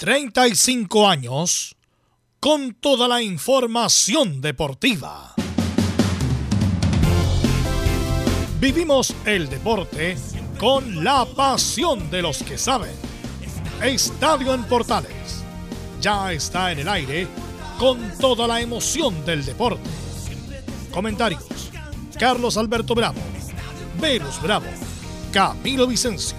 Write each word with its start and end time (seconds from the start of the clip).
35 0.00 1.06
años 1.06 1.76
con 2.40 2.72
toda 2.72 3.06
la 3.06 3.20
información 3.20 4.40
deportiva. 4.40 5.34
Vivimos 8.58 9.14
el 9.26 9.50
deporte 9.50 10.16
con 10.58 11.04
la 11.04 11.26
pasión 11.26 12.10
de 12.10 12.22
los 12.22 12.42
que 12.42 12.56
saben. 12.56 12.92
Estadio 13.82 14.54
en 14.54 14.64
Portales 14.64 15.44
ya 16.00 16.32
está 16.32 16.72
en 16.72 16.78
el 16.78 16.88
aire 16.88 17.28
con 17.78 18.00
toda 18.18 18.48
la 18.48 18.62
emoción 18.62 19.22
del 19.26 19.44
deporte. 19.44 19.90
Comentarios: 20.92 21.44
Carlos 22.18 22.56
Alberto 22.56 22.94
Bravo, 22.94 23.20
Verus 24.00 24.40
Bravo, 24.40 24.64
Camilo 25.30 25.86
Vicencio, 25.86 26.38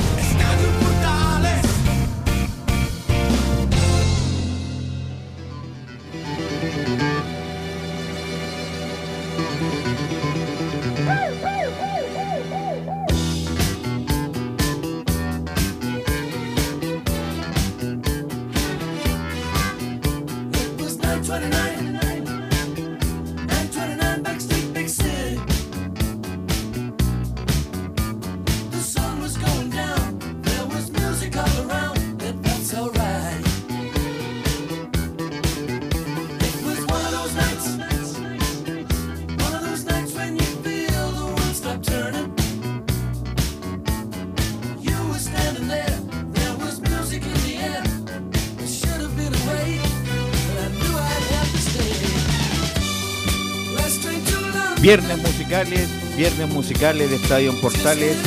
Viernes 56.17 56.49
musicales 56.49 57.11
de 57.11 57.17
Estadio 57.17 57.53
Portales 57.61 58.17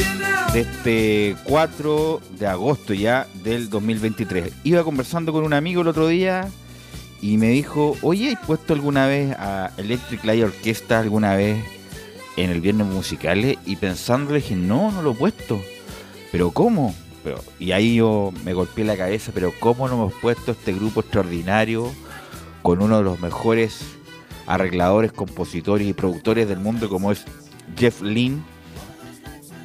de 0.52 0.60
este 0.60 1.36
4 1.42 2.20
de 2.38 2.46
agosto 2.46 2.94
ya 2.94 3.26
del 3.42 3.70
2023. 3.70 4.52
Iba 4.62 4.84
conversando 4.84 5.32
con 5.32 5.42
un 5.42 5.52
amigo 5.52 5.82
el 5.82 5.88
otro 5.88 6.06
día 6.06 6.48
y 7.20 7.36
me 7.36 7.48
dijo, 7.48 7.96
oye, 8.02 8.34
¿has 8.34 8.46
puesto 8.46 8.72
alguna 8.72 9.08
vez 9.08 9.34
a 9.36 9.72
Electric 9.78 10.22
Light 10.24 10.44
Orquesta 10.44 11.00
alguna 11.00 11.34
vez 11.34 11.58
en 12.36 12.50
el 12.50 12.60
viernes 12.60 12.86
musicales? 12.86 13.58
Y 13.66 13.76
pensando 13.76 14.32
le 14.32 14.40
dije, 14.40 14.54
no, 14.54 14.92
no 14.92 15.02
lo 15.02 15.10
he 15.10 15.16
puesto. 15.16 15.60
¿Pero 16.30 16.52
cómo? 16.52 16.94
Pero, 17.24 17.42
y 17.58 17.72
ahí 17.72 17.96
yo 17.96 18.32
me 18.44 18.52
golpeé 18.52 18.84
la 18.84 18.96
cabeza, 18.96 19.32
pero 19.34 19.52
¿cómo 19.58 19.88
no 19.88 19.94
hemos 19.94 20.14
puesto 20.14 20.52
este 20.52 20.72
grupo 20.72 21.00
extraordinario 21.00 21.90
con 22.62 22.80
uno 22.80 22.98
de 22.98 23.02
los 23.02 23.18
mejores 23.18 23.80
arregladores, 24.46 25.12
compositores 25.12 25.86
y 25.86 25.92
productores 25.92 26.48
del 26.48 26.58
mundo 26.58 26.88
como 26.88 27.12
es 27.12 27.24
Jeff 27.76 28.02
Lynne. 28.02 28.42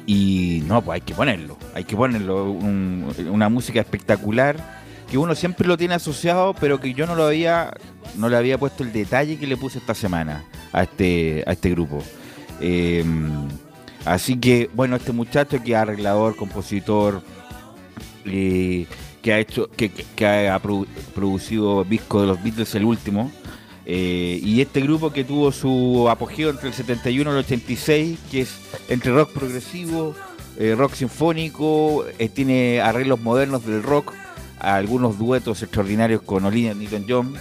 Y 0.06 0.62
no, 0.66 0.82
pues 0.82 0.96
hay 0.96 1.00
que 1.02 1.14
ponerlo, 1.14 1.56
hay 1.74 1.84
que 1.84 1.96
ponerlo, 1.96 2.50
una 2.50 3.48
música 3.48 3.80
espectacular 3.80 4.80
que 5.10 5.18
uno 5.18 5.34
siempre 5.34 5.66
lo 5.66 5.76
tiene 5.76 5.94
asociado, 5.94 6.54
pero 6.54 6.80
que 6.80 6.94
yo 6.94 7.06
no 7.06 7.16
lo 7.16 7.24
había, 7.26 7.72
no 8.16 8.28
le 8.28 8.36
había 8.36 8.58
puesto 8.58 8.84
el 8.84 8.92
detalle 8.92 9.38
que 9.38 9.46
le 9.46 9.56
puse 9.56 9.78
esta 9.78 9.94
semana 9.94 10.44
a 10.72 10.84
este, 10.84 11.42
a 11.46 11.52
este 11.52 11.70
grupo. 11.70 12.02
Eh, 12.60 13.04
así 14.04 14.36
que, 14.36 14.70
bueno, 14.72 14.96
este 14.96 15.12
muchacho 15.12 15.62
que 15.62 15.72
es 15.72 15.76
arreglador, 15.76 16.36
compositor, 16.36 17.22
eh, 18.24 18.86
que 19.20 19.32
ha 19.32 19.38
hecho, 19.40 19.68
que 19.68 20.48
ha 20.48 20.60
producido 21.14 21.84
disco 21.84 22.20
de 22.20 22.26
los 22.28 22.42
Beatles 22.42 22.74
el 22.76 22.84
último, 22.84 23.32
eh, 23.92 24.38
y 24.40 24.60
este 24.60 24.80
grupo 24.82 25.12
que 25.12 25.24
tuvo 25.24 25.50
su 25.50 26.06
apogeo 26.08 26.50
entre 26.50 26.68
el 26.68 26.74
71 26.74 27.28
y 27.28 27.32
el 27.32 27.38
86, 27.40 28.18
que 28.30 28.42
es 28.42 28.54
entre 28.88 29.10
rock 29.10 29.32
progresivo, 29.32 30.14
eh, 30.60 30.76
rock 30.78 30.94
sinfónico, 30.94 32.04
eh, 32.20 32.28
tiene 32.28 32.80
arreglos 32.80 33.18
modernos 33.18 33.66
del 33.66 33.82
rock, 33.82 34.12
algunos 34.60 35.18
duetos 35.18 35.64
extraordinarios 35.64 36.22
con 36.22 36.44
Olivia 36.44 36.72
Newton-John. 36.72 37.34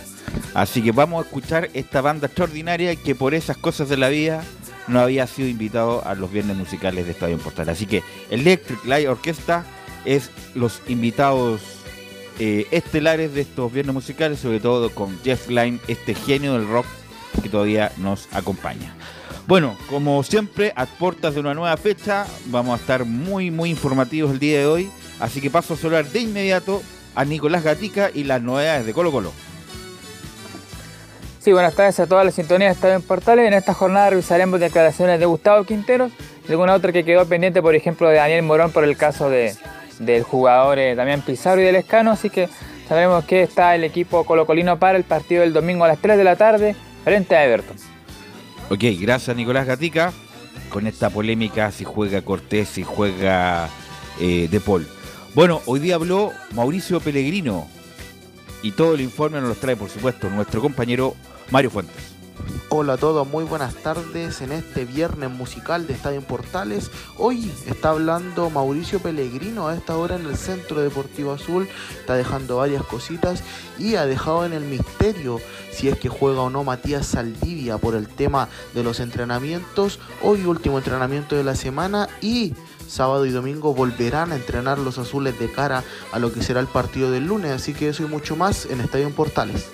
Así 0.55 0.81
que 0.81 0.91
vamos 0.91 1.23
a 1.23 1.27
escuchar 1.27 1.69
esta 1.75 2.01
banda 2.01 2.25
extraordinaria 2.25 2.95
que 2.95 3.13
por 3.13 3.35
esas 3.35 3.55
cosas 3.55 3.87
de 3.87 3.97
la 3.97 4.09
vida 4.09 4.43
no 4.87 5.01
había 5.01 5.27
sido 5.27 5.49
invitado 5.49 6.03
a 6.03 6.15
los 6.15 6.31
viernes 6.31 6.57
musicales 6.57 7.05
de 7.05 7.11
Estadio 7.11 7.37
Portal. 7.37 7.69
Así 7.69 7.85
que 7.85 8.01
Electric 8.31 8.83
Light 8.85 9.07
Orchestra 9.07 9.65
es 10.03 10.31
los 10.55 10.81
invitados 10.87 11.61
eh, 12.39 12.67
estelares 12.71 13.33
de 13.33 13.41
estos 13.41 13.71
viernes 13.71 13.93
musicales, 13.93 14.39
sobre 14.39 14.59
todo 14.59 14.89
con 14.91 15.19
Jeff 15.23 15.49
Lynne, 15.49 15.79
este 15.87 16.15
genio 16.15 16.53
del 16.53 16.67
rock 16.67 16.85
que 17.43 17.49
todavía 17.49 17.91
nos 17.97 18.27
acompaña. 18.31 18.95
Bueno, 19.45 19.75
como 19.89 20.21
siempre, 20.23 20.71
a 20.75 20.85
puertas 20.85 21.33
de 21.33 21.39
una 21.39 21.53
nueva 21.53 21.75
fecha, 21.75 22.25
vamos 22.45 22.77
a 22.77 22.81
estar 22.81 23.03
muy, 23.03 23.51
muy 23.51 23.71
informativos 23.71 24.31
el 24.31 24.39
día 24.39 24.59
de 24.59 24.67
hoy. 24.67 24.91
Así 25.19 25.41
que 25.41 25.49
paso 25.49 25.73
a 25.73 25.77
saludar 25.77 26.05
de 26.05 26.19
inmediato 26.19 26.81
a 27.15 27.25
Nicolás 27.25 27.63
Gatica 27.63 28.11
y 28.13 28.23
las 28.23 28.41
novedades 28.41 28.85
de 28.85 28.93
Colo 28.93 29.11
Colo. 29.11 29.33
Sí, 31.39 31.51
buenas 31.51 31.73
tardes 31.73 31.99
a 31.99 32.07
todas 32.07 32.25
las 32.25 32.35
sintonías 32.35 32.69
de 32.69 32.73
Estadio 32.75 32.95
en 32.95 33.01
Portales. 33.01 33.47
En 33.47 33.53
esta 33.53 33.73
jornada 33.73 34.11
revisaremos 34.11 34.59
declaraciones 34.59 35.19
de 35.19 35.25
Gustavo 35.25 35.63
Quinteros 35.63 36.11
y 36.47 36.51
alguna 36.51 36.73
otra 36.73 36.91
que 36.91 37.03
quedó 37.03 37.25
pendiente, 37.25 37.61
por 37.61 37.75
ejemplo, 37.75 38.07
de 38.07 38.15
Daniel 38.15 38.43
Morón 38.43 38.71
por 38.71 38.83
el 38.83 38.97
caso 38.97 39.29
de, 39.29 39.55
del 39.99 40.23
jugador 40.23 40.79
eh, 40.79 40.95
Damián 40.95 41.21
Pizarro 41.21 41.61
y 41.61 41.65
del 41.65 41.75
Escano, 41.75 42.11
así 42.11 42.29
que 42.29 42.49
sabremos 42.87 43.25
que 43.25 43.43
está 43.43 43.75
el 43.75 43.83
equipo 43.83 44.23
colocolino 44.23 44.79
para 44.79 44.97
el 44.97 45.03
partido 45.03 45.41
del 45.41 45.53
domingo 45.53 45.85
a 45.85 45.89
las 45.89 45.99
3 45.99 46.17
de 46.17 46.23
la 46.23 46.35
tarde 46.35 46.75
frente 47.03 47.35
a 47.35 47.45
Everton. 47.45 47.77
Ok, 48.69 48.83
gracias 48.99 49.35
Nicolás 49.35 49.67
Gatica 49.67 50.13
con 50.69 50.87
esta 50.87 51.09
polémica 51.09 51.71
si 51.71 51.83
juega 51.83 52.21
Cortés, 52.21 52.69
si 52.69 52.83
juega 52.83 53.69
eh, 54.19 54.47
De 54.49 54.59
Paul. 54.59 54.87
Bueno, 55.35 55.61
hoy 55.65 55.79
día 55.79 55.95
habló 55.95 56.31
Mauricio 56.51 56.99
Pellegrino 56.99 57.67
y 58.61 58.71
todo 58.71 58.95
el 58.95 59.01
informe 59.01 59.39
nos 59.39 59.49
lo 59.49 59.55
trae, 59.55 59.75
por 59.75 59.89
supuesto, 59.89 60.29
nuestro 60.29 60.61
compañero 60.61 61.15
Mario 61.51 61.69
Fuentes. 61.69 62.08
Hola 62.71 62.93
a 62.93 62.97
todos, 62.97 63.27
muy 63.27 63.45
buenas 63.45 63.73
tardes 63.73 64.41
en 64.41 64.51
este 64.51 64.85
viernes 64.85 65.31
musical 65.31 65.87
de 65.87 65.93
Estadio 65.93 66.21
Portales. 66.21 66.91
Hoy 67.17 67.51
está 67.65 67.89
hablando 67.89 68.49
Mauricio 68.51 68.99
Pellegrino 68.99 69.67
a 69.67 69.75
esta 69.75 69.97
hora 69.97 70.15
en 70.15 70.25
el 70.25 70.37
Centro 70.37 70.79
Deportivo 70.79 71.31
Azul. 71.31 71.67
Está 71.99 72.15
dejando 72.15 72.57
varias 72.57 72.83
cositas 72.83 73.43
y 73.79 73.95
ha 73.95 74.05
dejado 74.05 74.45
en 74.45 74.53
el 74.53 74.63
misterio 74.63 75.39
si 75.71 75.89
es 75.89 75.97
que 75.97 76.09
juega 76.09 76.41
o 76.41 76.49
no 76.49 76.63
Matías 76.63 77.07
Saldivia 77.07 77.79
por 77.79 77.95
el 77.95 78.07
tema 78.07 78.49
de 78.75 78.83
los 78.83 78.99
entrenamientos. 78.99 79.99
Hoy 80.21 80.45
último 80.45 80.77
entrenamiento 80.77 81.35
de 81.35 81.43
la 81.43 81.55
semana 81.55 82.07
y 82.21 82.53
sábado 82.87 83.25
y 83.25 83.31
domingo 83.31 83.73
volverán 83.73 84.31
a 84.31 84.35
entrenar 84.35 84.77
los 84.77 84.99
azules 84.99 85.39
de 85.39 85.51
cara 85.51 85.83
a 86.11 86.19
lo 86.19 86.31
que 86.31 86.43
será 86.43 86.59
el 86.59 86.67
partido 86.67 87.09
del 87.09 87.25
lunes. 87.25 87.51
Así 87.51 87.73
que 87.73 87.89
eso 87.89 88.03
y 88.03 88.07
mucho 88.07 88.35
más 88.35 88.65
en 88.65 88.79
Estadio 88.79 89.09
Portales. 89.09 89.69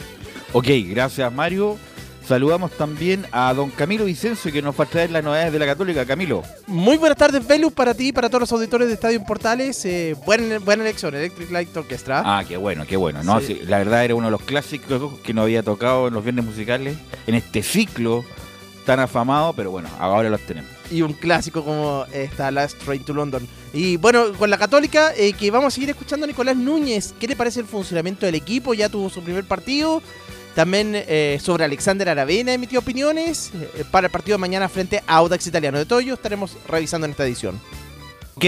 Ok, 0.54 0.68
gracias 0.88 1.34
Mario. 1.34 1.78
Saludamos 2.28 2.72
también 2.72 3.26
a 3.32 3.54
don 3.54 3.70
Camilo 3.70 4.06
Vicencio 4.06 4.52
que 4.52 4.62
nos 4.62 4.78
va 4.80 4.86
a 4.86 4.88
traer 4.88 5.12
las 5.12 5.24
novedades 5.24 5.54
de 5.54 5.60
la 5.60 5.66
Católica. 5.68 6.06
Camilo. 6.06 6.42
Muy 6.66 6.98
buenas 6.98 7.18
tardes, 7.20 7.46
Velus, 7.46 7.72
para 7.72 7.94
ti 7.94 8.08
y 8.08 8.12
para 8.12 8.30
todos 8.30 8.42
los 8.42 8.52
auditores 8.52 8.88
de 8.88 8.96
Estadio 8.96 9.24
Portales. 9.24 9.86
Eh, 9.86 10.16
buena, 10.26 10.58
buena 10.58 10.84
elección, 10.84 11.14
Electric 11.14 11.52
Light 11.52 11.78
Orchestra. 11.78 12.24
Ah, 12.26 12.44
qué 12.48 12.58
bueno, 12.58 12.86
qué 12.88 12.98
bueno. 12.98 13.22
No, 13.24 13.40
Sí. 13.42 13.48
sí, 13.48 13.62
la 13.68 13.78
verdad 13.78 14.04
era 14.06 14.16
uno 14.16 14.28
de 14.28 14.32
los 14.32 14.42
clásicos 14.42 15.20
que 15.20 15.34
no 15.36 15.44
había 15.44 15.62
tocado 15.62 16.08
en 16.08 16.16
los 16.16 16.24
viernes 16.24 16.46
musicales, 16.46 16.98
en 17.28 17.36
este 17.36 17.62
ciclo 17.62 18.26
tan 18.88 19.00
afamado, 19.00 19.54
pero 19.54 19.70
bueno, 19.72 19.90
ahora 20.00 20.30
los 20.30 20.42
tenemos. 20.42 20.70
Y 20.92 21.02
un 21.02 21.14
clásico 21.14 21.64
como 21.64 22.06
esta 22.14 22.52
Last 22.52 22.78
Train 22.84 23.04
to 23.04 23.14
London. 23.14 23.48
Y 23.74 23.98
bueno, 23.98 24.32
con 24.34 24.50
la 24.50 24.58
Católica, 24.60 25.12
eh, 25.18 25.34
que 25.34 25.50
vamos 25.52 25.68
a 25.68 25.76
seguir 25.76 25.90
escuchando 25.90 26.24
a 26.24 26.28
Nicolás 26.28 26.56
Núñez. 26.56 27.14
¿Qué 27.20 27.28
le 27.28 27.36
parece 27.36 27.60
el 27.62 27.66
funcionamiento 27.66 28.26
del 28.28 28.36
equipo? 28.36 28.74
Ya 28.76 28.88
tuvo 28.90 29.10
su 29.10 29.22
primer 29.22 29.44
partido. 29.44 30.02
También 30.56 30.94
eh, 30.96 31.38
sobre 31.42 31.66
Alexander 31.66 32.08
Aravena 32.08 32.54
emitió 32.54 32.80
opiniones 32.80 33.52
eh, 33.54 33.84
para 33.92 34.08
el 34.08 34.12
partido 34.12 34.38
de 34.38 34.40
mañana 34.40 34.70
frente 34.70 35.04
a 35.06 35.18
Audax 35.18 35.46
Italiano. 35.48 35.78
De 35.78 35.86
todo 35.86 36.00
ello 36.00 36.14
estaremos 36.14 36.58
revisando 36.66 37.04
en 37.06 37.12
esta 37.12 37.26
edición. 37.26 37.60
Ok, 38.36 38.46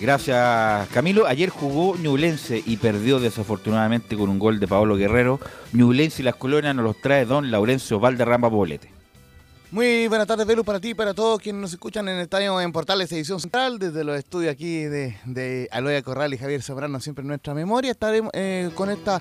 gracias 0.00 0.88
Camilo. 0.88 1.26
Ayer 1.26 1.50
jugó 1.50 1.94
Ñublense 1.98 2.62
y 2.64 2.78
perdió 2.78 3.20
desafortunadamente 3.20 4.16
con 4.16 4.30
un 4.30 4.38
gol 4.38 4.60
de 4.60 4.66
Paolo 4.66 4.96
Guerrero. 4.96 5.40
Ñublense 5.74 6.22
y 6.22 6.24
las 6.24 6.36
colonias 6.36 6.74
nos 6.74 6.86
los 6.86 7.00
trae 7.02 7.26
don 7.26 7.50
Laurencio 7.50 8.00
Valderrama 8.00 8.50
Poblete. 8.50 8.90
Muy 9.70 10.06
buenas 10.08 10.26
tardes, 10.26 10.46
Velu, 10.46 10.64
para 10.64 10.80
ti 10.80 10.90
y 10.90 10.94
para 10.94 11.14
todos 11.14 11.40
quienes 11.40 11.62
nos 11.62 11.72
escuchan 11.72 12.06
en 12.06 12.16
el 12.16 12.22
estadio 12.22 12.60
en 12.60 12.72
Portales 12.72 13.10
Edición 13.10 13.40
Central, 13.40 13.78
desde 13.78 14.04
los 14.04 14.18
estudios 14.18 14.52
aquí 14.52 14.82
de, 14.82 15.16
de 15.24 15.66
Aloya 15.72 16.02
Corral 16.02 16.34
y 16.34 16.36
Javier 16.36 16.62
Zambrano, 16.62 17.00
siempre 17.00 17.22
en 17.22 17.28
nuestra 17.28 17.54
memoria. 17.54 17.90
Estaremos 17.90 18.30
eh, 18.34 18.68
con 18.74 18.90
esta 18.90 19.18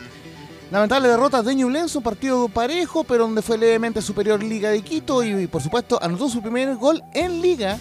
lamentable 0.72 1.10
derrota 1.10 1.44
de 1.44 1.54
Ñublense, 1.54 1.98
un 1.98 2.04
partido 2.04 2.48
parejo, 2.48 3.04
pero 3.04 3.26
donde 3.26 3.42
fue 3.42 3.58
levemente 3.58 4.02
superior 4.02 4.42
Liga 4.42 4.70
de 4.70 4.82
Quito 4.82 5.24
y, 5.24 5.46
por 5.48 5.62
supuesto 5.62 6.00
anotó 6.02 6.30
su 6.30 6.42
primer 6.42 6.76
gol 6.76 7.04
en 7.14 7.42
Liga 7.42 7.78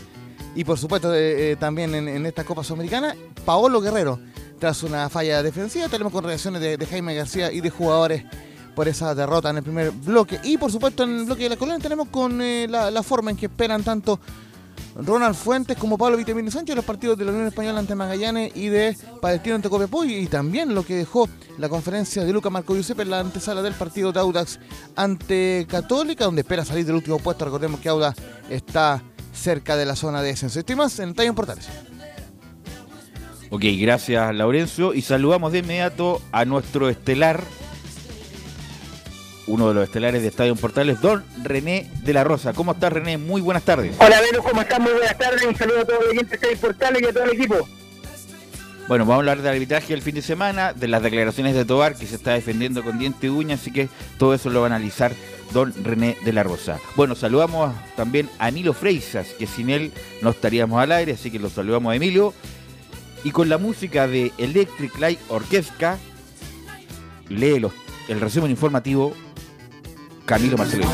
y 0.55 0.65
por 0.65 0.77
supuesto 0.77 1.15
eh, 1.15 1.53
eh, 1.53 1.57
también 1.57 1.95
en, 1.95 2.09
en, 2.09 2.27
esta 2.27 2.45
Copa 2.45 2.65
Sudamericana, 2.65 3.15
Paolo 3.45 3.81
Guerrero. 3.81 4.19
Tras 4.59 4.83
una 4.83 5.09
falla 5.09 5.43
defensiva, 5.43 5.89
tenemos 5.89 6.13
con 6.13 6.23
reacciones 6.23 6.61
de, 6.61 6.87
Jaime 6.87 7.15
García 7.15 7.51
y 7.51 7.63
de 7.63 7.71
jugadores 7.71 8.25
por 8.75 8.89
esa 8.89 9.15
derrota 9.15 9.49
en 9.49 9.57
el 9.57 9.63
primer 9.63 9.91
bloque. 9.91 10.39
Y 10.43 10.59
por 10.59 10.71
supuesto 10.71 11.05
en 11.05 11.21
el 11.21 11.25
bloque 11.25 11.45
de 11.45 11.51
la 11.51 11.57
colonia 11.57 11.83
tenemos 11.83 12.09
con 12.09 12.43
eh, 12.43 12.67
la, 12.69 13.03
forma 13.03 13.31
en 13.31 13.39
que 13.39 13.47
esperan 13.47 13.83
tanto 13.83 14.21
Ronald 14.95 15.35
Fuentes 15.35 15.77
como 15.77 15.97
Pablo 15.97 16.17
Vitamino 16.17 16.51
Sánchez 16.51 16.77
los 16.77 16.85
partidos 16.85 17.17
de 17.17 17.25
la 17.25 17.33
Unión 17.33 17.47
Española 17.47 17.79
ante 17.79 17.95
Magallanes 17.95 18.53
y 18.55 18.69
de 18.69 18.97
Palestino 19.21 19.57
ante 19.57 19.69
Copiapó 19.69 20.05
y, 20.05 20.27
también 20.27 20.75
lo 20.75 20.85
que 20.85 20.95
dejó 20.95 21.29
la 21.59 21.69
conferencia 21.69 22.25
de 22.25 22.33
Luca 22.33 22.51
Marco 22.51 22.75
Giuseppe 22.75 23.03
en 23.03 23.11
la 23.11 23.21
antesala 23.21 23.63
del 23.63 23.75
partido 23.75 24.13
de 24.13 24.21
Audax 24.21 24.59
ante 24.97 25.67
Católica, 25.69 26.25
donde 26.25 26.43
espera 26.43 26.65
salir 26.65 26.85
del 26.87 26.97
último 26.97 27.19
puesto. 27.19 27.45
Recordemos 27.45 27.81
que 27.81 27.89
Audax 27.89 28.21
está 28.49 29.03
cerca 29.33 29.77
de 29.77 29.87
la 29.87 29.97
zona 29.97 30.23
de 30.23 30.29
descenso. 30.29 30.59
Estoy 30.59 30.77
más 30.77 30.99
en 30.99 31.15
Taller 31.15 31.35
Portales. 31.35 31.69
Ok, 33.51 33.65
gracias 33.79 34.35
Laurencio. 34.35 34.95
Y 34.95 35.03
saludamos 35.03 35.53
de 35.53 35.59
inmediato 35.59 36.23
a 36.33 36.45
nuestro 36.45 36.89
estelar 36.89 37.43
uno 39.51 39.69
de 39.69 39.75
los 39.75 39.85
estelares 39.85 40.23
de 40.23 40.29
Estadio 40.29 40.55
Portales, 40.55 41.01
don 41.01 41.25
René 41.43 41.91
de 42.05 42.13
la 42.13 42.23
Rosa. 42.23 42.53
¿Cómo 42.53 42.73
estás, 42.73 42.93
René? 42.93 43.19
Muy 43.19 43.41
buenas 43.41 43.65
tardes. 43.65 43.97
Hola, 43.99 44.21
Velo, 44.21 44.43
¿cómo 44.45 44.63
estás? 44.63 44.79
Muy 44.79 44.93
buenas 44.93 45.19
tardes. 45.19 45.43
Un 45.45 45.57
saludo 45.57 45.81
a 45.81 45.85
todos 45.85 46.01
los 46.01 46.11
oyentes 46.11 46.31
de 46.31 46.37
Estadio 46.37 46.57
Portales 46.59 47.03
y 47.03 47.07
a 47.07 47.13
todo 47.13 47.25
el 47.25 47.31
equipo. 47.33 47.69
Bueno, 48.87 49.05
vamos 49.05 49.15
a 49.15 49.19
hablar 49.19 49.43
del 49.43 49.53
arbitraje 49.53 49.93
del 49.93 50.03
fin 50.03 50.15
de 50.15 50.23
semana, 50.23 50.73
de 50.73 50.89
las 50.89 51.03
declaraciones 51.03 51.55
de 51.55 51.65
Tobar, 51.65 51.97
que 51.97 52.07
se 52.07 52.15
está 52.15 52.33
defendiendo 52.33 52.83
con 52.83 52.99
diente 52.99 53.27
y 53.27 53.31
uña, 53.31 53.57
así 53.57 53.73
que 53.73 53.89
todo 54.19 54.35
eso 54.35 54.51
lo 54.51 54.61
va 54.61 54.67
a 54.67 54.71
analizar 54.75 55.13
don 55.53 55.73
René 55.85 56.17
de 56.25 56.33
la 56.33 56.43
Rosa. 56.43 56.79
Bueno, 56.97 57.15
saludamos 57.15 57.75
también 57.97 58.29
a 58.39 58.49
Emilio 58.49 58.73
Freisas, 58.73 59.29
que 59.39 59.47
sin 59.47 59.71
él 59.71 59.93
no 60.23 60.31
estaríamos 60.31 60.81
al 60.81 60.93
aire, 60.93 61.13
así 61.13 61.31
que 61.31 61.39
lo 61.39 61.51
saludamos 61.51 61.93
a 61.93 61.97
Emilio. 61.97 62.35
Y 63.23 63.33
con 63.33 63.49
la 63.49 63.59
música 63.59 64.07
de 64.07 64.33
Electric 64.39 64.99
Light 64.99 65.21
Orchestra, 65.29 65.99
lee 67.29 67.61
los, 67.61 67.73
el 68.09 68.21
resumen 68.21 68.51
informativo 68.51 69.15
Camilo 70.25 70.57
Marcelino. 70.57 70.91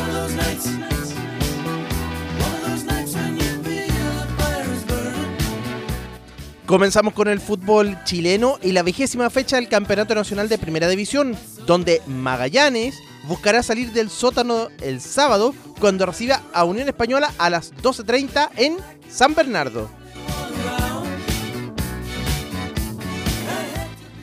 Comenzamos 6.65 7.13
con 7.13 7.29
el 7.29 7.39
fútbol 7.39 7.97
chileno 8.03 8.59
y 8.61 8.73
la 8.73 8.83
vigésima 8.83 9.29
fecha 9.29 9.55
del 9.55 9.69
Campeonato 9.69 10.13
Nacional 10.13 10.49
de 10.49 10.57
Primera 10.57 10.89
División, 10.89 11.37
donde 11.65 12.01
Magallanes 12.07 12.99
buscará 13.23 13.63
salir 13.63 13.93
del 13.93 14.09
sótano 14.09 14.67
el 14.81 14.99
sábado 14.99 15.55
cuando 15.79 16.05
reciba 16.05 16.41
a 16.53 16.65
Unión 16.65 16.89
Española 16.89 17.31
a 17.37 17.49
las 17.49 17.73
12.30 17.75 18.49
en 18.57 18.75
San 19.09 19.33
Bernardo. 19.33 19.89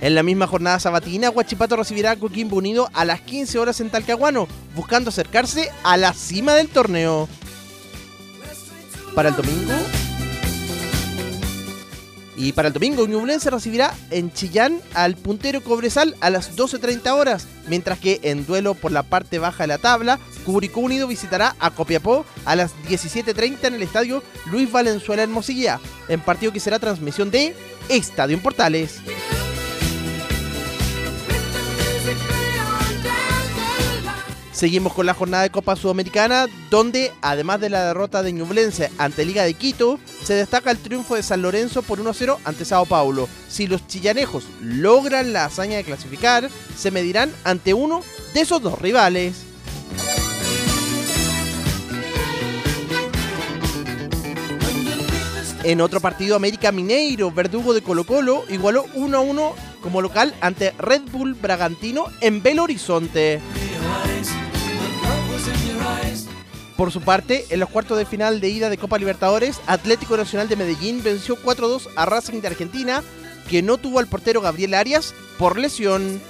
En 0.05 0.15
la 0.15 0.23
misma 0.23 0.47
jornada 0.47 0.79
sabatina, 0.79 1.31
Huachipato 1.31 1.77
recibirá 1.77 2.11
a 2.11 2.17
Coquimbo 2.17 2.59
Unido 2.59 2.91
a 2.93 3.07
las 3.07 3.23
15 3.23 3.59
horas 3.59 3.81
en 3.81 3.89
Talcahuano, 3.89 4.47
buscando 4.77 5.09
acercarse 5.09 5.71
a 5.83 5.97
la 5.97 6.13
cima 6.13 6.53
del 6.53 6.69
torneo. 6.69 7.27
Para 9.15 9.31
el 9.31 9.37
domingo. 9.37 9.73
Y 12.37 12.53
para 12.53 12.69
el 12.69 12.75
domingo, 12.75 13.07
Ñublense 13.07 13.49
recibirá 13.49 13.95
en 14.11 14.31
Chillán 14.31 14.79
al 14.93 15.17
puntero 15.17 15.63
Cobresal 15.63 16.15
a 16.21 16.29
las 16.29 16.55
12.30 16.55 17.11
horas, 17.13 17.47
mientras 17.69 17.99
que 17.99 18.21
en 18.25 18.45
duelo 18.45 18.75
por 18.75 18.93
la 18.93 19.05
parte 19.05 19.39
baja 19.39 19.63
de 19.63 19.69
la 19.69 19.79
tabla, 19.79 20.19
Curicó 20.45 20.81
Unido 20.81 21.09
visitará 21.09 21.57
a 21.61 21.71
Copiapó 21.71 22.27
a 22.45 22.57
las 22.57 22.75
17.30 22.91 23.69
en 23.69 23.75
el 23.75 23.83
estadio 23.83 24.23
Luis 24.51 24.71
Valenzuela 24.71 25.23
en 25.23 25.33
Mosilla, 25.33 25.81
en 26.09 26.21
partido 26.21 26.53
que 26.53 26.61
será 26.61 26.79
transmisión 26.79 27.31
de 27.31 27.57
Estadio 27.89 28.37
en 28.37 28.43
Portales. 28.43 29.01
Seguimos 34.55 34.93
con 34.93 35.05
la 35.05 35.15
jornada 35.15 35.43
de 35.43 35.51
Copa 35.51 35.75
Sudamericana, 35.75 36.47
donde 36.71 37.13
además 37.23 37.61
de 37.61 37.71
la 37.71 37.87
derrota 37.87 38.23
de 38.23 38.33
Ñublense 38.33 38.89
ante 38.99 39.25
Liga 39.25 39.43
de 39.43 39.55
Quito, 39.55 39.99
se 40.23 40.35
destaca 40.35 40.71
el 40.71 40.79
triunfo 40.79 41.17
de 41.17 41.25
San 41.25 41.43
Lorenzo 41.43 41.83
por 41.83 41.99
1-0 41.99 42.39
ante 42.45 42.65
Sao 42.65 42.87
Paulo. 42.87 43.29
Si 43.49 43.67
los 43.67 43.85
chillanejos 43.89 44.45
logran 44.63 45.33
la 45.33 45.47
hazaña 45.47 45.77
de 45.77 45.83
clasificar, 45.83 46.49
se 46.79 46.93
medirán 46.93 47.33
ante 47.43 47.75
uno 47.75 48.03
de 48.33 48.41
esos 48.43 48.63
dos 48.63 48.81
rivales. 48.81 49.43
En 55.65 55.81
otro 55.81 55.99
partido, 56.01 56.37
América 56.37 56.71
Mineiro, 56.71 57.33
verdugo 57.33 57.75
de 57.75 57.83
Colo 57.83 58.05
Colo, 58.05 58.45
igualó 58.49 58.87
1-1 58.95 59.53
como 59.83 60.01
local 60.01 60.33
ante 60.41 60.71
Red 60.79 61.03
Bull 61.11 61.35
Bragantino 61.35 62.07
en 62.21 62.41
Belo 62.41 62.63
Horizonte. 62.63 63.41
Por 66.77 66.91
su 66.91 67.01
parte, 67.01 67.47
en 67.51 67.61
los 67.61 67.69
cuartos 67.69 67.97
de 67.97 68.05
final 68.05 68.41
de 68.41 68.49
ida 68.49 68.69
de 68.69 68.79
Copa 68.79 68.99
Libertadores, 68.99 69.61
Atlético 69.67 70.17
Nacional 70.17 70.49
de 70.49 70.57
Medellín 70.57 71.03
venció 71.03 71.37
4-2 71.37 71.89
a 71.95 72.05
Racing 72.05 72.41
de 72.41 72.49
Argentina, 72.49 73.03
que 73.49 73.63
no 73.63 73.79
tuvo 73.79 74.01
al 74.01 74.09
portero 74.09 74.41
Gabriel 74.41 74.75
Arias 74.75 75.15
por 75.39 75.57
lesión. 75.59 76.21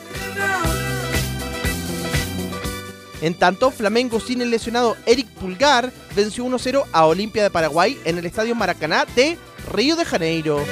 En 3.22 3.34
tanto, 3.34 3.70
Flamengo 3.70 4.20
sin 4.20 4.42
el 4.42 4.50
lesionado 4.50 4.98
Eric 5.06 5.28
Pulgar 5.28 5.90
venció 6.14 6.44
1-0 6.44 6.84
a 6.92 7.06
Olimpia 7.06 7.42
de 7.42 7.50
Paraguay 7.50 7.98
en 8.04 8.18
el 8.18 8.26
Estadio 8.26 8.54
Maracaná 8.54 9.06
de 9.16 9.38
Río 9.72 9.96
de 9.96 10.04
Janeiro. 10.04 10.62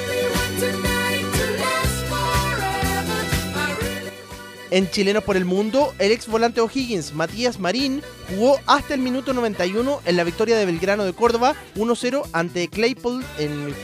En 4.72 4.88
Chilenos 4.88 5.22
por 5.22 5.36
el 5.36 5.44
Mundo, 5.44 5.92
el 5.98 6.12
ex 6.12 6.26
volante 6.26 6.62
O'Higgins, 6.62 7.12
Matías 7.12 7.60
Marín, 7.60 8.00
jugó 8.30 8.58
hasta 8.64 8.94
el 8.94 9.00
minuto 9.00 9.34
91 9.34 10.00
en 10.06 10.16
la 10.16 10.24
victoria 10.24 10.56
de 10.56 10.64
Belgrano 10.64 11.04
de 11.04 11.12
Córdoba 11.12 11.54
1-0 11.76 12.22
ante 12.32 12.68
Claypool 12.68 13.22
en 13.38 13.74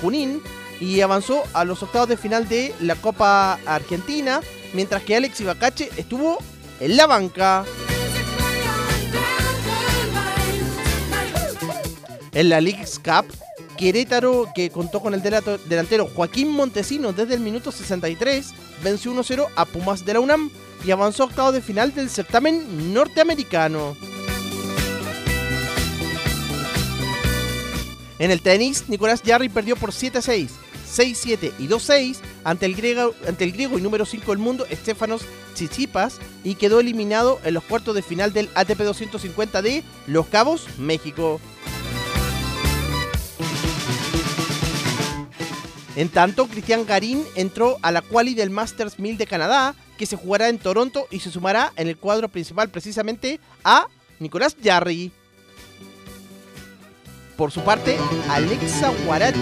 Junín 0.00 0.40
y 0.78 1.00
avanzó 1.00 1.42
a 1.52 1.64
los 1.64 1.82
octavos 1.82 2.08
de 2.08 2.16
final 2.16 2.48
de 2.48 2.72
la 2.80 2.94
Copa 2.94 3.58
Argentina, 3.66 4.40
mientras 4.72 5.02
que 5.02 5.16
Alex 5.16 5.40
Ibacache 5.40 5.90
estuvo 5.96 6.38
en 6.78 6.96
la 6.96 7.08
banca. 7.08 7.64
En 12.34 12.50
la 12.50 12.60
League's 12.60 13.00
Cup, 13.00 13.26
Querétaro, 13.76 14.48
que 14.54 14.70
contó 14.70 15.00
con 15.00 15.14
el 15.14 15.22
delantero 15.22 16.06
Joaquín 16.06 16.50
Montesinos 16.50 17.16
desde 17.16 17.34
el 17.34 17.40
minuto 17.40 17.70
63, 17.70 18.54
venció 18.82 19.12
1-0 19.12 19.46
a 19.54 19.64
Pumas 19.64 20.04
de 20.04 20.14
la 20.14 20.20
UNAM 20.20 20.50
y 20.84 20.90
avanzó 20.90 21.22
a 21.22 21.26
octavos 21.26 21.52
de 21.52 21.60
final 21.60 21.94
del 21.94 22.10
certamen 22.10 22.92
norteamericano. 22.92 23.96
En 28.18 28.30
el 28.30 28.40
tenis, 28.40 28.84
Nicolás 28.88 29.22
Jarry 29.24 29.48
perdió 29.48 29.76
por 29.76 29.90
7-6 29.90 30.48
6-7 30.86 31.52
y 31.58 31.68
2-6 31.68 32.18
ante 32.44 32.66
el, 32.66 32.74
griego, 32.74 33.14
ante 33.26 33.44
el 33.44 33.52
griego 33.52 33.78
y 33.78 33.82
número 33.82 34.06
5 34.06 34.30
del 34.30 34.38
mundo, 34.38 34.66
Estefanos 34.70 35.22
Chichipas, 35.54 36.18
y 36.44 36.54
quedó 36.54 36.80
eliminado 36.80 37.40
en 37.44 37.54
los 37.54 37.64
cuartos 37.64 37.94
de 37.94 38.02
final 38.02 38.32
del 38.32 38.48
ATP 38.54 38.78
250 38.78 39.62
de 39.62 39.84
Los 40.06 40.26
Cabos, 40.26 40.66
México. 40.78 41.40
En 45.96 46.10
tanto, 46.10 46.46
Cristian 46.46 46.84
Garín 46.84 47.24
entró 47.34 47.78
a 47.82 47.90
la 47.90 48.02
quali 48.02 48.34
del 48.34 48.50
Masters 48.50 48.98
1000 48.98 49.16
de 49.16 49.26
Canadá, 49.26 49.74
que 49.96 50.06
se 50.06 50.16
jugará 50.16 50.48
en 50.48 50.58
Toronto 50.58 51.06
y 51.10 51.20
se 51.20 51.30
sumará 51.30 51.72
en 51.76 51.88
el 51.88 51.96
cuadro 51.96 52.28
principal 52.28 52.68
precisamente 52.68 53.40
a 53.64 53.86
Nicolás 54.18 54.56
Jarry. 54.62 55.10
Por 57.36 57.50
su 57.50 57.62
parte, 57.62 57.98
Alexa 58.30 58.92
Guarachi 59.04 59.40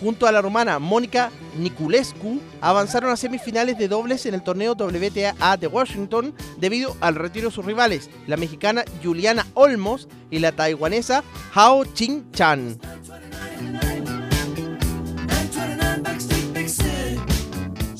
junto 0.00 0.26
a 0.26 0.32
la 0.32 0.40
rumana 0.40 0.78
Mónica 0.78 1.30
Niculescu 1.58 2.40
avanzaron 2.60 3.10
a 3.10 3.16
semifinales 3.16 3.78
de 3.78 3.88
dobles 3.88 4.26
en 4.26 4.34
el 4.34 4.42
torneo 4.42 4.72
WTA 4.72 5.56
de 5.56 5.66
Washington 5.66 6.34
debido 6.58 6.96
al 7.00 7.16
retiro 7.16 7.48
de 7.48 7.54
sus 7.54 7.64
rivales, 7.64 8.08
la 8.26 8.36
mexicana 8.36 8.84
Juliana 9.02 9.46
Olmos 9.54 10.08
y 10.30 10.38
la 10.38 10.52
taiwanesa 10.52 11.22
Hao 11.54 11.84
Ching 11.84 12.30
Chan. 12.32 12.78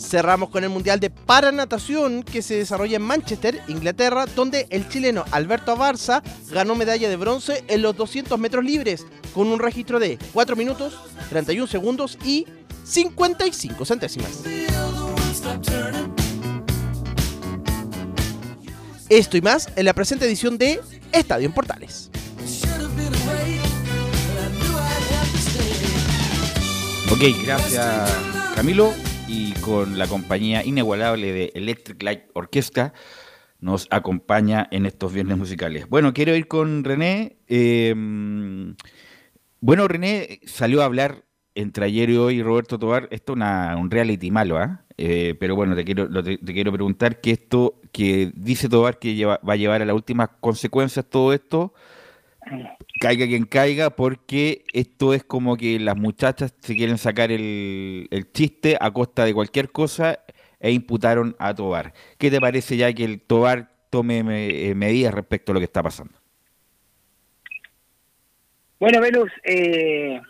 Cerramos 0.09 0.49
con 0.49 0.65
el 0.65 0.71
Mundial 0.71 1.01
de 1.01 1.11
Paranatación 1.11 2.23
que 2.23 2.41
se 2.41 2.55
desarrolla 2.55 2.97
en 2.97 3.03
Manchester, 3.03 3.61
Inglaterra, 3.69 4.25
donde 4.25 4.67
el 4.71 4.89
chileno 4.89 5.27
Alberto 5.33 5.73
Abarza 5.73 6.23
ganó 6.51 6.75
medalla 6.75 7.11
de 7.11 7.17
bronce 7.17 7.63
en 7.69 7.83
los 7.83 7.95
200 7.95 8.39
metros 8.39 8.65
libres 8.65 9.05
con 9.35 9.49
un 9.49 9.59
registro 9.59 9.99
de 9.99 10.19
4 10.33 10.57
minutos, 10.57 10.99
31 11.29 11.67
segundos 11.67 12.17
y 12.25 12.47
55 12.85 13.85
centésimas. 13.85 14.45
Esto 19.11 19.37
y 19.37 19.43
más 19.43 19.69
en 19.77 19.85
la 19.85 19.93
presente 19.93 20.25
edición 20.25 20.57
de 20.57 20.81
Estadio 21.13 21.45
en 21.45 21.53
Portales. 21.53 22.11
Ok, 27.11 27.23
gracias 27.45 28.11
Camilo 28.55 28.95
y 29.29 29.53
con 29.61 29.99
la 29.99 30.07
compañía 30.07 30.65
inigualable 30.65 31.33
de 31.33 31.53
Electric 31.55 32.03
Light 32.03 32.23
Orchestra 32.33 32.95
nos 33.61 33.87
acompaña 33.91 34.67
en 34.71 34.87
estos 34.87 35.13
viernes 35.13 35.37
musicales. 35.37 35.89
Bueno, 35.89 36.15
quiero 36.15 36.35
ir 36.35 36.49
con 36.49 36.83
René. 36.83 37.37
Eh, 37.47 37.95
bueno, 39.61 39.89
René 39.89 40.41
salió 40.47 40.83
a 40.83 40.87
hablar 40.87 41.25
entre 41.55 41.87
ayer 41.87 42.11
y 42.11 42.17
hoy 42.17 42.43
Roberto 42.43 42.79
Tobar, 42.79 43.09
esto 43.11 43.35
es 43.35 43.77
un 43.77 43.91
reality 43.91 44.31
malo, 44.31 44.59
¿ah? 44.59 44.85
¿eh? 44.97 45.35
pero 45.41 45.57
bueno, 45.57 45.75
te 45.75 45.85
quiero, 45.85 46.09
te, 46.23 46.39
quiero 46.39 46.73
preguntar 46.73 47.21
que 47.21 47.33
esto 47.33 47.81
que 47.91 48.31
dice 48.37 48.69
Tobar 48.69 49.01
que 49.01 49.25
va 49.25 49.41
a 49.43 49.57
llevar 49.57 49.83
a 49.83 49.85
las 49.85 49.97
últimas 49.97 50.29
consecuencias 50.41 51.05
todo 51.11 51.33
esto, 51.33 51.75
caiga 53.01 53.27
quien 53.27 53.45
caiga, 53.45 53.91
porque 53.91 54.65
esto 54.73 55.15
es 55.15 55.25
como 55.25 55.57
que 55.57 55.79
las 55.79 55.97
muchachas 55.97 56.55
se 56.61 56.75
quieren 56.75 56.99
sacar 56.99 57.31
el, 57.31 58.09
chiste 58.33 58.77
a 58.81 58.91
costa 58.91 59.25
de 59.25 59.35
cualquier 59.35 59.71
cosa 59.71 60.21
e 60.61 60.73
imputaron 60.73 61.37
a 61.39 61.55
Tobar. 61.55 61.93
¿Qué 62.19 62.31
te 62.31 62.41
parece 62.41 62.77
ya 62.77 62.93
que 62.93 63.05
el 63.05 63.21
Tobar 63.21 63.71
tome 63.91 64.21
eh, 64.21 64.75
medidas 64.75 65.15
respecto 65.15 65.53
a 65.53 65.55
lo 65.55 65.61
que 65.61 65.65
está 65.65 65.83
pasando? 65.83 66.15
Bueno, 68.81 69.01
Velus, 69.01 69.31
eh, 69.43 70.21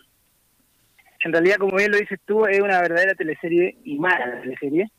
en 1.23 1.33
realidad, 1.33 1.57
como 1.57 1.77
bien 1.77 1.91
lo 1.91 1.97
dices 1.97 2.19
tú, 2.25 2.45
es 2.45 2.59
una 2.61 2.81
verdadera 2.81 3.13
teleserie 3.13 3.77
y 3.83 3.99
mala 3.99 4.41
teleserie. 4.41 4.89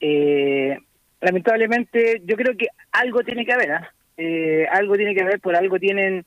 Eh, 0.00 0.78
lamentablemente, 1.20 2.22
yo 2.24 2.36
creo 2.36 2.56
que 2.56 2.68
algo 2.92 3.22
tiene 3.22 3.44
que 3.44 3.52
haber, 3.52 3.72
¿ah? 3.72 3.92
eh, 4.16 4.66
algo 4.70 4.96
tiene 4.96 5.14
que 5.14 5.22
haber, 5.22 5.40
por 5.40 5.56
algo 5.56 5.78
tienen 5.78 6.24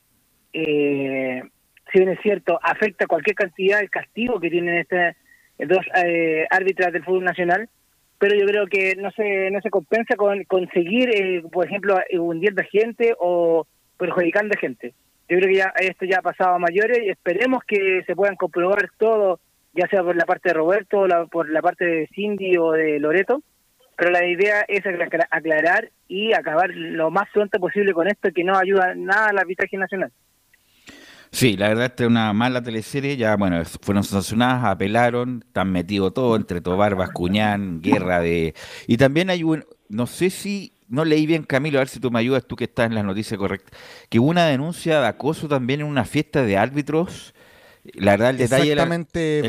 eh, 0.54 1.42
si 1.92 2.00
bien 2.00 2.10
es 2.10 2.20
cierto, 2.22 2.60
afecta 2.62 3.08
cualquier 3.08 3.36
cantidad 3.36 3.80
el 3.80 3.90
castigo 3.90 4.40
que 4.40 4.50
tienen 4.50 4.76
estas 4.76 5.16
dos 5.58 5.86
eh, 6.06 6.46
árbitras 6.50 6.94
del 6.94 7.04
fútbol 7.04 7.24
nacional, 7.24 7.70
pero 8.18 8.36
yo 8.36 8.46
creo 8.46 8.68
que 8.68 8.96
no 8.96 9.12
se 9.12 9.50
no 9.52 9.62
se 9.62 9.70
compensa 9.70 10.16
con 10.16 10.44
conseguir, 10.44 11.10
eh, 11.10 11.42
por 11.52 11.66
ejemplo, 11.66 11.98
hundiendo 12.14 12.64
gente 12.70 13.14
o 13.20 13.66
perjudicando 13.98 14.56
gente. 14.60 14.94
Yo 15.28 15.38
creo 15.38 15.50
que 15.50 15.58
ya 15.58 15.74
esto 15.80 16.06
ya 16.06 16.20
ha 16.20 16.22
pasado 16.22 16.56
a 16.56 16.60
mayores 16.60 17.00
y 17.04 17.10
esperemos 17.10 17.64
que 17.66 18.04
se 18.06 18.16
puedan 18.16 18.36
comprobar 18.36 18.90
todo, 18.98 19.40
ya 19.74 19.88
sea 19.88 20.04
por 20.04 20.16
la 20.16 20.26
parte 20.26 20.50
de 20.50 20.56
Roberto, 20.56 21.02
o 21.02 21.28
por 21.28 21.50
la 21.50 21.62
parte 21.62 21.86
de 21.86 22.08
Cindy 22.14 22.58
o 22.58 22.72
de 22.72 23.00
Loreto, 23.00 23.44
pero 23.96 24.12
la 24.12 24.26
idea 24.26 24.66
es 24.68 24.84
aclarar 25.30 25.92
y 26.08 26.34
acabar 26.34 26.70
lo 26.72 27.12
más 27.12 27.30
pronto 27.34 27.60
posible 27.60 27.94
con 27.94 28.08
esto 28.08 28.30
que 28.34 28.44
no 28.44 28.58
ayuda 28.58 28.96
nada 28.96 29.28
al 29.28 29.38
arbitraje 29.38 29.78
nacional. 29.78 30.12
Sí, 31.32 31.56
la 31.58 31.70
verdad 31.70 31.86
esta 31.86 32.04
es 32.04 32.10
una 32.10 32.34
mala 32.34 32.62
teleserie, 32.62 33.16
ya 33.16 33.36
bueno, 33.36 33.64
fueron 33.82 34.04
sancionadas, 34.04 34.66
apelaron, 34.66 35.44
están 35.46 35.72
metidos 35.72 36.14
todo 36.14 36.36
entre 36.36 36.60
Tobar, 36.60 36.96
Bascuñán, 36.96 37.82
guerra 37.82 38.20
de... 38.20 38.56
Y 38.88 38.98
también 38.98 39.30
hay 39.30 39.44
un, 39.44 39.64
no 39.90 40.08
sé 40.08 40.32
si, 40.32 40.74
no 40.88 41.06
leí 41.06 41.28
bien 41.28 41.44
Camilo, 41.44 41.78
a 41.78 41.82
ver 41.82 41.88
si 41.88 42.00
tú 42.00 42.10
me 42.10 42.20
ayudas, 42.20 42.46
tú 42.48 42.56
que 42.56 42.64
estás 42.64 42.88
en 42.88 42.96
las 42.96 43.06
noticias 43.06 43.38
correctas, 43.38 43.80
que 44.10 44.20
hubo 44.20 44.30
una 44.30 44.48
denuncia 44.48 45.00
de 45.02 45.08
acoso 45.08 45.48
también 45.48 45.82
en 45.82 45.88
una 45.88 46.04
fiesta 46.04 46.44
de 46.44 46.58
árbitros. 46.58 47.36
La 47.94 48.12
verdad, 48.12 48.32
el 48.32 48.38
detalle 48.38 48.72
Exactamente, 48.72 49.42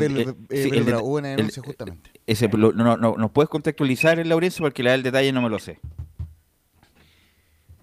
hubo 1.01 1.17
una 1.17 1.29
denuncia 1.29 1.63
justamente. 1.63 2.11
Ese, 2.27 2.47
no, 2.47 2.71
no, 2.71 2.95
¿Nos 2.97 3.31
puedes 3.31 3.49
contextualizar, 3.49 4.25
Laurencio? 4.25 4.63
Porque 4.63 4.83
la 4.83 4.91
verdad 4.91 4.99
el 4.99 5.03
detalle 5.03 5.31
no 5.33 5.41
me 5.41 5.49
lo 5.49 5.59
sé. 5.59 5.79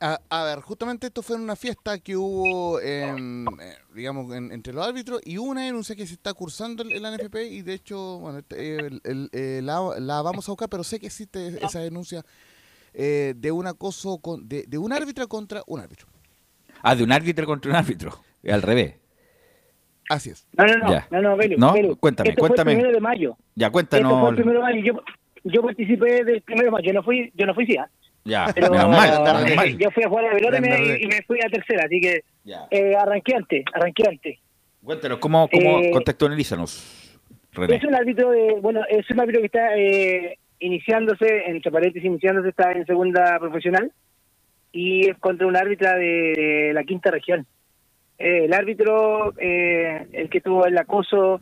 A, 0.00 0.44
ver, 0.44 0.60
justamente 0.60 1.08
esto 1.08 1.22
fue 1.22 1.36
en 1.36 1.42
una 1.42 1.56
fiesta 1.56 1.98
que 1.98 2.16
hubo, 2.16 2.80
en, 2.80 3.46
eh, 3.60 3.74
digamos, 3.94 4.32
entre 4.34 4.72
los 4.72 4.86
árbitros 4.86 5.20
y 5.24 5.38
una 5.38 5.64
denuncia 5.64 5.96
que 5.96 6.06
se 6.06 6.14
está 6.14 6.34
cursando 6.34 6.84
en 6.84 7.02
la 7.02 7.16
NFP 7.16 7.36
y 7.50 7.62
de 7.62 7.74
hecho, 7.74 8.18
bueno, 8.18 8.38
este, 8.38 8.88
eh, 9.32 9.60
la, 9.62 10.22
vamos 10.22 10.48
a 10.48 10.52
buscar, 10.52 10.68
pero 10.68 10.84
sé 10.84 11.00
que 11.00 11.06
existe 11.06 11.64
esa 11.64 11.80
denuncia 11.80 12.24
eh, 12.94 13.34
de 13.36 13.50
un 13.50 13.66
acoso 13.66 14.18
con, 14.18 14.48
de, 14.48 14.78
un 14.78 14.92
árbitro 14.92 15.26
contra 15.26 15.62
un 15.66 15.80
árbitro. 15.80 16.06
Ah, 16.82 16.94
de 16.94 17.02
un 17.02 17.10
árbitro 17.10 17.44
contra 17.46 17.70
un 17.70 17.76
árbitro, 17.76 18.12
al 18.48 18.62
revés. 18.62 18.94
Así 20.08 20.30
es. 20.30 20.46
No, 20.52 20.64
no, 20.64 20.76
no, 20.76 21.02
no, 21.10 21.22
no, 21.22 21.36
Belu, 21.36 21.58
¿No? 21.58 21.74
Cuéntame, 21.96 22.30
Esto 22.30 22.40
cuéntame. 22.40 22.72
Fue 22.72 22.72
el 22.72 22.78
primero 22.78 22.92
de 22.92 23.00
mayo. 23.00 23.36
Ya, 23.56 23.70
cuéntanos. 23.70 24.12
Esto 24.12 24.20
fue 24.20 24.30
el 24.30 24.36
primero 24.36 24.58
de 24.60 24.64
mayo. 24.64 24.82
Yo, 24.84 25.02
yo 25.44 25.62
participé 25.62 26.24
del 26.24 26.42
primero 26.42 26.66
de 26.66 26.70
mayo, 26.70 26.86
yo 26.86 26.92
no 26.94 27.02
fui, 27.02 27.32
yo 27.34 27.46
no 27.46 27.54
fui, 27.54 27.66
sí, 27.66 27.76
¿ah? 27.76 27.90
Ya, 28.28 28.46
pero, 28.54 28.70
menos 28.70 28.90
mal, 28.90 29.78
Yo 29.78 29.90
fui 29.90 30.04
a 30.04 30.08
jugar 30.08 30.26
a 30.26 30.36
pelota 30.36 30.58
y 30.58 30.60
me, 30.60 30.98
y 31.00 31.06
me 31.06 31.22
fui 31.22 31.38
a 31.40 31.48
tercera, 31.48 31.84
así 31.86 31.98
que 32.00 32.22
eh, 32.70 32.94
arranqué 32.94 33.34
antes, 33.34 33.64
arranqué 33.72 34.02
antes. 34.06 34.38
Cuéntanos, 34.84 35.18
¿cómo, 35.18 35.48
cómo 35.48 35.80
eh, 35.80 35.90
contextualízanos, 35.90 37.18
René? 37.52 37.76
Es 37.76 37.84
un 37.84 37.94
árbitro, 37.94 38.30
de, 38.30 38.54
bueno, 38.60 38.82
es 38.88 39.10
un 39.10 39.20
árbitro 39.20 39.40
que 39.40 39.46
está 39.46 39.76
eh, 39.76 40.38
iniciándose, 40.60 41.44
entre 41.46 41.70
paréntesis, 41.70 42.04
iniciándose, 42.06 42.50
está 42.50 42.72
en 42.72 42.84
segunda 42.84 43.38
profesional 43.38 43.90
y 44.72 45.08
es 45.08 45.18
contra 45.18 45.46
un 45.46 45.56
árbitra 45.56 45.96
de, 45.96 46.72
la 46.74 46.84
quinta 46.84 47.10
región. 47.10 47.46
Eh, 48.18 48.44
el 48.44 48.52
árbitro, 48.52 49.32
eh, 49.38 50.06
el 50.12 50.28
que 50.28 50.42
tuvo 50.42 50.66
el 50.66 50.76
acoso, 50.76 51.40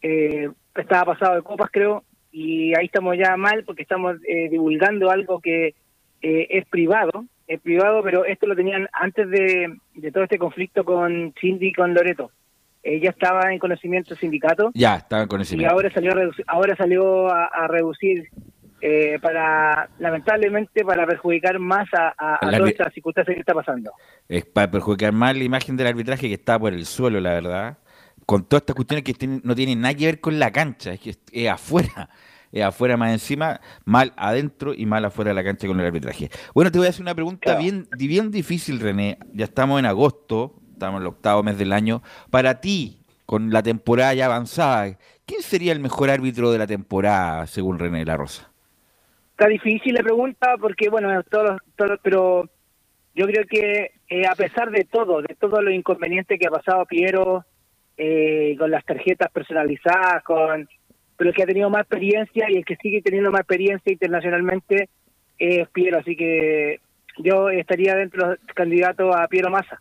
eh, 0.00 0.48
estaba 0.76 1.14
pasado 1.14 1.34
de 1.34 1.42
copas, 1.42 1.70
creo, 1.72 2.04
y 2.30 2.72
ahí 2.76 2.86
estamos 2.86 3.16
ya 3.18 3.36
mal 3.36 3.64
porque 3.64 3.82
estamos 3.82 4.16
eh, 4.28 4.48
divulgando 4.48 5.10
algo 5.10 5.40
que 5.40 5.74
eh, 6.22 6.46
es 6.50 6.66
privado, 6.66 7.24
es 7.46 7.60
privado, 7.60 8.02
pero 8.02 8.24
esto 8.24 8.46
lo 8.46 8.54
tenían 8.54 8.88
antes 8.92 9.28
de, 9.28 9.76
todo 10.12 10.24
este 10.24 10.38
conflicto 10.38 10.84
con 10.84 11.34
Cindy 11.40 11.68
y 11.68 11.72
con 11.72 11.94
Loreto. 11.94 12.30
Ella 12.82 13.10
estaba 13.10 13.52
en 13.52 13.58
conocimiento 13.58 14.10
del 14.10 14.18
sindicato. 14.18 14.70
Ya, 14.74 14.96
estaba 14.96 15.22
en 15.22 15.28
conocimiento. 15.28 15.70
Y 15.70 15.74
ahora 15.74 15.92
salió 15.92 16.12
a 16.12 16.14
reducir, 16.14 16.44
ahora 16.48 16.76
salió 16.76 17.28
a, 17.28 17.66
reducir 17.68 18.28
eh, 18.80 19.18
para, 19.20 19.90
lamentablemente, 19.98 20.84
para 20.84 21.06
perjudicar 21.06 21.58
más 21.58 21.88
a, 21.92 22.14
a, 22.16 22.38
todas 22.40 22.70
estas 22.70 22.94
circunstancias 22.94 23.34
que 23.34 23.40
está 23.40 23.54
pasando. 23.54 23.90
Es 24.28 24.46
para 24.46 24.70
perjudicar 24.70 25.12
más 25.12 25.36
la 25.36 25.44
imagen 25.44 25.76
del 25.76 25.88
arbitraje 25.88 26.28
que 26.28 26.34
está 26.34 26.58
por 26.58 26.72
el 26.72 26.86
suelo, 26.86 27.20
la 27.20 27.34
verdad. 27.34 27.78
Con 28.24 28.44
todas 28.44 28.62
estas 28.62 28.76
cuestiones 28.76 29.04
que 29.04 29.14
no 29.42 29.54
tienen 29.54 29.80
nada 29.80 29.94
que 29.94 30.06
ver 30.06 30.20
con 30.20 30.38
la 30.38 30.50
cancha, 30.50 30.92
es 30.92 31.00
que 31.00 31.14
es 31.32 31.48
afuera 31.48 32.08
afuera 32.64 32.96
más 32.96 33.12
encima, 33.12 33.60
mal 33.84 34.12
adentro 34.16 34.74
y 34.74 34.86
mal 34.86 35.04
afuera 35.04 35.30
de 35.30 35.34
la 35.34 35.44
cancha 35.44 35.68
con 35.68 35.78
el 35.78 35.86
arbitraje. 35.86 36.30
Bueno, 36.54 36.72
te 36.72 36.78
voy 36.78 36.88
a 36.88 36.90
hacer 36.90 37.02
una 37.02 37.14
pregunta 37.14 37.56
bien, 37.56 37.88
bien 37.96 38.30
difícil, 38.30 38.80
René. 38.80 39.18
Ya 39.32 39.44
estamos 39.44 39.78
en 39.78 39.86
agosto, 39.86 40.56
estamos 40.72 40.98
en 40.98 41.02
el 41.02 41.08
octavo 41.08 41.42
mes 41.42 41.58
del 41.58 41.72
año. 41.72 42.02
Para 42.30 42.60
ti, 42.60 42.98
con 43.24 43.50
la 43.50 43.62
temporada 43.62 44.12
ya 44.14 44.26
avanzada, 44.26 44.98
¿quién 45.24 45.42
sería 45.42 45.72
el 45.72 45.78
mejor 45.78 46.10
árbitro 46.10 46.50
de 46.50 46.58
la 46.58 46.66
temporada, 46.66 47.46
según 47.46 47.78
René 47.78 48.04
La 48.04 48.16
Rosa? 48.16 48.50
Está 49.30 49.46
difícil 49.46 49.94
la 49.94 50.02
pregunta 50.02 50.56
porque, 50.60 50.90
bueno, 50.90 51.22
todos, 51.22 51.60
todos 51.76 51.98
pero 52.02 52.50
yo 53.14 53.26
creo 53.26 53.44
que 53.46 53.92
eh, 54.08 54.26
a 54.26 54.34
pesar 54.34 54.70
de 54.70 54.84
todo, 54.84 55.22
de 55.22 55.34
todo 55.34 55.62
lo 55.62 55.70
inconveniente 55.70 56.38
que 56.38 56.48
ha 56.48 56.50
pasado 56.50 56.84
Piero, 56.86 57.44
eh, 57.96 58.56
con 58.58 58.70
las 58.70 58.84
tarjetas 58.84 59.30
personalizadas, 59.30 60.22
con 60.24 60.68
pero 61.20 61.28
el 61.30 61.36
que 61.36 61.42
ha 61.42 61.46
tenido 61.46 61.68
más 61.68 61.82
experiencia 61.82 62.46
y 62.48 62.56
el 62.56 62.64
que 62.64 62.76
sigue 62.76 63.02
teniendo 63.02 63.30
más 63.30 63.40
experiencia 63.42 63.92
internacionalmente 63.92 64.88
es 65.38 65.68
Piero, 65.68 65.98
así 65.98 66.16
que 66.16 66.80
yo 67.18 67.50
estaría 67.50 67.94
dentro 67.94 68.22
de 68.30 68.36
los 68.42 68.54
candidatos 68.54 69.14
a 69.14 69.28
Piero 69.28 69.50
Massa. 69.50 69.78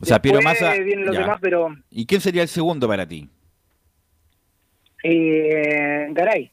O 0.00 0.04
sea, 0.04 0.22
Piero 0.22 0.40
Massa. 0.40 0.72
los 0.76 1.16
demás, 1.16 1.38
pero 1.40 1.74
¿Y 1.90 2.06
quién 2.06 2.20
sería 2.20 2.42
el 2.42 2.48
segundo 2.48 2.86
para 2.86 3.04
ti? 3.08 3.28
eh, 5.02 6.06
Garay, 6.10 6.50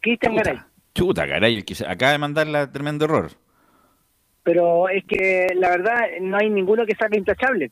Cristian 0.00 0.34
Garay. 0.34 0.58
Chuta, 0.94 1.26
caray, 1.28 1.56
el 1.58 1.64
que 1.64 1.76
se- 1.76 1.86
acaba 1.86 2.12
de 2.12 2.18
mandar 2.18 2.48
la 2.48 2.70
tremendo 2.70 3.04
error. 3.04 3.30
Pero 4.42 4.88
es 4.88 5.04
que 5.04 5.46
la 5.54 5.70
verdad 5.70 6.00
no 6.20 6.36
hay 6.36 6.50
ninguno 6.50 6.84
que 6.84 6.96
salga 6.96 7.16
intachable. 7.16 7.70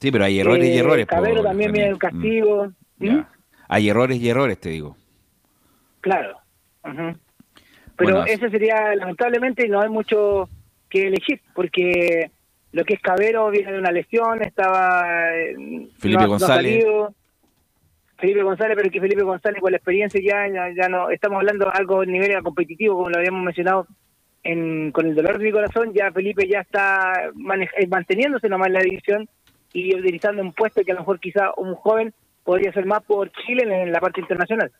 Sí, 0.00 0.10
pero 0.10 0.24
hay 0.24 0.40
errores 0.40 0.66
y 0.66 0.72
Eh, 0.72 0.78
errores. 0.78 1.06
po, 1.06 1.16
Cabero 1.16 1.42
también 1.42 1.70
René. 1.70 1.78
viene 1.80 1.92
el 1.92 1.98
castigo. 1.98 2.72
Mm. 2.98 3.08
¿Mm? 3.10 3.26
Hay 3.72 3.88
errores 3.88 4.18
y 4.20 4.28
errores, 4.28 4.58
te 4.58 4.70
digo. 4.70 4.96
Claro. 6.00 6.36
Ujú. 6.84 7.16
Pero 7.96 8.14
Bueno, 8.16 8.24
ese 8.24 8.50
sería, 8.50 8.94
lamentablemente, 8.96 9.68
no 9.68 9.80
hay 9.80 9.88
mucho 9.88 10.48
que 10.88 11.06
elegir, 11.06 11.40
porque 11.54 12.30
lo 12.72 12.84
que 12.84 12.94
es 12.94 13.00
Cabero 13.00 13.48
viene 13.50 13.72
de 13.72 13.78
una 13.78 13.92
lesión, 13.92 14.42
estaba... 14.42 15.04
eh, 15.36 15.54
Felipe 15.98 16.22
no- 16.22 16.28
González. 16.30 16.84
Felipe 18.18 18.42
González, 18.42 18.76
pero 18.76 18.90
que 18.90 19.00
Felipe 19.00 19.22
González 19.22 19.60
con 19.60 19.70
la 19.70 19.76
experiencia 19.78 20.20
ya, 20.22 20.46
ya, 20.52 20.68
ya 20.76 20.88
no... 20.88 21.10
Estamos 21.10 21.38
hablando 21.38 21.66
de 21.66 21.70
algo 21.74 22.00
a 22.02 22.06
nivel 22.06 22.42
competitivo, 22.42 22.96
como 22.96 23.10
lo 23.10 23.18
habíamos 23.18 23.42
mencionado 23.42 23.86
en, 24.42 24.90
con 24.92 25.06
el 25.06 25.14
dolor 25.14 25.38
de 25.38 25.44
mi 25.44 25.52
corazón, 25.52 25.92
ya 25.94 26.10
Felipe 26.12 26.46
ya 26.48 26.60
está 26.60 27.30
manej- 27.34 27.70
eh, 27.78 27.86
manteniéndose 27.86 28.48
nomás 28.48 28.66
en 28.68 28.72
la 28.74 28.80
división 28.82 29.28
y 29.72 29.94
utilizando 29.94 30.42
un 30.42 30.52
puesto 30.52 30.82
que 30.84 30.92
a 30.92 30.94
lo 30.94 31.00
mejor 31.00 31.20
quizá 31.20 31.52
un 31.56 31.74
joven 31.74 32.12
podría 32.44 32.72
ser 32.72 32.86
más 32.86 33.02
por 33.02 33.30
Chile 33.32 33.64
en, 33.82 33.92
la 33.92 34.00
parte 34.00 34.20
internacional. 34.20 34.70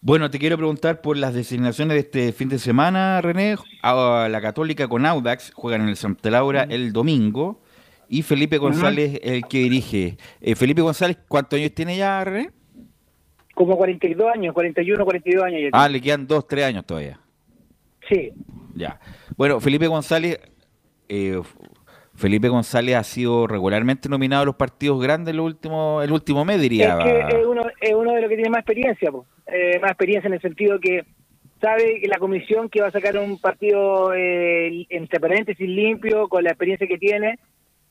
Bueno, 0.00 0.30
te 0.30 0.38
quiero 0.38 0.56
preguntar 0.56 1.00
por 1.00 1.16
las 1.16 1.32
designaciones 1.32 1.94
de 1.94 2.00
este 2.00 2.32
fin 2.32 2.48
de 2.48 2.58
semana, 2.58 3.20
René. 3.20 3.56
A 3.82 4.28
la 4.30 4.40
Católica 4.40 4.88
con 4.88 5.06
Audax 5.06 5.52
juegan 5.54 5.82
en 5.82 5.88
el 5.88 5.96
Santa 5.96 6.30
Laura 6.30 6.66
el 6.68 6.92
domingo. 6.92 7.60
Y 8.08 8.22
Felipe 8.22 8.58
González, 8.58 9.20
el 9.22 9.42
que 9.46 9.58
dirige. 9.58 10.16
Eh, 10.40 10.54
Felipe 10.54 10.82
González, 10.82 11.18
¿cuántos 11.28 11.58
años 11.58 11.72
tiene 11.72 11.96
ya, 11.96 12.22
René? 12.24 12.50
Como 13.54 13.76
42 13.76 14.26
años, 14.34 14.52
41, 14.54 15.04
42 15.04 15.44
años. 15.44 15.60
ya 15.62 15.68
Ah, 15.72 15.88
le 15.88 16.00
quedan 16.00 16.26
dos, 16.26 16.46
tres 16.46 16.64
años 16.64 16.84
todavía. 16.84 17.20
Sí, 18.08 18.32
Ya. 18.74 18.98
Bueno, 19.36 19.60
Felipe 19.60 19.86
González, 19.86 20.38
eh, 21.08 21.40
Felipe 22.22 22.48
González 22.48 22.94
ha 22.94 23.02
sido 23.02 23.48
regularmente 23.48 24.08
nominado 24.08 24.44
a 24.44 24.46
los 24.46 24.54
partidos 24.54 25.02
grandes 25.02 25.34
el 25.34 25.40
último, 25.40 26.00
el 26.02 26.12
último 26.12 26.44
mes, 26.44 26.60
diría. 26.60 26.96
es 27.00 27.34
que 27.34 27.40
es 27.40 27.46
uno, 27.46 27.62
es 27.80 27.92
uno 27.92 28.12
de 28.12 28.20
los 28.20 28.30
que 28.30 28.36
tiene 28.36 28.48
más 28.48 28.60
experiencia. 28.60 29.10
Eh, 29.48 29.80
más 29.80 29.90
experiencia 29.90 30.28
en 30.28 30.34
el 30.34 30.40
sentido 30.40 30.78
que 30.78 31.04
sabe 31.60 31.98
que 32.00 32.06
la 32.06 32.18
comisión 32.18 32.68
que 32.68 32.80
va 32.80 32.86
a 32.86 32.92
sacar 32.92 33.18
un 33.18 33.40
partido 33.40 34.14
eh, 34.14 34.86
entre 34.90 35.18
paréntesis 35.18 35.68
limpio 35.68 36.28
con 36.28 36.44
la 36.44 36.50
experiencia 36.50 36.86
que 36.86 36.96
tiene 36.96 37.40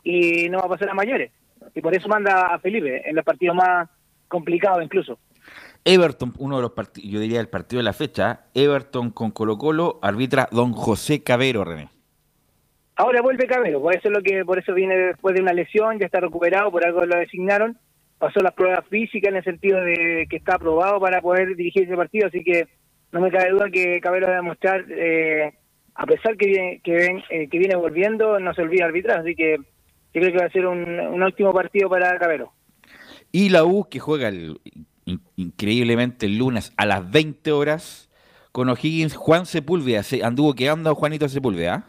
y 0.01 0.47
no 0.47 0.59
va 0.59 0.63
a 0.63 0.69
pasar 0.69 0.89
a 0.89 0.93
mayores. 0.93 1.33
Y 1.75 1.81
por 1.81 1.93
eso 1.93 2.07
manda 2.07 2.55
a 2.55 2.59
Felipe 2.59 3.01
en 3.09 3.17
los 3.17 3.25
partidos 3.25 3.57
más 3.57 3.89
complicados 4.29 4.81
incluso. 4.81 5.19
Everton, 5.83 6.31
uno 6.37 6.55
de 6.55 6.61
los 6.61 6.71
partidos, 6.71 7.09
yo 7.09 7.19
diría 7.19 7.41
el 7.41 7.49
partido 7.49 7.79
de 7.79 7.83
la 7.83 7.91
fecha, 7.91 8.45
Everton 8.53 9.11
con 9.11 9.31
Colo 9.31 9.57
Colo, 9.57 9.99
arbitra 10.01 10.47
don 10.53 10.71
José 10.71 11.21
Cabero, 11.21 11.65
René. 11.65 11.89
Ahora 13.01 13.21
vuelve 13.23 13.47
Cabero, 13.47 13.81
por 13.81 13.95
eso 13.95 14.09
es 14.09 14.13
lo 14.13 14.21
que 14.21 14.45
por 14.45 14.59
eso 14.59 14.73
viene 14.75 14.95
después 14.95 15.33
de 15.33 15.41
una 15.41 15.53
lesión, 15.53 15.97
ya 15.97 16.05
está 16.05 16.19
recuperado, 16.19 16.69
por 16.69 16.85
algo 16.85 17.03
lo 17.05 17.17
designaron, 17.17 17.75
pasó 18.19 18.41
las 18.41 18.53
pruebas 18.53 18.85
físicas 18.89 19.31
en 19.31 19.37
el 19.37 19.43
sentido 19.43 19.79
de 19.81 20.27
que 20.29 20.35
está 20.37 20.55
aprobado 20.55 20.99
para 20.99 21.19
poder 21.19 21.55
dirigir 21.55 21.83
ese 21.83 21.95
partido, 21.95 22.27
así 22.27 22.43
que 22.43 22.67
no 23.11 23.19
me 23.21 23.31
cabe 23.31 23.49
duda 23.49 23.71
que 23.71 23.99
Cabero 24.01 24.27
va 24.27 24.33
a 24.33 24.35
demostrar, 24.35 24.85
eh, 24.89 25.51
a 25.95 26.05
pesar 26.05 26.37
que 26.37 26.45
viene, 26.45 26.81
que, 26.83 26.91
ven- 26.93 27.23
eh, 27.31 27.47
que 27.49 27.57
viene 27.57 27.75
volviendo, 27.75 28.39
no 28.39 28.53
se 28.53 28.61
olvida 28.61 28.85
arbitrar, 28.85 29.21
así 29.21 29.33
que 29.35 29.57
yo 29.57 30.21
creo 30.21 30.31
que 30.31 30.37
va 30.39 30.45
a 30.45 30.51
ser 30.51 30.67
un, 30.67 30.99
un 30.99 31.23
último 31.23 31.51
partido 31.53 31.89
para 31.89 32.19
Cabero. 32.19 32.51
Y 33.31 33.49
la 33.49 33.63
U, 33.63 33.87
que 33.89 33.97
juega 33.99 34.27
el- 34.27 34.59
in- 35.05 35.21
increíblemente 35.37 36.27
el 36.27 36.37
lunes 36.37 36.71
a 36.77 36.85
las 36.85 37.09
20 37.09 37.51
horas 37.51 38.09
con 38.51 38.69
O'Higgins, 38.69 39.15
Juan 39.15 39.45
Sepúlveda. 39.47 40.03
Se 40.03 40.23
anduvo 40.23 40.53
quedando 40.53 40.93
Juanito 40.93 41.27
Sepúlveda. 41.29 41.85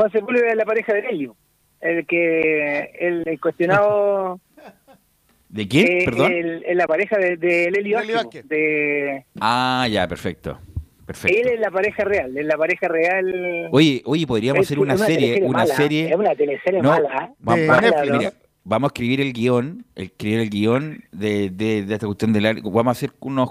Juan 0.00 0.12
Sepúlveda 0.12 0.48
es 0.50 0.56
la 0.56 0.64
pareja 0.64 0.94
de 0.94 1.00
Elio, 1.00 1.36
el 1.82 2.06
que 2.06 2.90
el, 3.00 3.22
el 3.26 3.40
cuestionado 3.40 4.40
¿De 5.50 5.68
quién? 5.68 5.86
eh, 5.88 6.02
Perdón. 6.06 6.32
el- 6.32 6.64
el- 6.64 6.78
la 6.78 6.86
pareja 6.86 7.18
de, 7.18 7.36
de 7.36 7.70
Lelio 7.70 8.00
Lelio 8.00 8.20
de 8.44 9.24
Ah, 9.40 9.86
ya, 9.90 10.08
perfecto. 10.08 10.58
Perfecto. 11.04 11.36
Él 11.38 11.48
es 11.54 11.60
la 11.60 11.70
pareja 11.70 12.04
real, 12.04 12.38
es 12.38 12.46
la 12.46 12.56
pareja 12.56 12.86
real. 12.88 13.68
Oye, 13.72 14.00
oye, 14.06 14.26
podríamos 14.26 14.60
Es 14.62 14.68
hacer 14.68 14.78
una 14.78 14.94
una 14.94 15.04
serie, 15.06 15.42
una 15.42 15.58
mala, 15.58 15.74
serie. 15.74 16.08
Es 16.08 16.16
una 16.16 16.34
teleserie 16.36 16.80
No, 16.80 16.90
mala. 16.90 17.08
¿eh? 17.30 17.34
va- 17.46 17.56
De 17.56 17.66
va- 17.66 17.80
Netflix. 17.80 18.12
mira, 18.18 18.32
vamos 18.64 18.88
a 18.88 18.90
escribir 18.92 19.20
el 19.20 19.32
guion, 19.32 19.84
escribir 19.96 20.38
el 20.40 20.48
guion 20.50 21.04
de, 21.10 21.50
de, 21.50 21.84
de 21.84 21.94
esta 21.94 22.06
cuestión 22.06 22.32
del. 22.32 22.62
Vamos 22.62 22.86
a 22.86 22.90
hacer 22.92 23.10
unos, 23.20 23.50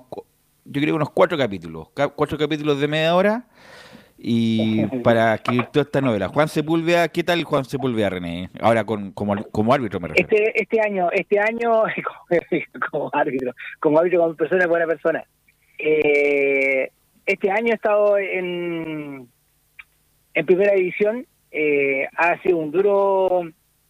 yo 0.65 0.81
creo 0.81 0.95
unos 0.95 1.09
cuatro 1.11 1.37
capítulos, 1.37 1.89
ca- 1.93 2.07
cuatro 2.07 2.37
capítulos 2.37 2.79
de 2.79 2.87
media 2.87 3.13
hora 3.13 3.45
y 4.21 4.85
para 5.03 5.35
escribir 5.35 5.65
toda 5.67 5.83
esta 5.83 6.01
novela. 6.01 6.27
Juan 6.27 6.47
Sepúlveda, 6.47 7.07
¿qué 7.07 7.23
tal 7.23 7.43
Juan 7.43 7.65
Sepúlveda, 7.65 8.09
René? 8.09 8.49
Ahora 8.59 8.83
con, 8.83 9.11
como, 9.11 9.35
como 9.51 9.73
árbitro 9.73 9.99
me 9.99 10.09
refiero. 10.09 10.29
Este 10.29 10.61
este 10.61 10.81
año, 10.81 11.09
este 11.11 11.39
año 11.39 11.83
como 12.91 13.09
árbitro, 13.13 13.53
como 13.79 13.99
árbitro, 13.99 14.19
como 14.21 14.35
persona, 14.35 14.67
buena 14.67 14.85
persona. 14.87 15.23
Eh, 15.77 16.91
este 17.25 17.51
año 17.51 17.71
he 17.71 17.75
estado 17.75 18.17
en 18.17 19.27
en 20.33 20.45
primera 20.45 20.73
división. 20.73 21.25
eh, 21.51 22.07
ha 22.15 22.39
sido 22.43 22.57
un 22.57 22.71
duro 22.71 23.43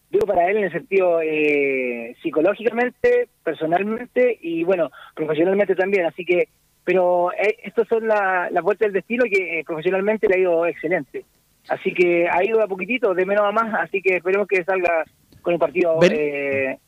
duro 0.10 0.26
para 0.26 0.50
él 0.50 0.58
en 0.58 0.64
el 0.66 0.72
sentido 0.72 1.22
eh, 1.22 2.16
psicológicamente, 2.22 3.28
personalmente 3.44 4.38
y 4.42 4.64
bueno, 4.64 4.92
profesionalmente 5.16 5.76
también. 5.76 6.06
Así 6.06 6.26
que, 6.26 6.50
pero 6.90 7.32
eh, 7.34 7.56
estos 7.64 7.88
son 7.88 8.08
la- 8.08 8.50
las 8.50 8.64
vueltas 8.64 8.88
del 8.88 8.94
destino 8.94 9.24
que 9.32 9.60
eh, 9.60 9.64
profesionalmente 9.64 10.28
le 10.28 10.36
ha 10.38 10.40
ido 10.40 10.66
excelente. 10.66 11.24
Así 11.68 11.94
que 11.94 12.28
ha 12.28 12.44
ido 12.44 12.64
a 12.64 12.68
poquitito, 12.68 13.14
de 13.14 13.28
menos 13.28 13.46
a 13.46 13.52
más, 13.52 13.72
así 13.76 14.02
que 14.02 14.16
esperemos 14.16 14.48
que 14.48 14.64
salga 14.64 15.04
con 15.44 15.54
un 15.54 15.60
partido 15.60 16.00
eh, 16.02 16.80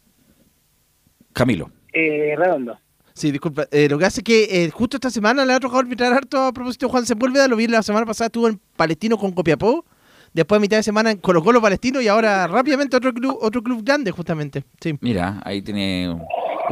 Camilo. 1.33 1.69
eh, 1.93 2.33
redondo. 2.35 2.79
Sí, 3.13 3.29
disculpa. 3.31 3.67
Eh, 3.71 3.87
lo 3.89 3.99
que 3.99 4.05
hace 4.05 4.21
es 4.21 4.23
que 4.23 4.63
eh, 4.65 4.71
justo 4.71 4.97
esta 4.97 5.11
semana 5.11 5.45
le 5.45 5.53
ha 5.53 5.59
tocado 5.59 5.81
arbitrar 5.81 6.13
harto 6.13 6.39
a 6.45 6.51
propósito 6.51 6.87
de 6.87 6.91
Juan 6.93 7.05
Sepúlveda. 7.05 7.47
Lo 7.47 7.55
vi 7.57 7.67
la 7.67 7.83
semana 7.83 8.05
pasada, 8.07 8.27
estuvo 8.27 8.47
en 8.47 8.59
Palestino 8.75 9.17
con 9.19 9.31
Copiapó. 9.33 9.85
Después, 10.33 10.57
a 10.57 10.61
mitad 10.61 10.77
de 10.77 10.83
semana, 10.83 11.11
en 11.11 11.17
Colo 11.17 11.43
Colo 11.43 11.61
Palestino. 11.61 12.01
Y 12.01 12.07
ahora 12.07 12.47
rápidamente 12.47 12.97
otro 12.97 13.13
club 13.13 13.37
otro 13.39 13.61
club 13.61 13.83
grande, 13.83 14.09
justamente. 14.09 14.63
Sí. 14.79 14.97
Mira, 15.01 15.41
ahí 15.45 15.61
tiene 15.61 16.17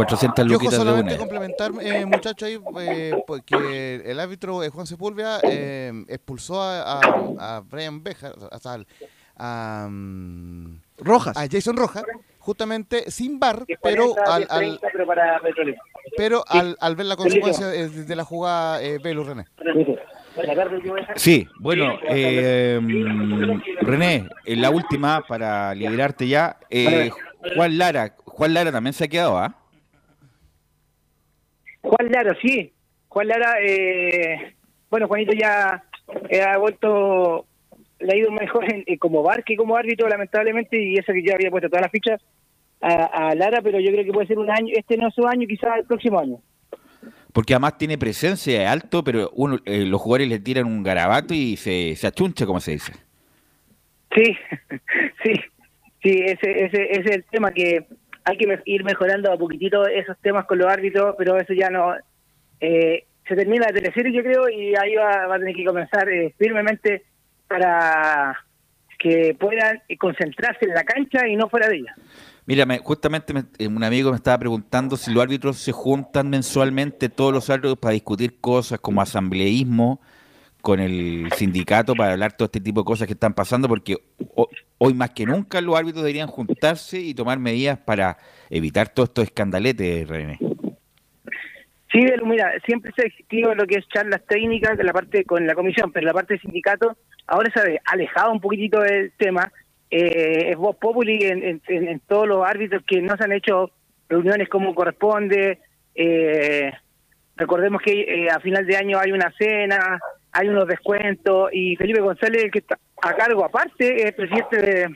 400 0.05 0.45
Yo 0.47 0.55
ojo, 0.55 0.63
luquitas 0.65 0.85
de 0.85 0.93
una. 0.93 1.17
complementar, 1.17 1.71
eh, 1.81 2.05
muchacho, 2.05 2.45
ahí, 2.45 2.57
eh, 2.79 3.15
porque 3.25 4.01
el 4.05 4.19
árbitro 4.19 4.63
eh, 4.63 4.69
Juan 4.69 4.87
Sepúlveda 4.87 5.41
eh, 5.45 5.91
expulsó 6.07 6.61
a, 6.61 6.81
a, 7.37 7.57
a 7.57 7.59
Brian 7.61 8.01
Beja, 8.01 8.31
o 8.51 8.59
sea, 8.59 8.73
al- 8.73 8.87
a, 9.35 9.89
Rojas. 10.99 11.35
a 11.37 11.47
Jason 11.51 11.75
Rojas, 11.75 12.03
justamente 12.39 13.11
sin 13.11 13.39
bar, 13.39 13.65
10, 13.65 13.79
pero 13.83 14.11
40, 14.13 14.33
al, 14.35 14.39
10, 14.41 14.51
al, 14.51 14.79
30, 15.55 15.81
pero 16.15 16.43
al, 16.47 16.77
al 16.79 16.95
ver 16.95 17.05
la 17.05 17.15
consecuencia 17.17 17.73
eh, 17.73 17.89
de 17.89 18.15
la 18.15 18.23
jugada, 18.23 18.81
eh, 18.81 18.99
Velo 19.03 19.23
René. 19.25 19.45
Sí, 21.15 21.45
bueno, 21.59 21.99
eh, 22.09 22.79
René, 23.81 24.29
en 24.45 24.61
la 24.61 24.69
última, 24.69 25.21
para 25.27 25.75
liberarte 25.75 26.27
ya, 26.27 26.57
eh, 26.69 27.09
Juan 27.55 27.77
Lara, 27.77 28.15
Juan 28.25 28.53
Lara 28.53 28.71
también 28.71 28.93
se 28.93 29.03
ha 29.03 29.07
quedado, 29.09 29.37
¿ah? 29.37 29.55
Juan 31.81 32.11
Lara, 32.11 32.35
sí. 32.41 32.71
Juan 33.07 33.27
Lara, 33.27 33.55
eh, 33.61 34.53
bueno, 34.89 35.07
Juanito 35.07 35.33
ya 35.33 35.83
eh, 36.29 36.41
ha 36.41 36.57
vuelto, 36.57 37.45
le 37.99 38.13
ha 38.13 38.17
ido 38.17 38.31
mejor 38.31 38.71
en- 38.71 38.83
eh, 38.85 38.97
como 38.97 39.23
bar 39.23 39.43
que 39.43 39.55
como 39.55 39.75
árbitro, 39.75 40.07
lamentablemente, 40.07 40.81
y 40.81 40.95
eso 40.95 41.13
que 41.13 41.23
ya 41.23 41.35
había 41.35 41.49
puesto 41.51 41.69
todas 41.69 41.83
las 41.83 41.91
fichas 41.91 42.21
a, 42.81 43.29
a 43.29 43.35
Lara, 43.35 43.61
pero 43.61 43.79
yo 43.79 43.91
creo 43.91 44.05
que 44.05 44.11
puede 44.11 44.27
ser 44.27 44.39
un 44.39 44.49
año, 44.51 44.73
este 44.75 44.97
no 44.97 45.07
es 45.07 45.13
su 45.15 45.25
año, 45.27 45.47
quizás 45.47 45.77
el 45.79 45.85
próximo 45.85 46.19
año. 46.19 46.37
Porque 47.33 47.53
además 47.53 47.77
tiene 47.77 47.97
presencia, 47.97 48.63
es 48.63 48.67
alto, 48.69 49.03
pero 49.03 49.29
uno, 49.35 49.59
eh, 49.65 49.85
los 49.85 50.01
jugadores 50.01 50.27
le 50.29 50.39
tiran 50.39 50.65
un 50.65 50.81
garabato 50.83 51.33
y 51.33 51.55
se, 51.57 51.95
se 51.95 52.07
achuncha, 52.07 52.45
como 52.45 52.59
se 52.59 52.71
dice. 52.71 52.93
Sí, 54.15 54.35
sí, 55.23 55.33
sí, 56.01 56.21
ese, 56.25 56.65
ese, 56.65 56.91
ese 56.91 56.99
es 57.01 57.15
el 57.17 57.23
tema 57.25 57.51
que 57.51 57.85
hay 58.25 58.37
que 58.37 58.59
ir 58.65 58.83
mejorando 58.83 59.31
a 59.31 59.37
poquitito 59.37 59.85
esos 59.87 60.17
temas 60.21 60.45
con 60.45 60.57
los 60.57 60.67
árbitros, 60.67 61.15
pero 61.17 61.37
eso 61.37 61.53
ya 61.53 61.69
no... 61.69 61.93
eh, 62.59 63.05
se 63.27 63.35
termina 63.35 63.67
la 63.67 63.73
teleserie, 63.73 64.11
yo 64.11 64.23
creo, 64.23 64.49
y 64.49 64.75
ahí 64.75 64.95
va, 64.95 65.27
va 65.27 65.35
a 65.35 65.39
tener 65.39 65.53
que 65.55 65.63
comenzar 65.63 66.09
eh, 66.09 66.33
firmemente 66.39 67.03
para 67.47 68.35
que 68.97 69.35
puedan 69.39 69.81
eh, 69.87 69.97
concentrarse 69.97 70.65
en 70.65 70.73
la 70.73 70.83
cancha 70.83 71.27
y 71.27 71.35
no 71.35 71.47
fuera 71.49 71.67
de 71.69 71.77
ella. 71.77 71.95
Mira, 72.45 72.65
me- 72.65 72.79
justamente 72.79 73.33
me- 73.33 73.43
eh, 73.57 73.67
un 73.67 73.83
amigo 73.83 74.09
me 74.09 74.15
estaba 74.15 74.39
preguntando 74.39 74.97
si 74.97 75.13
los 75.13 75.21
árbitros 75.23 75.57
se 75.57 75.71
juntan 75.71 76.29
mensualmente, 76.29 77.07
todos 77.09 77.31
los 77.31 77.49
árbitros, 77.49 77.77
para 77.77 77.93
discutir 77.93 78.39
cosas 78.41 78.79
como 78.79 79.01
asambleísmo 79.01 80.01
con 80.61 80.79
el 80.79 81.29
sindicato, 81.35 81.95
para 81.95 82.13
hablar 82.13 82.33
todo 82.33 82.45
este 82.47 82.59
tipo 82.59 82.81
de 82.81 82.85
cosas 82.85 83.07
que 83.07 83.13
están 83.13 83.33
pasando, 83.33 83.67
porque 83.67 83.95
ho- 84.35 84.49
hoy 84.77 84.93
más 84.93 85.11
que 85.11 85.25
nunca 85.25 85.61
los 85.61 85.75
árbitros 85.77 86.03
deberían 86.03 86.27
juntarse 86.27 86.99
y 86.99 87.13
tomar 87.13 87.39
medidas 87.39 87.77
para 87.79 88.17
evitar 88.49 88.89
todos 88.89 89.09
estos 89.09 89.25
escandaletes, 89.25 90.07
René. 90.07 90.37
Sí, 91.91 92.05
Belu, 92.05 92.25
mira, 92.25 92.51
siempre 92.65 92.91
se 92.95 93.01
ha 93.03 93.05
existido 93.05 93.55
lo 93.55 93.65
que 93.65 93.75
es 93.79 93.87
charlas 93.87 94.21
técnicas 94.27 94.77
de 94.77 94.83
la 94.83 94.93
parte 94.93 95.23
con 95.25 95.47
la 95.47 95.55
comisión, 95.55 95.91
pero 95.91 96.05
la 96.05 96.13
parte 96.13 96.35
del 96.35 96.41
sindicato 96.41 96.95
ahora 97.25 97.51
se 97.53 97.59
ha 97.59 97.91
alejado 97.91 98.31
un 98.31 98.39
poquitito 98.39 98.79
del 98.81 99.11
tema. 99.17 99.51
Eh, 99.89 100.51
es 100.51 100.55
voz 100.57 100.75
populi 100.75 101.17
en 101.23 101.99
todos 102.07 102.27
los 102.27 102.45
árbitros 102.45 102.83
que 102.85 103.01
no 103.01 103.17
se 103.17 103.23
han 103.23 103.31
hecho 103.31 103.71
reuniones 104.07 104.47
como 104.49 104.75
corresponde. 104.75 105.59
Eh, 105.95 106.71
recordemos 107.35 107.81
que 107.81 108.01
eh, 108.01 108.29
a 108.29 108.39
final 108.39 108.67
de 108.67 108.77
año 108.77 108.99
hay 108.99 109.11
una 109.11 109.33
cena, 109.35 109.99
hay 110.31 110.47
unos 110.47 110.67
descuentos 110.67 111.49
y 111.53 111.75
Felipe 111.75 112.01
González, 112.01 112.43
el 112.45 112.51
que 112.51 112.59
está 112.59 112.77
a 113.01 113.13
cargo 113.15 113.43
aparte, 113.43 114.07
es 114.07 114.13
presidente 114.13 114.57
de, 114.61 114.95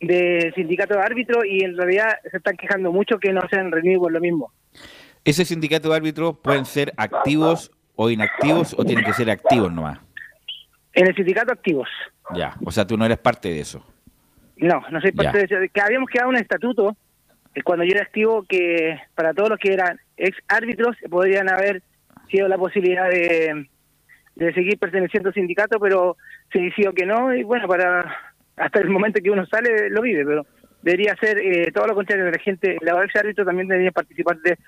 de 0.00 0.52
sindicato 0.54 0.94
de 0.94 1.00
árbitros 1.00 1.44
y 1.46 1.64
en 1.64 1.76
realidad 1.76 2.18
se 2.30 2.36
están 2.36 2.56
quejando 2.56 2.92
mucho 2.92 3.18
que 3.18 3.32
no 3.32 3.40
se 3.50 3.58
han 3.58 3.70
reunido 3.72 4.00
por 4.02 4.12
lo 4.12 4.20
mismo. 4.20 4.52
¿Ese 5.24 5.44
sindicato 5.44 5.90
de 5.90 5.96
árbitros 5.96 6.36
pueden 6.42 6.64
ser 6.64 6.92
activos 6.96 7.70
o 7.94 8.10
inactivos 8.10 8.74
o 8.78 8.84
tienen 8.84 9.04
que 9.04 9.12
ser 9.12 9.30
activos 9.30 9.72
nomás? 9.72 9.98
En 10.94 11.06
el 11.06 11.14
sindicato 11.14 11.52
activos. 11.52 11.88
Ya, 12.34 12.54
o 12.64 12.70
sea, 12.70 12.86
tú 12.86 12.96
no 12.96 13.04
eres 13.06 13.18
parte 13.18 13.48
de 13.48 13.60
eso. 13.60 13.84
No, 14.56 14.82
no 14.90 15.00
soy 15.00 15.12
parte 15.12 15.32
Ya. 15.32 15.38
de 15.38 15.44
eso. 15.64 15.72
Que 15.72 15.80
habíamos 15.80 16.08
quedado 16.10 16.28
un 16.30 16.36
estatuto 16.36 16.96
cuando 17.64 17.84
yo 17.84 17.92
era 17.92 18.02
activo 18.02 18.44
que 18.48 18.98
para 19.14 19.32
todos 19.34 19.50
los 19.50 19.58
que 19.58 19.72
eran 19.72 19.98
ex 20.16 20.36
árbitros 20.48 20.96
podrían 21.10 21.48
haber 21.48 21.82
sido 22.30 22.48
la 22.48 22.56
posibilidad 22.56 23.08
de, 23.08 23.68
de 24.34 24.52
seguir 24.54 24.78
perteneciendo 24.78 25.28
al 25.28 25.34
sindicato, 25.34 25.78
pero 25.78 26.16
se 26.52 26.60
decidió 26.60 26.92
que 26.92 27.06
no 27.06 27.34
y 27.34 27.42
bueno, 27.42 27.68
para 27.68 28.16
hasta 28.56 28.80
el 28.80 28.90
momento 28.90 29.20
que 29.22 29.30
uno 29.30 29.46
sale 29.46 29.90
lo 29.90 30.02
vive, 30.02 30.24
pero 30.24 30.46
debería 30.82 31.16
ser 31.16 31.38
eh, 31.38 31.70
todo 31.72 31.86
lo 31.86 31.94
contrario, 31.94 32.30
la 32.30 32.38
gente, 32.38 32.76
los 32.80 33.04
ex 33.04 33.16
árbitros 33.16 33.46
también 33.46 33.68
deberían 33.68 33.92
participar 33.92 34.38
de 34.38 34.58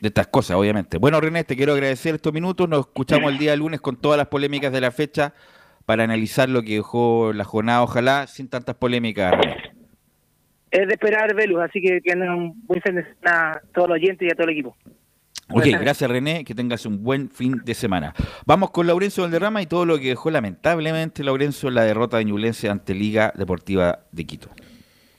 de 0.00 0.08
estas 0.08 0.26
cosas, 0.26 0.56
obviamente. 0.56 0.98
Bueno, 0.98 1.20
René, 1.20 1.44
te 1.44 1.56
quiero 1.56 1.72
agradecer 1.72 2.14
estos 2.14 2.32
minutos. 2.32 2.68
Nos 2.68 2.80
escuchamos 2.80 3.32
el 3.32 3.38
día 3.38 3.56
lunes 3.56 3.80
con 3.80 3.96
todas 3.96 4.18
las 4.18 4.28
polémicas 4.28 4.72
de 4.72 4.80
la 4.80 4.90
fecha 4.90 5.32
para 5.86 6.04
analizar 6.04 6.48
lo 6.48 6.62
que 6.62 6.74
dejó 6.74 7.32
la 7.32 7.44
jornada, 7.44 7.82
ojalá 7.82 8.26
sin 8.26 8.48
tantas 8.48 8.74
polémicas. 8.76 9.32
René. 9.32 9.56
es 10.70 10.86
de 10.86 10.94
esperar 10.94 11.34
Velus, 11.34 11.60
así 11.60 11.80
que 11.80 12.00
tengan 12.00 12.30
un 12.30 12.66
buen 12.66 12.82
fin 12.82 12.96
de 12.96 13.04
semana 13.04 13.52
a 13.52 13.60
todos 13.72 13.88
los 13.88 13.96
oyentes 13.96 14.28
y 14.28 14.32
a 14.32 14.34
todo 14.34 14.48
el 14.48 14.52
equipo. 14.52 14.76
Ok, 15.48 15.64
gracias 15.80 16.10
René, 16.10 16.44
que 16.44 16.54
tengas 16.56 16.84
un 16.86 17.04
buen 17.04 17.30
fin 17.30 17.62
de 17.64 17.74
semana. 17.74 18.14
Vamos 18.46 18.72
con 18.72 18.86
Laurencio 18.86 19.22
Valderrama 19.22 19.62
y 19.62 19.66
todo 19.66 19.84
lo 19.84 19.96
que 19.98 20.08
dejó 20.08 20.30
lamentablemente 20.30 21.22
Laurencio 21.22 21.68
en 21.68 21.76
la 21.76 21.84
derrota 21.84 22.16
de 22.16 22.24
Ñublense 22.24 22.68
ante 22.68 22.94
Liga 22.94 23.32
Deportiva 23.36 24.00
de 24.10 24.26
Quito. 24.26 24.50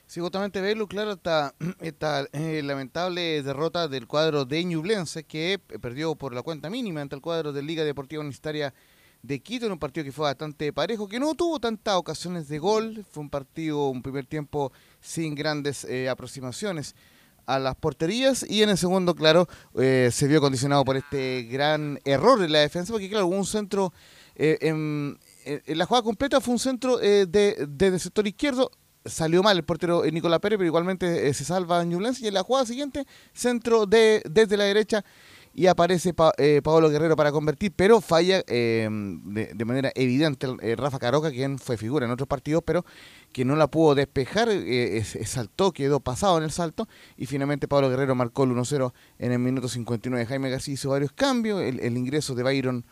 Sí, 0.06 0.20
justamente 0.20 0.60
Belu, 0.60 0.88
claro, 0.88 1.14
esta, 1.14 1.54
esta 1.80 2.26
eh, 2.34 2.62
lamentable 2.62 3.42
derrota 3.42 3.88
del 3.88 4.06
cuadro 4.06 4.44
de 4.44 4.66
Ñublense 4.66 5.24
que 5.24 5.60
perdió 5.82 6.16
por 6.16 6.34
la 6.34 6.42
cuenta 6.42 6.70
mínima 6.70 7.02
ante 7.02 7.16
el 7.16 7.22
cuadro 7.22 7.54
de 7.54 7.62
Liga 7.62 7.86
Deportiva 7.86 8.20
Universitaria 8.20 8.74
de 9.22 9.40
Quito 9.40 9.66
en 9.66 9.72
un 9.72 9.80
partido 9.80 10.04
que 10.04 10.12
fue 10.12 10.26
bastante 10.26 10.74
parejo, 10.74 11.08
que 11.08 11.20
no 11.20 11.36
tuvo 11.36 11.60
tantas 11.60 11.96
ocasiones 11.96 12.50
de 12.50 12.60
gol, 12.60 13.06
fue 13.10 13.24
un 13.24 13.30
partido, 13.30 13.90
un 13.90 14.02
primer 14.02 14.26
tiempo 14.26 14.74
sin 15.00 15.36
grandes 15.36 15.86
eh, 15.86 16.10
aproximaciones 16.10 16.96
a 17.48 17.58
las 17.58 17.76
porterías 17.76 18.46
y 18.48 18.62
en 18.62 18.70
el 18.70 18.78
segundo, 18.78 19.16
claro, 19.16 19.48
eh, 19.80 20.10
se 20.12 20.28
vio 20.28 20.40
condicionado 20.40 20.86
por 20.86 20.98
este 20.98 21.44
gran 21.44 22.00
error 22.06 22.40
de 22.40 22.50
la 22.50 22.60
defensa, 22.60 22.94
porque 22.94 23.10
claro, 23.10 23.28
hubo 23.28 23.36
un 23.36 23.46
centro, 23.46 23.94
eh, 24.36 24.60
en, 24.62 25.18
en 25.48 25.78
la 25.78 25.86
jugada 25.86 26.04
completa 26.04 26.42
fue 26.42 26.54
un 26.54 26.60
centro 26.60 27.02
eh, 27.02 27.26
de, 27.28 27.66
desde 27.68 27.96
el 27.96 28.00
sector 28.00 28.28
izquierdo, 28.28 28.72
salió 29.06 29.42
mal 29.42 29.58
el 29.58 29.64
portero 29.64 30.04
eh, 30.04 30.12
Nicolás 30.12 30.40
Pérez, 30.40 30.58
pero 30.58 30.68
igualmente 30.68 31.28
eh, 31.28 31.34
se 31.34 31.46
salva 31.46 31.84
Ñublense 31.84 32.26
y 32.26 32.28
en 32.28 32.34
la 32.34 32.44
jugada 32.44 32.66
siguiente, 32.66 33.06
centro 33.34 33.86
de 33.86 34.22
desde 34.30 34.58
la 34.58 34.66
derecha 34.66 35.06
y 35.54 35.66
aparece 35.66 36.14
pa, 36.14 36.34
Paolo 36.64 36.90
Guerrero 36.90 37.16
para 37.16 37.32
convertir, 37.32 37.72
pero 37.76 38.00
falla 38.00 38.44
de, 38.44 39.64
manera 39.66 39.92
evidente 39.96 40.46
Rafa 40.76 41.00
Caroca, 41.00 41.32
quien 41.32 41.58
fue 41.58 41.78
figura 41.78 42.06
en 42.06 42.12
otros 42.12 42.28
partidos, 42.28 42.62
pero 42.64 42.86
que 43.38 43.46
no 43.46 43.56
la 43.56 43.68
pudo 43.68 43.94
despejar, 43.94 44.50
eh, 44.50 45.04
saltó, 45.04 45.72
quedó 45.72 46.00
pasado 46.00 46.40
en 46.40 46.44
el 46.44 46.50
salto, 46.50 46.88
y 47.18 47.28
finalmente 47.28 47.68
Pablo 47.68 47.88
Guerrero 47.88 48.16
marcó 48.16 48.46
el 48.46 48.50
1-0 48.50 48.94
en 49.20 49.32
el 49.32 49.38
minuto 49.38 49.68
59. 49.68 50.26
Jaime 50.26 50.50
García 50.50 50.74
hizo 50.74 50.90
varios 50.90 51.12
cambios, 51.12 51.62
el, 51.62 51.98
ingreso 51.98 52.34
de 52.34 52.42
Byron 52.42 52.84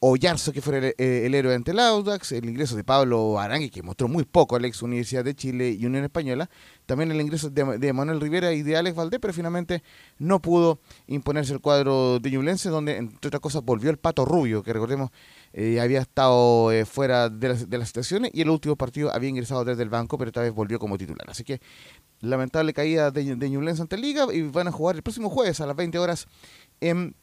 Ollarzo, 0.00 0.52
que 0.52 0.60
fue 0.60 0.78
el, 0.78 0.94
el, 0.98 1.34
héroe 1.36 1.54
ante 1.54 1.70
el 1.70 1.78
Audax, 1.78 2.32
el 2.32 2.46
ingreso 2.46 2.74
de 2.74 2.82
Pablo 2.82 3.38
Arangui, 3.38 3.70
que 3.70 3.84
mostró 3.84 4.08
muy 4.08 4.24
poco 4.24 4.56
a 4.56 4.58
la 4.58 4.66
ex 4.66 4.82
Universidad 4.82 5.22
de 5.22 5.36
Chile 5.36 5.70
y 5.70 5.86
Unión 5.86 6.02
Española, 6.02 6.50
también 6.84 7.12
el 7.12 7.20
ingreso 7.20 7.48
de, 7.48 7.78
de, 7.78 7.92
Manuel 7.92 8.20
Rivera 8.20 8.52
y 8.52 8.62
de 8.62 8.76
Alex 8.76 8.96
Valdés, 8.96 9.20
pero 9.20 9.32
finalmente 9.32 9.84
no 10.18 10.42
pudo 10.42 10.80
imponerse 11.06 11.52
el 11.52 11.60
cuadro 11.60 12.18
de 12.18 12.28
Ñublense, 12.28 12.70
donde 12.70 12.96
entre 12.96 13.28
otras 13.28 13.40
cosas 13.40 13.62
volvió 13.62 13.88
el 13.88 13.98
Pato 13.98 14.24
Rubio, 14.24 14.64
que 14.64 14.72
recordemos 14.72 15.12
eh, 15.52 15.80
había 15.80 16.00
estado 16.00 16.72
eh, 16.72 16.84
fuera 16.84 17.28
de 17.28 17.48
las, 17.48 17.70
de 17.70 17.78
las 17.78 17.88
situaciones 17.88 18.30
y 18.34 18.40
el 18.40 18.50
último 18.50 18.76
partido 18.76 19.14
había 19.14 19.28
ingresado 19.28 19.64
desde 19.64 19.82
el 19.82 19.88
banco, 19.88 20.18
pero 20.18 20.28
esta 20.28 20.40
vez 20.40 20.52
volvió 20.52 20.78
como 20.78 20.98
titular. 20.98 21.28
Así 21.28 21.44
que 21.44 21.60
lamentable 22.20 22.72
caída 22.72 23.10
de, 23.10 23.36
de 23.36 23.50
Ñublense 23.50 23.82
ante 23.82 23.96
Liga 23.98 24.26
y 24.32 24.42
van 24.42 24.68
a 24.68 24.72
jugar 24.72 24.96
el 24.96 25.02
próximo 25.02 25.30
jueves 25.30 25.60
a 25.60 25.66
las 25.66 25.76
20 25.76 25.98
horas 25.98 26.26
en 26.80 27.14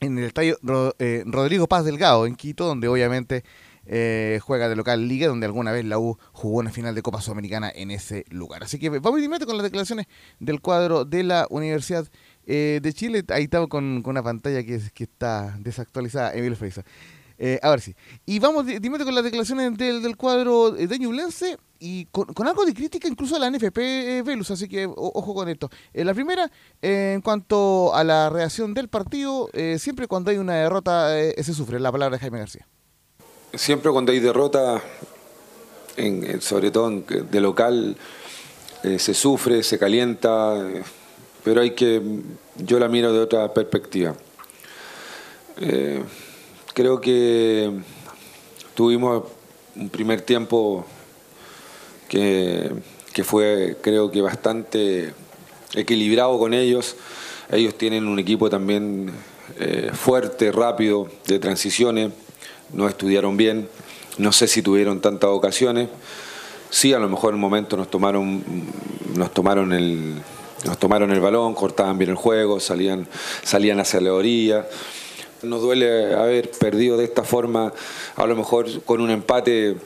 en 0.00 0.18
el 0.18 0.24
estadio 0.24 0.58
eh, 0.98 1.22
Rodrigo 1.26 1.66
Paz 1.66 1.84
Delgado 1.84 2.26
en 2.26 2.36
Quito, 2.36 2.66
donde 2.66 2.88
obviamente 2.88 3.44
eh, 3.86 4.38
juega 4.42 4.68
de 4.68 4.76
local 4.76 5.08
Liga, 5.08 5.28
donde 5.28 5.46
alguna 5.46 5.72
vez 5.72 5.84
la 5.84 5.98
U 5.98 6.18
jugó 6.32 6.58
una 6.58 6.70
final 6.70 6.94
de 6.94 7.02
Copa 7.02 7.20
Sudamericana 7.20 7.70
en 7.74 7.90
ese 7.90 8.24
lugar. 8.30 8.62
Así 8.62 8.78
que 8.78 8.90
vamos 8.90 9.20
inmediato 9.20 9.46
con 9.46 9.56
las 9.56 9.64
declaraciones 9.64 10.06
del 10.38 10.60
cuadro 10.60 11.04
de 11.04 11.22
la 11.22 11.46
Universidad 11.50 12.06
eh, 12.46 12.80
de 12.82 12.92
Chile. 12.92 13.24
Ahí 13.28 13.44
estamos 13.44 13.68
con, 13.68 14.02
con 14.02 14.12
una 14.12 14.22
pantalla 14.22 14.62
que, 14.62 14.80
que, 14.94 15.04
está 15.04 15.56
desactualizada, 15.58 16.32
Emilio 16.34 16.56
Freisa. 16.56 16.84
Eh, 17.38 17.58
a 17.62 17.70
ver 17.70 17.80
si. 17.80 17.92
Sí. 17.92 17.96
Y 18.26 18.38
vamos 18.40 18.66
de, 18.66 18.80
con 18.80 19.14
las 19.14 19.24
declaraciones 19.24 19.76
del, 19.78 20.02
del 20.02 20.16
cuadro 20.16 20.72
de 20.72 20.98
Ñublense 20.98 21.56
y 21.80 22.06
con, 22.06 22.26
algo 22.46 22.64
de 22.64 22.74
crítica 22.74 23.08
incluso 23.08 23.36
a 23.36 23.38
la 23.38 23.50
NFP 23.50 23.78
eh, 23.78 24.22
Velus, 24.24 24.50
así 24.50 24.68
que 24.68 24.86
ojo 24.86 25.34
con 25.34 25.48
esto. 25.48 25.70
Eh, 25.92 26.04
la 26.04 26.14
primera, 26.14 26.50
eh, 26.82 27.12
en 27.14 27.20
cuanto 27.20 27.94
a 27.94 28.04
la 28.04 28.30
reacción 28.30 28.74
del 28.74 28.88
partido, 28.88 29.48
eh, 29.52 29.76
siempre 29.78 30.06
cuando 30.06 30.30
hay 30.30 30.38
una 30.38 30.54
derrota 30.54 31.18
eh, 31.18 31.42
se 31.42 31.54
sufre. 31.54 31.78
La 31.78 31.92
palabra 31.92 32.16
de 32.16 32.20
Jaime 32.20 32.38
García. 32.38 32.66
Siempre 33.54 33.90
cuando 33.92 34.12
hay 34.12 34.20
derrota, 34.20 34.82
en, 35.96 36.40
sobre 36.40 36.70
todo 36.70 36.90
de 36.90 37.40
local, 37.40 37.96
eh, 38.82 38.98
se 38.98 39.14
sufre, 39.14 39.62
se 39.62 39.78
calienta, 39.78 40.54
pero 41.44 41.60
hay 41.60 41.70
que, 41.70 42.02
yo 42.56 42.78
la 42.78 42.88
miro 42.88 43.12
de 43.12 43.20
otra 43.20 43.52
perspectiva. 43.54 44.14
Creo 46.78 47.00
que 47.00 47.72
tuvimos 48.76 49.24
un 49.74 49.88
primer 49.88 50.20
tiempo 50.20 50.86
que, 52.08 52.70
que, 53.12 53.24
fue 53.24 53.76
creo 53.82 54.12
que 54.12 54.20
bastante 54.20 55.12
equilibrado 55.74 56.38
con 56.38 56.54
ellos. 56.54 56.94
Ellos 57.50 57.76
tienen 57.76 58.06
un 58.06 58.20
equipo 58.20 58.48
también 58.48 59.10
eh, 59.58 59.90
fuerte, 59.92 60.52
rápido, 60.52 61.08
de 61.26 61.40
transiciones, 61.40 62.12
no 62.72 62.88
estudiaron 62.88 63.36
bien, 63.36 63.68
no 64.16 64.30
sé 64.30 64.46
si 64.46 64.62
tuvieron 64.62 65.00
tantas 65.00 65.30
ocasiones. 65.30 65.88
Sí, 66.70 66.92
a 66.94 67.00
lo 67.00 67.08
mejor 67.08 67.30
en 67.30 67.34
un 67.34 67.40
momento 67.40 67.76
nos 67.76 67.90
tomaron, 67.90 68.44
nos 69.16 69.34
tomaron 69.34 69.72
el, 69.72 70.14
nos 70.64 70.78
tomaron 70.78 71.10
el 71.10 71.18
balón, 71.18 71.54
cortaban 71.54 71.98
bien 71.98 72.10
el 72.10 72.16
juego, 72.16 72.60
salían, 72.60 73.08
salían 73.42 73.80
hacia 73.80 74.00
la 74.00 74.12
orilla. 74.12 74.64
Nos 75.42 75.62
duele 75.62 76.14
haber 76.14 76.50
perdido 76.50 76.96
de 76.96 77.04
esta 77.04 77.22
forma, 77.22 77.72
a 78.16 78.26
lo 78.26 78.36
mejor 78.36 78.66
con 78.84 79.00
un 79.00 79.10
empate 79.10 79.76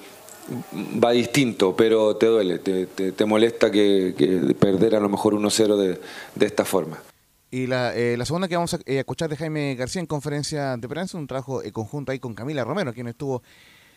va 1.03 1.13
distinto, 1.13 1.77
pero 1.77 2.17
te 2.17 2.27
duele, 2.27 2.59
te, 2.59 3.25
molesta 3.25 3.71
que, 3.71 4.55
perder 4.59 4.97
a 4.97 5.01
lo 5.01 5.09
mejor 5.09 5.35
1-0 5.35 5.77
de, 6.35 6.47
esta 6.47 6.65
forma. 6.65 6.99
Y 7.51 7.67
la, 7.67 7.95
eh, 7.95 8.19
segunda 8.25 8.49
que 8.49 8.57
vamos 8.57 8.75
a 8.75 8.79
eh, 8.79 8.99
escuchar 8.99 9.29
de 9.29 9.37
Jaime 9.37 9.75
García 9.75 10.01
en 10.01 10.07
conferencia 10.07 10.77
de 10.77 10.89
prensa, 10.89 11.19
un 11.19 11.27
trabajo 11.27 11.63
eh, 11.63 11.71
conjunto 11.71 12.13
ahí 12.13 12.19
con 12.19 12.35
Camila 12.35 12.65
Romero, 12.65 12.93
quien 12.93 13.09
estuvo 13.09 13.43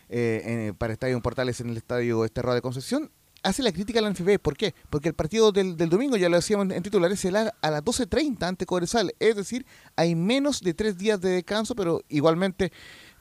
en, 0.09 0.75
para 0.75 0.93
Estadio 0.93 1.19
Portales 1.21 1.59
en 1.61 1.69
el 1.69 1.77
Estadio 1.77 2.25
Esterroa 2.25 2.53
de 2.53 2.61
Concepción, 2.61 3.09
hace 3.45 3.63
la 3.63 3.71
crítica 3.71 3.99
a 3.99 4.01
la 4.01 4.09
NFB. 4.09 4.39
¿Por 4.39 4.57
qué? 4.57 4.73
Porque 4.89 5.09
el 5.09 5.15
partido 5.15 5.51
del, 5.51 5.77
del 5.77 5.89
domingo, 5.89 6.17
ya 6.17 6.27
lo 6.29 6.35
decíamos 6.35 6.69
en 6.71 6.83
titulares, 6.83 7.19
será 7.19 7.53
a 7.61 7.71
las 7.71 7.83
12.30 7.83 8.43
ante 8.43 8.65
Cobresal. 8.65 9.13
Es 9.19 9.35
decir, 9.35 9.65
hay 9.95 10.15
menos 10.15 10.61
de 10.61 10.73
tres 10.73 10.97
días 10.97 11.21
de 11.21 11.29
descanso, 11.29 11.75
pero 11.75 12.01
igualmente 12.09 12.71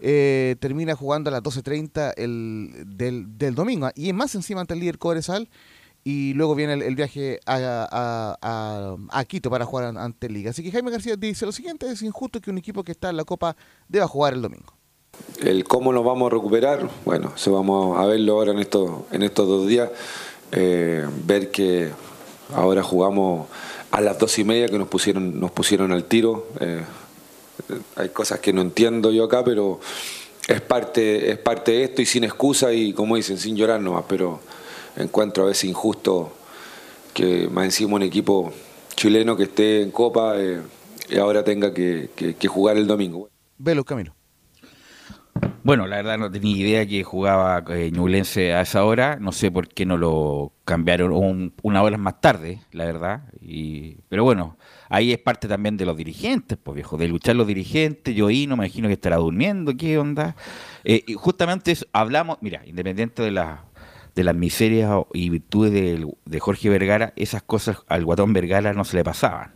eh, 0.01 0.57
termina 0.61 0.97
jugando 0.97 1.29
a 1.29 1.33
las 1.33 1.43
12.30 1.43 2.15
el, 2.17 2.85
del, 2.87 3.39
del 3.39 3.55
domingo. 3.55 3.91
Y 3.95 4.09
es 4.09 4.15
más 4.15 4.35
encima 4.35 4.61
ante 4.63 4.75
el 4.75 4.81
líder 4.81 4.99
Cobresal. 4.99 5.49
y 6.03 6.35
luego 6.35 6.55
viene 6.55 6.75
el, 6.75 6.97
viaje 6.97 7.41
a, 7.47 9.25
Quito 9.29 9.51
para 9.51 9.65
jugar 9.67 9.97
ante 9.97 10.29
Liga. 10.29 10.51
Así 10.51 10.63
que 10.63 10.73
Jaime 10.73 10.91
García 10.91 11.17
dice 11.17 11.47
lo 11.47 11.53
siguiente, 11.53 11.91
es 11.91 12.03
injusto 12.03 12.41
que 12.41 12.51
un 12.51 12.59
equipo 12.59 12.83
que 12.83 12.93
está 12.93 13.11
en 13.11 13.17
la 13.17 13.25
Copa 13.25 13.57
deba 13.89 14.09
jugar 14.09 14.35
el 14.35 14.43
domingo. 14.43 14.75
El 15.43 15.65
cómo 15.65 15.93
nos 15.93 16.05
vamos 16.05 16.31
a 16.31 16.35
recuperar, 16.35 16.89
bueno, 17.05 17.33
se 17.37 17.51
vamos 17.51 17.99
a 17.99 18.07
verlo 18.07 18.35
ahora 18.35 18.53
en 18.53 18.61
estos, 18.61 18.91
en 19.11 19.23
estos 19.23 19.47
dos 19.49 19.67
días, 19.67 19.91
eh, 20.53 21.07
ver 21.27 21.51
que 21.51 21.91
ahora 22.55 22.83
jugamos 22.83 23.49
a 23.91 24.01
las 24.01 24.19
dos 24.19 24.39
y 24.39 24.45
media 24.45 24.69
que 24.69 24.79
nos 24.79 24.89
pusieron, 24.89 25.39
nos 25.39 25.51
pusieron 25.51 25.93
al 25.93 26.05
tiro. 26.05 26.47
Eh, 26.61 26.83
hay 27.97 28.09
cosas 28.11 28.41
que 28.41 28.53
no 28.53 28.61
entiendo 28.61 29.11
yo 29.11 29.25
acá, 29.25 29.45
pero 29.45 29.81
es 30.49 30.61
parte, 30.61 31.31
es 31.31 31.39
parte 31.39 31.73
de 31.73 31.85
esto 31.85 32.03
y 32.03 32.07
sin 32.07 32.25
excusa 32.25 32.73
y 32.73 32.93
como 32.93 33.17
dicen, 33.17 33.39
sin 33.39 33.57
llorar 33.57 33.81
nomás, 33.81 34.05
pero 34.09 34.41
encuentro 34.97 35.45
a 35.45 35.47
veces 35.47 35.65
injusto 35.65 36.33
que 37.13 37.49
más 37.49 37.65
encima 37.65 37.95
un 37.95 38.03
equipo 38.03 38.53
chileno 38.97 39.37
que 39.37 39.45
esté 39.45 39.83
en 39.83 39.91
Copa 39.91 40.35
eh, 40.37 40.61
y 41.09 41.19
ahora 41.19 41.45
tenga 41.45 41.73
que, 41.73 42.09
jugar 42.49 42.77
el 42.77 42.87
domingo. 42.87 43.29
Velo, 43.59 43.85
Camilo. 43.85 44.15
Bueno, 45.63 45.87
la 45.87 45.97
verdad 45.97 46.19
no 46.19 46.31
tenía 46.31 46.57
idea 46.57 46.87
que 46.87 47.03
jugaba 47.05 47.65
eh, 47.71 47.91
Ñublense 47.91 48.53
a 48.53 48.61
esa 48.61 48.85
hora. 48.85 49.17
No 49.19 49.33
sé 49.33 49.51
por 49.51 49.69
qué 49.69 49.87
no 49.87 49.97
lo 49.97 50.53
cambiaron 50.65 51.53
una 51.63 51.83
hora 51.83 51.97
más 51.97 52.21
tarde, 52.21 52.61
la 52.71 52.85
verdad. 52.85 53.23
Y, 53.41 53.97
pero 54.11 54.25
bueno, 54.25 54.59
ahí 54.91 55.13
es 55.13 55.19
parte 55.19 55.49
también 55.49 55.79
de 55.79 55.87
los 55.87 55.97
dirigentes, 55.97 56.59
pues 56.63 56.75
viejo, 56.75 56.99
de 56.99 57.09
luchar 57.09 57.37
los 57.37 57.47
dirigentes. 57.47 58.15
Yo 58.15 58.27
ahí 58.27 58.47
no 58.47 58.57
me 58.57 58.67
imagino 58.67 58.89
que 58.89 58.95
estará 58.95 59.17
durmiendo, 59.17 59.75
¿qué 59.75 59.97
onda? 59.99 60.37
Eh, 60.85 61.03
y 61.07 61.15
justamente 61.15 61.75
hablamos, 61.93 62.39
mira, 62.43 62.61
independiente 62.67 63.23
de 63.23 63.31
la 63.31 63.65
de 64.15 64.25
las 64.25 64.35
miserias 64.35 64.93
y 65.13 65.29
virtudes 65.29 65.73
de, 65.73 66.41
Jorge 66.41 66.69
Vergara, 66.69 67.13
esas 67.17 67.43
cosas 67.43 67.79
al 67.89 68.05
guatón 68.05 68.33
Vergara 68.33 68.73
no 68.73 68.85
se 68.85 68.97
le 68.97 69.05
pasaban. 69.05 69.55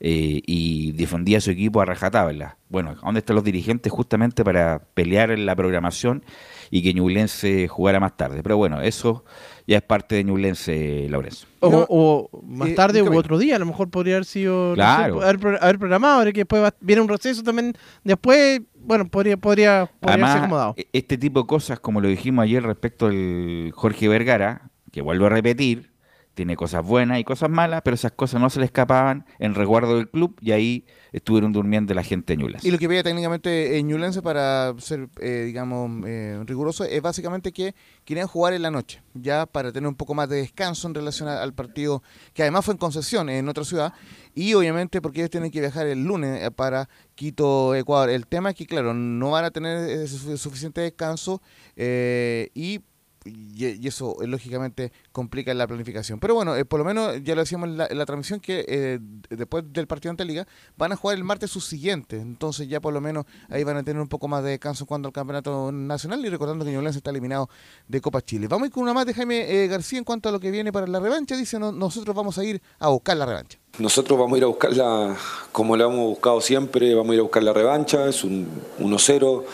Eh, 0.00 0.42
y 0.46 0.92
defendía 0.92 1.38
a 1.38 1.40
su 1.40 1.50
equipo 1.50 1.80
a 1.80 1.84
rajatabla. 1.84 2.58
Bueno, 2.68 2.96
¿dónde 3.02 3.20
están 3.20 3.36
los 3.36 3.44
dirigentes 3.44 3.92
justamente 3.92 4.44
para 4.44 4.82
pelear 4.94 5.30
en 5.30 5.46
la 5.46 5.54
programación 5.54 6.24
y 6.70 6.82
que 6.82 6.92
Ñublense 6.92 7.68
jugara 7.68 8.00
más 8.00 8.16
tarde? 8.16 8.42
Pero 8.42 8.56
bueno, 8.56 8.80
eso 8.80 9.24
ya 9.66 9.78
es 9.78 9.82
parte 9.82 10.16
de 10.16 10.24
Ñublense, 10.24 11.06
Lorenzo. 11.08 11.46
O, 11.60 12.28
más 12.46 12.68
eh, 12.68 12.74
tarde 12.74 13.02
u 13.02 13.16
otro 13.16 13.38
día, 13.38 13.56
a 13.56 13.58
lo 13.58 13.66
mejor 13.66 13.88
podría 13.90 14.16
haber 14.16 14.26
sido 14.26 14.74
claro. 14.74 15.22
haber, 15.22 15.38
programado, 15.78 16.24
que 16.24 16.40
después 16.40 16.72
viene 16.80 17.00
un 17.00 17.08
proceso 17.08 17.42
también, 17.42 17.74
después, 18.02 18.60
bueno, 18.74 19.08
podría, 19.08 19.36
podría, 19.36 19.90
podría 20.00 20.26
ser 20.26 20.38
acomodado. 20.38 20.74
E, 20.76 20.88
este 20.92 21.16
tipo 21.16 21.40
de 21.40 21.46
cosas, 21.46 21.80
como 21.80 22.00
lo 22.00 22.08
dijimos 22.08 22.42
ayer 22.42 22.62
respecto 22.62 23.06
al 23.06 23.70
Jorge 23.74 24.08
Vergara, 24.08 24.70
que 24.92 25.00
vuelvo 25.00 25.26
a 25.26 25.30
repetir, 25.30 25.93
tiene 26.34 26.56
cosas 26.56 26.84
buenas 26.84 27.18
y 27.20 27.24
cosas 27.24 27.48
malas, 27.48 27.82
pero 27.84 27.94
esas 27.94 28.12
cosas 28.12 28.40
no 28.40 28.50
se 28.50 28.58
le 28.58 28.66
escapaban 28.66 29.24
en 29.38 29.54
resguardo 29.54 29.96
del 29.96 30.10
club 30.10 30.36
y 30.40 30.52
ahí 30.52 30.84
estuvieron 31.12 31.52
durmiendo 31.52 31.94
la 31.94 32.02
gente 32.02 32.36
de 32.36 32.58
Y 32.62 32.70
lo 32.72 32.78
que 32.78 32.88
veía 32.88 33.04
técnicamente 33.04 33.78
en 33.78 33.86
Ñulense, 33.86 34.20
para 34.20 34.74
ser, 34.78 35.08
eh, 35.20 35.44
digamos, 35.46 36.04
eh, 36.06 36.40
riguroso, 36.44 36.84
es 36.84 37.00
básicamente 37.00 37.52
que 37.52 37.74
querían 38.04 38.26
jugar 38.26 38.52
en 38.52 38.62
la 38.62 38.72
noche, 38.72 39.00
ya 39.14 39.46
para 39.46 39.70
tener 39.70 39.86
un 39.86 39.94
poco 39.94 40.14
más 40.14 40.28
de 40.28 40.36
descanso 40.36 40.88
en 40.88 40.94
relación 40.94 41.28
al 41.28 41.54
partido, 41.54 42.02
que 42.32 42.42
además 42.42 42.64
fue 42.64 42.72
en 42.72 42.78
concesión 42.78 43.28
en 43.28 43.48
otra 43.48 43.64
ciudad, 43.64 43.92
y 44.34 44.54
obviamente 44.54 45.00
porque 45.00 45.20
ellos 45.20 45.30
tienen 45.30 45.52
que 45.52 45.60
viajar 45.60 45.86
el 45.86 46.02
lunes 46.02 46.42
eh, 46.42 46.50
para 46.50 46.88
Quito, 47.14 47.76
Ecuador. 47.76 48.10
El 48.10 48.26
tema 48.26 48.50
es 48.50 48.56
que, 48.56 48.66
claro, 48.66 48.92
no 48.92 49.30
van 49.30 49.44
a 49.44 49.52
tener 49.52 50.08
suficiente 50.08 50.80
descanso 50.80 51.40
y 51.76 52.80
y, 53.24 53.86
eso 53.86 54.16
eh, 54.22 54.26
lógicamente 54.26 54.92
complica 55.12 55.52
la 55.54 55.66
planificación. 55.66 56.20
Pero 56.20 56.34
bueno, 56.34 56.56
eh, 56.56 56.64
por 56.64 56.78
lo 56.78 56.84
menos 56.84 57.22
ya 57.22 57.34
lo 57.34 57.40
decíamos 57.42 57.68
en 57.68 57.76
la, 57.76 58.06
transmisión 58.06 58.40
que 58.40 58.64
eh, 58.68 58.98
después 59.30 59.64
del 59.72 59.86
partido 59.86 60.10
ante 60.10 60.24
Liga 60.24 60.46
van 60.76 60.92
a 60.92 60.96
jugar 60.96 61.16
el 61.16 61.24
martes 61.24 61.50
su 61.50 61.60
siguiente. 61.60 62.18
Entonces 62.18 62.68
ya 62.68 62.80
por 62.80 62.92
lo 62.92 63.00
menos 63.00 63.24
ahí 63.48 63.64
van 63.64 63.76
a 63.76 63.82
tener 63.82 64.00
un 64.00 64.08
poco 64.08 64.28
más 64.28 64.44
de 64.44 64.50
descanso 64.50 64.86
cuando 64.86 65.08
el 65.08 65.14
campeonato 65.14 65.72
nacional 65.72 66.24
y 66.24 66.28
recordando 66.28 66.64
que 66.64 66.72
Ñublense 66.72 66.98
está 66.98 67.10
eliminado 67.10 67.48
de 67.88 68.00
Copa 68.00 68.20
Chile. 68.20 68.48
Vamos 68.48 68.64
a 68.64 68.66
ir 68.66 68.72
con 68.72 68.82
una 68.82 68.92
más 68.92 69.06
de 69.06 69.14
Jaime 69.14 69.66
García 69.68 69.98
en 69.98 70.04
cuanto 70.04 70.28
a 70.28 70.32
lo 70.32 70.40
que 70.40 70.50
viene 70.50 70.72
para 70.72 70.86
la 70.86 71.00
revancha. 71.00 71.36
Dice, 71.36 71.58
nosotros 71.58 72.14
vamos 72.14 72.36
a 72.38 72.44
ir 72.44 72.60
a 72.78 72.88
buscar 72.88 73.16
la 73.16 73.26
revancha. 73.26 73.58
Nosotros 73.78 74.18
vamos 74.18 74.34
a 74.34 74.38
ir 74.38 74.44
a 74.44 74.48
buscarla 74.48 75.16
como 75.50 75.76
la 75.76 75.84
hemos 75.84 75.96
buscado 75.96 76.40
siempre, 76.40 76.94
vamos 76.94 77.12
a 77.12 77.14
ir 77.14 77.20
a 77.20 77.22
buscar 77.22 77.42
la 77.42 77.52
revancha, 77.52 78.08
es 78.08 78.22
un 78.22 78.48
1-0, 78.78 79.44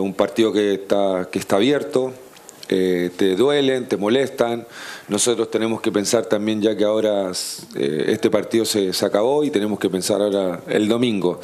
un 0.00 0.14
partido 0.14 0.52
que 0.52 0.74
está, 0.74 1.28
que 1.30 1.38
está 1.38 1.56
abierto, 1.56 2.12
eh, 2.68 3.10
te 3.16 3.36
duelen, 3.36 3.88
te 3.88 3.96
molestan. 3.96 4.66
Nosotros 5.08 5.50
tenemos 5.50 5.80
que 5.80 5.90
pensar 5.90 6.26
también 6.26 6.60
ya 6.60 6.76
que 6.76 6.84
ahora 6.84 7.30
eh, 7.74 8.04
este 8.08 8.30
partido 8.30 8.64
se, 8.64 8.90
acabó 9.04 9.44
y 9.44 9.50
tenemos 9.50 9.78
que 9.78 9.88
pensar 9.88 10.20
ahora 10.20 10.62
el 10.68 10.88
domingo. 10.88 11.40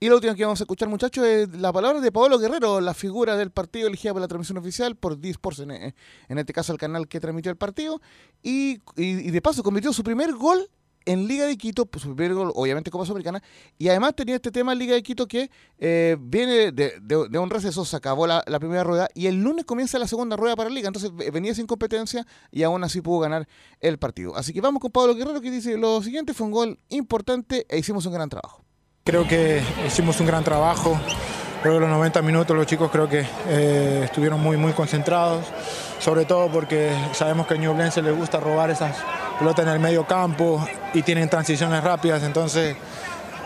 Y 0.00 0.08
lo 0.08 0.16
último 0.16 0.34
que 0.34 0.44
vamos 0.44 0.60
a 0.60 0.64
escuchar, 0.64 0.88
muchachos, 0.88 1.24
es 1.24 1.48
la 1.56 1.72
palabra 1.72 2.00
de 2.00 2.10
Pablo 2.10 2.38
Guerrero, 2.38 2.80
la 2.80 2.92
figura 2.92 3.36
del 3.36 3.50
partido 3.52 3.86
elegida 3.86 4.12
por 4.12 4.20
la 4.20 4.26
transmisión 4.26 4.58
oficial 4.58 4.96
por 4.96 5.20
Disports, 5.20 5.60
en, 5.60 5.70
en 5.70 6.38
este 6.38 6.52
caso 6.52 6.72
el 6.72 6.78
canal 6.78 7.06
que 7.06 7.20
transmitió 7.20 7.52
el 7.52 7.56
partido. 7.56 8.00
y 8.42 8.78
de 8.96 9.42
paso 9.42 9.62
convirtió 9.62 9.92
su 9.92 10.02
primer 10.02 10.32
gol 10.32 10.68
en 11.04 11.26
Liga 11.26 11.46
de 11.46 11.56
Quito, 11.56 11.86
pues, 11.86 12.04
obviamente 12.06 12.90
Copa 12.90 13.04
Sudamericana, 13.04 13.42
y 13.78 13.88
además 13.88 14.14
tenía 14.14 14.36
este 14.36 14.50
tema 14.50 14.72
en 14.72 14.78
Liga 14.78 14.94
de 14.94 15.02
Quito 15.02 15.26
que 15.26 15.50
eh, 15.78 16.16
viene 16.20 16.72
de, 16.72 17.38
un 17.38 17.50
receso, 17.50 17.84
se 17.84 17.96
acabó 17.96 18.26
la, 18.26 18.42
primera 18.58 18.84
rueda, 18.84 19.08
y 19.14 19.26
el 19.26 19.42
lunes 19.42 19.64
comienza 19.64 19.98
la 19.98 20.06
segunda 20.06 20.36
rueda 20.36 20.56
para 20.56 20.70
Liga, 20.70 20.88
entonces 20.88 21.12
venía 21.32 21.54
sin 21.54 21.66
competencia 21.66 22.26
y 22.50 22.62
aún 22.62 22.84
así 22.84 23.00
pudo 23.00 23.20
ganar 23.20 23.48
el 23.80 23.98
partido. 23.98 24.36
Así 24.36 24.52
que 24.52 24.60
vamos 24.60 24.80
con 24.80 24.90
Pablo 24.90 25.14
Guerrero 25.14 25.40
que 25.40 25.50
dice 25.50 25.76
lo 25.76 26.02
siguiente, 26.02 26.34
fue 26.34 26.46
un 26.46 26.52
gol 26.52 26.78
importante 26.88 27.66
e 27.68 27.78
hicimos 27.78 28.06
un 28.06 28.12
gran 28.12 28.28
trabajo. 28.28 28.64
Creo 29.04 29.26
que 29.26 29.60
hicimos 29.86 30.20
un 30.20 30.26
gran 30.26 30.44
trabajo. 30.44 30.98
Luego 31.64 31.78
los 31.78 31.90
90 31.90 32.22
minutos 32.22 32.56
los 32.56 32.66
chicos 32.66 32.90
creo 32.90 33.08
que 33.08 33.24
eh, 33.48 34.00
estuvieron 34.04 34.40
muy, 34.40 34.56
muy 34.56 34.72
concentrados, 34.72 35.44
sobre 36.00 36.24
todo 36.24 36.48
porque 36.48 36.90
sabemos 37.12 37.46
que 37.46 37.54
a 37.54 37.56
Ñublense 37.56 38.02
les 38.02 38.16
gusta 38.16 38.40
robar 38.40 38.70
esas 38.70 38.96
pelotas 39.38 39.64
en 39.66 39.72
el 39.72 39.78
medio 39.78 40.04
campo 40.04 40.66
y 40.92 41.02
tienen 41.02 41.28
transiciones 41.28 41.84
rápidas, 41.84 42.24
entonces 42.24 42.76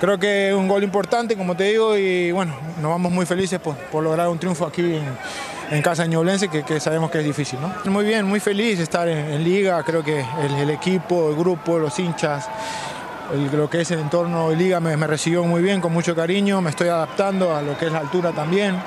creo 0.00 0.18
que 0.18 0.48
es 0.48 0.54
un 0.54 0.66
gol 0.66 0.82
importante, 0.82 1.36
como 1.36 1.54
te 1.54 1.64
digo, 1.64 1.94
y 1.94 2.32
bueno, 2.32 2.56
nos 2.80 2.90
vamos 2.90 3.12
muy 3.12 3.26
felices 3.26 3.60
por, 3.60 4.02
lograr 4.02 4.28
un 4.28 4.38
triunfo 4.38 4.64
aquí 4.64 4.98
en, 5.70 5.82
casa 5.82 6.04
de 6.04 6.08
Ñublense, 6.08 6.48
que, 6.48 6.80
sabemos 6.80 7.10
que 7.10 7.18
es 7.18 7.24
difícil. 7.24 7.58
¿no? 7.60 7.90
Muy 7.90 8.06
bien, 8.06 8.24
muy 8.24 8.40
feliz 8.40 8.80
estar 8.80 9.08
en, 9.08 9.44
liga, 9.44 9.82
creo 9.82 10.02
que 10.02 10.24
el 10.58 10.70
equipo, 10.70 11.28
el 11.28 11.36
grupo, 11.36 11.78
los 11.78 11.98
hinchas, 11.98 12.48
lo 13.52 13.68
que 13.68 13.80
es 13.80 13.90
el 13.90 14.00
entorno 14.00 14.50
de 14.50 14.56
liga 14.56 14.80
me, 14.80 14.96
recibió 15.06 15.44
muy 15.44 15.62
bien, 15.62 15.80
con 15.80 15.92
mucho 15.92 16.14
cariño, 16.14 16.60
me 16.60 16.70
estoy 16.70 16.88
adaptando 16.88 17.54
a 17.54 17.62
lo 17.62 17.76
que 17.76 17.86
es 17.86 17.92
la 17.92 17.98
altura 17.98 18.32
también. 18.32 18.80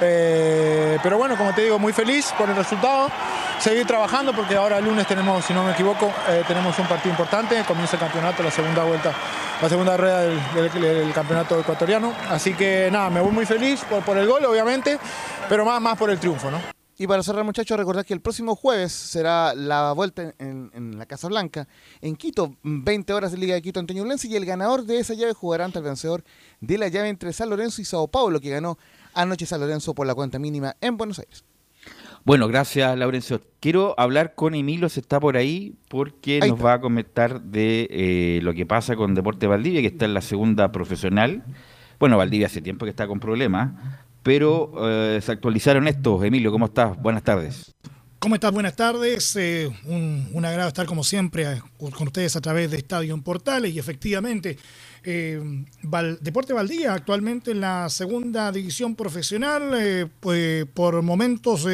Eh, 0.00 0.98
pero 1.02 1.16
bueno, 1.18 1.36
como 1.36 1.54
te 1.54 1.62
digo, 1.62 1.78
muy 1.78 1.92
feliz 1.92 2.32
por 2.36 2.48
el 2.50 2.56
resultado. 2.56 3.08
Seguir 3.58 3.86
trabajando 3.86 4.34
porque 4.34 4.54
ahora 4.54 4.78
el 4.78 4.84
lunes 4.84 5.06
tenemos, 5.06 5.44
si 5.44 5.54
no 5.54 5.64
me 5.64 5.72
equivoco, 5.72 6.12
eh, 6.28 6.42
tenemos 6.46 6.78
un 6.78 6.86
partido 6.86 7.10
importante, 7.10 7.62
comienza 7.66 7.96
el 7.96 8.00
campeonato, 8.00 8.42
la 8.42 8.50
segunda 8.50 8.84
vuelta, 8.84 9.12
la 9.62 9.68
segunda 9.68 9.96
rueda 9.96 10.20
del, 10.20 11.12
campeonato 11.14 11.58
ecuatoriano. 11.60 12.12
Así 12.30 12.52
que 12.54 12.90
nada, 12.92 13.08
me 13.08 13.20
voy 13.20 13.32
muy 13.32 13.46
feliz 13.46 13.80
por, 13.88 14.02
por 14.02 14.18
el 14.18 14.26
gol, 14.26 14.44
obviamente, 14.44 14.98
pero 15.48 15.64
más, 15.64 15.80
más 15.80 15.96
por 15.96 16.10
el 16.10 16.18
triunfo, 16.18 16.50
¿no? 16.50 16.75
Y 16.98 17.06
para 17.06 17.22
cerrar, 17.22 17.44
muchachos, 17.44 17.76
recordad 17.76 18.06
que 18.06 18.14
el 18.14 18.20
próximo 18.20 18.56
jueves 18.56 18.92
será 18.92 19.54
la 19.54 19.92
vuelta 19.92 20.32
en, 20.38 20.98
la 20.98 21.04
Casa 21.04 21.28
Blanca, 21.28 21.68
en 22.00 22.16
Quito, 22.16 22.56
20 22.62 23.12
horas 23.12 23.32
de 23.32 23.38
Liga 23.38 23.54
de 23.54 23.60
Quito 23.60 23.80
ante 23.80 23.92
Ñublense, 23.92 24.28
y 24.28 24.36
el 24.36 24.46
ganador 24.46 24.84
de 24.84 24.98
esa 24.98 25.12
llave 25.12 25.34
jugará 25.34 25.66
ante 25.66 25.78
el 25.78 25.84
vencedor 25.84 26.24
de 26.60 26.78
la 26.78 26.88
llave 26.88 27.10
entre 27.10 27.34
San 27.34 27.50
Lorenzo 27.50 27.82
y 27.82 27.84
Sao 27.84 28.08
Paulo, 28.08 28.40
que 28.40 28.48
ganó 28.48 28.78
anoche 29.12 29.44
San 29.44 29.60
Lorenzo 29.60 29.94
por 29.94 30.06
la 30.06 30.14
cuenta 30.14 30.38
mínima 30.38 30.74
en 30.80 30.96
Buenos 30.96 31.18
Aires. 31.18 31.44
Bueno, 32.24 32.48
gracias, 32.48 32.98
Laurencio. 32.98 33.40
Quiero 33.60 33.94
hablar 33.98 34.34
con 34.34 34.54
Emilio, 34.54 34.88
se 34.88 34.98
está 34.98 35.20
por 35.20 35.36
ahí, 35.36 35.76
porque 35.88 36.40
nos 36.40 36.64
va 36.64 36.72
a 36.72 36.80
comentar 36.80 37.40
de 37.40 37.86
eh, 37.90 38.40
lo 38.42 38.52
que 38.52 38.66
pasa 38.66 38.96
con 38.96 39.14
Deporte 39.14 39.46
Valdivia, 39.46 39.80
que 39.80 39.86
está 39.86 40.06
en 40.06 40.14
la 40.14 40.22
segunda 40.22 40.72
profesional. 40.72 41.44
Bueno, 42.00 42.16
Valdivia 42.16 42.46
hace 42.46 42.60
tiempo 42.62 42.84
que 42.84 42.90
está 42.90 43.06
con 43.06 43.20
problemas, 43.20 43.70
pero 44.26 44.72
eh, 44.80 45.20
se 45.22 45.30
actualizaron 45.30 45.86
estos. 45.86 46.24
Emilio, 46.24 46.50
¿cómo 46.50 46.66
estás? 46.66 47.00
Buenas 47.00 47.22
tardes. 47.22 47.72
¿Cómo 48.18 48.34
estás? 48.34 48.50
Buenas 48.50 48.74
tardes. 48.74 49.36
Eh, 49.36 49.70
un, 49.84 50.44
agrado 50.44 50.66
estar 50.66 50.84
como 50.84 51.04
siempre 51.04 51.44
eh, 51.44 51.62
con 51.78 52.08
ustedes 52.08 52.34
a 52.34 52.40
través 52.40 52.72
de 52.72 52.76
Estadio 52.76 53.14
en 53.14 53.22
Portales 53.22 53.72
y 53.72 53.78
efectivamente 53.78 54.58
Deporte 55.04 56.52
Valdía 56.52 56.92
actualmente 56.92 57.52
en 57.52 57.60
la 57.60 57.88
segunda 57.88 58.50
división 58.50 58.96
profesional, 58.96 60.10
pues 60.18 60.66
por 60.74 61.00
momentos 61.02 61.64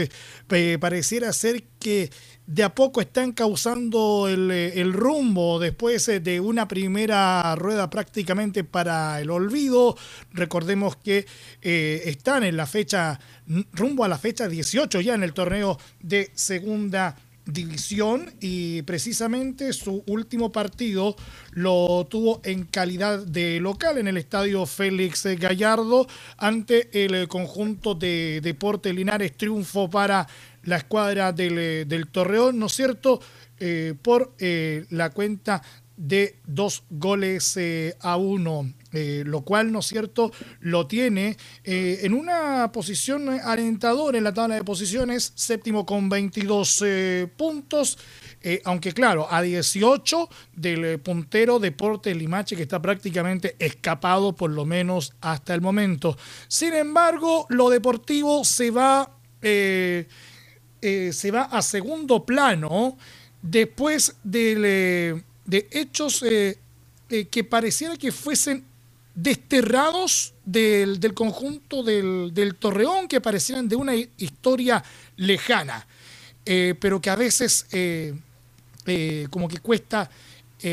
pareciera 0.79 1.33
ser 1.33 1.63
que 1.79 2.11
de 2.53 2.63
a 2.63 2.75
poco 2.75 3.01
están 3.01 3.33
causando 3.33 4.29
eh, 4.29 4.73
el, 4.77 4.93
rumbo 4.93 5.59
después 5.59 6.07
eh, 6.09 6.21
de 6.21 6.39
una 6.39 6.69
primera 6.69 7.55
rueda 7.57 7.89
prácticamente 7.89 8.63
para 8.63 9.21
el 9.23 9.31
olvido. 9.31 9.97
Recordemos 10.33 10.97
que 10.97 11.25
eh, 11.63 12.03
están 12.05 12.45
en 12.45 12.59
la 12.59 12.67
fecha, 12.67 13.19
rumbo 13.73 14.05
a 14.05 14.09
la 14.09 14.19
fecha 14.19 14.49
18 14.49 15.01
ya 15.01 15.15
en 15.15 15.23
el 15.23 15.33
torneo 15.33 15.79
de 16.01 16.31
segunda 16.35 17.17
división 17.45 18.33
y 18.41 18.83
precisamente 18.83 19.73
su 19.73 20.05
último 20.07 20.53
partido 20.53 21.17
lo 21.51 22.07
tuvo 22.09 22.41
en 22.45 22.65
calidad 22.65 23.19
de 23.27 23.59
local 23.61 23.99
en 23.99 24.07
el 24.07 24.17
estadio 24.17 24.65
Félix 24.65 25.27
Gallardo 25.39 26.07
ante 26.37 27.05
el 27.05 27.27
conjunto 27.27 27.95
de 27.95 28.41
Deporte 28.43 28.93
Linares. 28.93 29.37
Triunfo 29.37 29.91
para 29.91 30.29
la 30.65 30.77
escuadra 30.77 31.33
del, 31.33 32.09
Torreón, 32.11 32.59
¿no 32.59 32.67
es 32.67 32.73
cierto? 32.73 33.21
Eh, 33.59 33.95
por 34.03 34.35
eh, 34.39 34.87
la 34.91 35.11
cuenta 35.11 35.63
de 35.97 36.39
dos 36.47 36.83
goles 36.91 37.57
eh, 37.57 37.97
a 38.01 38.17
uno, 38.17 38.73
eh, 38.93 39.23
lo 39.25 39.43
cual, 39.43 39.71
¿no 39.71 39.79
es 39.79 39.87
cierto?, 39.87 40.33
lo 40.61 40.87
tiene 40.87 41.37
eh, 41.63 42.01
en 42.03 42.15
una 42.15 42.73
posición 42.73 43.29
alentadora 43.29 44.19
en 44.19 44.25
la 44.25 44.35
tabla 44.35 44.57
de 44.57 44.65
posiciones, 44.65 45.33
séptimo 45.37 45.87
con 45.87 46.09
22 46.09 46.85
puntos, 47.37 47.99
aunque 48.65 48.93
claro, 48.93 49.29
a 49.31 49.41
18 49.41 50.29
del 50.57 50.99
puntero 50.99 51.61
Deporte 51.61 52.13
Limache, 52.13 52.57
que 52.57 52.63
está 52.63 52.83
prácticamente 52.83 53.55
escapado, 53.61 54.35
por 54.35 54.51
lo 54.51 54.65
menos 54.65 55.13
hasta 55.21 55.55
el 55.55 55.61
momento. 55.61 56.17
Sin 56.49 56.75
embargo, 56.75 57.47
lo 57.51 57.71
deportivo 57.71 58.45
se 58.45 58.73
va, 58.73 59.17
se 60.83 61.31
va 61.31 61.43
a 61.43 61.63
segundo 61.63 62.25
plano 62.25 62.99
después 63.41 64.17
del 64.25 65.23
de 65.45 65.69
hechos 65.71 66.23
eh, 66.23 66.59
eh, 67.11 67.27
que 67.27 67.45
pareciera 67.45 67.97
que 67.97 68.13
fuesen 68.13 68.65
desterrados 69.15 70.33
del, 70.45 70.99
conjunto 71.15 71.83
del, 71.83 72.57
Torreón, 72.59 73.09
que 73.09 73.21
parecieran 73.21 73.69
de 73.69 73.77
una 73.77 73.95
historia 73.95 74.83
lejana, 75.17 75.87
eh, 76.47 76.75
pero 76.81 77.01
que 77.01 77.11
a 77.11 77.17
veces 77.17 77.67
como 79.31 79.49
que 79.49 79.59
cuesta, 79.59 80.11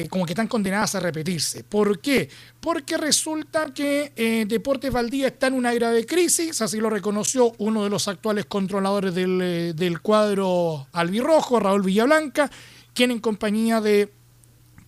como 0.09 0.25
que 0.25 0.33
están 0.33 0.47
condenadas 0.47 0.95
a 0.95 0.99
repetirse. 0.99 1.63
¿Por 1.63 1.99
qué? 1.99 2.29
Porque 2.59 2.97
resulta 2.97 3.73
que 3.73 4.45
Deportes 4.47 4.91
Valdía 4.91 5.27
está 5.27 5.47
en 5.47 5.53
una 5.53 5.73
grave 5.73 6.05
crisis, 6.05 6.61
así 6.61 6.77
lo 6.77 6.89
reconoció 6.89 7.53
uno 7.57 7.83
de 7.83 7.89
los 7.89 8.07
actuales 8.07 8.45
controladores 8.45 9.15
del, 9.15 9.73
del 9.75 10.01
cuadro 10.01 10.87
albirrojo, 10.91 11.59
Raúl 11.59 11.83
Villablanca, 11.83 12.49
quien 12.93 13.11
en 13.11 13.19
compañía 13.19 13.81
de 13.81 14.11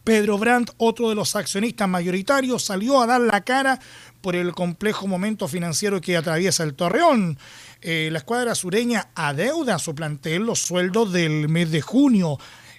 Pedro 0.03 0.37
Brandt, 0.37 0.71
otro 0.77 1.09
de 1.09 1.15
los 1.15 1.35
accionistas 1.35 1.87
mayoritarios, 1.87 2.63
salió 2.63 3.01
a 3.01 3.07
dar 3.07 3.21
la 3.21 3.41
cara 3.41 3.79
por 4.21 4.35
el 4.35 4.53
complejo 4.53 5.07
momento 5.07 5.47
financiero 5.47 6.01
que 6.01 6.17
atraviesa 6.17 6.63
el 6.63 6.73
Torreón. 6.73 7.37
Eh, 7.81 8.09
la 8.11 8.19
escuadra 8.19 8.55
sureña 8.55 9.09
adeuda 9.15 9.75
a 9.75 9.79
su 9.79 9.93
plantel 9.93 10.43
los 10.43 10.59
sueldos 10.59 11.11
del 11.11 11.49
mes 11.49 11.71
de 11.71 11.81
junio. 11.81 12.37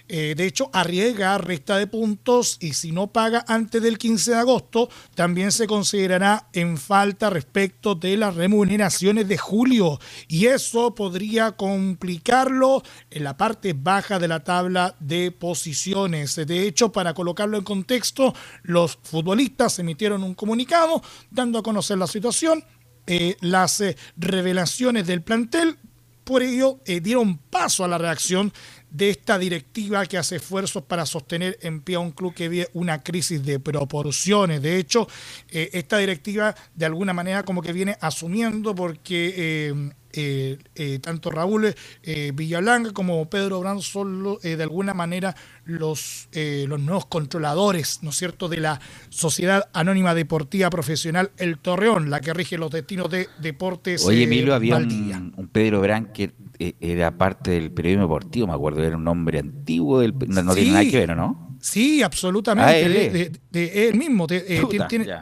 Eh, 0.09 0.35
de 0.35 0.45
hecho, 0.45 0.69
arriesga 0.73 1.37
resta 1.37 1.77
de 1.77 1.87
puntos 1.87 2.57
y 2.59 2.73
si 2.73 2.91
no 2.91 3.07
paga 3.07 3.45
antes 3.47 3.81
del 3.81 3.97
15 3.97 4.31
de 4.31 4.37
agosto, 4.37 4.89
también 5.15 5.51
se 5.53 5.65
considerará 5.65 6.49
en 6.51 6.77
falta 6.77 7.29
respecto 7.29 7.95
de 7.95 8.17
las 8.17 8.35
remuneraciones 8.35 9.27
de 9.29 9.37
julio. 9.37 9.99
Y 10.27 10.47
eso 10.47 10.93
podría 10.93 11.53
complicarlo 11.53 12.83
en 13.11 13.23
la 13.23 13.37
parte 13.37 13.73
baja 13.73 14.19
de 14.19 14.27
la 14.27 14.43
tabla 14.43 14.95
de 14.99 15.31
posiciones. 15.31 16.35
De 16.35 16.67
hecho, 16.67 16.91
para 16.91 17.13
colocarlo 17.13 17.57
en 17.57 17.63
contexto, 17.63 18.35
los 18.63 18.99
futbolistas 19.01 19.79
emitieron 19.79 20.21
un 20.21 20.35
comunicado 20.35 21.01
dando 21.31 21.59
a 21.59 21.63
conocer 21.63 21.97
la 21.97 22.07
situación. 22.07 22.63
Eh, 23.07 23.37
las 23.39 23.79
eh, 23.79 23.95
revelaciones 24.17 25.07
del 25.07 25.21
plantel 25.21 25.77
por 26.23 26.41
ello 26.41 26.79
dieron 26.85 27.37
paso 27.37 27.83
a 27.83 27.87
la 27.89 27.97
reacción 27.97 28.53
de 28.93 29.09
esta 29.09 29.37
directiva 29.39 30.05
que 30.05 30.17
hace 30.17 30.37
esfuerzos 30.37 30.83
para 30.83 31.05
sostener 31.05 31.57
en 31.61 31.81
pie 31.81 31.95
a 31.95 31.99
un 31.99 32.11
club 32.11 32.33
que 32.33 32.47
vive 32.47 32.69
una 32.73 33.03
crisis 33.03 33.43
de 33.43 33.59
proporciones. 33.59 34.61
De 34.61 34.77
hecho, 34.77 35.07
eh, 35.49 35.71
esta 35.73 35.97
directiva 35.97 36.55
de 36.75 36.85
alguna 36.85 37.11
manera 37.11 37.43
como 37.43 37.61
que 37.61 37.73
viene 37.73 37.97
asumiendo 37.99 38.75
porque 38.75 39.33
eh, 39.35 39.91
eh, 40.13 40.57
eh, 40.75 40.99
tanto 40.99 41.31
Raúl 41.31 41.73
eh, 42.03 42.31
Villalanga 42.35 42.91
como 42.93 43.27
Pedro 43.29 43.59
Brand 43.59 43.81
son 43.81 44.37
de 44.41 44.61
alguna 44.63 44.93
manera 44.93 45.35
los, 45.65 46.29
los 46.33 46.79
nuevos 46.79 47.05
controladores, 47.07 47.99
¿no 48.03 48.11
es 48.11 48.17
cierto?, 48.17 48.47
de 48.47 48.57
la 48.57 48.79
Sociedad 49.09 49.69
Anónima 49.73 50.13
Deportiva 50.13 50.69
Profesional 50.69 51.31
El 51.37 51.57
Torreón, 51.57 52.09
la 52.09 52.21
que 52.21 52.33
rige 52.33 52.57
los 52.57 52.71
destinos 52.71 53.09
de 53.09 53.27
deportes. 53.41 54.05
Oye, 54.05 54.23
Emilio, 54.23 54.53
había 54.53 54.77
un, 54.77 55.49
Pedro 55.51 55.81
Brand 55.81 56.11
que 56.11 56.31
era 56.79 57.17
parte 57.17 57.51
del 57.51 57.71
periodismo 57.71 58.03
deportivo, 58.03 58.47
me 58.47 58.53
acuerdo, 58.53 58.83
era 58.83 58.97
un 58.97 59.03
nombre 59.03 59.39
antiguo, 59.39 59.99
del, 59.99 60.13
no, 60.27 60.53
tiene 60.53 60.71
nada 60.71 60.85
que 60.85 60.97
ver, 60.97 61.15
¿no? 61.15 61.42
Sí, 61.63 62.03
absolutamente. 62.03 63.31
Ah, 63.31 63.31
de, 63.51 63.87
él 63.87 63.95
mismo. 63.95 64.27
Eh, 64.29 64.61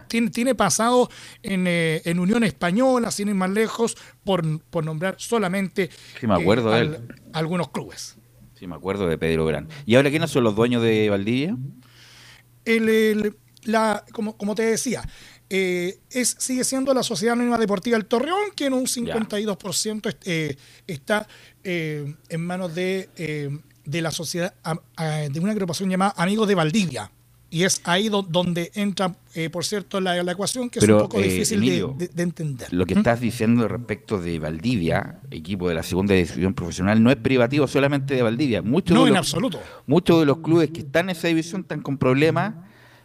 tiene, 0.09 0.31
tiene, 0.31 0.55
pasado 0.55 1.07
eh, 1.43 2.01
en, 2.03 2.19
Unión 2.19 2.43
Española, 2.43 3.11
sin 3.11 3.27
ir 3.27 3.35
más 3.35 3.51
lejos, 3.51 3.95
por, 4.23 4.43
nombrar 4.83 5.17
solamente 5.19 5.91
sí, 6.19 6.25
me 6.25 6.33
acuerdo 6.33 6.75
eh, 6.75 6.99
algunos 7.33 7.69
clubes. 7.69 8.17
Sí, 8.55 8.65
me 8.65 8.73
acuerdo 8.73 9.07
de 9.07 9.19
Pedro 9.19 9.45
Gran. 9.45 9.69
¿Y 9.85 9.93
ahora 9.93 10.09
quiénes 10.09 10.31
son 10.31 10.43
los 10.43 10.55
dueños 10.55 10.81
de 10.81 11.11
Valdivia? 11.11 11.55
El, 12.65 13.37
la, 13.65 14.03
como, 14.11 14.35
como 14.35 14.55
te 14.55 14.63
decía, 14.63 15.07
es, 15.47 16.37
sigue 16.39 16.63
siendo 16.63 16.91
la 16.95 17.03
Sociedad 17.03 17.33
Anónima 17.33 17.59
Deportiva 17.59 17.97
El 17.97 18.07
Torreón, 18.07 18.49
que 18.55 18.65
en 18.65 18.73
un 18.73 18.87
52% 18.87 20.57
está 20.87 21.27
en 21.63 22.41
manos 22.41 22.73
de 22.73 23.61
de 23.85 24.01
la 24.01 24.11
sociedad, 24.11 24.53
de 25.31 25.39
una 25.39 25.51
agrupación 25.51 25.89
llamada 25.89 26.13
Amigos 26.17 26.47
de 26.47 26.55
Valdivia. 26.55 27.11
Y 27.53 27.65
es 27.65 27.81
ahí 27.83 28.07
donde 28.07 28.71
entra, 28.75 29.13
eh, 29.35 29.49
por 29.49 29.65
cierto, 29.65 29.99
la, 29.99 30.17
ecuación 30.19 30.69
que 30.69 30.79
es 30.79 30.87
un 30.87 30.99
poco 30.99 31.19
eh, 31.19 31.23
difícil 31.23 31.59
de, 31.59 32.23
entender. 32.23 32.71
Lo 32.71 32.85
que 32.85 32.93
estás 32.93 33.19
diciendo 33.19 33.67
respecto 33.67 34.21
de 34.21 34.39
Valdivia, 34.39 35.19
equipo 35.29 35.67
de 35.67 35.75
la 35.75 35.83
segunda 35.83 36.13
división 36.13 36.53
profesional, 36.53 37.03
no 37.03 37.11
es 37.11 37.17
privativo 37.17 37.67
solamente 37.67 38.15
de 38.15 38.21
Valdivia. 38.21 38.61
Muchos 38.61 38.95
no, 38.95 39.05
en 39.05 39.17
absoluto. 39.17 39.59
Muchos 39.85 40.21
de 40.21 40.27
los 40.27 40.37
clubes 40.37 40.69
que 40.69 40.79
están 40.79 41.07
en 41.07 41.17
esa 41.17 41.27
división 41.27 41.61
están 41.63 41.81
con 41.81 41.97
problemas, 41.97 42.53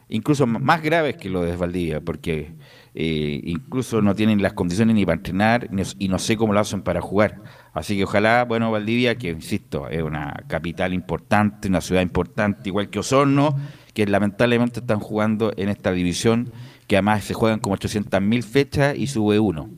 incluso 0.09 0.47
más 0.47 0.81
graves 0.81 1.17
que 1.17 1.29
los 1.29 1.45
de 1.45 1.57
Valdivia, 1.57 2.01
porque 2.01 2.53
eh, 2.99 3.43
incluso 3.45 4.01
no 4.01 4.15
tienen 4.15 4.41
las 4.41 4.55
condiciones 4.55 4.97
ni 4.97 5.05
para 5.05 5.17
entrenar 5.17 5.69
y 5.99 6.09
no 6.09 6.19
sé 6.19 6.39
cómo 6.39 6.55
lo 6.55 6.61
hacen 6.61 6.81
para 6.81 7.03
jugar. 7.03 7.43
Así 7.75 7.95
que 7.95 8.05
ojalá, 8.05 8.47
bueno, 8.47 8.71
Valdivia, 8.71 9.17
que 9.17 9.29
insisto, 9.29 9.91
es 9.91 10.03
una 10.03 10.45
capital 10.49 10.95
importante, 10.95 11.69
una 11.69 11.83
ciudad 11.83 12.01
importante, 12.01 12.71
igual 12.71 12.89
que 12.89 12.99
Osorno, 12.99 13.55
que 13.93 14.07
lamentablemente 14.07 14.81
están 14.81 15.01
jugando 15.01 15.53
en 15.59 15.69
esta 15.69 15.93
división, 15.93 16.51
que 16.87 16.97
además 16.97 17.25
se 17.25 17.35
juegan 17.35 17.61
como 17.61 17.77
800.000 17.77 18.43
fechas 18.43 18.97
y 18.97 19.09
sube 19.09 19.39
uno. 19.39 19.69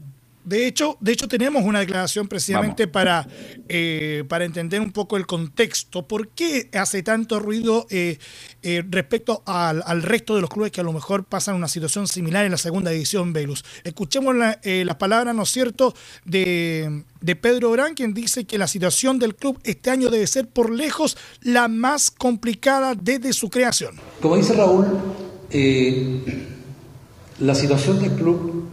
De 0.48 0.66
hecho, 0.66 0.96
de 1.00 1.12
hecho 1.12 1.28
tenemos 1.28 1.62
una 1.62 1.80
declaración 1.80 2.26
precisamente 2.26 2.87
para, 2.87 3.28
eh, 3.68 4.24
para 4.28 4.46
entender 4.46 4.80
un 4.80 4.92
poco 4.92 5.18
el 5.18 5.26
contexto. 5.26 6.08
¿Por 6.08 6.28
qué 6.28 6.70
hace 6.72 7.02
tanto 7.02 7.38
ruido 7.38 7.87
eh, 7.90 8.18
eh, 8.62 8.82
respecto 8.88 9.42
al, 9.44 10.02
resto 10.02 10.37
de 10.37 10.40
los 10.40 10.48
clubes 10.48 10.72
que 10.72 10.80
a 10.80 10.84
lo 10.84 10.94
mejor 10.94 11.24
pasan 11.24 11.54
una 11.54 11.68
situación 11.68 12.08
similar 12.08 12.46
en 12.46 12.52
la 12.52 12.56
segunda 12.56 12.90
división 12.90 13.34
Velus? 13.34 13.62
Escuchemos 13.84 14.34
las 14.34 14.96
palabras, 14.96 15.34
¿no 15.34 15.42
es 15.42 15.50
cierto?, 15.50 15.94
de, 16.24 17.02
de 17.20 17.37
Pedro 17.37 17.70
Orán, 17.70 17.92
quien 17.92 18.14
dice 18.14 18.46
que 18.46 18.56
la 18.56 18.68
situación 18.68 19.18
del 19.18 19.37
club 19.37 19.61
este 19.64 19.90
año 19.90 20.08
debe 20.08 20.26
ser 20.26 20.48
por 20.48 20.70
lejos 20.70 21.18
la 21.42 21.68
más 21.68 22.11
complicada 22.11 22.94
desde 22.94 23.34
su 23.34 23.50
creación. 23.50 23.96
Como 24.22 24.38
dice 24.38 24.54
Raúl, 24.54 24.87
la 27.38 27.54
situación 27.54 27.98
del 28.00 28.12
club 28.12 28.66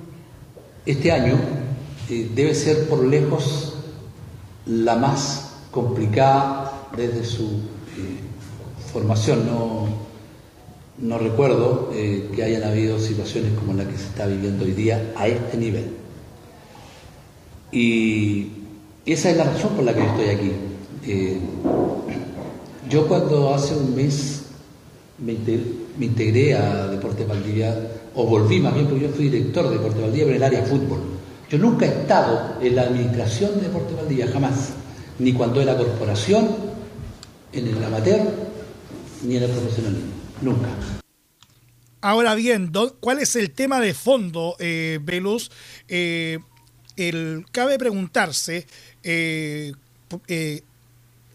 este 0.85 1.11
año 1.11 1.64
eh, 2.09 2.29
debe 2.35 2.53
ser 2.53 2.87
por 2.87 3.03
lejos 3.03 3.73
la 4.67 4.95
más 4.95 5.53
complicada 5.71 6.89
desde 6.95 7.23
su 7.23 7.43
eh, 7.43 8.19
formación. 8.93 9.49
No, 10.97 11.17
recuerdo 11.17 11.89
eh, 11.93 12.29
que 12.35 12.43
hayan 12.43 12.63
habido 12.63 12.99
situaciones 12.99 13.53
como 13.57 13.73
la 13.73 13.85
que 13.85 13.97
se 13.97 14.05
está 14.05 14.27
viviendo 14.27 14.65
hoy 14.65 14.71
día 14.71 15.13
a 15.15 15.27
este 15.27 15.57
nivel. 15.57 15.91
Y 17.71 18.51
esa 19.05 19.31
es 19.31 19.37
la 19.37 19.45
razón 19.45 19.71
por 19.71 19.83
la 19.83 19.93
que 19.93 20.05
estoy 20.05 20.29
aquí. 20.29 20.51
yo 22.89 23.07
cuando 23.07 23.53
hace 23.53 23.75
un 23.75 23.95
mes 23.95 24.43
me 25.17 26.05
integré, 26.05 26.53
a 26.53 26.87
Deporte 26.87 27.25
Valdivia, 27.25 27.75
o 28.15 28.25
volví 28.25 28.59
más 28.59 28.73
bien, 28.73 28.85
porque 28.85 29.03
yo 29.03 29.09
fui 29.09 29.29
director 29.29 29.67
de 29.69 29.77
Deporte 29.77 30.01
Valdivia, 30.01 30.27
en 30.27 30.35
el 30.35 30.43
área 30.43 30.63
fútbol. 30.63 31.14
Yo 31.49 31.57
nunca 31.59 31.85
he 31.85 31.89
estado 31.89 32.57
en 32.61 32.75
la 32.75 32.83
administración 32.83 33.55
de 33.55 33.67
Deporte 33.67 33.93
Valdivia, 33.93 34.27
jamás. 34.31 34.71
Ni 35.19 35.33
cuando 35.33 35.61
era 35.61 35.77
corporación, 35.77 36.49
en 37.53 37.67
el 37.67 37.83
amateur, 37.83 38.21
ni 39.23 39.37
en 39.37 39.43
el 39.43 39.49
profesionalismo. 39.49 40.11
Nunca. 40.41 40.67
Ahora 42.01 42.35
bien, 42.35 42.71
¿cuál 42.99 43.19
es 43.19 43.35
el 43.35 43.51
tema 43.51 43.79
de 43.79 43.93
fondo, 43.93 44.55
eh, 44.59 44.99
Velus? 45.01 45.51
Eh, 45.87 46.39
cabe 47.51 47.79
preguntarse, 47.79 48.67
eh, 49.03 49.71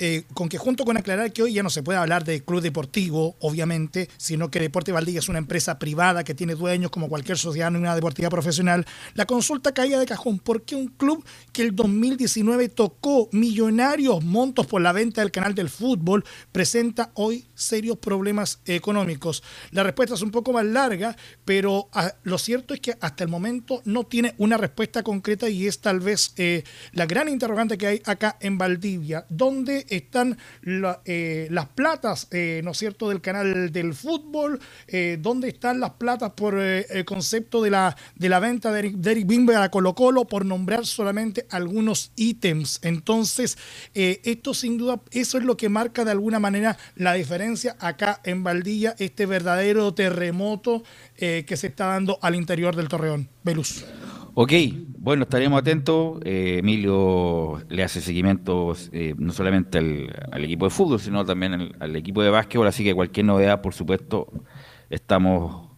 eh, 0.02 0.24
con 0.32 0.48
que 0.48 0.56
junto 0.56 0.86
con 0.86 0.96
aclarar 0.96 1.30
que 1.30 1.42
hoy 1.42 1.52
ya 1.52 1.62
no 1.62 1.68
se 1.68 1.82
puede 1.82 1.98
hablar 1.98 2.24
de 2.24 2.42
club 2.42 2.62
deportivo, 2.62 3.36
obviamente, 3.40 4.08
sino 4.16 4.50
que 4.50 4.58
Deporte 4.58 4.92
Valdivia 4.92 5.18
es 5.18 5.28
una 5.28 5.36
empresa 5.36 5.78
privada 5.78 6.24
que 6.24 6.34
tiene 6.34 6.54
dueños 6.54 6.90
como 6.90 7.10
cualquier 7.10 7.36
sociedad 7.36 7.68
en 7.68 7.76
una 7.76 7.94
deportiva 7.94 8.30
profesional, 8.30 8.86
la 9.12 9.26
consulta 9.26 9.72
caía 9.72 9.98
de 9.98 10.06
cajón. 10.06 10.38
¿Por 10.38 10.62
qué 10.62 10.74
un 10.74 10.86
club 10.88 11.22
que 11.52 11.60
el 11.60 11.76
2019 11.76 12.70
tocó 12.70 13.28
millonarios 13.32 14.24
montos 14.24 14.66
por 14.66 14.80
la 14.80 14.92
venta 14.92 15.20
del 15.20 15.30
canal 15.30 15.54
del 15.54 15.68
fútbol 15.68 16.24
presenta 16.50 17.10
hoy 17.12 17.44
serios 17.54 17.98
problemas 17.98 18.60
económicos? 18.64 19.42
La 19.70 19.82
respuesta 19.82 20.14
es 20.14 20.22
un 20.22 20.30
poco 20.30 20.54
más 20.54 20.64
larga, 20.64 21.14
pero 21.44 21.90
ah, 21.92 22.14
lo 22.22 22.38
cierto 22.38 22.72
es 22.72 22.80
que 22.80 22.96
hasta 23.02 23.22
el 23.22 23.28
momento 23.28 23.82
no 23.84 24.04
tiene 24.04 24.34
una 24.38 24.56
respuesta 24.56 25.02
concreta 25.02 25.50
y 25.50 25.66
es 25.66 25.80
tal 25.80 26.00
vez 26.00 26.32
eh, 26.38 26.64
la 26.92 27.04
gran 27.04 27.28
interrogante 27.28 27.76
que 27.76 27.86
hay 27.86 28.02
acá 28.06 28.38
en 28.40 28.56
Valdivia. 28.56 29.26
¿Dónde 29.28 29.84
están 29.90 30.38
eh, 31.04 31.48
las 31.50 31.66
platas, 31.66 32.28
eh, 32.30 32.60
¿no 32.64 32.70
es 32.70 32.78
cierto?, 32.78 33.08
del 33.08 33.20
canal 33.20 33.72
del 33.72 33.94
fútbol, 33.94 34.60
eh, 34.86 35.18
dónde 35.20 35.48
están 35.48 35.80
las 35.80 35.90
platas 35.90 36.30
por 36.30 36.58
el 36.58 37.04
concepto 37.04 37.62
de 37.62 37.70
la, 37.70 37.96
de 38.14 38.28
la 38.28 38.38
venta 38.38 38.72
de 38.72 38.94
Eric, 39.10 39.26
Bimber 39.26 39.56
a 39.56 39.70
Colo 39.70 39.94
Colo, 39.94 40.24
por 40.24 40.44
nombrar 40.44 40.86
solamente 40.86 41.46
algunos 41.50 42.12
ítems. 42.16 42.80
Entonces, 42.82 43.58
esto 43.94 44.54
sin 44.54 44.78
duda, 44.78 45.00
eso 45.10 45.38
es 45.38 45.44
lo 45.44 45.56
que 45.56 45.68
marca 45.68 46.04
de 46.04 46.12
alguna 46.12 46.38
manera 46.38 46.78
la 46.96 47.14
diferencia 47.14 47.76
acá 47.80 48.20
en 48.24 48.42
Valdivia, 48.42 48.94
este 48.98 49.26
verdadero 49.26 49.92
terremoto 49.94 50.82
que 51.16 51.56
se 51.56 51.66
está 51.66 51.86
dando 51.86 52.18
al 52.22 52.34
interior 52.34 52.76
del 52.76 52.88
Torreón. 52.88 53.28
Veluz. 53.42 53.84
Ok, 54.34 54.52
bueno, 54.98 55.24
estaremos 55.24 55.60
atentos. 55.60 56.20
Eh, 56.24 56.58
Emilio 56.58 57.62
le 57.68 57.82
hace 57.82 58.00
seguimiento 58.00 58.74
eh, 58.92 59.14
no 59.18 59.32
solamente 59.32 59.78
al, 59.78 60.44
equipo 60.44 60.66
de 60.66 60.70
fútbol, 60.70 61.00
sino 61.00 61.24
también 61.24 61.72
al, 61.78 61.96
equipo 61.96 62.22
de 62.22 62.30
básquetbol, 62.30 62.66
así 62.66 62.84
que 62.84 62.94
cualquier 62.94 63.26
novedad, 63.26 63.60
por 63.60 63.74
supuesto, 63.74 64.28
estamos 64.88 65.68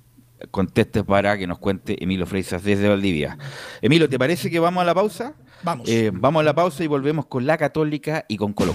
contestes 0.51 1.05
para 1.05 1.39
que 1.39 1.47
nos 1.47 1.59
cuente 1.59 2.03
Emilio 2.03 2.27
Freisas 2.27 2.63
desde 2.65 2.89
Valdivia. 2.89 3.39
Emilio, 3.81 4.09
¿te 4.09 4.19
parece 4.19 4.51
que 4.51 4.59
vamos 4.59 4.83
a 4.83 4.85
la 4.85 4.95
pausa? 4.95 5.35
Vamos. 5.63 5.89
Eh, 5.89 6.11
vamos 6.13 6.41
a 6.41 6.45
la 6.45 6.55
pausa 6.55 6.83
y 6.83 6.89
volvemos 6.89 7.27
con 7.27 7.47
la 7.47 7.57
Católica 7.57 8.25
y 8.29 8.37
con 8.37 8.53
Colo. 8.53 8.75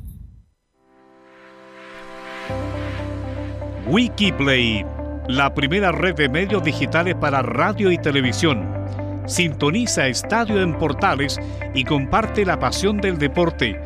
Wikiplay, 3.91 4.85
la 5.27 5.53
primera 5.53 5.91
red 5.91 6.15
de 6.15 6.29
medios 6.29 6.63
digitales 6.63 7.13
para 7.13 7.41
radio 7.41 7.91
y 7.91 7.97
televisión. 7.97 8.65
Sintoniza 9.25 10.07
Estadio 10.07 10.61
en 10.61 10.75
Portales 10.75 11.41
y 11.73 11.83
comparte 11.83 12.45
la 12.45 12.57
pasión 12.57 13.01
del 13.01 13.17
deporte. 13.17 13.77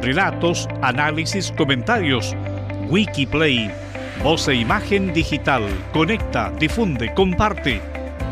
Relatos, 0.00 0.68
análisis, 0.82 1.52
comentarios. 1.52 2.34
Wikiplay, 2.88 3.70
voz 4.24 4.48
e 4.48 4.56
imagen 4.56 5.12
digital. 5.12 5.62
Conecta, 5.92 6.50
difunde, 6.58 7.14
comparte. 7.14 7.80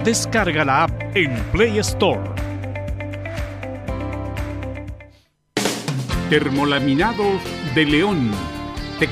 Descarga 0.02 0.64
la 0.64 0.82
app 0.82 1.16
en 1.16 1.32
Play 1.52 1.78
Store. 1.78 2.28
Termolaminados 6.28 7.40
de 7.76 7.84
León 7.84 8.32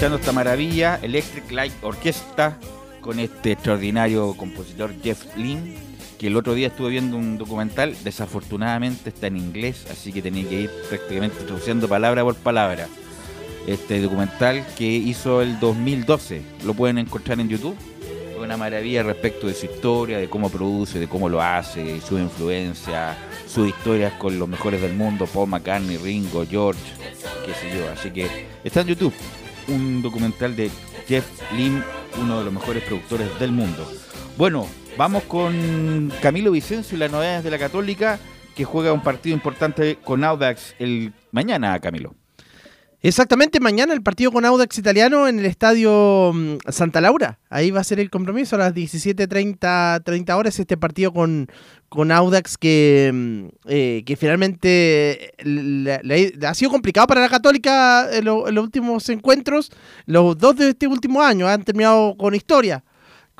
Escuchando 0.00 0.18
esta 0.18 0.32
maravilla, 0.32 0.98
Electric 1.02 1.50
Light 1.50 1.74
Orchestra, 1.82 2.56
con 3.02 3.20
este 3.20 3.52
extraordinario 3.52 4.32
compositor 4.34 4.94
Jeff 5.02 5.36
Lynne, 5.36 5.76
que 6.18 6.28
el 6.28 6.38
otro 6.38 6.54
día 6.54 6.68
estuve 6.68 6.88
viendo 6.88 7.18
un 7.18 7.36
documental, 7.36 7.94
desafortunadamente 8.02 9.10
está 9.10 9.26
en 9.26 9.36
inglés, 9.36 9.86
así 9.90 10.10
que 10.10 10.22
tenía 10.22 10.48
que 10.48 10.60
ir 10.62 10.70
prácticamente 10.88 11.44
traduciendo 11.44 11.86
palabra 11.86 12.24
por 12.24 12.34
palabra. 12.34 12.88
Este 13.66 14.00
documental 14.00 14.64
que 14.74 14.86
hizo 14.86 15.42
el 15.42 15.60
2012, 15.60 16.40
lo 16.64 16.72
pueden 16.72 16.96
encontrar 16.96 17.38
en 17.38 17.50
YouTube. 17.50 17.76
Una 18.38 18.56
maravilla 18.56 19.02
respecto 19.02 19.48
de 19.48 19.52
su 19.52 19.66
historia, 19.66 20.16
de 20.16 20.30
cómo 20.30 20.48
produce, 20.48 20.98
de 20.98 21.08
cómo 21.08 21.28
lo 21.28 21.42
hace, 21.42 22.00
su 22.00 22.18
influencia, 22.18 23.18
sus 23.46 23.68
historias 23.68 24.14
con 24.14 24.38
los 24.38 24.48
mejores 24.48 24.80
del 24.80 24.94
mundo, 24.94 25.26
Paul 25.26 25.50
McCartney, 25.50 25.98
Ringo, 25.98 26.46
George, 26.48 26.80
qué 27.44 27.52
sé 27.52 27.76
yo. 27.76 27.90
Así 27.90 28.10
que 28.10 28.46
está 28.64 28.80
en 28.80 28.86
YouTube 28.86 29.12
un 29.70 30.02
documental 30.02 30.54
de 30.56 30.70
Jeff 31.06 31.26
Lim, 31.52 31.82
uno 32.20 32.38
de 32.38 32.44
los 32.44 32.52
mejores 32.52 32.82
productores 32.84 33.38
del 33.38 33.52
mundo. 33.52 33.90
Bueno, 34.36 34.66
vamos 34.96 35.22
con 35.24 36.12
Camilo 36.20 36.50
Vicencio 36.50 36.96
y 36.96 37.00
las 37.00 37.10
novedades 37.10 37.44
de 37.44 37.50
la 37.50 37.58
Católica, 37.58 38.18
que 38.54 38.64
juega 38.64 38.92
un 38.92 39.02
partido 39.02 39.34
importante 39.34 39.96
con 39.96 40.24
Audax 40.24 40.74
el 40.78 41.12
mañana, 41.32 41.78
Camilo. 41.80 42.14
Exactamente, 43.02 43.60
mañana 43.60 43.94
el 43.94 44.02
partido 44.02 44.30
con 44.30 44.44
Audax 44.44 44.76
Italiano 44.76 45.26
en 45.26 45.38
el 45.38 45.46
estadio 45.46 46.32
mm, 46.34 46.56
Santa 46.68 47.00
Laura. 47.00 47.38
Ahí 47.48 47.70
va 47.70 47.80
a 47.80 47.84
ser 47.84 47.98
el 47.98 48.10
compromiso 48.10 48.56
a 48.56 48.58
las 48.58 48.74
17.30 48.74 50.04
30 50.04 50.36
horas 50.36 50.58
este 50.58 50.76
partido 50.76 51.10
con, 51.10 51.48
con 51.88 52.12
Audax 52.12 52.58
que, 52.58 53.10
mm, 53.10 53.44
eh, 53.68 54.02
que 54.04 54.16
finalmente 54.16 55.32
ha 56.46 56.54
sido 56.54 56.70
complicado 56.70 57.06
para 57.06 57.22
la 57.22 57.30
Católica 57.30 58.06
en, 58.12 58.28
en 58.28 58.54
los 58.54 58.64
últimos 58.64 59.08
encuentros. 59.08 59.72
Los 60.04 60.36
dos 60.36 60.56
de 60.56 60.68
este 60.68 60.86
último 60.86 61.22
año 61.22 61.48
han 61.48 61.64
terminado 61.64 62.16
con 62.18 62.34
historia. 62.34 62.84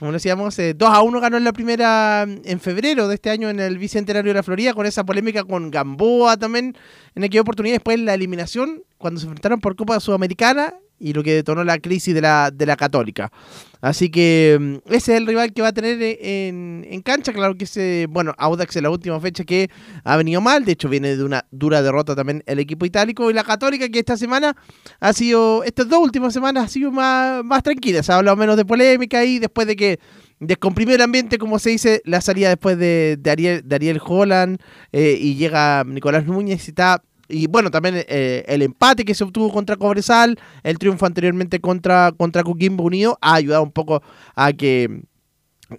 Como 0.00 0.12
decíamos, 0.12 0.58
eh, 0.58 0.72
2 0.72 0.88
a 0.88 1.02
1 1.02 1.20
ganó 1.20 1.36
en 1.36 1.44
la 1.44 1.52
primera 1.52 2.24
mm, 2.26 2.40
en 2.44 2.58
febrero 2.58 3.06
de 3.06 3.16
este 3.16 3.28
año 3.28 3.50
en 3.50 3.60
el 3.60 3.76
Bicentenario 3.76 4.30
de 4.30 4.34
la 4.34 4.42
Florida, 4.42 4.72
con 4.72 4.86
esa 4.86 5.04
polémica 5.04 5.44
con 5.44 5.70
Gamboa 5.70 6.38
también, 6.38 6.74
en 7.14 7.22
aquella 7.22 7.42
oportunidad. 7.42 7.74
Después 7.74 8.00
la 8.00 8.14
eliminación, 8.14 8.82
cuando 8.96 9.20
se 9.20 9.26
enfrentaron 9.26 9.60
por 9.60 9.76
Copa 9.76 10.00
Sudamericana 10.00 10.72
y 11.00 11.14
lo 11.14 11.22
que 11.24 11.34
detonó 11.34 11.64
la 11.64 11.78
crisis 11.78 12.14
de 12.14 12.20
la, 12.20 12.50
de 12.52 12.66
la 12.66 12.76
Católica. 12.76 13.32
Así 13.80 14.10
que 14.10 14.58
mm, 14.60 14.92
ese 14.92 15.14
es 15.14 15.18
el 15.20 15.26
rival 15.26 15.52
que 15.52 15.62
va 15.62 15.68
a 15.68 15.72
tener 15.72 16.00
eh, 16.02 16.48
en, 16.48 16.86
en 16.88 17.00
cancha. 17.00 17.32
Claro 17.32 17.56
que 17.56 17.64
ese, 17.64 18.06
bueno, 18.10 18.34
Audax 18.36 18.76
en 18.76 18.82
la 18.84 18.90
última 18.90 19.18
fecha 19.20 19.44
que 19.44 19.70
ha 20.04 20.16
venido 20.16 20.40
mal. 20.40 20.64
De 20.64 20.72
hecho, 20.72 20.88
viene 20.88 21.16
de 21.16 21.24
una 21.24 21.46
dura 21.50 21.82
derrota 21.82 22.14
también 22.14 22.42
el 22.46 22.58
equipo 22.58 22.84
itálico. 22.84 23.30
Y 23.30 23.34
la 23.34 23.42
Católica 23.42 23.88
que 23.88 23.98
esta 23.98 24.16
semana 24.16 24.54
ha 25.00 25.12
sido, 25.12 25.64
estas 25.64 25.88
dos 25.88 26.00
últimas 26.00 26.34
semanas 26.34 26.64
ha 26.66 26.68
sido 26.68 26.92
más, 26.92 27.42
más 27.42 27.62
tranquila. 27.62 28.02
Se 28.02 28.12
ha 28.12 28.16
hablado 28.16 28.36
menos 28.36 28.56
de 28.56 28.66
polémica 28.66 29.24
y 29.24 29.38
después 29.38 29.66
de 29.66 29.76
que 29.76 29.98
descomprimió 30.40 30.94
el 30.94 31.02
ambiente, 31.02 31.38
como 31.38 31.58
se 31.58 31.70
dice, 31.70 32.02
la 32.04 32.20
salida 32.20 32.48
después 32.48 32.78
de, 32.78 33.16
de 33.18 33.30
Ariel, 33.30 33.62
de 33.64 33.74
Ariel 33.76 34.00
Holland 34.04 34.58
eh, 34.92 35.16
y 35.20 35.36
llega 35.36 35.84
Nicolás 35.84 36.26
Núñez 36.26 36.66
y 36.66 36.70
está 36.70 37.02
y 37.30 37.46
bueno, 37.46 37.70
también 37.70 37.96
eh, 38.08 38.44
el 38.48 38.62
empate 38.62 39.04
que 39.04 39.14
se 39.14 39.24
obtuvo 39.24 39.52
contra 39.52 39.76
Cobresal, 39.76 40.38
el 40.62 40.78
triunfo 40.78 41.06
anteriormente 41.06 41.60
contra, 41.60 42.12
contra 42.12 42.42
Coquimbo 42.42 42.84
Unido, 42.84 43.18
ha 43.20 43.34
ayudado 43.34 43.62
un 43.62 43.72
poco 43.72 44.02
a 44.34 44.52
que, 44.52 45.02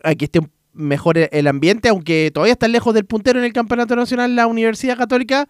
a 0.04 0.16
que 0.16 0.26
esté 0.26 0.39
mejor 0.74 1.18
el- 1.18 1.30
el 1.32 1.47
ambiente, 1.47 1.89
aunque 1.89 2.32
todavía 2.34 2.54
está 2.54 2.68
lejos 2.68 2.93
del 2.93 3.06
puntero 3.06 3.39
en 3.39 3.45
el 3.45 3.54
Campeonato 3.54 3.95
Nacional 3.95 4.36
la 4.36 4.47
Universidad 4.47 4.97
Católica, 4.97 5.47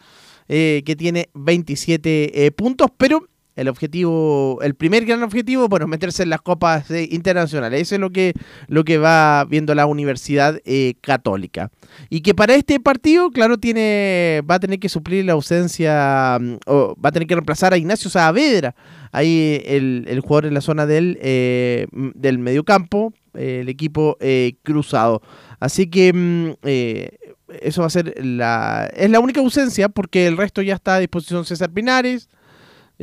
eh, 0.47 0.81
que 0.85 0.95
tiene 0.95 1.29
27 1.33 2.45
eh, 2.45 2.51
puntos, 2.51 2.89
pero 2.97 3.27
el 3.55 3.67
objetivo, 3.67 4.59
el 4.61 4.75
primer 4.75 5.05
gran 5.05 5.23
objetivo, 5.23 5.67
bueno, 5.67 5.87
meterse 5.87 6.23
en 6.23 6.29
las 6.29 6.41
copas 6.41 6.89
eh, 6.91 7.07
internacionales. 7.11 7.81
Eso 7.81 7.95
es 7.95 8.01
lo 8.01 8.11
que, 8.11 8.33
lo 8.67 8.83
que 8.83 8.97
va 8.97 9.45
viendo 9.45 9.75
la 9.75 9.85
Universidad 9.85 10.59
eh, 10.65 10.95
Católica. 11.01 11.69
Y 12.09 12.21
que 12.21 12.33
para 12.33 12.55
este 12.55 12.79
partido, 12.79 13.29
claro, 13.31 13.57
tiene 13.57 14.41
va 14.49 14.55
a 14.55 14.59
tener 14.59 14.79
que 14.79 14.89
suplir 14.89 15.25
la 15.25 15.33
ausencia, 15.33 16.37
mm, 16.39 16.55
o 16.65 16.95
va 17.03 17.09
a 17.09 17.11
tener 17.11 17.27
que 17.27 17.35
reemplazar 17.35 17.73
a 17.73 17.77
Ignacio 17.77 18.09
Saavedra, 18.09 18.73
ahí 19.11 19.61
el, 19.65 20.05
el 20.07 20.21
jugador 20.21 20.45
en 20.45 20.53
la 20.53 20.61
zona 20.61 20.85
del, 20.85 21.17
eh, 21.21 21.87
del 21.91 22.39
mediocampo, 22.39 23.13
eh, 23.33 23.59
el 23.61 23.69
equipo 23.69 24.17
cruzado. 24.63 25.21
Así 25.59 25.87
que 25.87 26.13
mm, 26.13 26.51
eso 27.61 27.81
va 27.81 27.87
a 27.87 27.89
ser 27.89 28.15
la, 28.23 28.89
es 28.95 29.09
la 29.09 29.19
única 29.19 29.41
ausencia, 29.41 29.89
porque 29.89 30.27
el 30.27 30.37
resto 30.37 30.61
ya 30.61 30.75
está 30.75 30.95
a 30.95 30.99
disposición 30.99 31.43
César 31.43 31.69
Pinares. 31.69 32.29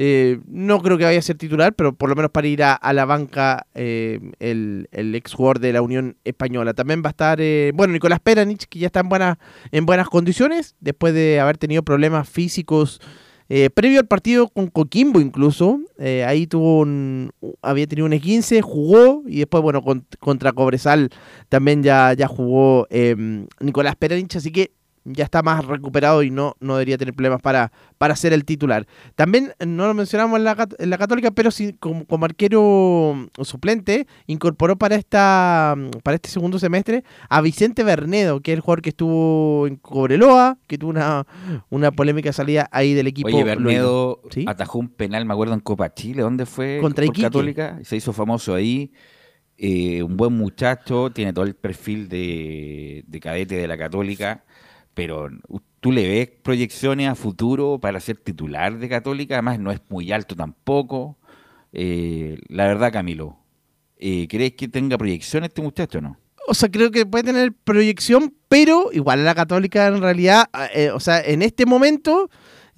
Eh, 0.00 0.38
no 0.46 0.80
creo 0.80 0.96
que 0.96 1.02
vaya 1.02 1.18
a 1.18 1.22
ser 1.22 1.36
titular, 1.36 1.74
pero 1.74 1.92
por 1.92 2.08
lo 2.08 2.14
menos 2.14 2.30
para 2.30 2.46
ir 2.46 2.62
a, 2.62 2.92
la 2.92 3.04
banca 3.04 3.66
eh, 3.74 4.20
el, 4.38 4.86
ex 4.92 5.34
jugador 5.34 5.58
de 5.58 5.72
la 5.72 5.82
Unión 5.82 6.16
Española. 6.22 6.72
También 6.72 7.02
va 7.02 7.08
a 7.08 7.10
estar, 7.10 7.40
eh, 7.40 7.72
bueno, 7.74 7.94
Nicolás 7.94 8.20
Peranich, 8.20 8.66
que 8.68 8.78
ya 8.78 8.86
está 8.86 9.00
en, 9.00 9.08
buenas 9.08 9.38
en 9.72 9.86
buenas 9.86 10.08
condiciones, 10.08 10.76
después 10.78 11.14
de 11.14 11.40
haber 11.40 11.58
tenido 11.58 11.82
problemas 11.82 12.28
físicos 12.28 13.00
previo 13.74 13.98
al 13.98 14.06
partido 14.06 14.46
con 14.48 14.68
Coquimbo 14.68 15.20
incluso. 15.20 15.80
Ahí 15.98 16.46
tuvo 16.46 16.80
un, 16.80 17.32
había 17.60 17.88
tenido 17.88 18.06
un 18.06 18.12
E15, 18.12 18.60
jugó 18.60 19.24
y 19.26 19.38
después, 19.38 19.64
bueno, 19.64 19.82
con- 19.82 20.06
contra 20.20 20.52
Cobresal 20.52 21.10
también 21.48 21.82
ya, 21.82 22.12
ya 22.12 22.28
jugó 22.28 22.86
Nicolás 23.58 23.96
Peranich, 23.96 24.36
así 24.36 24.52
que 24.52 24.77
ya 25.12 25.24
está 25.24 25.42
más 25.42 25.64
recuperado 25.64 26.22
y 26.22 26.30
no, 26.30 26.54
no 26.60 26.74
debería 26.74 26.98
tener 26.98 27.14
problemas 27.14 27.40
para, 27.42 27.72
para 27.98 28.16
ser 28.16 28.32
el 28.32 28.44
titular. 28.44 28.86
También 29.14 29.52
no 29.64 29.86
lo 29.86 29.94
mencionamos 29.94 30.38
en 30.38 30.44
la, 30.44 30.68
en 30.78 30.90
la 30.90 30.98
Católica, 30.98 31.30
pero 31.30 31.50
sí 31.50 31.74
como, 31.78 32.06
como 32.06 32.24
arquero 32.24 33.28
suplente 33.42 34.06
incorporó 34.26 34.76
para 34.76 34.96
esta 34.96 35.76
para 36.02 36.14
este 36.14 36.28
segundo 36.28 36.58
semestre 36.58 37.04
a 37.28 37.40
Vicente 37.40 37.84
Bernedo, 37.84 38.40
que 38.40 38.52
es 38.52 38.56
el 38.56 38.60
jugador 38.60 38.82
que 38.82 38.90
estuvo 38.90 39.66
en 39.66 39.76
Cobreloa, 39.76 40.58
que 40.66 40.78
tuvo 40.78 40.90
una, 40.90 41.26
una 41.70 41.90
polémica 41.90 42.32
salida 42.32 42.68
ahí 42.72 42.94
del 42.94 43.06
equipo. 43.06 43.28
Oye, 43.28 43.44
Bernedo 43.44 44.22
¿Sí? 44.30 44.44
atajó 44.46 44.78
un 44.78 44.88
penal, 44.88 45.24
me 45.24 45.32
acuerdo, 45.32 45.54
en 45.54 45.60
Copa 45.60 45.92
Chile. 45.92 46.22
¿Dónde 46.22 46.46
fue? 46.46 46.78
Contra 46.80 47.04
Por. 47.04 47.28
Católica. 47.28 47.78
Se 47.82 47.96
hizo 47.96 48.12
famoso 48.12 48.54
ahí. 48.54 48.92
Eh, 49.56 50.02
un 50.04 50.16
buen 50.16 50.32
muchacho, 50.34 51.10
tiene 51.10 51.32
todo 51.32 51.44
el 51.44 51.54
perfil 51.54 52.08
de, 52.08 53.04
de 53.06 53.20
cadete 53.20 53.56
de 53.56 53.66
la 53.66 53.76
Católica. 53.76 54.44
Pero 54.98 55.28
tú 55.78 55.92
le 55.92 56.08
ves 56.08 56.28
proyecciones 56.42 57.08
a 57.08 57.14
futuro 57.14 57.78
para 57.78 58.00
ser 58.00 58.16
titular 58.16 58.80
de 58.80 58.88
Católica. 58.88 59.36
Además, 59.36 59.60
no 59.60 59.70
es 59.70 59.80
muy 59.88 60.10
alto 60.10 60.34
tampoco. 60.34 61.16
Eh, 61.72 62.36
la 62.48 62.66
verdad, 62.66 62.92
Camilo, 62.92 63.38
eh, 63.96 64.26
¿crees 64.28 64.54
que 64.54 64.66
tenga 64.66 64.98
proyección 64.98 65.44
este 65.44 65.62
muchacho 65.62 65.98
o 65.98 66.00
no? 66.00 66.18
O 66.48 66.54
sea, 66.54 66.68
creo 66.68 66.90
que 66.90 67.06
puede 67.06 67.22
tener 67.22 67.52
proyección, 67.52 68.34
pero 68.48 68.90
igual 68.92 69.24
la 69.24 69.36
Católica 69.36 69.86
en 69.86 70.02
realidad, 70.02 70.46
eh, 70.74 70.90
o 70.90 70.98
sea, 70.98 71.20
en 71.20 71.42
este 71.42 71.64
momento, 71.64 72.28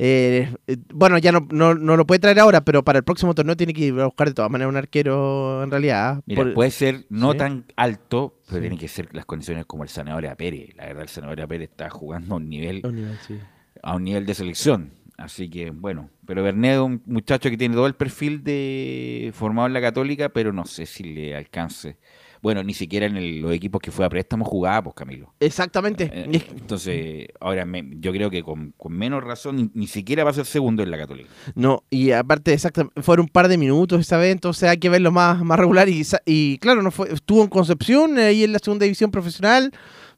eh, 0.03 0.55
eh, 0.67 0.77
bueno, 0.95 1.19
ya 1.19 1.31
no, 1.31 1.47
no, 1.51 1.75
no 1.75 1.95
lo 1.97 2.07
puede 2.07 2.21
traer 2.21 2.41
ahora, 2.41 2.63
pero 2.65 2.83
para 2.83 2.99
el 2.99 3.05
próximo 3.05 3.35
torneo 3.35 3.55
tiene 3.55 3.75
que 3.75 3.83
ir 3.87 4.01
a 4.01 4.07
buscar 4.07 4.29
de 4.29 4.35
todas 4.35 4.51
maneras 4.51 4.71
un 4.71 4.77
arquero 4.79 5.63
en 5.63 5.71
realidad. 5.71 6.23
Mira, 6.25 6.43
Por- 6.43 6.55
puede 6.55 6.71
ser 6.71 7.05
no 7.11 7.33
Sí. 7.33 7.39
tan 7.39 7.67
alto, 7.77 8.39
pero 8.47 8.57
Sí. 8.57 8.61
tiene 8.63 8.79
que 8.79 8.89
ser 8.89 9.15
las 9.15 9.27
condiciones 9.27 9.67
como 9.67 9.83
el 9.83 9.91
Zanahoria 9.91 10.35
Pérez. 10.37 10.75
La 10.77 10.87
verdad, 10.87 11.03
el 11.03 11.09
Zanahoria 11.11 11.47
Pérez 11.47 11.69
está 11.71 11.91
jugando 11.91 12.35
a 12.35 12.39
un 12.39 12.49
nivel, 12.49 12.81
A 12.83 12.89
un 12.89 12.95
nivel, 12.97 13.19
sí. 13.27 13.39
a 13.83 13.97
un 13.97 14.05
nivel 14.05 14.25
de 14.25 14.35
selección. 14.35 14.93
Así 15.19 15.51
que, 15.51 15.71
bueno, 15.71 16.09
pero 16.25 16.43
Bernedo, 16.43 16.87
un 16.87 17.03
muchacho 17.05 17.51
que 17.51 17.59
tiene 17.59 17.75
todo 17.75 17.87
el 17.87 17.95
perfil 17.95 18.43
de 18.43 19.31
formado 19.35 19.67
en 19.67 19.75
la 19.75 19.83
Católica, 19.83 20.31
pero 20.31 20.51
no 20.51 20.65
sé 20.65 20.87
si 20.87 21.05
le 21.05 21.37
alcance. 21.37 21.99
Bueno, 22.43 22.63
ni 22.63 22.73
siquiera 22.75 23.07
en 23.07 23.17
el- 23.17 23.41
los 23.41 23.53
equipos 23.53 23.81
que 23.83 23.91
fue 23.91 24.05
a 24.05 24.09
préstamo 24.09 24.45
jugaba, 24.45 24.83
pues 24.85 24.95
Camilo. 24.95 25.35
Exactamente. 25.41 26.11
Eh, 26.13 26.43
Entonces, 26.57 27.29
ahora 27.41 27.65
me- 27.67 27.85
yo 28.01 28.13
creo 28.13 28.31
que 28.31 28.43
con, 28.43 28.73
con 28.77 28.93
menos 28.93 29.23
razón 29.23 29.57
ni, 29.57 29.71
ni 29.75 29.87
siquiera 29.87 30.25
va 30.25 30.31
a 30.31 30.35
ser 30.35 30.47
segundo 30.47 30.83
en 30.83 30.91
la 30.91 30.99
Católica. 30.99 31.29
No, 31.55 31.83
y 31.91 32.13
aparte, 32.13 32.53
exactamente, 32.53 33.03
fueron 33.03 33.25
un 33.25 33.29
par 33.29 33.49
de 33.49 33.59
minutos 33.59 34.01
esa 34.01 34.17
vez, 34.17 34.33
entonces 34.33 34.69
hay 34.69 34.79
que 34.79 34.89
verlo 34.89 35.13
más, 35.13 35.43
más 35.45 35.59
regular. 35.59 35.89
Y, 35.89 36.03
y 36.27 36.59
claro, 36.59 36.83
no 36.83 36.91
fue, 36.91 37.13
estuvo 37.13 37.43
en 37.43 37.49
Concepción, 37.49 38.19
ahí 38.19 38.45
en 38.45 38.53
la 38.53 38.59
segunda 38.59 38.85
división 38.85 39.11
profesional, 39.11 39.73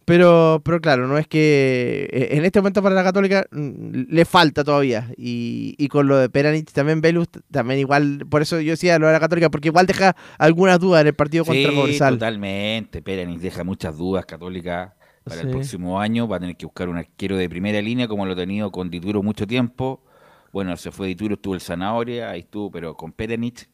pero, 0.04 0.60
pero 0.64 0.80
claro, 0.80 1.06
no 1.06 1.18
es 1.18 1.26
que 1.26 2.08
eh, 2.12 2.28
en 2.36 2.44
este 2.44 2.60
momento 2.60 2.82
para 2.82 2.94
la 2.94 3.04
Católica 3.04 3.46
mm, 3.50 4.04
le 4.08 4.24
falta 4.24 4.64
todavía. 4.64 5.08
Y, 5.16 5.74
y 5.78 5.88
con 5.88 6.06
lo 6.08 6.16
de 6.18 6.28
Peranich 6.28 6.70
también, 6.72 7.00
Velus, 7.00 7.28
también 7.50 7.80
igual, 7.80 8.26
por 8.28 8.42
eso 8.42 8.60
yo 8.60 8.72
decía 8.72 8.98
lo 8.98 9.06
de 9.06 9.12
la 9.12 9.20
Católica, 9.20 9.50
porque 9.50 9.68
igual 9.68 9.86
deja 9.86 10.16
algunas 10.38 10.78
dudas 10.80 11.02
en 11.02 11.08
el 11.08 11.14
partido 11.14 11.44
contra 11.44 11.70
Sí, 11.70 11.76
Cobresal. 11.76 12.14
totalmente. 12.14 13.02
Peranis 13.02 13.40
deja 13.40 13.64
muchas 13.64 13.96
dudas 13.96 14.26
Católica 14.26 14.94
para 15.24 15.40
el 15.42 15.50
próximo 15.50 16.00
año. 16.00 16.26
Va 16.26 16.36
a 16.36 16.40
tener 16.40 16.56
que 16.56 16.66
buscar 16.66 16.88
un 16.88 16.96
arquero 16.98 17.36
de 17.36 17.48
primera 17.48 17.80
línea, 17.80 18.08
como 18.08 18.26
lo 18.26 18.32
ha 18.32 18.36
tenido 18.36 18.70
con 18.72 18.90
Dituro 18.90 19.22
mucho 19.22 19.46
tiempo. 19.46 20.04
Bueno, 20.52 20.76
se 20.76 20.90
fue 20.90 21.06
Dituro, 21.06 21.34
estuvo 21.34 21.54
el 21.54 21.60
Zanahoria, 21.60 22.30
ahí 22.30 22.40
estuvo, 22.40 22.70
pero 22.70 22.96
con 22.96 23.12
Perenich. 23.12 23.68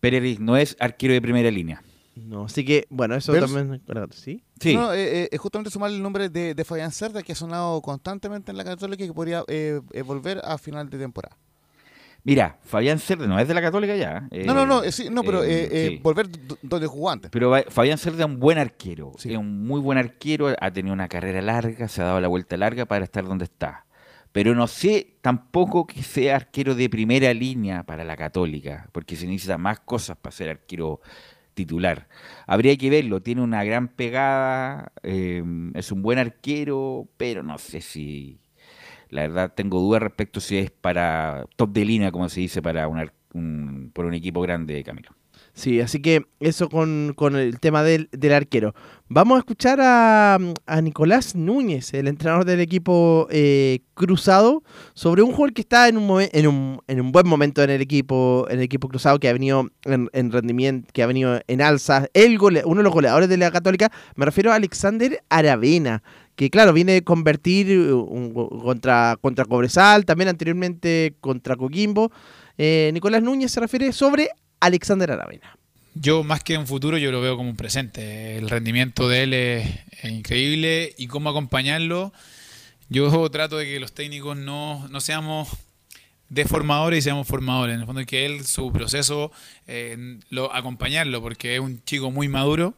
Perenich 0.00 0.38
no 0.38 0.56
es 0.56 0.76
arquero 0.78 1.12
de 1.14 1.20
primera 1.20 1.50
línea. 1.50 1.82
No, 2.26 2.44
así 2.44 2.64
que, 2.64 2.86
bueno, 2.90 3.14
eso 3.14 3.32
Pero- 3.32 3.46
también. 3.46 3.82
¿Sí? 4.12 4.42
Sí. 4.60 4.74
No, 4.74 4.92
eh, 4.92 5.22
eh, 5.24 5.28
es 5.32 5.38
justamente 5.40 5.70
sumar 5.70 5.90
el 5.90 6.02
nombre 6.02 6.28
de, 6.28 6.54
de 6.54 6.64
Fabián 6.64 6.90
Cerda, 6.92 7.22
que 7.22 7.32
ha 7.32 7.36
sonado 7.36 7.80
constantemente 7.82 8.50
en 8.50 8.56
la 8.56 8.64
Católica 8.64 9.04
y 9.04 9.06
que 9.08 9.14
podría 9.14 9.44
eh, 9.48 9.80
volver 10.04 10.40
a 10.44 10.58
final 10.58 10.88
de 10.90 10.98
temporada. 10.98 11.36
Mira, 12.24 12.58
Fabián 12.62 12.98
Cerda 12.98 13.26
no 13.26 13.38
es 13.38 13.46
de 13.48 13.54
la 13.54 13.62
Católica 13.62 13.96
ya. 13.96 14.26
eh, 14.30 14.44
no, 14.44 14.52
no, 14.52 14.66
no, 14.66 14.82
eh, 14.82 14.90
sí, 14.92 15.08
no, 15.10 15.22
pero 15.22 15.42
eh, 15.44 15.62
eh, 15.64 15.68
eh, 15.70 15.88
sí. 15.92 16.00
volver 16.02 16.28
donde 16.62 16.86
jugó 16.86 17.10
antes. 17.10 17.30
Pero 17.30 17.54
Fabián 17.68 17.96
Cerda 17.96 18.18
es 18.24 18.26
un 18.26 18.40
buen 18.40 18.58
arquero, 18.58 19.12
Sí. 19.16 19.32
es 19.32 19.38
un 19.38 19.66
muy 19.66 19.80
buen 19.80 19.96
arquero, 19.98 20.54
ha 20.60 20.70
tenido 20.70 20.92
una 20.92 21.08
carrera 21.08 21.40
larga, 21.40 21.88
se 21.88 22.02
ha 22.02 22.06
dado 22.06 22.20
la 22.20 22.28
vuelta 22.28 22.56
larga 22.56 22.84
para 22.86 23.04
estar 23.04 23.24
donde 23.24 23.44
está. 23.44 23.86
Pero 24.32 24.54
no 24.54 24.66
sé 24.66 25.16
tampoco 25.22 25.86
que 25.86 26.02
sea 26.02 26.36
arquero 26.36 26.74
de 26.74 26.90
primera 26.90 27.32
línea 27.32 27.82
para 27.84 28.04
la 28.04 28.14
Católica, 28.16 28.88
porque 28.92 29.16
se 29.16 29.26
necesita 29.26 29.56
más 29.56 29.80
cosas 29.80 30.18
para 30.18 30.36
ser 30.36 30.50
arquero 30.50 31.00
titular. 31.58 32.08
Habría 32.46 32.76
que 32.78 32.90
verlo, 32.90 33.22
tiene 33.22 33.42
una 33.42 33.64
gran 33.64 33.88
pegada, 33.88 34.92
eh, 35.02 35.42
es 35.74 35.92
un 35.92 36.02
buen 36.02 36.18
arquero, 36.18 37.08
pero 37.18 37.42
no 37.42 37.58
sé 37.58 37.80
si... 37.82 38.40
La 39.10 39.22
verdad 39.22 39.52
tengo 39.54 39.80
dudas 39.80 40.02
respecto 40.02 40.40
si 40.40 40.58
es 40.58 40.70
para 40.70 41.46
top 41.56 41.70
de 41.72 41.84
línea, 41.84 42.12
como 42.12 42.28
se 42.28 42.40
dice, 42.40 42.62
para 42.62 42.88
un 42.88 43.10
un- 43.34 43.90
por 43.94 44.06
un 44.06 44.14
equipo 44.14 44.40
grande, 44.40 44.82
Camilo. 44.84 45.10
Sí, 45.58 45.80
así 45.80 46.00
que 46.00 46.24
eso 46.38 46.68
con, 46.68 47.14
con 47.16 47.34
el 47.34 47.58
tema 47.58 47.82
del, 47.82 48.08
del 48.12 48.32
arquero. 48.32 48.76
Vamos 49.08 49.34
a 49.34 49.38
escuchar 49.40 49.80
a, 49.80 50.38
a 50.66 50.80
Nicolás 50.80 51.34
Núñez, 51.34 51.92
el 51.94 52.06
entrenador 52.06 52.44
del 52.44 52.60
equipo 52.60 53.26
eh, 53.28 53.80
cruzado, 53.94 54.62
sobre 54.94 55.22
un 55.22 55.32
jugador 55.32 55.54
que 55.54 55.62
está 55.62 55.88
en 55.88 55.96
un, 55.96 56.22
en 56.30 56.46
un, 56.46 56.80
en 56.86 57.00
un 57.00 57.10
buen 57.10 57.26
momento 57.26 57.60
en 57.64 57.70
el 57.70 57.80
equipo, 57.80 58.46
en 58.48 58.58
el 58.58 58.64
equipo 58.66 58.86
cruzado, 58.88 59.18
que 59.18 59.28
ha 59.28 59.32
venido 59.32 59.68
en, 59.82 60.08
en 60.12 60.30
rendimiento, 60.30 60.88
que 60.92 61.02
ha 61.02 61.08
venido 61.08 61.40
en 61.48 61.60
alza. 61.60 62.06
El 62.14 62.38
gole- 62.38 62.62
uno 62.64 62.76
de 62.76 62.84
los 62.84 62.92
goleadores 62.92 63.28
de 63.28 63.36
la 63.36 63.50
Católica, 63.50 63.90
me 64.14 64.26
refiero 64.26 64.52
a 64.52 64.54
Alexander 64.54 65.20
Aravena, 65.28 66.04
que 66.36 66.50
claro, 66.50 66.72
viene 66.72 66.92
de 66.92 67.02
convertir 67.02 67.92
un 67.92 68.32
go- 68.32 68.48
contra, 68.48 69.18
contra 69.20 69.44
Cobresal, 69.44 70.04
también 70.04 70.28
anteriormente 70.28 71.16
contra 71.20 71.56
Coquimbo. 71.56 72.12
Eh, 72.56 72.92
Nicolás 72.94 73.24
Núñez 73.24 73.50
se 73.50 73.58
refiere 73.58 73.92
sobre 73.92 74.28
Alexander 74.60 75.10
Aravena. 75.10 75.56
Yo 75.94 76.22
más 76.22 76.44
que 76.44 76.56
un 76.56 76.66
futuro, 76.66 76.96
yo 76.98 77.10
lo 77.10 77.20
veo 77.20 77.36
como 77.36 77.50
un 77.50 77.56
presente. 77.56 78.36
El 78.36 78.48
rendimiento 78.48 79.08
de 79.08 79.22
él 79.22 79.34
es, 79.34 79.68
increíble 80.04 80.94
y 80.96 81.08
cómo 81.08 81.30
acompañarlo. 81.30 82.12
Yo 82.88 83.28
trato 83.30 83.58
de 83.58 83.66
que 83.66 83.80
los 83.80 83.92
técnicos 83.92 84.36
no, 84.36 84.86
no 84.88 85.00
seamos 85.00 85.48
deformadores 86.28 87.00
y 87.00 87.02
seamos 87.02 87.26
formadores. 87.26 87.74
En 87.74 87.80
el 87.80 87.86
fondo, 87.86 88.04
que 88.06 88.26
él, 88.26 88.46
su 88.46 88.72
proceso, 88.72 89.32
eh, 89.66 90.18
lo, 90.30 90.54
acompañarlo, 90.54 91.20
porque 91.20 91.54
es 91.54 91.60
un 91.60 91.82
chico 91.84 92.10
muy 92.10 92.28
maduro. 92.28 92.74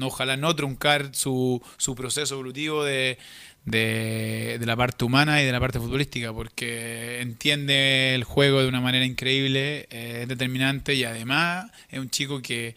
Ojalá 0.00 0.36
no 0.36 0.54
truncar 0.54 1.10
su, 1.14 1.62
su 1.76 1.94
proceso 1.94 2.34
evolutivo 2.34 2.84
de, 2.84 3.18
de, 3.66 4.56
de 4.58 4.66
la 4.66 4.76
parte 4.76 5.04
humana 5.04 5.42
y 5.42 5.44
de 5.44 5.52
la 5.52 5.60
parte 5.60 5.78
futbolística, 5.78 6.32
porque 6.32 7.20
entiende 7.20 8.14
el 8.14 8.24
juego 8.24 8.62
de 8.62 8.68
una 8.68 8.80
manera 8.80 9.04
increíble, 9.04 9.86
eh, 9.90 10.20
es 10.22 10.28
determinante 10.28 10.94
y 10.94 11.04
además 11.04 11.70
es 11.90 11.98
un 11.98 12.08
chico 12.08 12.40
que, 12.40 12.76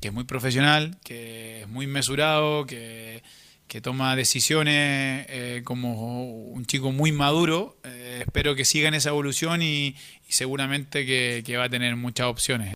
que 0.00 0.08
es 0.08 0.14
muy 0.14 0.24
profesional, 0.24 0.96
que 1.04 1.62
es 1.62 1.68
muy 1.68 1.86
mesurado, 1.86 2.66
que, 2.66 3.22
que 3.68 3.80
toma 3.82 4.16
decisiones 4.16 5.26
eh, 5.28 5.60
como 5.64 6.24
un 6.24 6.64
chico 6.64 6.92
muy 6.92 7.12
maduro. 7.12 7.76
Eh, 7.84 8.22
espero 8.22 8.54
que 8.54 8.64
siga 8.64 8.88
en 8.88 8.94
esa 8.94 9.10
evolución 9.10 9.60
y, 9.60 9.96
y 10.28 10.32
seguramente 10.32 11.04
que, 11.04 11.42
que 11.44 11.56
va 11.58 11.64
a 11.64 11.68
tener 11.70 11.94
muchas 11.96 12.26
opciones. 12.26 12.74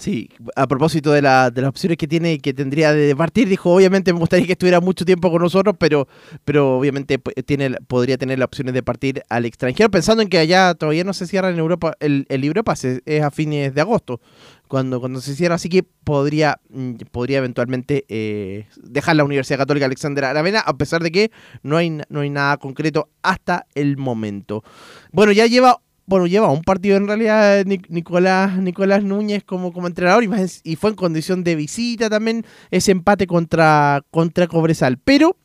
Sí, 0.00 0.28
a 0.54 0.68
propósito 0.68 1.10
de, 1.10 1.22
la- 1.22 1.50
de 1.50 1.60
las 1.60 1.70
opciones 1.70 1.98
que 1.98 2.06
tiene 2.06 2.34
y 2.34 2.38
que 2.38 2.54
tendría 2.54 2.92
de 2.92 3.16
partir, 3.16 3.48
dijo, 3.48 3.74
obviamente 3.74 4.12
me 4.12 4.20
gustaría 4.20 4.46
que 4.46 4.52
estuviera 4.52 4.80
mucho 4.80 5.04
tiempo 5.04 5.28
con 5.28 5.42
nosotros, 5.42 5.74
pero, 5.76 6.06
pero 6.44 6.78
obviamente 6.78 7.18
tiene, 7.44 7.72
podría 7.88 8.16
tener 8.16 8.38
las 8.38 8.46
opciones 8.46 8.74
de 8.74 8.84
partir 8.84 9.22
al 9.28 9.44
extranjero, 9.44 9.90
pensando 9.90 10.22
en 10.22 10.28
que 10.28 10.38
allá 10.38 10.74
todavía 10.74 11.02
no 11.02 11.12
se 11.14 11.26
cierra 11.26 11.50
en 11.50 11.58
Europa, 11.58 11.94
el, 11.98 12.26
el 12.28 12.44
Europa 12.44 12.74
es 12.74 13.22
a 13.22 13.32
fines 13.32 13.74
de 13.74 13.80
agosto, 13.80 14.20
cuando, 14.68 15.00
cuando 15.00 15.20
se 15.20 15.34
cierra, 15.34 15.56
así 15.56 15.68
que 15.68 15.82
podría, 15.82 16.60
mm, 16.68 16.92
podría 17.10 17.38
eventualmente 17.38 18.04
eh, 18.08 18.66
dejar 18.76 19.16
la 19.16 19.24
Universidad 19.24 19.58
Católica 19.58 19.86
Alexander 19.86 20.26
Aravena, 20.26 20.60
a 20.60 20.76
pesar 20.78 21.02
de 21.02 21.10
que 21.10 21.32
no 21.64 21.76
hay, 21.76 21.90
no 22.08 22.20
hay 22.20 22.30
nada 22.30 22.56
concreto 22.58 23.08
hasta 23.22 23.66
el 23.74 23.96
momento. 23.96 24.62
Bueno, 25.10 25.32
ya 25.32 25.46
lleva 25.46 25.80
bueno, 26.08 26.26
lleva 26.26 26.50
un 26.50 26.62
partido 26.62 26.96
en 26.96 27.06
realidad 27.06 27.64
Nic- 27.66 27.86
Nicolás, 27.90 28.56
Nicolás 28.56 29.04
Núñez 29.04 29.44
como, 29.44 29.72
como 29.72 29.86
entrenador 29.86 30.24
y, 30.24 30.28
más- 30.28 30.60
y 30.64 30.76
fue 30.76 30.90
en 30.90 30.96
condición 30.96 31.44
de 31.44 31.54
visita 31.54 32.08
también 32.08 32.44
ese 32.70 32.92
empate 32.92 33.26
contra, 33.26 34.02
contra 34.10 34.46
Cobresal. 34.46 34.96
Pero 34.98 35.36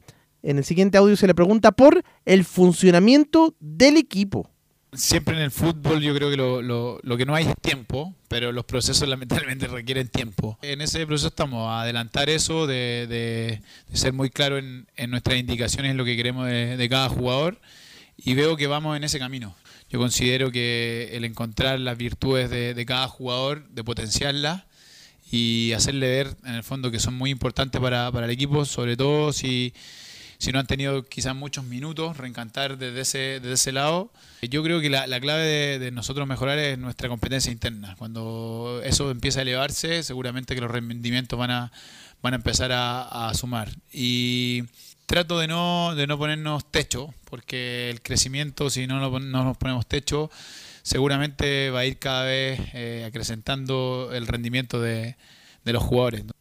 en 0.42 0.58
el 0.58 0.64
siguiente 0.64 0.98
audio 0.98 1.18
se 1.18 1.28
le 1.28 1.36
pregunta 1.36 1.72
por 1.74 2.02
el 2.26 2.46
funcionamiento 2.46 3.56
del 3.60 3.98
equipo. 3.98 4.50
Siempre 4.94 5.36
en 5.36 5.42
el 5.42 5.52
fútbol 5.52 6.02
yo 6.02 6.14
creo 6.16 6.30
que 6.30 6.38
lo, 6.38 6.62
lo- 6.62 7.00
lo 7.02 7.18
que 7.18 7.26
no 7.26 7.34
hay 7.36 7.46
es 7.48 7.54
tiempo, 7.62 8.14
pero 8.30 8.52
los 8.52 8.64
procesos 8.64 9.08
lamentablemente 9.10 9.68
requieren 9.68 10.08
tiempo. 10.08 10.58
En 10.62 10.80
ese 10.82 11.06
proceso 11.06 11.28
estamos 11.28 11.68
a 11.70 11.82
adelantar 11.82 12.30
eso, 12.30 12.68
de, 12.68 13.08
de- 13.10 13.62
ser 13.98 14.14
muy 14.14 14.30
claro 14.30 14.58
en, 14.58 14.88
en 14.96 15.10
nuestras 15.12 15.38
indicaciones, 15.40 15.92
en 15.92 15.98
lo 15.98 16.06
que 16.06 16.16
queremos 16.16 16.48
de 16.48 16.88
cada 16.90 17.10
jugador, 17.10 17.60
y 18.16 18.34
veo 18.36 18.56
que 18.56 18.68
vamos 18.68 18.96
en 18.96 19.04
ese 19.04 19.18
camino. 19.20 19.56
Yo 19.94 20.00
considero 20.00 20.52
que 20.52 21.12
el 21.14 21.24
encontrar 21.24 21.80
las 21.80 21.96
virtudes 22.00 22.50
de, 22.50 22.74
de 22.74 22.86
cada 22.88 23.08
jugador, 23.08 23.70
de 23.70 23.84
potenciarlas 23.84 24.64
y 25.32 25.72
hacerle 25.74 26.08
ver 26.08 26.36
en 26.46 26.56
el 26.56 26.64
fondo 26.64 26.90
que 26.90 27.00
son 27.00 27.14
muy 27.14 27.30
importantes 27.30 27.80
para, 27.80 28.08
el 28.08 28.30
equipo, 28.32 28.66
sobre 28.66 28.98
todo 28.98 29.32
si, 29.32 29.72
no 30.52 30.58
han 30.58 30.66
tenido 30.66 31.04
quizás 31.06 31.36
muchos 31.36 31.64
minutos, 31.64 32.18
reencantar 32.18 32.80
desde 32.80 33.42
ese, 33.54 33.72
lado. 33.72 34.12
Yo 34.42 34.64
creo 34.64 34.82
que 34.82 34.90
la, 34.90 35.06
la 35.06 35.20
clave 35.20 35.78
de, 35.78 35.92
nosotros 35.92 36.28
mejorar 36.28 36.58
es 36.58 36.80
nuestra 36.80 37.08
competencia 37.08 37.52
interna. 37.52 37.96
Cuando 37.96 38.82
eso 38.84 39.12
empieza 39.12 39.40
a 39.40 39.42
elevarse, 39.44 40.02
seguramente 40.02 40.56
que 40.56 40.62
los 40.62 40.72
rendimientos 40.72 41.38
van 41.38 41.52
a, 41.52 41.72
van 42.24 42.34
a 42.34 42.38
empezar 42.38 42.72
a, 42.72 43.30
a 43.30 43.34
sumar. 43.36 43.70
Y 43.92 44.64
trato 45.14 45.38
de 45.38 45.48
no, 45.48 45.94
de 45.94 46.08
no 46.08 46.18
ponernos 46.18 46.66
techo, 46.72 47.14
porque 47.30 47.92
el 47.92 48.02
crecimiento, 48.02 48.72
si 48.72 48.88
no, 48.88 49.12
pon- 49.12 49.30
no 49.30 49.44
nos 49.44 49.58
ponemos 49.58 49.86
techo, 49.86 50.32
seguramente 50.82 51.70
va 51.70 51.82
a 51.82 51.86
ir 51.86 52.00
cada 52.00 52.24
vez 52.24 52.60
eh, 52.74 53.06
acrecentando 53.08 54.10
el 54.12 54.26
rendimiento 54.26 54.82
de, 54.82 55.16
de 55.66 55.74
los 55.74 55.84
jugadores. 55.84 56.26
¿no? 56.26 56.32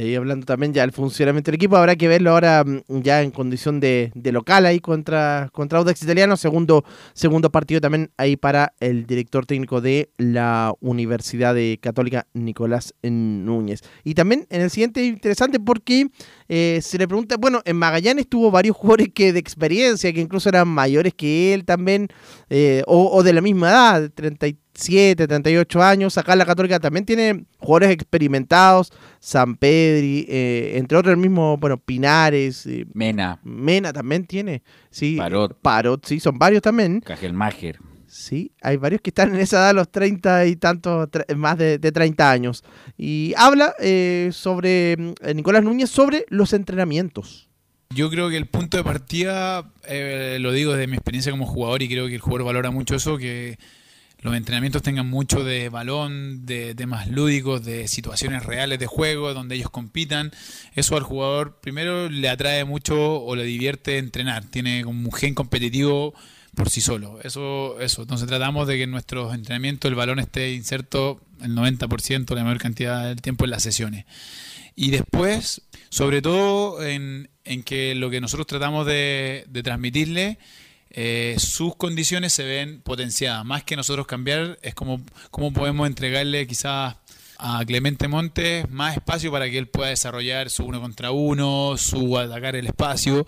Y 0.00 0.14
hablando 0.14 0.46
también 0.46 0.72
ya 0.72 0.82
del 0.82 0.92
funcionamiento 0.92 1.50
del 1.50 1.56
equipo, 1.56 1.76
habrá 1.76 1.96
que 1.96 2.08
verlo 2.08 2.30
ahora 2.30 2.64
mm, 2.64 3.00
ya 3.02 3.22
en 3.22 3.30
condición 3.30 3.80
de, 3.80 4.12
de 4.14 4.32
local 4.32 4.66
ahí 4.66 4.80
contra, 4.80 5.48
contra 5.52 5.78
Audax 5.78 6.02
Italiano, 6.02 6.36
segundo, 6.36 6.84
segundo 7.14 7.50
partido 7.50 7.80
también 7.80 8.10
ahí 8.16 8.36
para 8.36 8.74
el 8.80 9.06
director 9.06 9.46
técnico 9.46 9.80
de 9.80 10.10
la 10.18 10.72
Universidad 10.80 11.56
Católica, 11.80 12.26
Nicolás 12.34 12.94
Núñez. 13.02 13.82
Y 14.04 14.14
también 14.14 14.46
en 14.50 14.62
el 14.62 14.70
siguiente 14.70 15.04
interesante 15.04 15.60
porque 15.60 16.08
eh, 16.48 16.80
se 16.82 16.98
le 16.98 17.06
pregunta, 17.08 17.36
bueno, 17.38 17.60
en 17.64 17.76
Magallanes 17.76 18.28
tuvo 18.28 18.50
varios 18.50 18.76
jugadores 18.78 19.08
que 19.14 19.32
de 19.32 19.38
experiencia, 19.38 20.12
que 20.12 20.20
incluso 20.20 20.48
eran 20.48 20.68
mayores 20.68 21.14
que 21.14 21.54
él 21.54 21.64
también, 21.64 22.08
eh, 22.50 22.82
o, 22.86 23.22
de 23.22 23.32
la 23.32 23.40
misma 23.40 23.70
edad, 23.70 24.00
de 24.02 24.56
37, 24.78 25.26
38 25.26 25.82
años. 25.82 26.16
Acá 26.18 26.36
la 26.36 26.46
Católica 26.46 26.78
también 26.78 27.04
tiene 27.04 27.44
jugadores 27.58 27.90
experimentados, 27.90 28.92
San 29.18 29.56
Pedri, 29.56 30.24
eh, 30.28 30.74
entre 30.76 30.96
otros 30.96 31.12
el 31.12 31.18
mismo, 31.18 31.56
bueno, 31.56 31.78
Pinares. 31.78 32.64
eh, 32.66 32.86
Mena. 32.94 33.40
Mena 33.42 33.92
también 33.92 34.24
tiene, 34.24 34.62
sí. 34.90 35.16
Parot. 35.16 35.58
Parot, 35.60 36.06
sí, 36.06 36.20
son 36.20 36.38
varios 36.38 36.62
también. 36.62 37.00
Cajelmacher. 37.00 37.78
Sí, 38.06 38.52
hay 38.62 38.78
varios 38.78 39.02
que 39.02 39.10
están 39.10 39.34
en 39.34 39.40
esa 39.40 39.58
edad, 39.58 39.74
los 39.74 39.90
30 39.90 40.46
y 40.46 40.56
tantos, 40.56 41.08
más 41.36 41.58
de, 41.58 41.78
de 41.78 41.92
30 41.92 42.30
años. 42.30 42.64
Y 42.96 43.34
habla 43.36 43.74
eh, 43.80 44.30
sobre, 44.32 44.96
Nicolás 45.34 45.62
Núñez, 45.62 45.90
sobre 45.90 46.24
los 46.28 46.52
entrenamientos. 46.54 47.48
Yo 47.94 48.10
creo 48.10 48.30
que 48.30 48.36
el 48.36 48.46
punto 48.46 48.76
de 48.76 48.84
partida, 48.84 49.70
eh, 49.86 50.38
lo 50.40 50.52
digo 50.52 50.72
desde 50.72 50.86
mi 50.86 50.94
experiencia 50.94 51.32
como 51.32 51.46
jugador 51.46 51.82
y 51.82 51.88
creo 51.88 52.06
que 52.06 52.14
el 52.14 52.20
jugador 52.20 52.46
valora 52.46 52.70
mucho 52.70 52.94
eso, 52.94 53.18
que 53.18 53.58
los 54.20 54.34
entrenamientos 54.34 54.82
tengan 54.82 55.08
mucho 55.08 55.44
de 55.44 55.68
balón, 55.68 56.44
de 56.44 56.74
temas 56.74 57.08
lúdicos, 57.08 57.64
de 57.64 57.86
situaciones 57.86 58.44
reales 58.44 58.80
de 58.80 58.86
juego, 58.86 59.32
donde 59.32 59.54
ellos 59.54 59.70
compitan. 59.70 60.32
Eso 60.74 60.96
al 60.96 61.04
jugador 61.04 61.60
primero 61.60 62.08
le 62.08 62.28
atrae 62.28 62.64
mucho 62.64 63.22
o 63.22 63.36
le 63.36 63.44
divierte 63.44 63.98
entrenar. 63.98 64.44
Tiene 64.44 64.84
un 64.84 65.12
gen 65.12 65.34
competitivo 65.34 66.14
por 66.56 66.68
sí 66.68 66.80
solo. 66.80 67.20
Eso, 67.22 67.80
eso. 67.80 68.02
Entonces 68.02 68.26
tratamos 68.26 68.66
de 68.66 68.76
que 68.76 68.82
en 68.82 68.90
nuestros 68.90 69.32
entrenamientos 69.32 69.88
el 69.88 69.94
balón 69.94 70.18
esté 70.18 70.52
inserto 70.52 71.20
el 71.40 71.54
90%, 71.54 72.34
la 72.34 72.42
mayor 72.42 72.58
cantidad 72.58 73.06
del 73.06 73.22
tiempo 73.22 73.44
en 73.44 73.52
las 73.52 73.62
sesiones. 73.62 74.04
Y 74.74 74.90
después, 74.90 75.62
sobre 75.90 76.22
todo 76.22 76.84
en, 76.84 77.30
en 77.44 77.62
que 77.62 77.94
lo 77.94 78.10
que 78.10 78.20
nosotros 78.20 78.48
tratamos 78.48 78.84
de, 78.84 79.44
de 79.48 79.62
transmitirle, 79.62 80.38
eh, 80.90 81.36
sus 81.38 81.76
condiciones 81.76 82.32
se 82.32 82.44
ven 82.44 82.80
potenciadas. 82.80 83.44
Más 83.44 83.64
que 83.64 83.76
nosotros 83.76 84.06
cambiar, 84.06 84.58
es 84.62 84.74
como, 84.74 85.00
como 85.30 85.52
podemos 85.52 85.86
entregarle 85.86 86.46
quizás 86.46 86.96
a 87.38 87.64
Clemente 87.64 88.08
Montes 88.08 88.68
más 88.68 88.96
espacio 88.96 89.30
para 89.30 89.48
que 89.48 89.58
él 89.58 89.68
pueda 89.68 89.90
desarrollar 89.90 90.50
su 90.50 90.64
uno 90.64 90.80
contra 90.80 91.12
uno, 91.12 91.76
su 91.76 92.18
atacar 92.18 92.56
el 92.56 92.66
espacio. 92.66 93.24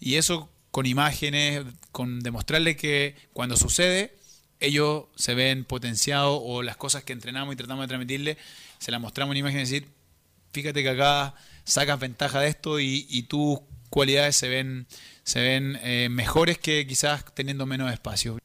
Y 0.00 0.16
eso 0.16 0.50
con 0.70 0.86
imágenes, 0.86 1.64
con 1.92 2.20
demostrarle 2.20 2.76
que 2.76 3.14
cuando 3.32 3.56
sucede, 3.56 4.16
ellos 4.58 5.04
se 5.14 5.34
ven 5.34 5.64
potenciados 5.64 6.40
o 6.42 6.62
las 6.62 6.76
cosas 6.76 7.04
que 7.04 7.12
entrenamos 7.12 7.54
y 7.54 7.56
tratamos 7.56 7.84
de 7.84 7.88
transmitirle, 7.88 8.38
se 8.78 8.90
las 8.90 9.00
mostramos 9.00 9.34
en 9.34 9.38
imágenes 9.38 9.70
y 9.70 9.74
decir, 9.74 9.90
fíjate 10.52 10.82
que 10.82 10.88
acá 10.88 11.34
sacas 11.64 12.00
ventaja 12.00 12.40
de 12.40 12.48
esto 12.48 12.80
y, 12.80 13.06
y 13.08 13.22
tus 13.24 13.60
cualidades 13.88 14.34
se 14.34 14.48
ven, 14.48 14.88
se 15.24 15.40
ven 15.40 15.78
eh, 15.82 16.08
mejores 16.10 16.58
que 16.58 16.86
quizás 16.86 17.24
teniendo 17.34 17.66
menos 17.66 17.92
espacio. 17.92 18.38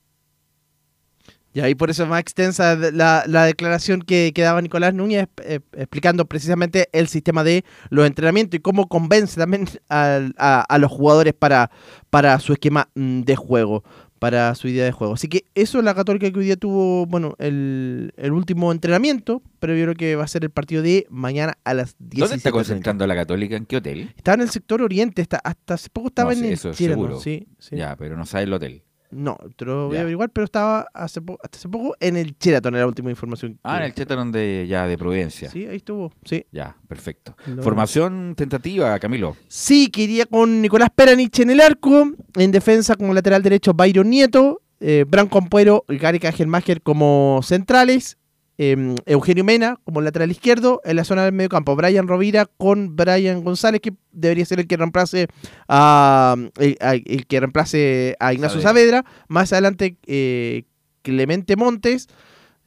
Y 1.51 1.61
ahí 1.61 1.73
por 1.73 1.89
eso 1.89 2.03
es 2.03 2.09
más 2.09 2.19
extensa 2.21 2.75
la, 2.75 3.23
la 3.25 3.45
declaración 3.45 4.03
que, 4.03 4.31
daba 4.37 4.61
Nicolás 4.61 4.93
Núñez 4.93 5.27
eh, 5.43 5.59
explicando 5.73 6.25
precisamente 6.25 6.89
el 6.91 7.07
sistema 7.07 7.43
de 7.43 7.65
los 7.89 8.05
entrenamientos 8.05 8.59
y 8.59 8.61
cómo 8.61 8.87
convence 8.87 9.35
también 9.39 9.67
al- 9.89 10.35
a, 10.37 10.61
a 10.61 10.77
los 10.77 10.91
jugadores 10.91 11.33
para, 11.33 11.71
para 12.11 12.39
su 12.39 12.53
esquema 12.53 12.89
mm, 12.93 13.21
de 13.21 13.35
juego. 13.35 13.83
Para 14.19 14.53
su 14.55 14.67
idea 14.67 14.85
de 14.85 14.91
juego. 14.91 15.13
Así 15.13 15.27
que 15.27 15.45
eso 15.55 15.79
es 15.79 15.83
la 15.85 15.95
Católica 15.95 16.29
que 16.31 16.39
hoy 16.39 16.45
día 16.45 16.57
tuvo, 16.57 17.05
bueno, 17.05 17.35
el, 17.39 18.13
el 18.17 18.31
último 18.33 18.71
entrenamiento, 18.71 19.41
pero 19.59 19.75
yo 19.75 19.83
creo 19.85 19.95
que 19.95 20.15
va 20.15 20.25
a 20.25 20.27
ser 20.27 20.43
el 20.43 20.49
partido 20.51 20.81
de 20.83 21.07
mañana 21.09 21.57
a 21.63 21.73
las 21.73 21.95
10. 21.99 22.19
¿Dónde 22.19 22.35
está 22.35 22.51
concentrando 22.51 23.07
la 23.07 23.15
Católica? 23.15 23.55
¿En 23.55 23.65
qué 23.65 23.77
hotel? 23.77 24.13
Está 24.17 24.33
en 24.33 24.41
el 24.41 24.49
sector 24.49 24.81
oriente, 24.81 25.21
está, 25.21 25.37
hasta 25.43 25.75
hace 25.75 25.89
poco 25.89 26.09
estaba 26.09 26.33
No 26.33 26.39
en 26.39 26.45
el 26.51 26.57
seguro. 26.57 27.19
sí, 27.19 27.47
sí. 27.57 27.75
Ya, 27.77 27.95
pero 27.95 28.17
no 28.17 28.25
sabe 28.25 28.43
el 28.43 28.53
hotel. 28.53 28.83
No, 29.11 29.37
te 29.55 29.65
lo 29.65 29.87
voy 29.87 29.93
Ya. 29.95 29.99
a 29.99 30.01
averiguar, 30.03 30.29
pero 30.29 30.45
estaba 30.45 30.87
hace 30.93 31.19
hasta 31.41 31.57
hace 31.57 31.67
poco 31.67 31.95
en 31.99 32.15
el 32.15 32.35
Sheraton, 32.39 32.75
era 32.75 32.83
la 32.83 32.87
última 32.87 33.09
información. 33.09 33.59
Ah, 33.63 33.77
en 33.77 33.83
el 33.85 33.93
Chetaron 33.95 34.31
de, 34.31 34.67
ya 34.69 34.85
de 34.85 34.97
Providencia. 34.99 35.49
Sí, 35.49 35.65
ahí 35.65 35.77
estuvo, 35.77 36.11
sí. 36.25 36.45
Ya, 36.51 36.77
perfecto. 36.87 37.35
Lo- 37.47 37.63
Formación 37.63 38.35
tentativa, 38.37 38.99
Camilo. 38.99 39.35
Sí, 39.47 39.89
que 39.89 40.03
iría 40.03 40.27
con 40.27 40.61
Nicolás 40.61 40.89
Peranich 40.95 41.39
en 41.39 41.49
el 41.49 41.59
arco, 41.61 42.11
en 42.35 42.51
defensa 42.51 42.95
como 42.95 43.13
lateral 43.15 43.41
derecho 43.41 43.73
Byron 43.73 44.09
Nieto, 44.11 44.61
eh, 44.79 45.05
Branco 45.07 45.39
Ampuero 45.39 45.83
y 45.89 45.97
Gary 45.97 46.19
Kajelmacher 46.19 46.81
como 46.83 47.39
centrales, 47.43 48.18
eh, 48.59 48.95
Eugenio 49.05 49.43
Mena 49.43 49.79
como 49.85 50.01
lateral 50.01 50.29
izquierdo, 50.29 50.81
en 50.83 50.97
la 50.97 51.05
zona 51.05 51.23
del 51.23 51.33
medio 51.33 51.49
campo 51.49 51.75
Brian 51.75 52.07
Rovira 52.07 52.45
con 52.45 52.95
Brian 52.95 53.43
González, 53.43 53.81
que 53.81 53.93
debería 54.11 54.45
ser 54.45 54.59
el 54.59 54.67
que 54.67 54.77
reemplace 54.77 55.27
a, 55.67 56.35
el, 56.57 57.25
que 57.25 57.39
reemplace 57.39 58.15
a 58.19 58.33
Ignacio 58.33 58.61
Saavedra, 58.61 59.05
más 59.29 59.51
adelante 59.53 59.97
eh, 60.05 60.65
Clemente 61.01 61.55
Montes, 61.55 62.07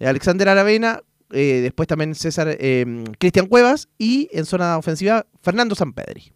Alexander 0.00 0.48
Aravena, 0.48 1.02
eh, 1.30 1.60
después 1.62 1.86
también 1.86 2.14
César 2.14 2.56
eh, 2.58 3.04
Cristian 3.18 3.46
Cuevas 3.46 3.88
y 3.98 4.28
en 4.32 4.46
zona 4.46 4.78
ofensiva 4.78 5.26
Fernando 5.42 5.74
Sampedri. 5.74 6.32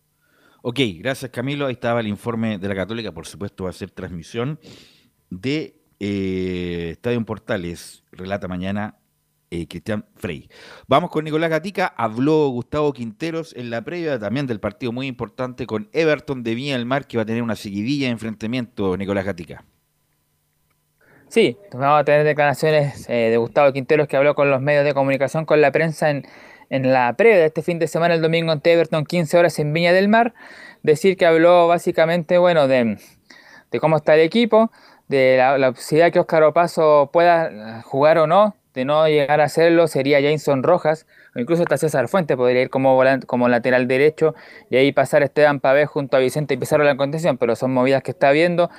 Ok, 0.62 0.80
gracias 0.98 1.30
Camilo. 1.30 1.66
Ahí 1.66 1.72
estaba 1.72 2.00
el 2.00 2.08
informe 2.08 2.58
de 2.58 2.68
la 2.68 2.74
Católica. 2.74 3.12
Por 3.12 3.26
supuesto, 3.26 3.64
va 3.64 3.70
a 3.70 3.72
ser 3.72 3.90
transmisión 3.90 4.58
de 5.30 5.80
eh, 6.00 6.90
Estadio 6.92 7.24
Portales. 7.24 8.04
Relata 8.10 8.48
mañana 8.48 8.98
eh, 9.50 9.66
Cristian 9.68 10.04
Frey. 10.14 10.48
Vamos 10.88 11.10
con 11.10 11.24
Nicolás 11.24 11.50
Gatica. 11.50 11.86
Habló 11.86 12.48
Gustavo 12.48 12.92
Quinteros 12.92 13.54
en 13.56 13.70
la 13.70 13.82
previa 13.82 14.18
también 14.18 14.46
del 14.46 14.60
partido 14.60 14.92
muy 14.92 15.06
importante 15.06 15.66
con 15.66 15.88
Everton 15.92 16.42
de 16.42 16.54
Viña 16.54 16.76
del 16.76 16.86
Mar, 16.86 17.06
que 17.06 17.16
va 17.16 17.22
a 17.22 17.26
tener 17.26 17.42
una 17.42 17.56
seguidilla 17.56 18.06
de 18.06 18.12
enfrentamiento, 18.12 18.96
Nicolás 18.96 19.24
Gatica. 19.24 19.64
Sí, 21.28 21.56
vamos 21.72 22.00
a 22.00 22.04
tener 22.04 22.24
declaraciones 22.24 23.08
eh, 23.08 23.30
de 23.30 23.36
Gustavo 23.36 23.72
Quinteros 23.72 24.06
que 24.06 24.16
habló 24.16 24.34
con 24.34 24.50
los 24.50 24.60
medios 24.60 24.84
de 24.84 24.94
comunicación, 24.94 25.44
con 25.44 25.60
la 25.60 25.72
prensa 25.72 26.10
en, 26.10 26.24
en 26.70 26.92
la 26.92 27.14
previa 27.14 27.38
de 27.38 27.46
este 27.46 27.62
fin 27.62 27.78
de 27.78 27.88
semana, 27.88 28.14
el 28.14 28.22
domingo 28.22 28.52
ante 28.52 28.72
Everton, 28.72 29.04
15 29.04 29.38
horas 29.38 29.58
en 29.58 29.72
Viña 29.72 29.92
del 29.92 30.08
Mar. 30.08 30.34
Decir 30.82 31.16
que 31.16 31.26
habló 31.26 31.66
básicamente, 31.66 32.38
bueno, 32.38 32.68
de, 32.68 32.98
de 33.70 33.80
cómo 33.80 33.96
está 33.96 34.14
el 34.14 34.20
equipo, 34.20 34.70
de 35.08 35.36
la, 35.38 35.58
la 35.58 35.72
posibilidad 35.72 36.12
que 36.12 36.20
Óscar 36.20 36.44
Opaso 36.44 37.10
pueda 37.12 37.82
jugar 37.82 38.18
o 38.18 38.26
no, 38.26 38.54
de 38.76 38.84
no 38.84 39.08
llegar 39.08 39.40
a 39.40 39.44
hacerlo 39.44 39.88
sería 39.88 40.20
Jason 40.22 40.62
Rojas, 40.62 41.06
o 41.34 41.40
incluso 41.40 41.62
hasta 41.62 41.78
César 41.78 42.08
Fuente 42.08 42.36
podría 42.36 42.62
ir 42.62 42.70
como, 42.70 42.96
volan- 42.96 43.24
como 43.26 43.48
lateral 43.48 43.88
derecho 43.88 44.34
y 44.70 44.76
ahí 44.76 44.92
pasar 44.92 45.22
Esteban 45.24 45.60
Pavé 45.60 45.86
junto 45.86 46.16
a 46.16 46.20
Vicente 46.20 46.58
Pizarro 46.58 46.84
en 46.84 46.88
la 46.88 46.96
contención, 46.96 47.38
pero 47.38 47.56
son 47.56 47.72
movidas 47.72 48.02
que 48.02 48.12
está 48.12 48.30
viendo. 48.32 48.70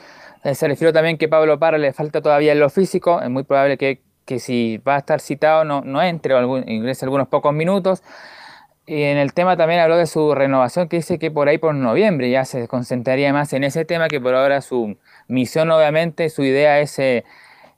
Eh, 0.43 0.55
Se 0.55 0.67
refirió 0.67 0.93
también 0.93 1.17
que 1.17 1.27
Pablo 1.27 1.59
Parra 1.59 1.79
le 1.79 1.93
falta 1.93 2.21
todavía 2.21 2.51
en 2.53 2.59
lo 2.59 2.69
físico, 2.69 3.21
es 3.21 3.29
muy 3.29 3.43
probable 3.43 3.77
que, 3.77 4.01
que 4.25 4.39
si 4.39 4.77
va 4.77 4.95
a 4.95 4.99
estar 4.99 5.19
citado 5.19 5.63
no, 5.65 5.81
no 5.81 6.01
entre 6.03 6.35
o 6.35 6.57
ingrese 6.59 7.05
algunos 7.05 7.27
pocos 7.27 7.53
minutos. 7.53 8.03
Y 8.85 9.03
en 9.03 9.17
el 9.17 9.33
tema 9.33 9.57
también 9.57 9.81
habló 9.81 9.97
de 9.97 10.05
su 10.07 10.33
renovación, 10.33 10.87
que 10.87 10.97
dice 10.97 11.19
que 11.19 11.29
por 11.29 11.49
ahí 11.49 11.57
por 11.57 11.75
noviembre 11.75 12.29
ya 12.29 12.45
se 12.45 12.67
concentraría 12.69 13.33
más 13.33 13.51
en 13.53 13.65
ese 13.65 13.83
tema, 13.83 14.07
que 14.07 14.21
por 14.21 14.33
ahora 14.33 14.61
su 14.61 14.97
misión 15.27 15.69
obviamente, 15.71 16.29
su 16.29 16.43
idea 16.43 16.79
es 16.79 16.97
eh, 16.99 17.25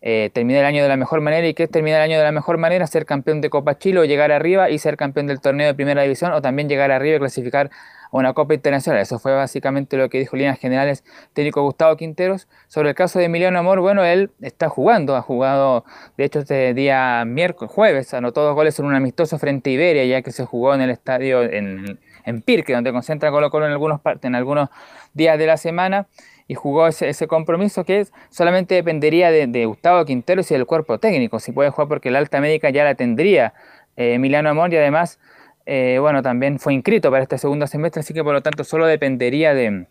eh, 0.01 0.29
terminar 0.33 0.61
el 0.61 0.67
año 0.67 0.83
de 0.83 0.87
la 0.87 0.95
mejor 0.95 1.19
manera 1.19 1.45
y 1.47 1.53
que 1.53 1.63
es 1.63 1.69
terminar 1.69 1.99
el 1.99 2.09
año 2.09 2.17
de 2.17 2.23
la 2.23 2.31
mejor 2.31 2.57
manera, 2.57 2.87
ser 2.87 3.05
campeón 3.05 3.41
de 3.41 3.49
Copa 3.49 3.77
Chile 3.77 3.99
o 3.99 4.05
llegar 4.05 4.31
arriba 4.31 4.69
y 4.69 4.79
ser 4.79 4.95
campeón 4.95 5.27
del 5.27 5.41
torneo 5.41 5.67
de 5.67 5.73
primera 5.73 6.01
división 6.03 6.31
o 6.31 6.41
también 6.41 6.69
llegar 6.69 6.89
arriba 6.91 7.17
y 7.17 7.19
clasificar 7.19 7.69
a 8.11 8.17
una 8.17 8.33
Copa 8.33 8.53
Internacional. 8.53 9.01
Eso 9.01 9.19
fue 9.19 9.33
básicamente 9.35 9.97
lo 9.97 10.09
que 10.09 10.19
dijo 10.19 10.37
líneas 10.37 10.57
generales 10.57 11.03
técnico 11.33 11.61
Gustavo 11.63 11.97
Quinteros. 11.97 12.47
Sobre 12.67 12.89
el 12.89 12.95
caso 12.95 13.19
de 13.19 13.25
Emiliano 13.25 13.59
Amor, 13.59 13.81
bueno, 13.81 14.05
él 14.05 14.31
está 14.41 14.69
jugando, 14.69 15.17
ha 15.17 15.21
jugado, 15.21 15.83
de 16.17 16.23
hecho, 16.23 16.39
este 16.39 16.73
día 16.73 17.25
miércoles, 17.25 17.73
jueves, 17.73 18.13
anotó 18.13 18.41
dos 18.43 18.55
goles 18.55 18.79
en 18.79 18.85
un 18.85 18.95
amistoso 18.95 19.37
frente 19.37 19.69
a 19.69 19.73
Iberia, 19.73 20.05
ya 20.05 20.21
que 20.21 20.31
se 20.31 20.45
jugó 20.45 20.73
en 20.73 20.81
el 20.81 20.91
estadio 20.91 21.43
en, 21.43 21.99
en 22.23 22.41
Pirque, 22.41 22.73
donde 22.73 22.93
concentra 22.93 23.31
Colo 23.31 23.49
Colo 23.49 23.65
en 23.65 23.73
algunos, 23.73 23.99
en 24.21 24.35
algunos 24.35 24.69
días 25.13 25.37
de 25.37 25.45
la 25.45 25.57
semana 25.57 26.07
y 26.49 26.55
jugó 26.55 26.87
ese, 26.87 27.07
ese 27.07 27.27
compromiso 27.27 27.85
que 27.85 27.99
es, 27.99 28.11
solamente 28.31 28.73
dependería 28.73 29.29
de, 29.29 29.45
de 29.45 29.65
Gustavo 29.67 30.03
Quinteros 30.03 30.49
y 30.49 30.55
del 30.55 30.65
cuerpo 30.65 30.97
técnico, 30.97 31.39
si 31.39 31.51
puede 31.51 31.69
jugar 31.69 31.87
porque 31.87 32.09
la 32.09 32.17
alta 32.17 32.41
médica 32.41 32.71
ya 32.71 32.83
la 32.83 32.95
tendría 32.95 33.53
eh, 33.95 34.15
Emiliano 34.15 34.49
Amor 34.49 34.73
y 34.73 34.77
además, 34.77 35.19
eh, 35.67 35.99
bueno, 36.01 36.23
también 36.23 36.57
fue 36.57 36.73
inscrito 36.73 37.11
para 37.11 37.21
este 37.21 37.37
segundo 37.37 37.67
semestre, 37.67 37.99
así 37.99 38.15
que 38.15 38.23
por 38.23 38.33
lo 38.33 38.41
tanto 38.41 38.63
solo 38.63 38.87
dependería 38.87 39.53
de, 39.53 39.85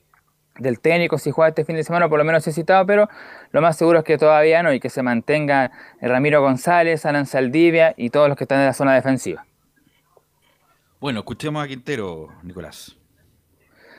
del 0.59 0.81
técnico 0.81 1.17
si 1.17 1.31
juega 1.31 1.51
este 1.51 1.65
fin 1.65 1.77
de 1.77 1.85
semana, 1.85 2.09
por 2.09 2.19
lo 2.19 2.25
menos 2.25 2.45
es 2.49 2.57
citado, 2.57 2.85
pero 2.87 3.09
lo 3.53 3.63
más 3.63 3.79
seguro 3.79 4.01
es 4.01 4.05
que 4.05 4.19
todavía 4.19 4.61
no 4.65 4.73
y 4.73 4.81
que 4.81 4.91
se 4.91 5.05
mantenga 5.05 5.71
Ramiro 6.01 6.43
González, 6.43 7.07
Alan 7.07 7.27
Saldivia 7.27 7.95
y 7.97 8.11
todos 8.11 8.29
los 8.29 8.37
que 8.37 8.43
están 8.43 8.59
en 8.59 8.67
la 8.67 8.73
zona 8.73 8.95
defensiva. 8.97 9.47
Bueno, 10.99 11.21
escuchemos 11.21 11.65
a 11.65 11.69
Quintero, 11.69 12.31
Nicolás. 12.43 12.97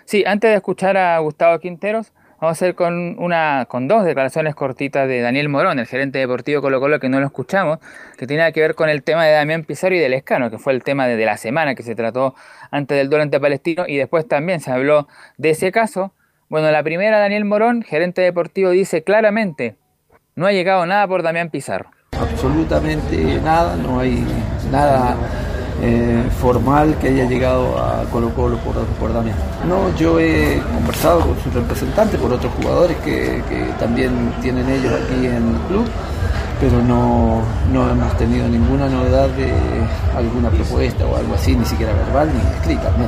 Sí, 0.03 0.25
antes 0.25 0.49
de 0.49 0.57
escuchar 0.57 0.97
a 0.97 1.17
Gustavo 1.19 1.57
Quinteros, 1.59 2.11
vamos 2.39 2.49
a 2.49 2.51
hacer 2.51 2.75
con 2.75 3.17
una, 3.19 3.65
con 3.67 3.87
dos 3.87 4.05
declaraciones 4.05 4.55
cortitas 4.55 5.07
de 5.07 5.21
Daniel 5.21 5.49
Morón, 5.49 5.79
el 5.79 5.85
gerente 5.85 6.19
deportivo 6.19 6.61
Colo 6.61 6.79
Colo, 6.79 6.99
que 6.99 7.09
no 7.09 7.19
lo 7.19 7.25
escuchamos, 7.25 7.79
que 8.17 8.27
tiene 8.27 8.51
que 8.53 8.61
ver 8.61 8.75
con 8.75 8.89
el 8.89 9.03
tema 9.03 9.25
de 9.25 9.33
Damián 9.33 9.63
Pizarro 9.63 9.95
y 9.95 9.99
del 9.99 10.13
Escano, 10.13 10.49
que 10.49 10.57
fue 10.57 10.73
el 10.73 10.83
tema 10.83 11.07
de, 11.07 11.17
de 11.17 11.25
la 11.25 11.37
semana 11.37 11.75
que 11.75 11.83
se 11.83 11.95
trató 11.95 12.35
antes 12.71 12.97
del 12.97 13.09
duelo 13.09 13.23
ante 13.23 13.39
Palestino, 13.39 13.85
y 13.87 13.97
después 13.97 14.27
también 14.27 14.61
se 14.61 14.71
habló 14.71 15.07
de 15.37 15.49
ese 15.49 15.71
caso. 15.71 16.13
Bueno, 16.47 16.71
la 16.71 16.81
primera, 16.81 17.19
Daniel 17.19 17.45
Morón, 17.45 17.83
gerente 17.83 18.21
deportivo, 18.21 18.69
dice 18.71 19.03
claramente, 19.03 19.75
no 20.35 20.45
ha 20.47 20.51
llegado 20.51 20.85
nada 20.85 21.07
por 21.07 21.23
Damián 21.23 21.49
Pizarro. 21.49 21.91
absolutamente 22.13 23.39
nada, 23.41 23.75
no 23.75 23.99
hay 23.99 24.25
nada 24.71 25.15
eh, 25.81 26.23
formal 26.41 26.97
que 26.99 27.07
haya 27.07 27.25
llegado 27.25 27.77
a 27.77 28.03
Colo 28.11 28.29
Colo 28.33 28.57
por, 28.57 28.75
por 28.99 29.13
Damián. 29.13 29.35
No, 29.67 29.95
yo 29.95 30.19
he 30.19 30.59
conversado 30.73 31.21
con 31.21 31.39
sus 31.39 31.53
representantes, 31.53 32.19
por 32.19 32.31
otros 32.33 32.51
jugadores 32.61 32.97
que, 32.97 33.41
que 33.49 33.63
también 33.79 34.33
tienen 34.41 34.67
ellos 34.69 34.93
aquí 34.93 35.25
en 35.27 35.35
el 35.55 35.61
club, 35.67 35.85
pero 36.59 36.81
no, 36.81 37.41
no 37.71 37.89
hemos 37.89 38.17
tenido 38.17 38.47
ninguna 38.47 38.87
novedad 38.89 39.29
de 39.29 39.51
alguna 40.17 40.49
propuesta 40.49 41.05
o 41.05 41.15
algo 41.15 41.33
así, 41.35 41.55
ni 41.55 41.63
siquiera 41.65 41.93
verbal 41.93 42.29
ni 42.33 42.39
escrita. 42.57 42.91
no. 42.97 43.07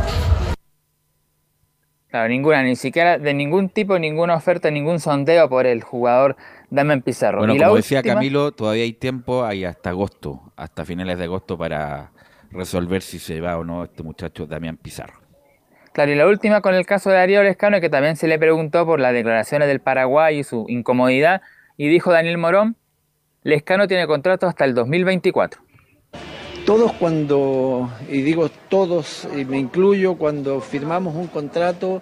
Claro, 2.09 2.27
ninguna, 2.27 2.61
ni 2.63 2.75
siquiera 2.75 3.17
de 3.17 3.33
ningún 3.33 3.69
tipo, 3.69 3.97
ninguna 3.97 4.35
oferta, 4.35 4.69
ningún 4.69 4.99
sondeo 4.99 5.47
por 5.47 5.65
el 5.65 5.81
jugador 5.81 6.35
Damián 6.69 7.01
Pizarro. 7.01 7.37
Bueno, 7.39 7.55
Y 7.55 7.59
la 7.59 7.67
como 7.67 7.77
decía 7.77 7.99
última- 7.99 8.15
Camilo, 8.15 8.51
todavía 8.51 8.83
hay 8.83 8.91
tiempo, 8.91 9.45
hay 9.45 9.63
hasta 9.63 9.91
agosto, 9.91 10.41
hasta 10.57 10.83
finales 10.83 11.17
de 11.17 11.23
agosto 11.23 11.57
para 11.57 12.11
resolver 12.51 13.01
si 13.01 13.19
se 13.19 13.41
va 13.41 13.57
o 13.57 13.63
no 13.63 13.83
este 13.83 14.03
muchacho 14.03 14.45
Damián 14.45 14.77
Pizarro. 14.77 15.21
Claro, 15.93 16.11
y 16.11 16.15
la 16.15 16.27
última 16.27 16.61
con 16.61 16.73
el 16.73 16.85
caso 16.85 17.09
de 17.09 17.17
Darío 17.17 17.43
Lescano, 17.43 17.81
que 17.81 17.89
también 17.89 18.15
se 18.15 18.27
le 18.27 18.39
preguntó 18.39 18.85
por 18.85 18.99
las 18.99 19.13
declaraciones 19.13 19.67
del 19.67 19.81
Paraguay 19.81 20.39
y 20.39 20.43
su 20.43 20.65
incomodidad, 20.69 21.41
y 21.75 21.89
dijo 21.89 22.11
Daniel 22.11 22.37
Morón, 22.37 22.77
Lescano 23.43 23.87
tiene 23.87 24.07
contrato 24.07 24.47
hasta 24.47 24.65
el 24.65 24.73
2024. 24.73 25.61
Todos 26.65 26.93
cuando, 26.93 27.89
y 28.07 28.21
digo 28.21 28.49
todos, 28.69 29.27
y 29.35 29.43
me 29.45 29.57
incluyo, 29.57 30.15
cuando 30.15 30.61
firmamos 30.61 31.15
un 31.15 31.27
contrato, 31.27 32.01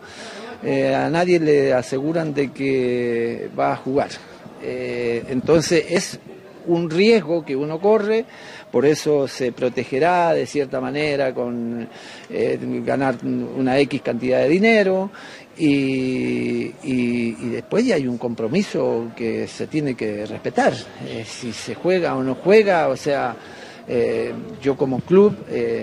eh, 0.64 0.94
a 0.94 1.10
nadie 1.10 1.40
le 1.40 1.74
aseguran 1.74 2.34
de 2.34 2.52
que 2.52 3.50
va 3.58 3.72
a 3.72 3.76
jugar. 3.78 4.10
Eh, 4.62 5.24
entonces 5.30 5.86
es 5.90 6.20
un 6.68 6.90
riesgo 6.90 7.46
que 7.46 7.56
uno 7.56 7.80
corre, 7.80 8.26
por 8.72 8.86
eso 8.86 9.28
se 9.28 9.52
protegerá 9.52 10.34
de 10.34 10.46
cierta 10.46 10.80
manera 10.80 11.34
con 11.34 11.88
eh, 12.30 12.60
ganar 12.86 13.16
una 13.24 13.80
X 13.80 14.02
cantidad 14.02 14.40
de 14.40 14.50
dinero 14.50 15.10
y, 15.58 16.72
después 17.52 17.86
ya 17.86 17.96
hay 17.96 18.08
un 18.08 18.18
compromiso 18.18 19.12
que 19.16 19.48
se 19.48 19.68
tiene 19.68 19.96
que 19.96 20.26
respetar, 20.26 20.74
Eh, 21.06 21.26
si 21.28 21.52
se 21.52 21.76
juega 21.76 22.16
o 22.16 22.24
no 22.24 22.36
juega, 22.36 22.88
o 22.88 22.96
sea, 22.96 23.36
eh, 23.86 24.32
yo 24.62 24.78
como 24.78 25.00
club 25.00 25.36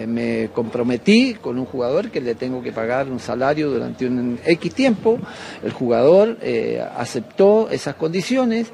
me 0.07 0.49
comprometí 0.55 1.35
con 1.35 1.59
un 1.59 1.67
jugador 1.67 2.11
que 2.11 2.21
le 2.21 2.37
tengo 2.37 2.63
que 2.63 2.73
pagar 2.73 3.11
un 3.11 3.19
salario 3.19 3.69
durante 3.69 4.07
un 4.07 4.39
X 4.47 4.75
tiempo, 4.75 5.19
el 5.63 5.73
jugador 5.73 6.39
aceptó 6.97 7.69
esas 7.69 7.97
condiciones 7.97 8.69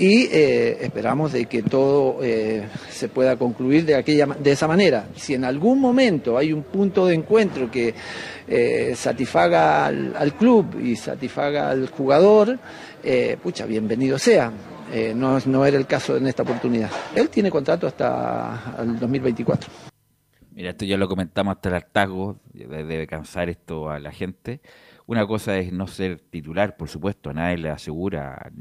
y 0.00 0.28
eh, 0.32 0.78
esperamos 0.80 1.30
de 1.32 1.44
que 1.44 1.62
todo 1.62 2.20
eh, 2.22 2.66
se 2.88 3.10
pueda 3.10 3.36
concluir 3.36 3.84
de, 3.84 3.96
aquella, 3.96 4.24
de 4.24 4.50
esa 4.50 4.66
manera. 4.66 5.08
Si 5.14 5.34
en 5.34 5.44
algún 5.44 5.78
momento 5.78 6.38
hay 6.38 6.54
un 6.54 6.62
punto 6.62 7.04
de 7.04 7.14
encuentro 7.14 7.70
que 7.70 7.94
eh, 8.48 8.94
satisfaga 8.96 9.84
al, 9.84 10.34
club 10.38 10.80
y 10.82 10.96
satisfaga 10.96 11.68
al 11.68 11.90
jugador, 11.90 12.58
pucha, 13.42 13.66
bienvenido 13.66 14.18
sea. 14.18 14.50
no, 15.14 15.38
no 15.38 15.66
era 15.66 15.76
el 15.76 15.86
caso 15.86 16.16
en 16.16 16.28
esta 16.28 16.44
oportunidad. 16.44 16.90
Él 17.14 17.28
tiene 17.28 17.50
contrato 17.50 17.86
hasta 17.86 18.76
el 18.80 18.98
2024. 18.98 19.70
Mira, 20.52 20.70
esto 20.70 20.86
ya 20.86 20.96
lo 20.96 21.08
comentamos 21.08 21.56
hasta 21.56 21.68
el 21.68 21.74
hartazgo, 21.74 22.40
debe 22.54 23.06
cansar 23.06 23.50
esto 23.50 23.90
a 23.90 23.98
la 23.98 24.12
gente. 24.12 24.62
Una 25.10 25.26
cosa 25.26 25.58
es 25.58 25.72
no 25.72 25.88
ser 25.88 26.20
titular, 26.20 26.76
por 26.76 26.88
supuesto, 26.88 27.30
a 27.30 27.32
nadie 27.32 27.58
le 27.58 27.68
asegura, 27.68 28.52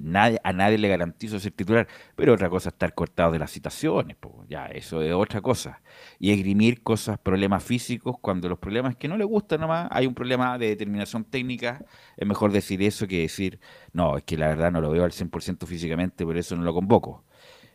a 0.44 0.52
nadie 0.52 0.80
le 0.80 0.88
garantizo 0.88 1.40
ser 1.40 1.52
titular, 1.52 1.88
pero 2.16 2.34
otra 2.34 2.50
cosa 2.50 2.70
es 2.70 2.74
estar 2.74 2.96
cortado 2.96 3.34
de 3.34 3.38
las 3.38 3.52
citaciones, 3.52 4.18
ya, 4.48 4.66
eso 4.66 5.04
es 5.04 5.14
otra 5.14 5.42
cosa. 5.42 5.84
Y 6.18 6.32
esgrimir 6.32 6.82
cosas, 6.82 7.20
problemas 7.20 7.64
físicos, 7.64 8.16
cuando 8.20 8.50
los 8.50 8.58
problemas 8.58 8.96
que 8.96 9.08
no 9.08 9.16
le 9.16 9.26
gustan 9.26 9.62
nomás, 9.62 9.90
hay 9.92 10.08
un 10.08 10.16
problema 10.16 10.58
de 10.58 10.70
determinación 10.70 11.24
técnica, 11.24 11.86
es 12.18 12.28
mejor 12.28 12.52
decir 12.52 12.82
eso 12.82 13.08
que 13.08 13.20
decir, 13.22 13.60
no, 13.94 14.18
es 14.18 14.24
que 14.24 14.36
la 14.36 14.48
verdad 14.48 14.72
no 14.72 14.82
lo 14.82 14.90
veo 14.90 15.04
al 15.04 15.12
100% 15.12 15.68
físicamente, 15.68 16.26
por 16.26 16.36
eso 16.36 16.56
no 16.56 16.64
lo 16.64 16.74
convoco. 16.74 17.26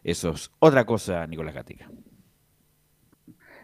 Eso 0.02 0.30
es 0.30 0.50
otra 0.58 0.84
cosa, 0.84 1.24
Nicolás 1.28 1.54
Gatica. 1.54 1.88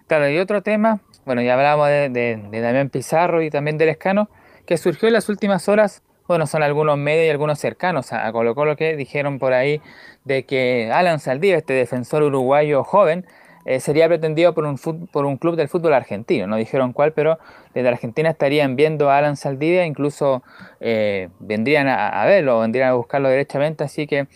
Claro, 0.06 0.30
y 0.30 0.38
otro 0.38 0.62
tema, 0.62 1.00
bueno, 1.26 1.42
ya 1.42 1.54
hablábamos 1.54 1.88
de, 1.88 2.10
de, 2.10 2.48
de 2.48 2.60
Damián 2.60 2.90
Pizarro 2.90 3.42
y 3.42 3.50
también 3.50 3.76
del 3.76 3.88
Escano, 3.88 4.30
que 4.66 4.76
surgió 4.76 5.08
en 5.08 5.14
las 5.14 5.28
últimas 5.28 5.68
horas, 5.68 6.02
bueno, 6.28 6.46
son 6.46 6.62
algunos 6.62 6.96
medios 6.96 7.26
y 7.26 7.30
algunos 7.30 7.58
cercanos 7.58 8.12
a 8.12 8.30
Colo 8.30 8.54
Colo 8.54 8.76
que 8.76 8.96
dijeron 8.96 9.38
por 9.38 9.52
ahí 9.52 9.80
de 10.24 10.44
que 10.44 10.90
Alan 10.92 11.18
Saldívar, 11.18 11.58
este 11.58 11.72
defensor 11.72 12.22
uruguayo 12.22 12.84
joven, 12.84 13.26
eh, 13.66 13.80
sería 13.80 14.08
pretendido 14.08 14.54
por 14.54 14.64
un, 14.64 14.78
por 15.12 15.26
un 15.26 15.36
club 15.36 15.56
del 15.56 15.68
fútbol 15.68 15.92
argentino. 15.92 16.46
No 16.46 16.56
dijeron 16.56 16.92
cuál, 16.92 17.12
pero 17.12 17.38
desde 17.74 17.88
Argentina 17.88 18.30
estarían 18.30 18.76
viendo 18.76 19.10
a 19.10 19.18
Alan 19.18 19.36
Saldivia, 19.36 19.84
incluso 19.84 20.42
eh, 20.80 21.28
vendrían 21.40 21.88
a, 21.88 22.24
verlo, 22.24 22.60
vendrían 22.60 22.88
a 22.88 22.94
buscarlo 22.94 23.28
derechamente. 23.28 23.84
Así 23.84 24.06
que 24.06 24.28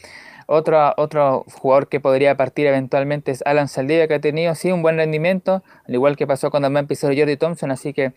otro, 0.47 0.93
otro 0.99 1.45
jugador 1.61 1.89
que 1.89 2.01
podría 2.01 2.37
partir 2.37 2.67
eventualmente 2.67 3.31
es 3.31 3.43
Alan 3.47 3.69
Saldivia, 3.69 4.09
que 4.09 4.15
ha 4.15 4.21
tenido 4.21 4.55
sí 4.55 4.71
un 4.73 4.83
buen 4.83 4.97
rendimiento, 4.97 5.63
al 5.89 5.95
igual 5.95 6.17
que 6.17 6.27
pasó 6.27 6.51
cuando 6.51 6.67
Damián 6.67 6.87
Pizarro 6.87 7.15
y 7.15 7.19
Jordi 7.19 7.37
Thompson. 7.37 7.71
Así 7.71 7.93
que, 7.95 8.13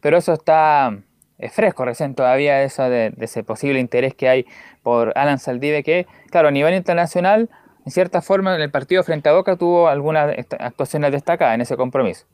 pero 0.00 0.18
eso 0.18 0.34
está 0.34 0.98
es 1.40 1.52
fresco 1.52 1.84
recién 1.84 2.14
todavía 2.14 2.62
eso 2.62 2.88
de, 2.88 3.12
ese 3.18 3.42
posible 3.42 3.80
interés 3.80 4.14
que 4.14 4.28
hay 4.28 4.46
por 4.82 5.12
Alan 5.16 5.38
Saldive, 5.38 5.82
que, 5.82 6.06
claro, 6.30 6.48
a 6.48 6.50
nivel 6.50 6.74
internacional, 6.74 7.48
en 7.84 7.92
cierta 7.92 8.20
forma, 8.20 8.54
en 8.54 8.60
el 8.60 8.70
partido 8.70 9.02
frente 9.02 9.28
a 9.28 9.32
Boca 9.32 9.56
tuvo 9.56 9.88
algunas 9.88 10.36
actuaciones 10.58 11.12
destacadas 11.12 11.54
en 11.54 11.62
ese 11.62 11.76
compromiso. 11.76 12.26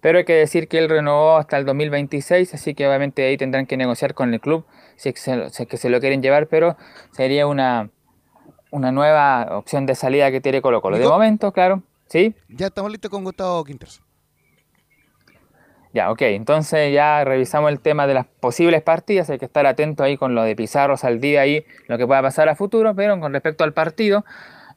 Pero 0.00 0.18
hay 0.18 0.24
que 0.24 0.34
decir 0.34 0.68
que 0.68 0.78
él 0.78 0.88
renovó 0.88 1.36
hasta 1.36 1.58
el 1.58 1.64
2026, 1.66 2.54
así 2.54 2.74
que 2.74 2.86
obviamente 2.86 3.26
ahí 3.26 3.36
tendrán 3.36 3.66
que 3.66 3.76
negociar 3.76 4.14
con 4.14 4.32
el 4.32 4.40
club 4.40 4.64
si 4.96 5.10
es 5.10 5.66
que 5.66 5.76
se, 5.78 5.88
lo 5.88 6.00
quieren 6.00 6.22
llevar, 6.22 6.46
pero 6.46 6.76
sería 7.12 7.46
una, 7.46 7.90
una 8.70 8.92
nueva 8.92 9.56
opción 9.56 9.86
de 9.86 9.94
salida 9.94 10.30
que 10.30 10.42
tiene 10.42 10.60
Colo 10.60 10.82
Colo. 10.82 10.98
De 10.98 11.08
momento, 11.08 11.52
claro, 11.52 11.82
¿sí? 12.06 12.34
Ya 12.48 12.66
estamos 12.66 12.90
listos 12.90 13.10
con 13.10 13.24
Gustavo 13.24 13.64
Quinters. 13.64 14.02
Ya, 15.92 16.12
ok, 16.12 16.22
entonces 16.22 16.92
ya 16.94 17.24
revisamos 17.24 17.70
el 17.70 17.80
tema 17.80 18.06
de 18.06 18.14
las 18.14 18.26
posibles 18.26 18.80
partidas, 18.80 19.28
hay 19.28 19.38
que 19.38 19.46
estar 19.46 19.66
atento 19.66 20.04
ahí 20.04 20.16
con 20.16 20.36
lo 20.36 20.44
de 20.44 20.54
Pizarro, 20.54 20.96
Saldía 20.96 21.46
y 21.46 21.64
lo 21.88 21.98
que 21.98 22.06
pueda 22.06 22.22
pasar 22.22 22.48
a 22.48 22.54
futuro, 22.54 22.94
pero 22.94 23.18
con 23.18 23.32
respecto 23.32 23.64
al 23.64 23.72
partido, 23.72 24.24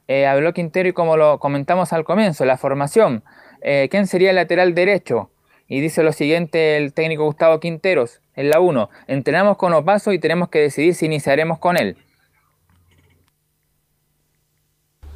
eh, 0.08 0.26
habló 0.26 0.52
Quintero 0.52 0.88
y 0.88 0.92
como 0.92 1.16
lo 1.16 1.38
comentamos 1.38 1.92
al 1.92 2.04
comienzo, 2.04 2.44
la 2.44 2.56
formación, 2.56 3.22
eh, 3.62 3.88
¿quién 3.92 4.08
sería 4.08 4.30
el 4.30 4.36
lateral 4.36 4.74
derecho? 4.74 5.30
Y 5.68 5.80
dice 5.80 6.02
lo 6.02 6.12
siguiente 6.12 6.76
el 6.76 6.92
técnico 6.92 7.24
Gustavo 7.24 7.60
Quinteros, 7.60 8.20
en 8.34 8.50
la 8.50 8.58
1, 8.58 8.90
entrenamos 9.06 9.56
con 9.56 9.72
Opaso 9.72 10.12
y 10.12 10.18
tenemos 10.18 10.48
que 10.48 10.58
decidir 10.58 10.96
si 10.96 11.06
iniciaremos 11.06 11.60
con 11.60 11.76
él. 11.76 11.96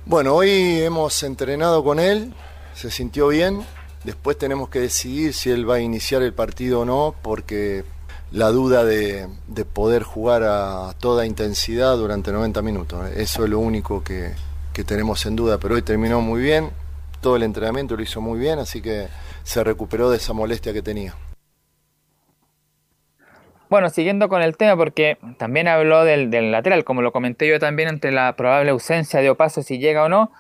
Bueno, 0.07 0.36
hoy 0.36 0.80
hemos 0.80 1.22
entrenado 1.24 1.82
con 1.82 1.99
él, 1.99 2.32
se 2.72 2.90
sintió 2.90 3.28
bien, 3.28 3.62
Después 4.05 4.38
tenemos 4.38 4.68
que 4.68 4.80
decidir 4.80 5.34
si 5.34 5.51
él 5.51 5.68
va 5.68 5.76
a 5.76 5.80
iniciar 5.80 6.22
el 6.22 6.32
partido 6.32 6.80
o 6.80 6.84
no, 6.84 7.14
porque 7.20 7.84
la 8.30 8.49
duda 8.49 8.84
de, 8.84 9.28
poder 9.72 10.03
jugar 10.03 10.42
a 10.44 10.94
toda 11.01 11.26
intensidad 11.26 11.96
durante 11.96 12.32
90 12.32 12.62
minutos. 12.62 13.11
Eso 13.16 13.44
es 13.44 13.51
lo 13.51 13.59
único 13.59 14.03
que, 14.03 14.32
tenemos 14.86 15.26
en 15.26 15.34
duda. 15.34 15.59
Pero 15.59 15.74
hoy 15.74 15.82
terminó 15.82 16.20
muy 16.20 16.40
bien, 16.40 16.70
todo 17.20 17.34
el 17.34 17.42
entrenamiento 17.42 17.96
lo 17.96 18.03
hizo 18.03 18.20
muy 18.20 18.38
bien, 18.38 18.61
así 18.61 18.80
que 18.80 19.09
se 19.42 19.64
recuperó 19.64 20.09
de 20.09 20.18
esa 20.18 20.32
molestia 20.32 20.72
que 20.72 20.82
tenía. 20.82 21.16
Bueno, 23.68 23.90
siguiendo 23.90 24.28
con 24.28 24.40
el 24.40 24.57
tema, 24.57 24.76
porque 24.76 25.18
también 25.36 25.66
habló 25.66 26.05
del, 26.05 26.30
del, 26.30 26.53
lateral, 26.53 26.84
como 26.84 27.03
lo 27.03 27.11
comenté 27.11 27.49
yo 27.49 27.59
también, 27.59 27.88
entre 27.88 28.12
la 28.12 28.36
probable 28.36 28.70
ausencia 28.70 29.20
de 29.20 29.30
Opaso, 29.30 29.62
si 29.62 29.78
llega 29.78 30.05
o 30.05 30.09
no, 30.09 30.30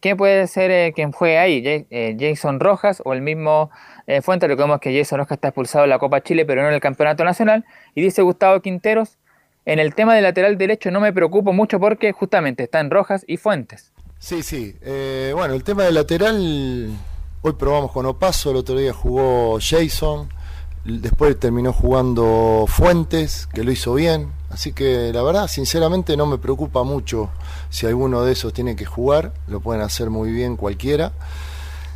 ¿Qué 0.00 0.14
puede 0.14 0.46
ser 0.46 0.70
eh, 0.70 0.92
quien 0.94 1.12
fue 1.12 1.38
ahí? 1.38 1.62
Eh, 1.66 2.16
Jason 2.18 2.60
Rojas 2.60 3.02
o 3.04 3.12
el 3.12 3.20
mismo 3.20 3.70
eh, 4.06 4.22
Fuente. 4.22 4.46
Recordemos 4.46 4.80
que 4.80 4.96
Jason 4.96 5.18
Rojas 5.18 5.36
está 5.36 5.48
expulsado 5.48 5.84
en 5.84 5.90
la 5.90 5.98
Copa 5.98 6.22
Chile, 6.22 6.44
pero 6.46 6.62
no 6.62 6.68
en 6.68 6.74
el 6.74 6.80
Campeonato 6.80 7.24
Nacional. 7.24 7.64
Y 7.96 8.02
dice 8.02 8.22
Gustavo 8.22 8.60
Quinteros, 8.60 9.18
en 9.64 9.80
el 9.80 9.94
tema 9.94 10.14
del 10.14 10.22
lateral 10.22 10.56
derecho 10.56 10.92
no 10.92 11.00
me 11.00 11.12
preocupo 11.12 11.52
mucho 11.52 11.80
porque 11.80 12.12
justamente 12.12 12.62
están 12.62 12.90
Rojas 12.90 13.24
y 13.26 13.38
Fuentes. 13.38 13.92
Sí, 14.20 14.42
sí. 14.42 14.76
bueno, 15.34 15.54
el 15.54 15.64
tema 15.64 15.84
del 15.84 15.94
lateral, 15.94 16.90
hoy 17.42 17.52
probamos 17.52 17.92
con 17.92 18.06
Opaso, 18.06 18.50
el 18.50 18.56
otro 18.56 18.76
día 18.76 18.92
jugó 18.92 19.58
Jason, 19.60 20.28
después 20.84 21.38
terminó 21.38 21.72
jugando 21.72 22.64
Fuentes, 22.66 23.46
que 23.46 23.62
lo 23.62 23.70
hizo 23.72 23.94
bien. 23.94 24.37
Así 24.50 24.72
que 24.72 25.12
la 25.12 25.22
verdad, 25.22 25.46
sinceramente, 25.46 26.16
no 26.16 26.26
me 26.26 26.38
preocupa 26.38 26.82
mucho 26.82 27.30
si 27.70 27.86
alguno 27.86 28.22
de 28.22 28.32
esos 28.32 28.52
tiene 28.52 28.76
que 28.76 28.86
jugar, 28.86 29.32
lo 29.46 29.60
pueden 29.60 29.82
hacer 29.82 30.10
muy 30.10 30.32
bien 30.32 30.56
cualquiera. 30.56 31.12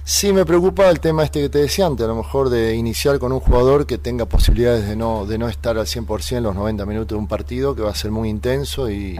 Sí 0.05 0.33
me 0.33 0.45
preocupa 0.45 0.91
el 0.91 1.01
tema 1.01 1.23
este 1.23 1.41
que 1.41 1.49
te 1.49 1.59
decía 1.59 1.87
antes, 1.87 2.05
a 2.05 2.09
lo 2.09 2.17
mejor 2.17 2.51
de 2.51 2.75
iniciar 2.75 3.19
con 3.19 3.33
un 3.33 3.41
jugador 3.41 3.87
que 3.87 3.99
tenga 3.99 4.27
posibilidades 4.27 4.87
de 4.87 4.97
no, 4.97 5.27
de 5.27 5.39
no 5.39 5.49
estar 5.49 5.79
al 5.79 5.87
100% 5.87 6.41
los 6.41 6.57
90 6.57 6.85
minutos 6.87 7.17
de 7.17 7.21
un 7.21 7.29
partido, 7.29 7.75
que 7.75 7.83
va 7.83 7.91
a 7.91 7.95
ser 7.95 8.11
muy 8.11 8.29
intenso 8.29 8.91
y 8.91 9.19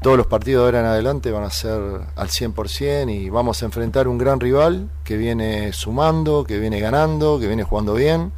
todos 0.00 0.16
los 0.16 0.26
partidos 0.26 0.62
de 0.62 0.66
ahora 0.66 0.80
en 0.80 0.86
adelante 0.86 1.30
van 1.32 1.44
a 1.44 1.50
ser 1.50 1.80
al 2.16 2.28
100% 2.28 3.12
y 3.12 3.28
vamos 3.28 3.62
a 3.62 3.66
enfrentar 3.66 4.08
un 4.08 4.18
gran 4.18 4.40
rival 4.40 4.88
que 5.04 5.16
viene 5.16 5.72
sumando, 5.72 6.44
que 6.44 6.58
viene 6.58 6.80
ganando, 6.80 7.38
que 7.40 7.46
viene 7.46 7.64
jugando 7.64 7.94
bien 7.94 8.32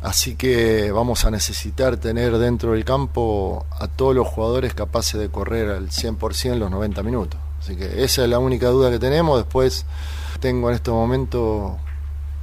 Así 0.00 0.34
que 0.34 0.90
vamos 0.92 1.26
a 1.26 1.30
necesitar 1.30 1.98
tener 1.98 2.38
dentro 2.38 2.72
del 2.72 2.86
campo 2.86 3.66
a 3.70 3.86
todos 3.86 4.14
los 4.14 4.26
jugadores 4.26 4.72
capaces 4.72 5.20
de 5.20 5.28
correr 5.28 5.68
al 5.68 5.90
100% 5.90 6.56
los 6.56 6.70
90 6.70 7.02
minutos. 7.02 7.38
Así 7.58 7.76
que 7.76 8.02
esa 8.02 8.22
es 8.24 8.30
la 8.30 8.38
única 8.38 8.68
duda 8.68 8.90
que 8.90 8.98
tenemos. 8.98 9.38
Después 9.38 9.84
tengo 10.40 10.70
en 10.70 10.76
este 10.76 10.90
momento 10.90 11.76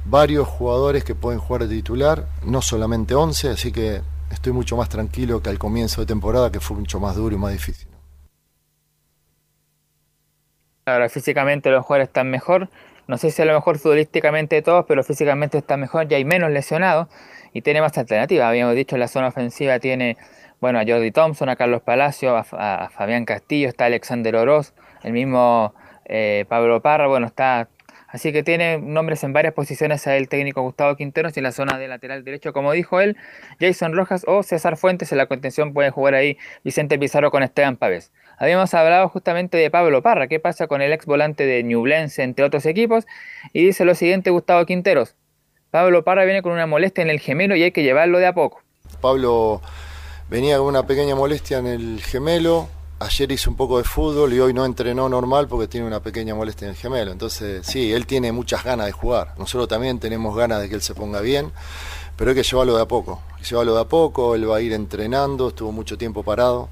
varios 0.04 0.46
jugadores 0.46 1.02
que 1.02 1.16
pueden 1.16 1.40
jugar 1.40 1.66
de 1.66 1.74
titular, 1.74 2.28
no 2.44 2.62
solamente 2.62 3.16
11, 3.16 3.50
así 3.50 3.72
que 3.72 4.02
estoy 4.30 4.52
mucho 4.52 4.76
más 4.76 4.88
tranquilo 4.88 5.42
que 5.42 5.50
al 5.50 5.58
comienzo 5.58 6.00
de 6.00 6.06
temporada, 6.06 6.52
que 6.52 6.60
fue 6.60 6.76
mucho 6.76 7.00
más 7.00 7.16
duro 7.16 7.34
y 7.34 7.38
más 7.38 7.52
difícil. 7.52 7.88
Ahora 10.86 11.08
físicamente 11.08 11.70
los 11.70 11.84
jugadores 11.84 12.08
están 12.08 12.30
mejor. 12.30 12.70
No 13.08 13.18
sé 13.18 13.32
si 13.32 13.42
a 13.42 13.44
lo 13.46 13.54
mejor 13.54 13.78
futbolísticamente 13.78 14.62
todos, 14.62 14.84
pero 14.86 15.02
físicamente 15.02 15.58
están 15.58 15.80
mejor, 15.80 16.06
ya 16.06 16.18
hay 16.18 16.24
menos 16.24 16.50
lesionados 16.50 17.08
y 17.52 17.62
tiene 17.62 17.80
más 17.80 17.96
alternativas. 17.98 18.46
Habíamos 18.46 18.74
dicho 18.74 18.96
la 18.96 19.08
zona 19.08 19.28
ofensiva 19.28 19.78
tiene 19.78 20.16
bueno 20.60 20.78
a 20.78 20.84
Jordi 20.86 21.10
Thompson, 21.10 21.48
a 21.48 21.56
Carlos 21.56 21.82
Palacio, 21.82 22.36
a, 22.36 22.88
Fabián 22.90 23.24
Castillo, 23.24 23.68
está 23.68 23.86
Alexander 23.86 24.34
Oroz, 24.36 24.74
el 25.02 25.12
mismo 25.12 25.74
eh, 26.04 26.44
Pablo 26.48 26.82
Parra, 26.82 27.06
bueno, 27.06 27.26
está 27.26 27.68
Así 28.08 28.32
que 28.32 28.42
tiene 28.42 28.78
nombres 28.78 29.22
en 29.22 29.34
varias 29.34 29.52
posiciones 29.52 30.06
el 30.06 30.30
técnico 30.30 30.62
Gustavo 30.62 30.96
Quinteros 30.96 31.36
y 31.36 31.40
en 31.40 31.44
la 31.44 31.52
zona 31.52 31.78
de 31.78 31.88
lateral 31.88 32.24
derecho, 32.24 32.54
como 32.54 32.72
dijo 32.72 33.00
él, 33.02 33.18
Jason 33.60 33.94
Rojas 33.94 34.24
o 34.26 34.42
César 34.42 34.78
Fuentes. 34.78 35.12
En 35.12 35.18
la 35.18 35.26
contención 35.26 35.74
puede 35.74 35.90
jugar 35.90 36.14
ahí 36.14 36.38
Vicente 36.64 36.98
Pizarro 36.98 37.30
con 37.30 37.42
Esteban 37.42 37.76
Pávez. 37.76 38.10
Habíamos 38.38 38.72
hablado 38.72 39.10
justamente 39.10 39.58
de 39.58 39.70
Pablo 39.70 40.00
Parra, 40.00 40.26
qué 40.26 40.40
pasa 40.40 40.68
con 40.68 40.80
el 40.80 40.92
ex 40.92 41.04
volante 41.04 41.44
de 41.44 41.62
Ñublense, 41.62 42.22
entre 42.22 42.46
otros 42.46 42.64
equipos, 42.64 43.06
y 43.52 43.66
dice 43.66 43.84
lo 43.84 43.94
siguiente 43.94 44.30
Gustavo 44.30 44.64
Quinteros. 44.64 45.17
Pablo 45.70 46.02
Parra 46.02 46.24
viene 46.24 46.42
con 46.42 46.52
una 46.52 46.66
molestia 46.66 47.02
en 47.02 47.10
el 47.10 47.20
gemelo 47.20 47.54
y 47.54 47.62
hay 47.62 47.72
que 47.72 47.82
llevarlo 47.82 48.18
de 48.18 48.26
a 48.26 48.32
poco. 48.32 48.62
Pablo 49.00 49.60
venía 50.30 50.56
con 50.58 50.66
una 50.66 50.86
pequeña 50.86 51.14
molestia 51.14 51.58
en 51.58 51.66
el 51.66 52.00
gemelo. 52.02 52.68
Ayer 53.00 53.30
hizo 53.30 53.50
un 53.50 53.56
poco 53.56 53.78
de 53.78 53.84
fútbol 53.84 54.32
y 54.32 54.40
hoy 54.40 54.52
no 54.54 54.64
entrenó 54.64 55.08
normal 55.08 55.46
porque 55.46 55.68
tiene 55.68 55.86
una 55.86 56.00
pequeña 56.00 56.34
molestia 56.34 56.64
en 56.64 56.70
el 56.70 56.76
gemelo. 56.76 57.12
Entonces, 57.12 57.64
sí, 57.66 57.92
él 57.92 58.06
tiene 58.06 58.32
muchas 58.32 58.64
ganas 58.64 58.86
de 58.86 58.92
jugar. 58.92 59.34
Nosotros 59.38 59.68
también 59.68 60.00
tenemos 60.00 60.34
ganas 60.34 60.60
de 60.60 60.68
que 60.68 60.74
él 60.74 60.82
se 60.82 60.94
ponga 60.94 61.20
bien, 61.20 61.52
pero 62.16 62.30
hay 62.30 62.34
que 62.34 62.42
llevarlo 62.42 62.74
de 62.74 62.82
a 62.82 62.88
poco. 62.88 63.22
Llevarlo 63.48 63.74
de 63.74 63.82
a 63.82 63.84
poco, 63.84 64.34
él 64.34 64.50
va 64.50 64.56
a 64.56 64.60
ir 64.62 64.72
entrenando, 64.72 65.48
estuvo 65.48 65.70
mucho 65.70 65.96
tiempo 65.98 66.24
parado. 66.24 66.70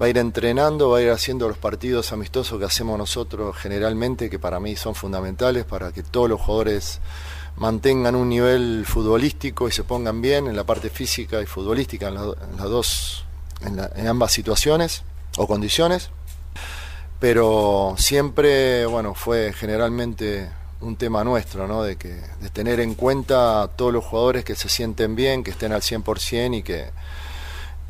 va 0.00 0.06
a 0.06 0.08
ir 0.08 0.16
entrenando, 0.16 0.90
va 0.90 0.98
a 0.98 1.02
ir 1.02 1.10
haciendo 1.10 1.48
los 1.48 1.58
partidos 1.58 2.12
amistosos 2.12 2.58
que 2.58 2.64
hacemos 2.64 2.96
nosotros 2.96 3.54
generalmente, 3.56 4.30
que 4.30 4.38
para 4.38 4.58
mí 4.58 4.76
son 4.76 4.94
fundamentales 4.94 5.64
para 5.64 5.92
que 5.92 6.02
todos 6.02 6.30
los 6.30 6.40
jugadores 6.40 7.00
mantengan 7.56 8.14
un 8.14 8.28
nivel 8.28 8.84
futbolístico 8.86 9.68
y 9.68 9.72
se 9.72 9.84
pongan 9.84 10.20
bien 10.20 10.46
en 10.46 10.56
la 10.56 10.64
parte 10.64 10.90
física 10.90 11.40
y 11.40 11.46
futbolística 11.46 12.08
en, 12.08 12.14
las 12.14 12.68
dos 12.68 13.24
en, 13.60 14.06
ambas 14.06 14.32
situaciones 14.32 15.02
o 15.36 15.46
condiciones. 15.46 16.10
Pero 17.20 17.94
siempre 17.98 18.86
bueno 18.86 19.14
fue 19.14 19.52
generalmente 19.52 20.50
un 20.80 20.96
tema 20.96 21.22
nuestro 21.22 21.68
no 21.68 21.84
de 21.84 21.96
que 21.96 22.20
de 22.40 22.50
tener 22.50 22.80
en 22.80 22.94
cuenta 22.94 23.62
a 23.62 23.68
todos 23.68 23.92
los 23.92 24.04
jugadores 24.04 24.44
que 24.44 24.56
se 24.56 24.68
sienten 24.68 25.14
bien 25.14 25.44
que 25.44 25.52
estén 25.52 25.72
al 25.72 25.82
100% 25.82 26.58
y 26.58 26.62
que 26.64 26.90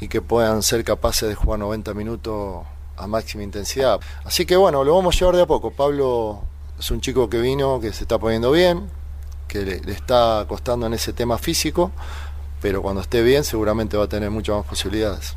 y 0.01 0.09
que 0.09 0.21
puedan 0.21 0.63
ser 0.63 0.85
capaces 0.85 1.29
de 1.29 1.35
jugar 1.35 1.61
90 1.61 1.95
minutos 1.95 2.67
a 2.97 3.07
máxima 3.07 3.43
intensidad. 3.45 4.01
Así 4.25 4.45
que 4.45 4.57
bueno 4.57 4.85
lo 4.85 4.95
vamos 4.95 5.15
a 5.15 5.19
llevar 5.19 5.37
de 5.37 5.43
a 5.43 5.47
poco. 5.47 5.71
Pablo 5.71 6.43
es 6.79 6.91
un 6.91 7.01
chico 7.01 7.31
que 7.31 7.41
vino 7.41 7.81
que 7.81 7.93
se 7.95 8.05
está 8.05 8.19
poniendo 8.19 8.51
bien 8.51 9.02
que 9.53 9.61
le, 9.61 9.93
está 9.93 10.45
costando 10.49 10.87
en 10.87 10.95
ese 10.95 11.13
tema 11.13 11.37
físico, 11.37 11.93
pero 12.63 12.81
cuando 12.81 13.03
esté 13.03 13.23
bien 13.23 13.45
seguramente 13.45 13.99
va 13.99 14.05
a 14.05 14.09
tener 14.09 14.31
muchas 14.31 14.57
más 14.57 14.67
posibilidades. 14.67 15.37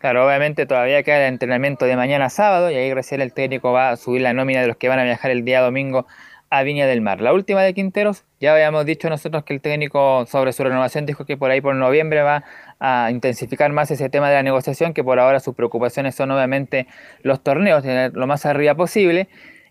Claro, 0.00 0.26
obviamente 0.26 0.66
todavía 0.66 1.02
queda 1.02 1.26
el 1.26 1.32
entrenamiento 1.32 1.84
de 1.84 1.96
mañana 1.96 2.28
sábado 2.28 2.70
y 2.70 2.74
ahí 2.74 2.92
recién 2.92 3.20
el 3.20 3.32
técnico 3.32 3.72
va 3.72 3.90
a 3.90 3.96
subir 3.96 4.22
la 4.22 4.32
nómina 4.32 4.60
de 4.60 4.68
los 4.68 4.76
que 4.76 4.88
van 4.88 4.98
a 4.98 5.04
viajar 5.04 5.30
el 5.30 5.44
día 5.44 5.60
domingo 5.60 6.06
a 6.50 6.62
Viña 6.62 6.86
del 6.86 7.00
Mar. 7.00 7.20
La 7.20 7.32
última 7.32 7.62
de 7.62 7.74
Quinteros, 7.74 8.24
ya 8.40 8.54
habíamos 8.54 8.86
dicho 8.86 9.08
nosotros 9.08 9.44
que 9.44 9.54
el 9.54 9.60
técnico 9.60 10.24
sobre 10.26 10.52
su 10.52 10.64
renovación 10.64 11.04
dijo 11.04 11.24
que 11.24 11.36
por 11.36 11.50
ahí 11.50 11.60
por 11.60 11.74
noviembre 11.74 12.22
va 12.22 12.44
a 12.80 13.10
intensificar 13.10 13.72
más 13.72 13.90
ese 13.90 14.08
tema 14.08 14.28
de 14.28 14.36
la 14.36 14.42
negociación, 14.42 14.94
que 14.94 15.04
por 15.04 15.18
ahora 15.18 15.40
sus 15.40 15.54
preocupaciones 15.54 16.14
son 16.14 16.30
obviamente 16.30 16.86
los 17.22 17.42
torneos, 17.42 17.82
tener 17.82 18.14
lo 18.14 18.26
más 18.26 18.46
arriba 18.46 18.74
posible. 18.74 19.28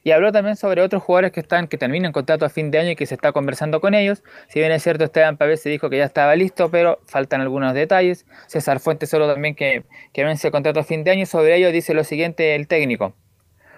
Y 0.07 0.11
habló 0.11 0.31
también 0.31 0.55
sobre 0.55 0.81
otros 0.81 1.03
jugadores 1.03 1.33
que 1.33 1.41
están 1.41 1.67
que 1.67 1.77
terminan 1.77 2.13
contrato 2.13 2.45
a 2.45 2.49
fin 2.49 2.71
de 2.71 2.79
año 2.79 2.91
y 2.91 2.95
que 2.95 3.05
se 3.05 3.13
está 3.13 3.33
conversando 3.33 3.81
con 3.81 3.93
ellos. 3.93 4.23
Si 4.47 4.57
bien 4.57 4.71
es 4.71 4.81
cierto, 4.81 5.03
Esteban 5.03 5.35
Pavés 5.35 5.61
se 5.61 5.69
dijo 5.69 5.89
que 5.89 5.97
ya 5.97 6.05
estaba 6.05 6.33
listo, 6.37 6.71
pero 6.71 7.01
faltan 7.05 7.41
algunos 7.41 7.73
detalles. 7.73 8.25
César 8.47 8.79
Fuentes 8.79 9.09
solo 9.09 9.27
también 9.27 9.53
que, 9.53 9.83
que 10.13 10.23
vence 10.23 10.49
contrato 10.49 10.79
a 10.79 10.85
fin 10.85 11.03
de 11.03 11.11
año. 11.11 11.25
Sobre 11.25 11.57
ello 11.57 11.73
dice 11.73 11.93
lo 11.93 12.05
siguiente 12.05 12.55
el 12.55 12.69
técnico. 12.69 13.15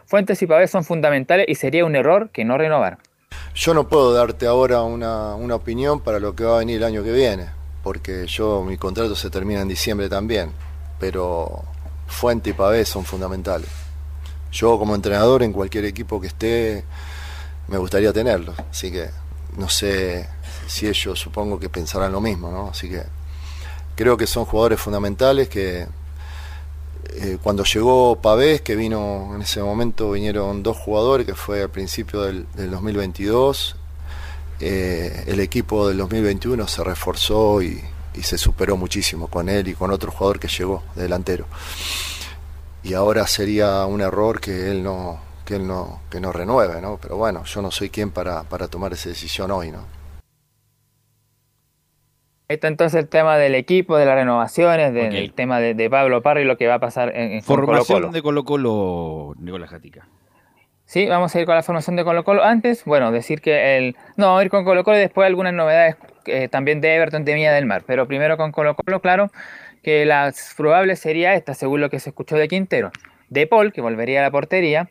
Fuentes 0.05 0.39
y 0.43 0.45
Pavés 0.45 0.69
son 0.69 0.83
fundamentales 0.83 1.47
y 1.49 1.55
sería 1.55 1.83
un 1.83 1.95
error 1.95 2.29
que 2.29 2.45
no 2.45 2.59
renovar. 2.59 2.99
Yo 3.55 3.73
no 3.73 3.89
puedo 3.89 4.13
darte 4.13 4.45
ahora 4.45 4.83
una, 4.83 5.33
una 5.33 5.55
opinión 5.55 5.99
para 5.99 6.19
lo 6.19 6.35
que 6.35 6.43
va 6.43 6.57
a 6.57 6.59
venir 6.59 6.77
el 6.77 6.83
año 6.83 7.03
que 7.03 7.11
viene, 7.11 7.47
porque 7.81 8.27
yo 8.27 8.63
mi 8.63 8.77
contrato 8.77 9.15
se 9.15 9.31
termina 9.31 9.61
en 9.61 9.67
diciembre 9.67 10.09
también, 10.09 10.51
pero 10.99 11.63
Fuente 12.05 12.51
y 12.51 12.53
Pavés 12.53 12.87
son 12.87 13.03
fundamentales. 13.03 13.88
Yo 14.51 14.79
como 14.79 14.95
entrenador 14.95 15.43
en 15.43 15.53
cualquier 15.53 15.85
equipo 15.85 16.19
que 16.19 16.27
esté, 16.27 16.83
me 17.67 17.77
gustaría 17.77 18.11
tenerlo. 18.11 18.53
Así 18.69 18.91
que 18.91 19.09
no 19.57 19.69
sé 19.69 20.27
si 20.67 20.87
ellos 20.87 21.19
supongo 21.19 21.59
que 21.59 21.69
pensarán 21.69 22.11
lo 22.11 22.21
mismo, 22.21 22.51
¿no? 22.51 22.69
Así 22.69 22.89
que 22.89 23.03
creo 23.95 24.17
que 24.17 24.27
son 24.27 24.45
jugadores 24.45 24.79
fundamentales 24.79 25.49
que 25.49 25.87
eh, 27.11 27.37
cuando 27.41 27.63
llegó 27.63 28.15
Pavés, 28.21 28.61
que 28.61 28.75
vino 28.75 29.31
en 29.35 29.41
ese 29.41 29.61
momento, 29.61 30.11
vinieron 30.11 30.63
dos 30.63 30.77
jugadores, 30.77 31.25
que 31.25 31.35
fue 31.35 31.61
al 31.61 31.69
principio 31.69 32.21
del, 32.21 32.45
2022. 32.55 33.75
Eh, 34.61 35.23
el 35.27 35.39
equipo 35.39 35.87
del 35.87 35.97
2021 35.97 36.67
se 36.67 36.83
reforzó 36.83 37.61
y, 37.61 37.81
y 38.13 38.23
se 38.23 38.37
superó 38.37 38.77
muchísimo 38.77 39.27
con 39.27 39.47
él 39.47 39.67
y 39.69 39.73
con 39.73 39.91
otro 39.91 40.11
jugador 40.11 40.39
que 40.39 40.47
llegó, 40.47 40.83
delantero 40.95 41.45
y 42.83 42.93
ahora 42.93 43.27
sería 43.27 43.85
un 43.85 44.01
error 44.01 44.39
que 44.39 44.71
él 44.71 44.83
no 44.83 45.19
que 45.45 45.55
él 45.55 45.67
no 45.67 46.01
que 46.09 46.19
no 46.19 46.31
renueve 46.31 46.81
no 46.81 46.97
pero 47.01 47.17
bueno 47.17 47.43
yo 47.43 47.61
no 47.61 47.71
soy 47.71 47.89
quien 47.89 48.11
para, 48.11 48.43
para 48.43 48.67
tomar 48.67 48.93
esa 48.93 49.09
decisión 49.09 49.51
hoy 49.51 49.71
no 49.71 49.99
Ahí 52.49 52.55
está 52.55 52.67
entonces 52.67 52.99
el 52.99 53.07
tema 53.07 53.37
del 53.37 53.53
equipo, 53.53 53.95
de 53.95 54.07
las 54.07 54.15
renovaciones, 54.15 54.91
del 54.91 55.31
tema 55.33 55.59
de, 55.59 55.87
Pablo 55.87 56.23
Parra 56.23 56.41
y 56.41 56.45
lo 56.45 56.57
que 56.57 56.65
va 56.65 56.73
a 56.73 56.79
pasar 56.79 57.15
en, 57.15 57.33
en 57.33 57.43
Formación 57.43 57.85
Colo 57.85 58.07
-Colo. 58.07 58.11
de 58.11 58.21
Colo 58.23 58.43
Colo, 58.43 59.35
Nicolás 59.37 59.69
Jatica. 59.69 60.07
Sí, 60.89 61.05
vamos 61.05 61.35
a 61.35 61.39
ir 61.39 61.45
con 61.45 61.53
la 61.53 61.61
formación 61.61 61.95
de 61.97 62.03
Colo 62.03 62.23
Colo. 62.23 62.43
Antes, 62.43 62.83
bueno, 62.83 63.11
decir 63.11 63.41
que 63.41 63.77
el... 63.77 63.95
No, 64.17 64.25
vamos 64.25 64.41
a 64.41 64.45
ir 64.45 64.49
con 64.49 64.65
Colo 64.65 64.83
Colo 64.83 64.97
y 64.97 65.01
después 65.01 65.27
algunas 65.27 65.53
novedades 65.53 65.97
eh, 66.25 66.47
también 66.47 66.81
de 66.81 66.95
Everton 66.95 67.23
de 67.25 67.35
Mía 67.35 67.53
del 67.53 67.67
Mar. 67.67 67.83
Pero 67.85 68.07
primero 68.07 68.37
con 68.37 68.51
Colo 68.51 68.75
Colo, 68.75 68.99
claro, 68.99 69.29
que 69.83 70.05
la 70.05 70.33
probable 70.57 70.95
sería 70.95 71.33
esta, 71.33 71.53
según 71.53 71.81
lo 71.81 71.89
que 71.89 71.99
se 71.99 72.09
escuchó 72.09 72.35
de 72.35 72.47
Quintero. 72.47 72.91
De 73.29 73.47
Paul, 73.47 73.71
que 73.71 73.81
volvería 73.81 74.19
a 74.19 74.23
la 74.23 74.31
portería. 74.31 74.89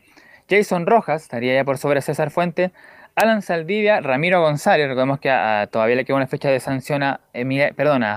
Jason 0.49 0.85
Rojas, 0.85 1.23
estaría 1.23 1.53
ya 1.53 1.63
por 1.63 1.77
sobre 1.77 2.01
César 2.01 2.31
Fuente. 2.31 2.71
Alan 3.15 3.41
Saldivia, 3.41 3.99
Ramiro 3.99 4.41
González, 4.41 4.87
recordemos 4.87 5.19
que 5.19 5.29
todavía 5.71 5.95
le 5.95 6.05
queda 6.05 6.15
una 6.15 6.27
fecha 6.27 6.49
de 6.49 6.59
sanción 6.59 7.03
a, 7.03 7.19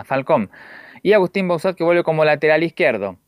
Falcón. 0.04 0.50
Y 1.02 1.12
Agustín 1.12 1.48
Bausat, 1.48 1.76
que 1.76 1.84
vuelve 1.84 2.04
como 2.04 2.24
lateral 2.24 2.62
izquierdo. 2.62 3.18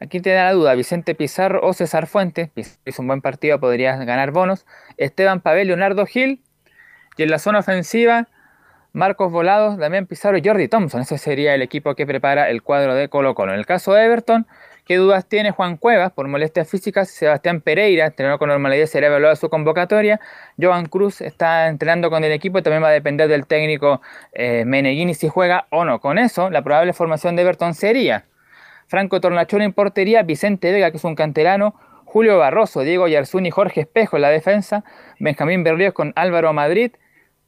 Aquí 0.00 0.20
te 0.20 0.30
da 0.30 0.44
la 0.44 0.52
duda, 0.52 0.74
Vicente 0.74 1.14
Pizarro 1.14 1.66
o 1.66 1.72
César 1.72 2.06
Fuente. 2.06 2.50
Es 2.54 2.98
un 2.98 3.06
buen 3.06 3.22
partido, 3.22 3.58
podría 3.58 3.96
ganar 3.96 4.32
bonos. 4.32 4.66
Esteban 4.98 5.40
Pavel, 5.40 5.68
Leonardo 5.68 6.04
Gil. 6.04 6.42
Y 7.16 7.22
en 7.22 7.30
la 7.30 7.38
zona 7.38 7.60
ofensiva, 7.60 8.28
Marcos 8.94 9.32
Volados, 9.32 9.76
Damián 9.76 10.06
Pizarro 10.06 10.38
y 10.38 10.42
Jordi 10.44 10.68
Thompson. 10.68 11.00
Ese 11.00 11.18
sería 11.18 11.52
el 11.52 11.62
equipo 11.62 11.96
que 11.96 12.06
prepara 12.06 12.48
el 12.48 12.62
cuadro 12.62 12.94
de 12.94 13.08
Colo 13.08 13.34
Colo. 13.34 13.52
En 13.52 13.58
el 13.58 13.66
caso 13.66 13.92
de 13.92 14.04
Everton, 14.04 14.46
¿qué 14.86 14.98
dudas 14.98 15.28
tiene 15.28 15.50
Juan 15.50 15.76
Cuevas 15.78 16.12
por 16.12 16.28
molestias 16.28 16.70
físicas? 16.70 17.10
Sebastián 17.10 17.60
Pereira 17.60 18.06
entrenó 18.06 18.38
con 18.38 18.50
normalidad, 18.50 18.86
será 18.86 19.08
evaluado 19.08 19.34
su 19.34 19.50
convocatoria. 19.50 20.20
Joan 20.62 20.86
Cruz 20.86 21.22
está 21.22 21.66
entrenando 21.66 22.08
con 22.08 22.22
el 22.22 22.30
equipo 22.30 22.60
y 22.60 22.62
también 22.62 22.84
va 22.84 22.88
a 22.88 22.92
depender 22.92 23.26
del 23.26 23.48
técnico 23.48 24.00
eh, 24.32 24.64
Meneghini 24.64 25.14
si 25.14 25.26
juega 25.26 25.66
o 25.70 25.84
no. 25.84 25.98
Con 26.00 26.16
eso, 26.16 26.48
la 26.48 26.62
probable 26.62 26.92
formación 26.92 27.34
de 27.34 27.42
Everton 27.42 27.74
sería 27.74 28.26
Franco 28.86 29.20
Tornachón 29.20 29.62
en 29.62 29.72
portería, 29.72 30.22
Vicente 30.22 30.70
Vega, 30.70 30.92
que 30.92 30.98
es 30.98 31.04
un 31.04 31.16
canterano, 31.16 31.74
Julio 32.04 32.38
Barroso, 32.38 32.82
Diego 32.82 33.08
Yarzún 33.08 33.46
y 33.46 33.50
Jorge 33.50 33.80
Espejo 33.80 34.14
en 34.14 34.22
la 34.22 34.30
defensa, 34.30 34.84
Benjamín 35.18 35.64
Berríos 35.64 35.94
con 35.94 36.12
Álvaro 36.14 36.52
Madrid, 36.52 36.92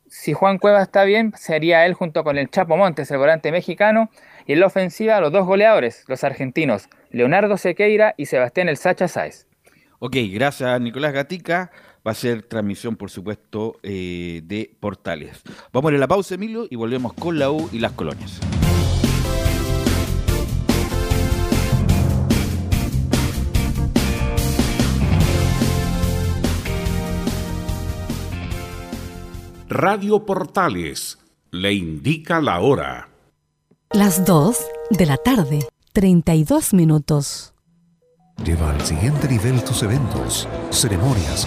si 0.09 0.33
Juan 0.33 0.59
Cueva 0.59 0.83
está 0.83 1.05
bien, 1.05 1.33
sería 1.37 1.87
él 1.87 1.95
junto 1.95 2.25
con 2.25 2.39
el 2.39 2.51
Chapo 2.51 2.77
Montes, 2.77 3.11
el 3.11 3.19
volante 3.19 3.53
mexicano, 3.53 4.11
y 4.47 4.53
en 4.53 4.61
la 4.61 4.67
ofensiva 4.67 5.21
los 5.21 5.33
dos 5.33 5.47
goleadores, 5.47 6.05
los 6.09 6.25
argentinos, 6.25 6.89
Leonardo 7.11 7.57
Sequeira 7.57 8.15
y 8.17 8.27
Sebastián 8.27 8.69
El 8.69 8.77
Sacha 8.77 9.09
Sáez. 9.09 9.47
Ok, 9.99 10.17
gracias 10.31 10.81
Nicolás 10.81 11.13
Gatica. 11.13 11.71
Va 12.07 12.13
a 12.13 12.15
ser 12.15 12.43
transmisión, 12.43 12.95
por 12.95 13.11
supuesto, 13.11 13.81
eh, 13.83 14.41
de 14.45 14.71
Portales. 14.79 15.43
Vamos 15.73 15.93
a 15.93 15.97
la 15.97 16.07
pausa, 16.07 16.37
Emilio, 16.37 16.69
y 16.71 16.77
volvemos 16.77 17.13
con 17.15 17.37
la 17.37 17.51
U 17.51 17.69
y 17.73 17.81
las 17.81 17.93
colonias. 17.93 18.41
Radio 29.79 30.25
Portales 30.25 31.19
le 31.51 31.75
indica 31.75 32.41
la 32.41 32.61
hora. 32.61 33.11
Las 33.91 34.25
2 34.25 34.57
de 34.89 35.05
la 35.05 35.19
tarde, 35.19 35.69
32 35.93 36.73
minutos. 36.73 37.53
Lleva 38.43 38.71
al 38.71 38.81
siguiente 38.81 39.29
nivel 39.29 39.63
tus 39.65 39.83
eventos, 39.83 40.49
ceremonias, 40.71 41.47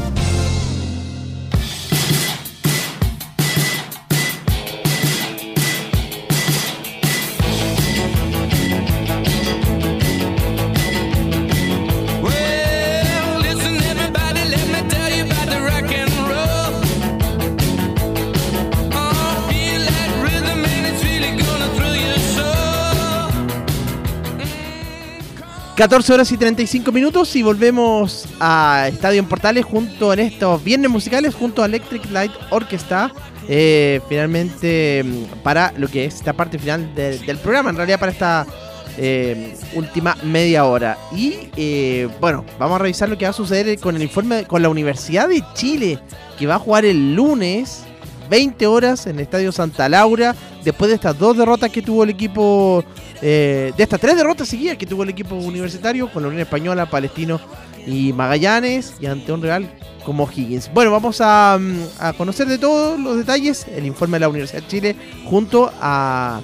14 25.81 26.13
horas 26.13 26.31
y 26.31 26.37
35 26.37 26.91
minutos 26.91 27.35
y 27.35 27.41
volvemos 27.41 28.27
a 28.39 28.85
Estadio 28.87 29.17
en 29.17 29.25
Portales 29.25 29.65
junto 29.65 30.13
en 30.13 30.19
estos 30.19 30.63
viernes 30.63 30.91
musicales 30.91 31.33
junto 31.33 31.63
a 31.63 31.65
Electric 31.65 32.05
Light 32.11 32.31
Orchestra. 32.51 33.11
eh, 33.49 33.99
finalmente 34.07 35.03
mm, 35.03 35.39
para 35.41 35.73
lo 35.77 35.87
que 35.87 36.05
es 36.05 36.13
esta 36.13 36.33
parte 36.33 36.59
final 36.59 36.93
de- 36.93 37.17
del 37.17 37.39
programa, 37.39 37.71
en 37.71 37.77
realidad 37.77 37.99
para 37.99 38.11
esta 38.11 38.45
eh, 38.99 39.55
última 39.73 40.15
media 40.23 40.65
hora. 40.65 40.99
Y 41.15 41.49
eh, 41.57 42.07
bueno, 42.19 42.45
vamos 42.59 42.75
a 42.75 42.83
revisar 42.83 43.09
lo 43.09 43.17
que 43.17 43.25
va 43.25 43.31
a 43.31 43.33
suceder 43.33 43.79
con 43.79 43.95
el 43.95 44.03
informe 44.03 44.45
con 44.45 44.61
la 44.61 44.69
Universidad 44.69 45.29
de 45.29 45.43
Chile, 45.55 45.97
que 46.37 46.45
va 46.45 46.55
a 46.55 46.59
jugar 46.59 46.85
el 46.85 47.15
lunes 47.15 47.85
20 48.31 48.65
horas 48.65 49.07
en 49.07 49.17
el 49.17 49.23
Estadio 49.23 49.51
Santa 49.51 49.89
Laura, 49.89 50.33
después 50.63 50.87
de 50.87 50.95
estas 50.95 51.19
dos 51.19 51.35
derrotas 51.35 51.69
que 51.69 51.81
tuvo 51.81 52.05
el 52.05 52.11
equipo, 52.11 52.81
eh, 53.21 53.73
de 53.75 53.83
estas 53.83 53.99
tres 53.99 54.15
derrotas 54.15 54.47
seguidas 54.47 54.77
que 54.77 54.85
tuvo 54.85 55.03
el 55.03 55.09
equipo 55.09 55.35
universitario, 55.35 56.09
con 56.09 56.23
la 56.23 56.29
Unión 56.29 56.41
Española, 56.41 56.89
Palestino 56.89 57.41
y 57.85 58.13
Magallanes, 58.13 58.93
y 59.01 59.07
ante 59.07 59.33
un 59.33 59.41
Real 59.41 59.69
como 60.05 60.29
Higgins. 60.31 60.71
Bueno, 60.73 60.91
vamos 60.91 61.19
mm, 61.19 61.81
a 61.99 62.13
conocer 62.17 62.47
de 62.47 62.57
todos 62.57 62.97
los 62.97 63.17
detalles 63.17 63.67
el 63.67 63.85
informe 63.85 64.15
de 64.15 64.21
la 64.21 64.29
Universidad 64.29 64.61
de 64.61 64.67
Chile 64.69 64.95
junto 65.25 65.69
a 65.81 66.39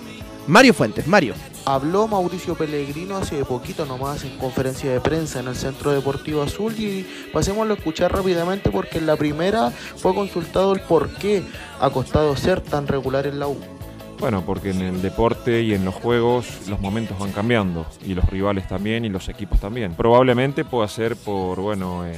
Mario 0.46 0.74
Fuentes. 0.74 1.08
Mario. 1.08 1.36
Habló 1.70 2.08
Mauricio 2.08 2.56
Pellegrino 2.56 3.18
hace 3.18 3.44
poquito 3.44 3.86
nomás 3.86 4.24
en 4.24 4.38
conferencia 4.38 4.90
de 4.90 5.02
prensa 5.02 5.42
en 5.42 5.50
el 5.50 5.56
Centro 5.58 5.92
Deportivo 5.92 6.42
Azul 6.42 6.74
y 6.80 7.06
pasémoslo 7.34 7.74
a 7.74 7.78
escuchar 7.78 8.14
rápidamente 8.14 8.72
porque 8.72 9.00
en 9.00 9.06
la 9.06 9.18
primera 9.18 9.70
fue 9.70 10.16
consultado 10.16 10.72
el 10.72 10.80
por 10.80 11.10
qué 11.16 11.44
ha 11.82 11.90
costado 11.90 12.38
ser 12.38 12.62
tan 12.62 12.88
regular 12.88 13.28
en 13.28 13.40
la 13.40 13.50
U. 13.50 13.58
Bueno, 14.18 14.44
porque 14.46 14.70
en 14.70 14.80
el 14.80 15.02
deporte 15.02 15.62
y 15.62 15.74
en 15.74 15.84
los 15.84 15.94
juegos 15.94 16.70
los 16.70 16.80
momentos 16.80 17.20
van 17.20 17.34
cambiando 17.34 17.86
y 18.02 18.14
los 18.14 18.24
rivales 18.30 18.66
también 18.70 19.04
y 19.04 19.10
los 19.10 19.28
equipos 19.28 19.60
también. 19.60 19.94
Probablemente 19.94 20.64
pueda 20.64 20.88
ser 20.88 21.18
por, 21.18 21.60
bueno, 21.60 22.06
eh, 22.08 22.16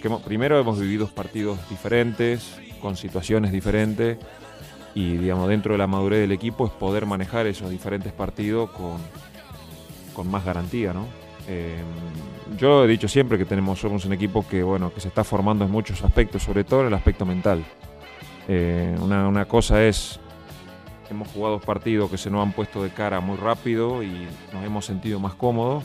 que 0.00 0.08
primero 0.24 0.60
hemos 0.60 0.78
vivido 0.78 1.08
partidos 1.08 1.58
diferentes, 1.68 2.52
con 2.80 2.96
situaciones 2.96 3.50
diferentes 3.50 4.16
y, 4.98 5.16
digamos, 5.16 5.48
dentro 5.48 5.74
de 5.74 5.78
la 5.78 5.86
madurez 5.86 6.18
del 6.18 6.32
equipo 6.32 6.66
es 6.66 6.72
poder 6.72 7.06
manejar 7.06 7.46
esos 7.46 7.70
diferentes 7.70 8.12
partidos 8.12 8.68
con, 8.70 8.96
con 10.12 10.28
más 10.28 10.44
garantía, 10.44 10.92
¿no? 10.92 11.06
Eh, 11.46 11.80
yo 12.58 12.84
he 12.84 12.88
dicho 12.88 13.06
siempre 13.06 13.38
que 13.38 13.44
tenemos, 13.44 13.78
somos 13.78 14.04
un 14.06 14.12
equipo 14.12 14.44
que, 14.48 14.60
bueno, 14.64 14.92
que 14.92 14.98
se 14.98 15.06
está 15.06 15.22
formando 15.22 15.64
en 15.64 15.70
muchos 15.70 16.02
aspectos, 16.02 16.42
sobre 16.42 16.64
todo 16.64 16.80
en 16.80 16.88
el 16.88 16.94
aspecto 16.94 17.24
mental. 17.24 17.64
Eh, 18.48 18.96
una, 19.00 19.28
una 19.28 19.44
cosa 19.44 19.84
es 19.84 20.18
hemos 21.08 21.28
jugado 21.28 21.60
partidos 21.60 22.10
que 22.10 22.18
se 22.18 22.28
nos 22.28 22.44
han 22.44 22.50
puesto 22.50 22.82
de 22.82 22.90
cara 22.90 23.20
muy 23.20 23.36
rápido 23.36 24.02
y 24.02 24.26
nos 24.52 24.64
hemos 24.64 24.84
sentido 24.84 25.20
más 25.20 25.34
cómodos 25.34 25.84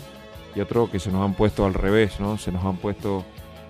y 0.55 0.59
otro 0.59 0.89
que 0.89 0.97
se 0.97 1.11
nos 1.11 1.23
han 1.23 1.35
puesto 1.35 1.67
al 1.67 1.75
revés, 1.75 2.19
¿no? 2.19 2.39
Se 2.39 2.51
nos 2.51 2.65
han 2.65 2.77
puesto 2.77 3.23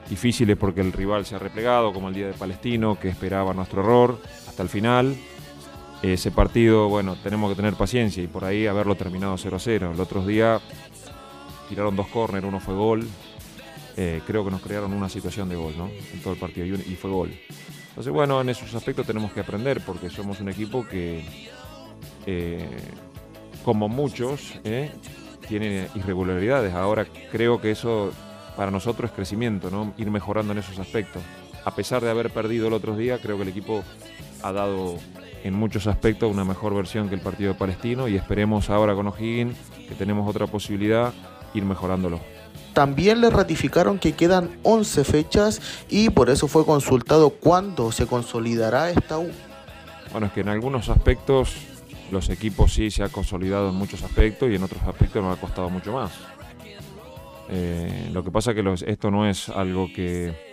difíciles 0.10 0.56
porque 0.56 0.80
el 0.80 0.94
rival 0.94 1.26
se 1.26 1.36
ha 1.36 1.40
replegado, 1.40 1.92
como 1.92 2.08
el 2.08 2.14
día 2.14 2.28
de 2.28 2.34
Palestino, 2.34 2.98
que 2.98 3.10
esperaba 3.10 3.54
nuestro 3.54 3.82
error 3.82 4.20
hasta 4.48 4.64
el 4.64 4.70
final. 4.70 5.18
Ese 6.04 6.32
partido, 6.32 6.90
bueno, 6.90 7.16
tenemos 7.16 7.50
que 7.50 7.56
tener 7.56 7.76
paciencia 7.76 8.22
y 8.22 8.28
por 8.28 8.44
ahí 8.44 8.68
haberlo 8.68 8.96
terminado 8.96 9.38
0 9.38 9.56
a 9.56 9.60
0. 9.60 9.92
El 9.94 10.00
otro 10.02 10.26
día 10.26 10.60
tiraron 11.70 11.96
dos 11.96 12.08
córner, 12.10 12.44
uno 12.44 12.60
fue 12.60 12.76
gol. 12.76 13.08
Eh, 13.96 14.20
creo 14.28 14.44
que 14.44 14.52
nos 14.52 14.62
crearon 14.62 14.92
una 14.92 15.08
situación 15.08 15.48
de 15.48 15.56
gol, 15.56 15.74
¿no? 15.78 15.88
En 15.88 16.20
todo 16.22 16.34
el 16.34 16.40
partido 16.40 16.66
y 16.66 16.96
fue 16.96 17.10
gol. 17.10 17.32
Entonces, 17.88 18.12
bueno, 18.12 18.42
en 18.42 18.50
esos 18.50 18.76
aspectos 18.76 19.08
tenemos 19.08 19.32
que 19.32 19.40
aprender 19.40 19.80
porque 19.86 20.10
somos 20.10 20.42
un 20.42 20.50
equipo 20.50 20.86
que, 20.86 21.24
eh, 22.26 22.68
como 23.64 23.88
muchos, 23.88 24.60
eh, 24.66 24.92
tiene 25.48 25.88
irregularidades. 25.96 26.74
Ahora 26.74 27.06
creo 27.32 27.62
que 27.62 27.72
eso 27.72 28.12
para 28.58 28.72
nosotros 28.72 29.10
es 29.10 29.16
crecimiento, 29.16 29.72
¿no? 29.72 29.94
Ir 29.98 30.12
mejorando 30.12 30.52
en 30.52 30.60
esos 30.60 30.80
aspectos. 30.80 31.22
A 31.64 31.74
pesar 31.74 32.02
de 32.04 32.10
haber 32.10 32.30
perdido 32.30 32.68
el 32.68 32.74
otro 32.74 32.98
día, 32.98 33.20
creo 33.20 33.38
que 33.38 33.44
el 33.44 33.50
equipo 33.50 33.84
ha 34.42 34.52
dado 34.52 34.98
en 35.44 35.54
muchos 35.54 35.88
aspectos 35.88 36.32
una 36.32 36.46
mejor 36.46 36.74
versión 36.74 37.10
que 37.10 37.16
el 37.16 37.22
partido 37.22 37.56
Palestino 37.58 38.08
y 38.08 38.16
esperemos 38.16 38.70
ahora 38.70 38.96
con 38.96 39.08
O'Higgins, 39.08 39.58
que 39.88 39.96
tenemos 39.96 40.30
otra 40.30 40.48
posibilidad, 40.48 41.14
ir 41.54 41.64
mejorándolo. 41.66 42.20
También 42.74 43.22
le 43.22 43.30
ratificaron 43.30 44.00
que 44.00 44.14
quedan 44.14 44.50
11 44.64 45.04
fechas 45.04 45.62
y 45.90 46.10
por 46.10 46.30
eso 46.30 46.48
fue 46.48 46.66
consultado 46.66 47.30
cuándo 47.30 47.92
se 47.92 48.08
consolidará 48.08 48.90
esta 48.90 49.20
U. 49.20 49.30
Bueno, 50.12 50.28
es 50.28 50.34
que 50.34 50.42
en 50.42 50.50
algunos 50.50 50.90
aspectos 50.90 51.54
los 52.12 52.30
equipos 52.30 52.74
sí 52.74 52.90
se 52.90 53.04
ha 53.04 53.10
consolidado 53.10 53.70
en 53.70 53.76
muchos 53.76 54.02
aspectos 54.04 54.50
y 54.50 54.56
en 54.56 54.64
otros 54.64 54.82
aspectos 54.84 55.22
nos 55.24 55.38
ha 55.38 55.42
costado 55.42 55.70
mucho 55.70 55.94
más. 55.94 56.12
Eh, 57.50 58.10
lo 58.12 58.24
que 58.24 58.32
pasa 58.32 58.52
es 58.52 58.56
que 58.56 58.64
los- 58.64 58.82
esto 58.84 59.12
no 59.12 59.28
es 59.28 59.50
algo 59.50 59.88
que, 59.94 60.53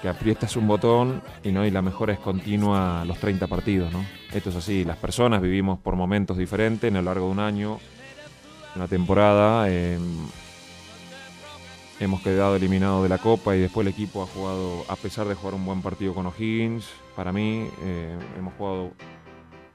que 0.00 0.08
aprietas 0.08 0.56
un 0.56 0.66
botón 0.66 1.22
y 1.42 1.52
no 1.52 1.66
y 1.66 1.70
la 1.70 1.82
mejora 1.82 2.12
es 2.12 2.18
continua 2.18 3.04
los 3.04 3.18
30 3.18 3.46
partidos, 3.46 3.92
¿no? 3.92 4.04
Esto 4.32 4.50
es 4.50 4.56
así, 4.56 4.84
las 4.84 4.96
personas 4.96 5.42
vivimos 5.42 5.78
por 5.78 5.96
momentos 5.96 6.36
diferentes 6.36 6.88
en 6.88 6.96
a 6.96 7.02
lo 7.02 7.06
largo 7.06 7.26
de 7.26 7.32
un 7.32 7.40
año, 7.40 7.78
una 8.76 8.86
temporada. 8.86 9.66
eh, 9.68 9.98
hemos 12.00 12.20
quedado 12.22 12.56
eliminados 12.56 13.02
de 13.02 13.08
la 13.08 13.18
Copa 13.18 13.56
y 13.56 13.60
después 13.60 13.86
el 13.86 13.92
equipo 13.92 14.22
ha 14.22 14.26
jugado, 14.26 14.84
a 14.88 14.96
pesar 14.96 15.26
de 15.26 15.34
jugar 15.34 15.54
un 15.54 15.66
buen 15.66 15.82
partido 15.82 16.14
con 16.14 16.26
O'Higgins, 16.26 16.88
para 17.16 17.32
mí 17.32 17.68
eh, 17.82 18.16
hemos 18.38 18.54
jugado 18.54 18.92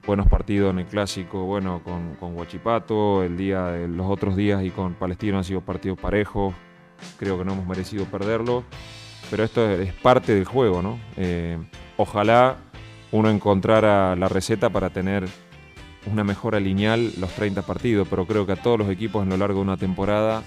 buenos 0.06 0.26
partidos 0.28 0.70
en 0.70 0.80
el 0.80 0.86
clásico, 0.86 1.44
bueno, 1.44 1.82
con, 1.82 2.14
con 2.16 2.36
Huachipato, 2.36 3.22
el 3.22 3.36
día 3.36 3.72
los 3.88 4.06
otros 4.06 4.36
días 4.36 4.62
y 4.62 4.70
con 4.70 4.94
Palestino 4.94 5.38
han 5.38 5.44
sido 5.44 5.60
partidos 5.60 5.98
parejos, 5.98 6.54
creo 7.18 7.38
que 7.38 7.44
no 7.44 7.52
hemos 7.52 7.66
merecido 7.66 8.06
perderlo, 8.06 8.64
pero 9.30 9.44
esto 9.44 9.70
es 9.70 9.92
parte 9.94 10.34
del 10.34 10.44
juego, 10.44 10.82
¿no? 10.82 10.98
Eh, 11.16 11.58
ojalá 11.96 12.56
uno 13.10 13.30
encontrara 13.30 14.16
la 14.16 14.28
receta 14.28 14.70
para 14.70 14.90
tener 14.90 15.28
una 16.06 16.24
mejora 16.24 16.60
lineal 16.60 17.12
los 17.18 17.30
30 17.32 17.62
partidos, 17.62 18.06
pero 18.08 18.26
creo 18.26 18.46
que 18.46 18.52
a 18.52 18.56
todos 18.56 18.78
los 18.78 18.90
equipos 18.90 19.22
en 19.22 19.30
lo 19.30 19.36
largo 19.36 19.56
de 19.56 19.62
una 19.62 19.76
temporada 19.76 20.42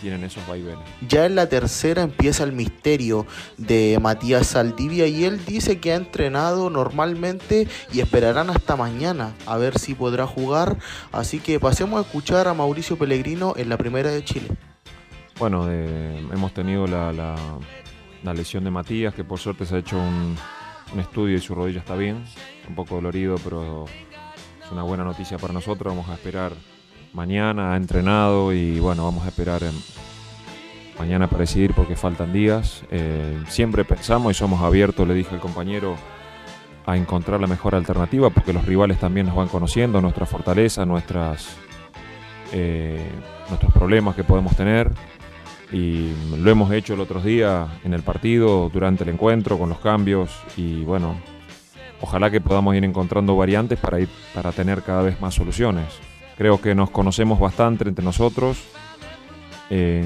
tienen 0.00 0.24
esos 0.24 0.46
vaivenes. 0.46 0.84
Ya 1.08 1.26
en 1.26 1.34
la 1.34 1.48
tercera 1.48 2.02
empieza 2.02 2.44
el 2.44 2.52
misterio 2.52 3.26
de 3.58 3.98
Matías 4.00 4.48
Saldivia 4.48 5.06
y 5.06 5.24
él 5.24 5.44
dice 5.44 5.78
que 5.78 5.92
ha 5.92 5.96
entrenado 5.96 6.70
normalmente 6.70 7.68
y 7.92 8.00
esperarán 8.00 8.50
hasta 8.50 8.76
mañana 8.76 9.34
a 9.46 9.56
ver 9.56 9.78
si 9.78 9.94
podrá 9.94 10.26
jugar. 10.26 10.78
Así 11.12 11.40
que 11.40 11.60
pasemos 11.60 11.98
a 11.98 12.06
escuchar 12.06 12.48
a 12.48 12.54
Mauricio 12.54 12.96
Pellegrino 12.96 13.54
en 13.56 13.68
la 13.68 13.76
primera 13.76 14.10
de 14.10 14.24
Chile. 14.24 14.48
Bueno, 15.38 15.66
eh, 15.70 16.22
hemos 16.32 16.52
tenido 16.52 16.86
la, 16.86 17.12
la, 17.12 17.34
la, 18.22 18.34
lesión 18.34 18.64
de 18.64 18.70
Matías, 18.70 19.14
que 19.14 19.24
por 19.24 19.38
suerte 19.38 19.66
se 19.66 19.76
ha 19.76 19.78
hecho 19.78 19.98
un, 19.98 20.36
estudio 20.98 21.36
y 21.36 21.40
su 21.40 21.54
rodilla 21.54 21.78
está 21.78 21.94
bien, 21.94 22.24
un 22.68 22.74
poco 22.74 22.96
dolorido, 22.96 23.36
pero 23.44 23.84
es 24.64 24.72
una 24.72 24.82
buena 24.82 25.04
noticia 25.04 25.38
para 25.38 25.52
nosotros. 25.52 25.94
Vamos 25.94 26.10
a 26.10 26.14
esperar 26.14 26.52
mañana, 27.12 27.74
ha 27.74 27.76
entrenado 27.76 28.52
y 28.52 28.80
bueno, 28.80 29.04
vamos 29.04 29.24
a 29.24 29.28
esperar 29.28 29.62
mañana 30.98 31.28
para 31.28 31.40
decidir 31.40 31.74
porque 31.74 31.96
faltan 31.96 32.32
días. 32.32 32.82
Eh, 32.90 33.42
siempre 33.48 33.84
pensamos 33.84 34.32
y 34.32 34.34
somos 34.34 34.60
abiertos, 34.62 35.06
le 35.06 35.14
dije 35.14 35.34
al 35.34 35.40
compañero, 35.40 35.96
a 36.86 36.96
encontrar 36.96 37.40
la 37.40 37.46
mejor 37.46 37.74
alternativa 37.74 38.30
porque 38.30 38.52
los 38.52 38.64
rivales 38.64 38.98
también 38.98 39.26
nos 39.26 39.36
van 39.36 39.48
conociendo, 39.48 40.00
nuestra 40.00 40.26
fortaleza, 40.26 40.84
nuestras, 40.84 41.56
eh, 42.52 43.10
nuestros 43.48 43.72
problemas 43.72 44.14
que 44.14 44.24
podemos 44.24 44.56
tener. 44.56 44.90
Y 45.72 46.12
lo 46.36 46.50
hemos 46.50 46.72
hecho 46.72 46.94
el 46.94 47.00
otro 47.00 47.20
día 47.20 47.68
en 47.84 47.94
el 47.94 48.02
partido, 48.02 48.70
durante 48.72 49.04
el 49.04 49.10
encuentro, 49.10 49.58
con 49.58 49.68
los 49.68 49.78
cambios. 49.78 50.30
Y 50.56 50.84
bueno, 50.84 51.14
ojalá 52.00 52.30
que 52.30 52.40
podamos 52.40 52.74
ir 52.74 52.84
encontrando 52.84 53.36
variantes 53.36 53.78
para, 53.78 54.00
ir, 54.00 54.08
para 54.34 54.50
tener 54.52 54.82
cada 54.82 55.02
vez 55.02 55.20
más 55.20 55.34
soluciones. 55.34 55.86
Creo 56.36 56.60
que 56.60 56.74
nos 56.74 56.90
conocemos 56.90 57.38
bastante 57.38 57.88
entre 57.88 58.04
nosotros. 58.04 58.64
Eh, 59.68 60.04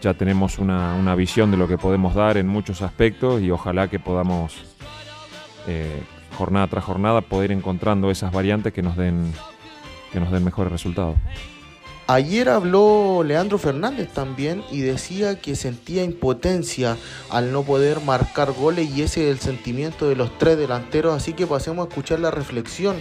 ya 0.00 0.14
tenemos 0.14 0.58
una, 0.58 0.94
una, 0.94 1.14
visión 1.14 1.50
de 1.50 1.56
lo 1.56 1.68
que 1.68 1.76
podemos 1.76 2.14
dar 2.14 2.36
en 2.36 2.46
muchos 2.46 2.82
aspectos 2.82 3.42
y 3.42 3.50
ojalá 3.50 3.88
que 3.88 3.98
podamos, 3.98 4.54
eh, 5.66 6.02
jornada 6.36 6.68
tras 6.68 6.84
jornada, 6.84 7.20
poder 7.20 7.50
ir 7.50 7.56
encontrando 7.58 8.10
esas 8.10 8.32
variantes 8.32 8.72
que 8.72 8.80
nos 8.80 8.96
den, 8.96 9.32
que 10.12 10.20
nos 10.20 10.30
den 10.30 10.44
mejores 10.44 10.72
resultados. 10.72 11.16
Ayer 12.10 12.48
habló 12.48 13.22
Leandro 13.22 13.58
Fernández 13.58 14.08
también 14.14 14.64
y 14.70 14.80
decía 14.80 15.38
que 15.42 15.54
sentía 15.54 16.04
impotencia 16.04 16.96
al 17.28 17.52
no 17.52 17.64
poder 17.64 18.00
marcar 18.00 18.52
goles 18.52 18.88
y 18.96 19.02
ese 19.02 19.24
es 19.24 19.30
el 19.30 19.38
sentimiento 19.40 20.08
de 20.08 20.16
los 20.16 20.38
tres 20.38 20.56
delanteros, 20.56 21.14
así 21.14 21.34
que 21.34 21.46
pasemos 21.46 21.84
a 21.84 21.88
escuchar 21.90 22.20
la 22.20 22.30
reflexión 22.30 22.96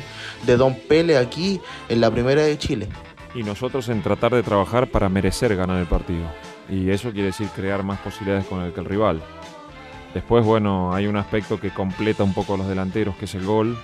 de 0.46 0.58
Don 0.58 0.76
Pele 0.76 1.18
aquí 1.18 1.62
en 1.88 2.02
la 2.02 2.12
primera 2.12 2.42
de 2.42 2.58
Chile. 2.58 2.90
Y 3.34 3.44
nosotros 3.44 3.88
en 3.88 4.02
tratar 4.02 4.36
de 4.36 4.44
trabajar 4.44 4.92
para 4.92 5.08
merecer 5.08 5.56
ganar 5.56 5.78
el 5.78 5.88
partido. 5.88 6.28
Y 6.70 6.90
eso 6.90 7.14
quiere 7.14 7.28
decir 7.28 7.48
crear 7.56 7.84
más 7.84 8.00
posibilidades 8.00 8.46
con 8.46 8.62
el 8.62 8.74
que 8.74 8.82
el 8.82 8.88
rival. 8.88 9.22
Después, 10.14 10.44
bueno, 10.44 10.94
hay 10.94 11.08
un 11.08 11.16
aspecto 11.16 11.62
que 11.62 11.70
completa 11.70 12.26
un 12.26 12.34
poco 12.34 12.56
a 12.56 12.58
los 12.58 12.68
delanteros, 12.68 13.16
que 13.16 13.24
es 13.24 13.36
el 13.36 13.46
gol. 13.46 13.78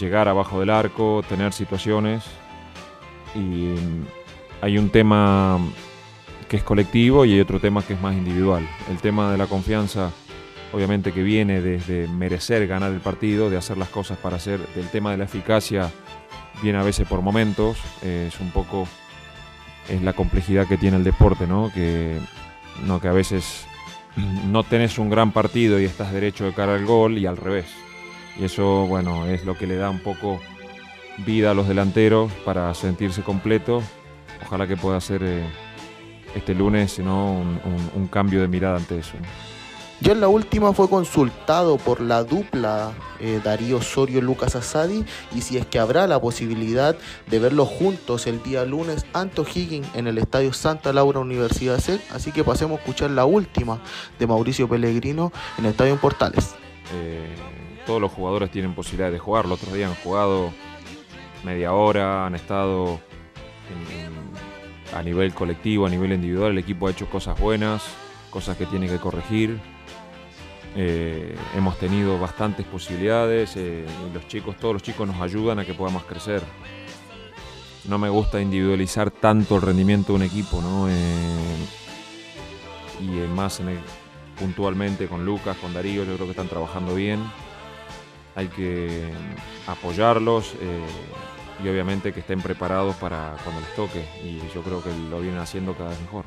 Llegar 0.00 0.28
abajo 0.28 0.60
del 0.60 0.70
arco, 0.70 1.22
tener 1.28 1.52
situaciones. 1.52 2.24
Y 3.34 3.74
hay 4.60 4.78
un 4.78 4.90
tema 4.90 5.58
que 6.48 6.56
es 6.56 6.62
colectivo 6.62 7.24
y 7.24 7.34
hay 7.34 7.40
otro 7.40 7.60
tema 7.60 7.82
que 7.82 7.94
es 7.94 8.00
más 8.00 8.14
individual. 8.14 8.68
El 8.90 8.98
tema 8.98 9.30
de 9.30 9.38
la 9.38 9.46
confianza, 9.46 10.10
obviamente 10.72 11.12
que 11.12 11.22
viene 11.22 11.60
desde 11.60 12.08
merecer 12.08 12.66
ganar 12.66 12.92
el 12.92 13.00
partido, 13.00 13.50
de 13.50 13.56
hacer 13.56 13.78
las 13.78 13.88
cosas 13.88 14.18
para 14.18 14.36
hacer, 14.36 14.60
del 14.74 14.88
tema 14.88 15.12
de 15.12 15.18
la 15.18 15.24
eficacia, 15.24 15.90
viene 16.62 16.78
a 16.78 16.82
veces 16.82 17.06
por 17.06 17.22
momentos, 17.22 17.78
eh, 18.02 18.26
es 18.28 18.40
un 18.40 18.50
poco 18.50 18.86
es 19.88 20.02
la 20.02 20.12
complejidad 20.12 20.66
que 20.66 20.76
tiene 20.76 20.96
el 20.96 21.04
deporte, 21.04 21.46
¿no? 21.46 21.70
Que, 21.72 22.18
no, 22.86 23.00
que 23.00 23.08
a 23.08 23.12
veces 23.12 23.66
no 24.50 24.62
tenés 24.62 24.98
un 24.98 25.10
gran 25.10 25.32
partido 25.32 25.80
y 25.80 25.84
estás 25.84 26.12
derecho 26.12 26.44
de 26.44 26.52
cara 26.52 26.74
al 26.74 26.86
gol 26.86 27.18
y 27.18 27.26
al 27.26 27.36
revés. 27.36 27.66
Y 28.38 28.44
eso, 28.44 28.86
bueno, 28.86 29.26
es 29.26 29.44
lo 29.44 29.56
que 29.56 29.66
le 29.66 29.76
da 29.76 29.90
un 29.90 30.00
poco 30.00 30.40
vida 31.18 31.50
a 31.50 31.54
los 31.54 31.68
delanteros 31.68 32.32
para 32.44 32.72
sentirse 32.74 33.22
completos. 33.22 33.84
Ojalá 34.42 34.66
que 34.66 34.76
pueda 34.76 35.00
ser 35.00 35.22
eh, 35.22 35.44
este 36.34 36.54
lunes, 36.54 36.98
¿no? 36.98 37.32
Un, 37.32 37.60
un, 37.64 37.90
un, 37.94 38.08
cambio 38.08 38.40
de 38.40 38.48
mirada 38.48 38.76
ante 38.76 38.98
eso. 38.98 39.14
¿no? 39.20 39.26
Ya 40.02 40.12
en 40.12 40.20
la 40.22 40.28
última 40.28 40.72
fue 40.72 40.88
consultado 40.88 41.76
por 41.76 42.00
la 42.00 42.24
dupla 42.24 42.92
eh, 43.18 43.38
Darío 43.44 43.76
Osorio 43.76 44.22
Lucas 44.22 44.56
Asadi 44.56 45.04
y 45.34 45.42
si 45.42 45.58
es 45.58 45.66
que 45.66 45.78
habrá 45.78 46.06
la 46.06 46.18
posibilidad 46.18 46.96
de 47.26 47.38
verlos 47.38 47.68
juntos 47.68 48.26
el 48.26 48.42
día 48.42 48.64
lunes 48.64 49.04
ante 49.12 49.42
Higgins 49.42 49.86
en 49.94 50.06
el 50.06 50.16
Estadio 50.16 50.54
Santa 50.54 50.94
Laura 50.94 51.20
Universidad 51.20 51.78
SEC. 51.78 52.00
Así 52.14 52.32
que 52.32 52.42
pasemos 52.42 52.78
a 52.78 52.80
escuchar 52.80 53.10
la 53.10 53.26
última 53.26 53.78
de 54.18 54.26
Mauricio 54.26 54.66
Pellegrino 54.66 55.32
en 55.58 55.66
el 55.66 55.72
Estadio 55.72 55.98
Portales. 55.98 56.54
Eh, 56.94 57.34
todos 57.84 58.00
los 58.00 58.10
jugadores 58.10 58.50
tienen 58.50 58.74
posibilidad 58.74 59.12
de 59.12 59.18
jugar. 59.18 59.44
Los 59.44 59.60
otros 59.60 59.74
días 59.74 59.90
han 59.90 60.02
jugado 60.02 60.50
media 61.44 61.74
hora, 61.74 62.24
han 62.24 62.34
estado 62.34 63.00
en, 63.68 63.98
en, 63.98 64.19
a 64.94 65.02
nivel 65.02 65.32
colectivo, 65.34 65.86
a 65.86 65.90
nivel 65.90 66.12
individual. 66.12 66.52
El 66.52 66.58
equipo 66.58 66.86
ha 66.86 66.90
hecho 66.90 67.08
cosas 67.08 67.38
buenas, 67.38 67.82
cosas 68.30 68.56
que 68.56 68.66
tiene 68.66 68.88
que 68.88 68.98
corregir. 68.98 69.60
Eh, 70.76 71.36
hemos 71.56 71.78
tenido 71.78 72.18
bastantes 72.18 72.64
posibilidades 72.64 73.56
eh, 73.56 73.84
los 74.14 74.28
chicos, 74.28 74.56
todos 74.56 74.74
los 74.74 74.82
chicos 74.82 75.06
nos 75.06 75.20
ayudan 75.20 75.58
a 75.58 75.64
que 75.64 75.74
podamos 75.74 76.04
crecer. 76.04 76.42
No 77.88 77.98
me 77.98 78.08
gusta 78.08 78.40
individualizar 78.40 79.10
tanto 79.10 79.56
el 79.56 79.62
rendimiento 79.62 80.12
de 80.12 80.16
un 80.16 80.22
equipo, 80.22 80.60
¿no? 80.60 80.88
Eh, 80.88 80.92
y 83.00 83.06
más 83.34 83.60
puntualmente 84.38 85.08
con 85.08 85.24
Lucas, 85.24 85.56
con 85.56 85.72
Darío, 85.72 86.04
yo 86.04 86.14
creo 86.14 86.26
que 86.26 86.32
están 86.32 86.48
trabajando 86.48 86.94
bien. 86.94 87.20
Hay 88.36 88.46
que 88.48 89.10
apoyarlos 89.66 90.54
y 91.62 91.68
obviamente 91.68 92.12
que 92.12 92.20
estén 92.20 92.40
preparados 92.40 92.96
para 92.96 93.36
cuando 93.44 93.60
les 93.60 93.74
toque. 93.74 94.04
Y 94.24 94.40
yo 94.54 94.62
creo 94.62 94.82
que 94.82 94.90
lo 95.10 95.20
vienen 95.20 95.40
haciendo 95.40 95.74
cada 95.74 95.90
vez 95.90 96.00
mejor. 96.00 96.24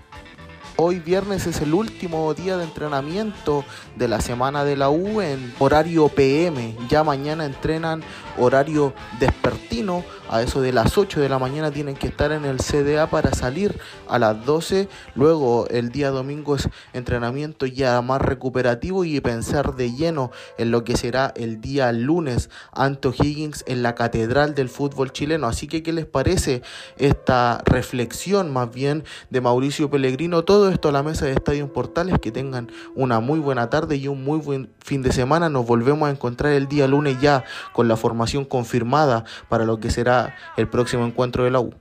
Hoy 0.75 0.99
viernes 0.99 1.45
es 1.45 1.61
el 1.61 1.75
último 1.75 2.33
día 2.33 2.57
de 2.57 2.63
entrenamiento 2.63 3.63
de 3.95 4.07
la 4.07 4.21
semana 4.21 4.65
de 4.65 4.75
la 4.75 4.89
U 4.89 5.21
en 5.21 5.53
horario 5.59 6.09
PM. 6.09 6.75
Ya 6.89 7.03
mañana 7.03 7.45
entrenan 7.45 8.01
horario 8.39 8.93
despertino. 9.19 10.03
A 10.33 10.41
eso 10.41 10.61
de 10.61 10.73
las 10.73 10.97
8 10.97 11.19
de 11.19 11.29
la 11.29 11.37
mañana 11.37 11.69
tienen 11.69 11.93
que 11.93 12.07
estar 12.07 12.31
en 12.31 12.43
el 12.43 12.57
CDA 12.57 13.05
para 13.05 13.35
salir 13.35 13.79
a 14.09 14.17
las 14.17 14.43
12. 14.47 14.89
Luego 15.13 15.67
el 15.69 15.91
día 15.91 16.09
domingo 16.09 16.55
es 16.55 16.69
entrenamiento 16.91 17.67
ya 17.67 18.01
más 18.01 18.19
recuperativo 18.19 19.05
y 19.05 19.21
pensar 19.21 19.75
de 19.75 19.93
lleno 19.93 20.31
en 20.57 20.71
lo 20.71 20.83
que 20.83 20.97
será 20.97 21.31
el 21.35 21.61
día 21.61 21.91
lunes 21.91 22.49
ante 22.71 23.09
Higgins 23.09 23.63
en 23.67 23.83
la 23.83 23.93
Catedral 23.93 24.55
del 24.55 24.69
Fútbol 24.69 25.11
Chileno. 25.11 25.45
Así 25.45 25.67
que, 25.67 25.83
¿qué 25.83 25.93
les 25.93 26.07
parece 26.07 26.63
esta 26.97 27.61
reflexión 27.63 28.51
más 28.51 28.73
bien 28.73 29.03
de 29.29 29.39
Mauricio 29.39 29.91
Pellegrino? 29.91 30.43
Todo 30.45 30.71
esto 30.71 30.89
a 30.89 30.93
la 30.93 31.03
mesa 31.03 31.25
de 31.25 31.33
Estadio 31.33 31.71
Portales. 31.71 32.17
Que 32.19 32.31
tengan 32.31 32.71
una 32.95 33.19
muy 33.19 33.37
buena 33.37 33.69
tarde 33.69 33.97
y 33.97 34.07
un 34.07 34.23
muy 34.23 34.39
buen 34.39 34.71
fin 34.79 35.03
de 35.03 35.11
semana. 35.11 35.49
Nos 35.49 35.67
volvemos 35.67 36.09
a 36.09 36.11
encontrar 36.11 36.53
el 36.53 36.67
día 36.67 36.87
lunes 36.87 37.21
ya 37.21 37.43
con 37.71 37.87
la 37.87 37.97
formación 37.97 38.45
confirmada 38.45 39.25
para 39.47 39.65
lo 39.65 39.79
que 39.79 39.91
será 39.91 40.22
el 40.57 40.67
próximo 40.67 41.05
encuentro 41.05 41.43
de 41.43 41.51
la 41.51 41.59
U. 41.59 41.73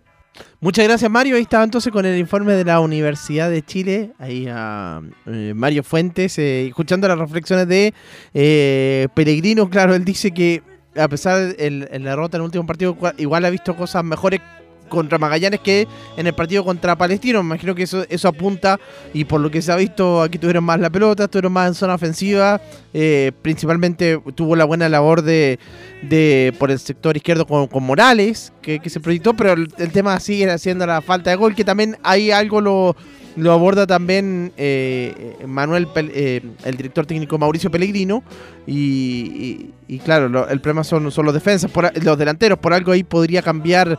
Muchas 0.60 0.86
gracias 0.86 1.10
Mario, 1.10 1.36
ahí 1.36 1.42
estaba 1.42 1.64
entonces 1.64 1.92
con 1.92 2.06
el 2.06 2.18
informe 2.18 2.54
de 2.54 2.64
la 2.64 2.80
Universidad 2.80 3.50
de 3.50 3.62
Chile, 3.62 4.12
ahí 4.18 4.46
a 4.48 5.02
eh, 5.26 5.52
Mario 5.54 5.82
Fuentes, 5.82 6.38
eh, 6.38 6.68
escuchando 6.68 7.06
las 7.06 7.18
reflexiones 7.18 7.68
de 7.68 7.92
eh, 8.32 9.08
Peregrino, 9.14 9.68
claro, 9.68 9.94
él 9.94 10.04
dice 10.04 10.30
que 10.30 10.62
a 10.96 11.08
pesar 11.08 11.56
de 11.56 11.70
la 11.70 12.10
derrota 12.10 12.36
en 12.36 12.42
el 12.42 12.46
último 12.46 12.66
partido, 12.66 12.96
igual 13.18 13.44
ha 13.44 13.50
visto 13.50 13.74
cosas 13.76 14.04
mejores 14.04 14.40
contra 14.92 15.18
Magallanes 15.18 15.60
que 15.60 15.88
en 16.16 16.26
el 16.26 16.34
partido 16.34 16.64
contra 16.64 16.96
Palestino. 16.96 17.42
Me 17.42 17.54
imagino 17.54 17.74
que 17.74 17.84
eso, 17.84 18.04
eso 18.08 18.28
apunta 18.28 18.78
y 19.14 19.24
por 19.24 19.40
lo 19.40 19.50
que 19.50 19.62
se 19.62 19.72
ha 19.72 19.76
visto 19.76 20.22
aquí 20.22 20.38
tuvieron 20.38 20.64
más 20.64 20.78
la 20.78 20.90
pelota, 20.90 21.24
estuvieron 21.24 21.52
más 21.52 21.68
en 21.68 21.74
zona 21.74 21.94
ofensiva. 21.94 22.60
Eh, 22.94 23.32
principalmente 23.40 24.20
tuvo 24.34 24.54
la 24.54 24.66
buena 24.66 24.88
labor 24.88 25.22
de, 25.22 25.58
por 26.58 26.70
el 26.70 26.78
sector 26.78 27.16
izquierdo 27.16 27.46
con, 27.46 27.68
Morales, 27.82 28.52
que, 28.60 28.80
se 28.86 29.00
proyectó, 29.00 29.34
pero 29.34 29.52
el, 29.54 29.92
tema 29.92 30.20
sigue 30.20 30.58
siendo 30.58 30.86
la 30.86 31.00
falta 31.00 31.30
de 31.30 31.36
gol, 31.36 31.54
que 31.54 31.64
también 31.64 31.96
hay 32.02 32.30
algo 32.30 32.60
lo, 32.60 32.94
lo 33.36 33.52
aborda 33.52 33.86
también 33.86 34.52
eh, 34.58 35.36
Manuel, 35.46 35.88
eh, 35.96 36.42
el 36.64 36.76
director 36.76 37.06
técnico 37.06 37.38
Mauricio 37.38 37.70
Pellegrino. 37.70 38.22
Y, 38.66 39.70
claro, 40.04 40.48
el 40.48 40.60
problema 40.60 40.84
son, 40.84 41.10
son 41.10 41.24
los 41.24 41.34
defensas, 41.34 41.70
por, 41.70 41.90
los 42.02 42.18
delanteros. 42.18 42.58
Por 42.58 42.72
algo 42.72 42.92
ahí 42.92 43.02
podría 43.04 43.42
cambiar 43.42 43.98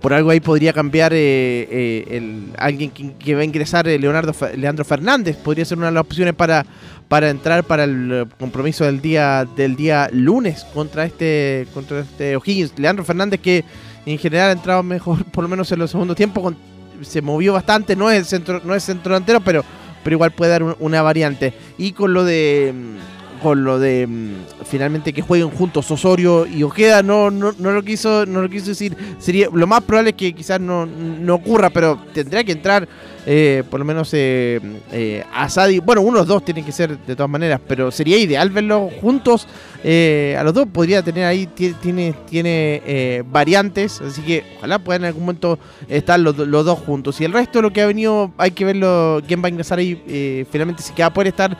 por 0.00 0.12
algo 0.12 0.30
ahí 0.30 0.38
podría 0.40 0.72
cambiar 0.72 1.12
eh, 1.12 1.66
eh, 1.68 2.44
alguien 2.58 2.90
que, 2.90 3.34
va 3.34 3.40
a 3.40 3.44
ingresar, 3.44 3.88
eh, 3.88 3.98
Leonardo 3.98 4.32
Leandro 4.56 4.84
Fernández, 4.84 5.36
podría 5.36 5.64
ser 5.64 5.78
una 5.78 5.88
de 5.88 5.92
las 5.94 6.02
opciones 6.02 6.34
para, 6.34 6.64
para 7.08 7.28
entrar 7.28 7.64
para 7.64 7.84
el 7.84 8.26
compromiso 8.38 8.84
del 8.84 9.00
día 9.00 9.44
del 9.56 9.74
día 9.74 10.08
lunes 10.12 10.64
contra 10.72 11.04
este 11.04 11.66
contra 11.74 12.00
este 12.00 12.36
O'Higgins. 12.36 12.78
Leandro 12.78 13.04
Fernández 13.04 13.40
que 13.40 13.64
en 14.06 14.16
general 14.18 14.50
ha 14.50 14.52
entrado 14.52 14.82
mejor, 14.82 15.24
por 15.32 15.42
lo 15.42 15.48
menos 15.48 15.70
en 15.72 15.80
los 15.80 15.90
segundos 15.90 16.16
tiempos, 16.16 16.54
se 17.02 17.20
movió 17.20 17.52
bastante, 17.54 17.96
no 17.96 18.10
es 18.10 18.28
centro, 18.28 18.60
no 18.64 18.74
es 18.74 18.84
centro 18.84 19.12
delantero, 19.12 19.40
pero, 19.40 19.64
pero 20.04 20.14
igual 20.14 20.30
puede 20.30 20.52
dar 20.52 20.62
un- 20.62 20.76
una 20.78 21.02
variante. 21.02 21.52
Y 21.78 21.92
con 21.92 22.12
lo 22.14 22.24
de 22.24 22.72
mm, 22.74 23.19
con 23.42 23.64
lo 23.64 23.78
de 23.78 24.06
mm, 24.06 24.64
finalmente 24.64 25.12
que 25.12 25.22
jueguen 25.22 25.50
juntos 25.50 25.90
Osorio 25.90 26.46
y 26.46 26.62
Ojeda 26.62 27.02
no, 27.02 27.30
no, 27.30 27.52
no 27.58 27.72
lo 27.72 27.82
quiso 27.82 28.26
no 28.26 28.42
lo 28.42 28.48
quiso 28.48 28.66
decir. 28.66 28.96
Sería 29.18 29.48
lo 29.52 29.66
más 29.66 29.82
probable 29.82 30.10
es 30.10 30.16
que 30.16 30.32
quizás 30.32 30.60
no, 30.60 30.86
no 30.86 31.34
ocurra 31.34 31.70
pero 31.70 32.02
tendría 32.12 32.44
que 32.44 32.52
entrar 32.52 32.88
eh, 33.26 33.62
por 33.70 33.78
lo 33.80 33.84
menos 33.84 34.10
eh, 34.14 34.60
eh, 34.92 35.22
Asadi 35.34 35.78
bueno 35.78 36.00
unos 36.00 36.26
dos 36.26 36.44
tienen 36.44 36.64
que 36.64 36.72
ser 36.72 36.98
de 36.98 37.14
todas 37.16 37.30
maneras 37.30 37.60
pero 37.66 37.90
sería 37.90 38.16
ideal 38.18 38.50
verlos 38.50 38.92
juntos. 39.00 39.46
Eh, 39.82 40.36
a 40.38 40.44
los 40.44 40.52
dos 40.52 40.66
podría 40.70 41.02
tener 41.02 41.24
ahí 41.24 41.46
ti- 41.46 41.74
tiene 41.80 42.14
tiene 42.28 43.22
variantes 43.30 44.00
así 44.00 44.20
que 44.22 44.44
ojalá 44.58 44.78
puedan 44.78 45.02
en 45.02 45.06
algún 45.08 45.22
momento 45.24 45.58
estar 45.88 46.20
los, 46.20 46.36
los 46.36 46.64
dos 46.66 46.78
juntos. 46.80 47.18
Y 47.20 47.24
el 47.24 47.32
resto 47.32 47.62
lo 47.62 47.72
que 47.72 47.80
ha 47.82 47.86
venido 47.86 48.30
hay 48.36 48.50
que 48.50 48.64
verlo 48.66 49.22
quién 49.26 49.42
va 49.42 49.46
a 49.46 49.50
ingresar 49.50 49.78
ahí 49.78 50.46
finalmente 50.50 50.82
si 50.82 50.92
que 50.92 51.02
va 51.02 51.06
a 51.08 51.12
poder 51.14 51.28
estar 51.28 51.56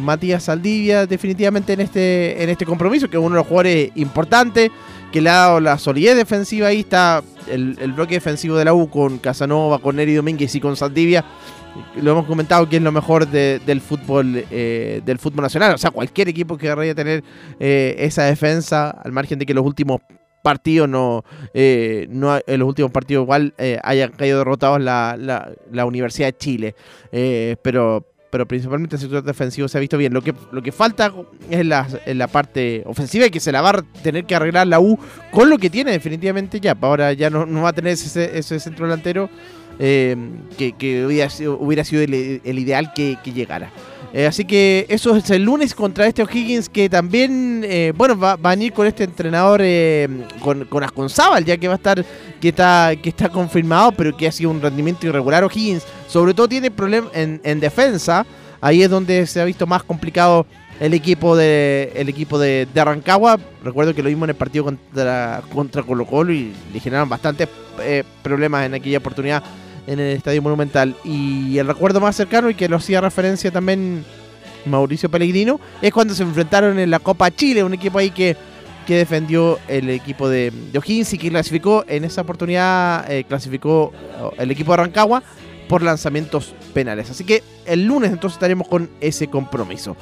Matías 0.00 0.44
Saldivia 0.44 1.06
definitivamente 1.06 1.72
en 1.72 1.80
este 1.80 2.42
en 2.42 2.48
este 2.50 2.64
compromiso 2.64 3.08
que 3.08 3.16
es 3.16 3.22
uno 3.22 3.30
de 3.30 3.40
los 3.40 3.46
jugadores 3.46 3.90
importantes 3.94 4.70
que 5.12 5.20
le 5.20 5.28
ha 5.28 5.34
dado 5.34 5.60
la 5.60 5.76
solidez 5.78 6.16
defensiva 6.16 6.68
ahí 6.68 6.80
está 6.80 7.22
el, 7.48 7.92
bloque 7.92 8.14
defensivo 8.14 8.56
de 8.56 8.64
la 8.64 8.74
U 8.74 8.88
con 8.88 9.18
Casanova 9.18 9.78
con 9.78 9.96
Neri 9.96 10.14
Domínguez 10.14 10.54
y 10.54 10.60
con 10.60 10.76
Saldivia 10.76 11.24
lo 12.02 12.10
hemos 12.12 12.26
comentado 12.26 12.68
que 12.68 12.76
es 12.76 12.82
lo 12.82 12.92
mejor 12.92 13.26
de- 13.26 13.60
del 13.64 13.80
fútbol 13.80 14.44
eh, 14.50 15.00
del 15.04 15.18
fútbol 15.18 15.42
nacional. 15.42 15.74
O 15.74 15.78
sea 15.78 15.90
cualquier 15.90 16.28
equipo 16.28 16.56
que 16.56 16.66
querría 16.66 16.94
tener 16.94 17.24
eh, 17.58 17.96
esa 17.98 18.24
defensa 18.24 18.90
al 18.90 19.12
margen 19.12 19.38
de 19.38 19.46
que 19.46 19.54
los 19.54 19.64
últimos 19.64 20.00
partidos 20.42 20.88
no, 20.88 21.24
eh, 21.54 22.08
no 22.10 22.38
en 22.46 22.58
los 22.60 22.68
últimos 22.68 22.90
partidos 22.90 23.22
igual 23.22 23.54
hayan 23.84 24.10
caído 24.10 24.38
derrotados 24.38 24.80
la, 24.80 25.16
la, 25.16 25.86
Universidad 25.86 26.28
de 26.28 26.36
Chile. 26.36 26.74
Pero 27.62 28.11
pero 28.32 28.46
principalmente 28.46 28.96
el 28.96 29.02
sector 29.02 29.22
defensivo 29.22 29.68
se 29.68 29.76
ha 29.76 29.80
visto 29.82 29.98
bien. 29.98 30.14
Lo 30.14 30.22
que, 30.22 30.32
lo 30.52 30.62
que 30.62 30.72
falta 30.72 31.12
es 31.50 31.66
la, 31.66 31.86
en 32.06 32.16
la 32.16 32.28
parte 32.28 32.82
ofensiva 32.86 33.26
y 33.26 33.30
que 33.30 33.40
se 33.40 33.52
la 33.52 33.60
va 33.60 33.70
a 33.70 33.82
tener 34.02 34.24
que 34.24 34.34
arreglar 34.34 34.66
la 34.66 34.80
U 34.80 34.98
con 35.30 35.50
lo 35.50 35.58
que 35.58 35.68
tiene 35.68 35.90
definitivamente 35.90 36.58
ya. 36.58 36.74
Ahora 36.80 37.12
ya 37.12 37.28
no, 37.28 37.46
va 37.60 37.68
a 37.68 37.72
tener 37.74 37.92
ese, 37.92 38.38
ese 38.38 38.58
centro 38.58 38.86
delantero 38.86 39.28
eh, 39.78 40.16
que, 40.56 41.04
hubiera 41.04 41.28
sido, 41.28 41.58
hubiera 41.58 41.84
sido 41.84 42.00
el, 42.00 42.40
el 42.42 42.58
ideal 42.58 42.94
que 42.94 43.18
llegara. 43.22 43.70
Eh, 44.12 44.26
así 44.26 44.44
que 44.44 44.84
eso 44.90 45.16
es 45.16 45.30
el 45.30 45.42
lunes 45.42 45.74
contra 45.74 46.06
este 46.06 46.22
O'Higgins 46.22 46.68
que 46.68 46.90
también, 46.90 47.64
eh, 47.64 47.94
bueno, 47.96 48.18
va, 48.18 48.36
va 48.36 48.50
a 48.50 48.54
venir 48.54 48.72
con 48.74 48.86
este 48.86 49.04
entrenador, 49.04 49.60
eh, 49.62 50.06
con, 50.40 50.66
con 50.66 50.84
Asconzábal, 50.84 51.44
ya 51.44 51.56
que 51.56 51.66
va 51.66 51.74
a 51.74 51.76
estar, 51.76 52.04
que 52.38 52.48
está, 52.48 52.92
que 53.02 53.08
está 53.08 53.30
confirmado, 53.30 53.92
pero 53.92 54.14
que 54.14 54.26
ha 54.26 54.32
sido 54.32 54.50
un 54.50 54.60
rendimiento 54.60 55.06
irregular 55.06 55.44
O'Higgins. 55.44 55.84
Sobre 56.08 56.34
todo 56.34 56.46
tiene 56.46 56.70
problemas 56.70 57.10
en, 57.14 57.40
en 57.42 57.58
defensa, 57.58 58.26
ahí 58.60 58.82
es 58.82 58.90
donde 58.90 59.26
se 59.26 59.40
ha 59.40 59.44
visto 59.46 59.66
más 59.66 59.82
complicado 59.82 60.46
el 60.78 60.94
equipo 60.94 61.36
de 61.36 61.92
el 61.94 62.08
equipo 62.08 62.38
de, 62.38 62.66
de. 62.74 63.38
Recuerdo 63.64 63.94
que 63.94 64.02
lo 64.02 64.08
vimos 64.08 64.24
en 64.24 64.30
el 64.30 64.36
partido 64.36 64.64
contra, 64.64 65.42
contra 65.52 65.82
Colo 65.84 66.04
Colo 66.04 66.32
y 66.32 66.52
le 66.72 66.80
generaron 66.80 67.08
bastantes 67.08 67.48
eh, 67.80 68.02
problemas 68.22 68.66
en 68.66 68.74
aquella 68.74 68.98
oportunidad 68.98 69.42
en 69.86 70.00
el 70.00 70.16
Estadio 70.16 70.42
Monumental. 70.42 70.94
Y 71.04 71.58
el 71.58 71.66
recuerdo 71.66 72.00
más 72.00 72.16
cercano 72.16 72.50
y 72.50 72.54
que 72.54 72.68
lo 72.68 72.76
hacía 72.76 73.00
referencia 73.00 73.50
también 73.50 74.04
Mauricio 74.64 75.10
Pellegrino 75.10 75.60
es 75.80 75.92
cuando 75.92 76.14
se 76.14 76.22
enfrentaron 76.22 76.78
en 76.78 76.90
la 76.90 76.98
Copa 76.98 77.30
Chile, 77.30 77.64
un 77.64 77.74
equipo 77.74 77.98
ahí 77.98 78.10
que, 78.10 78.36
que 78.86 78.96
defendió 78.96 79.58
el 79.68 79.90
equipo 79.90 80.28
de, 80.28 80.50
de 80.50 80.78
O'Higgins 80.78 81.12
y 81.14 81.18
que 81.18 81.30
clasificó 81.30 81.84
en 81.88 82.04
esa 82.04 82.22
oportunidad, 82.22 83.10
eh, 83.10 83.24
clasificó 83.24 83.92
oh, 84.20 84.32
el 84.38 84.50
equipo 84.50 84.72
de 84.72 84.78
Rancagua 84.78 85.22
por 85.68 85.82
lanzamientos 85.82 86.54
penales. 86.74 87.10
Así 87.10 87.24
que 87.24 87.42
el 87.66 87.84
lunes 87.84 88.12
entonces 88.12 88.36
estaremos 88.36 88.68
con 88.68 88.90
ese 89.00 89.28
compromiso. 89.28 89.96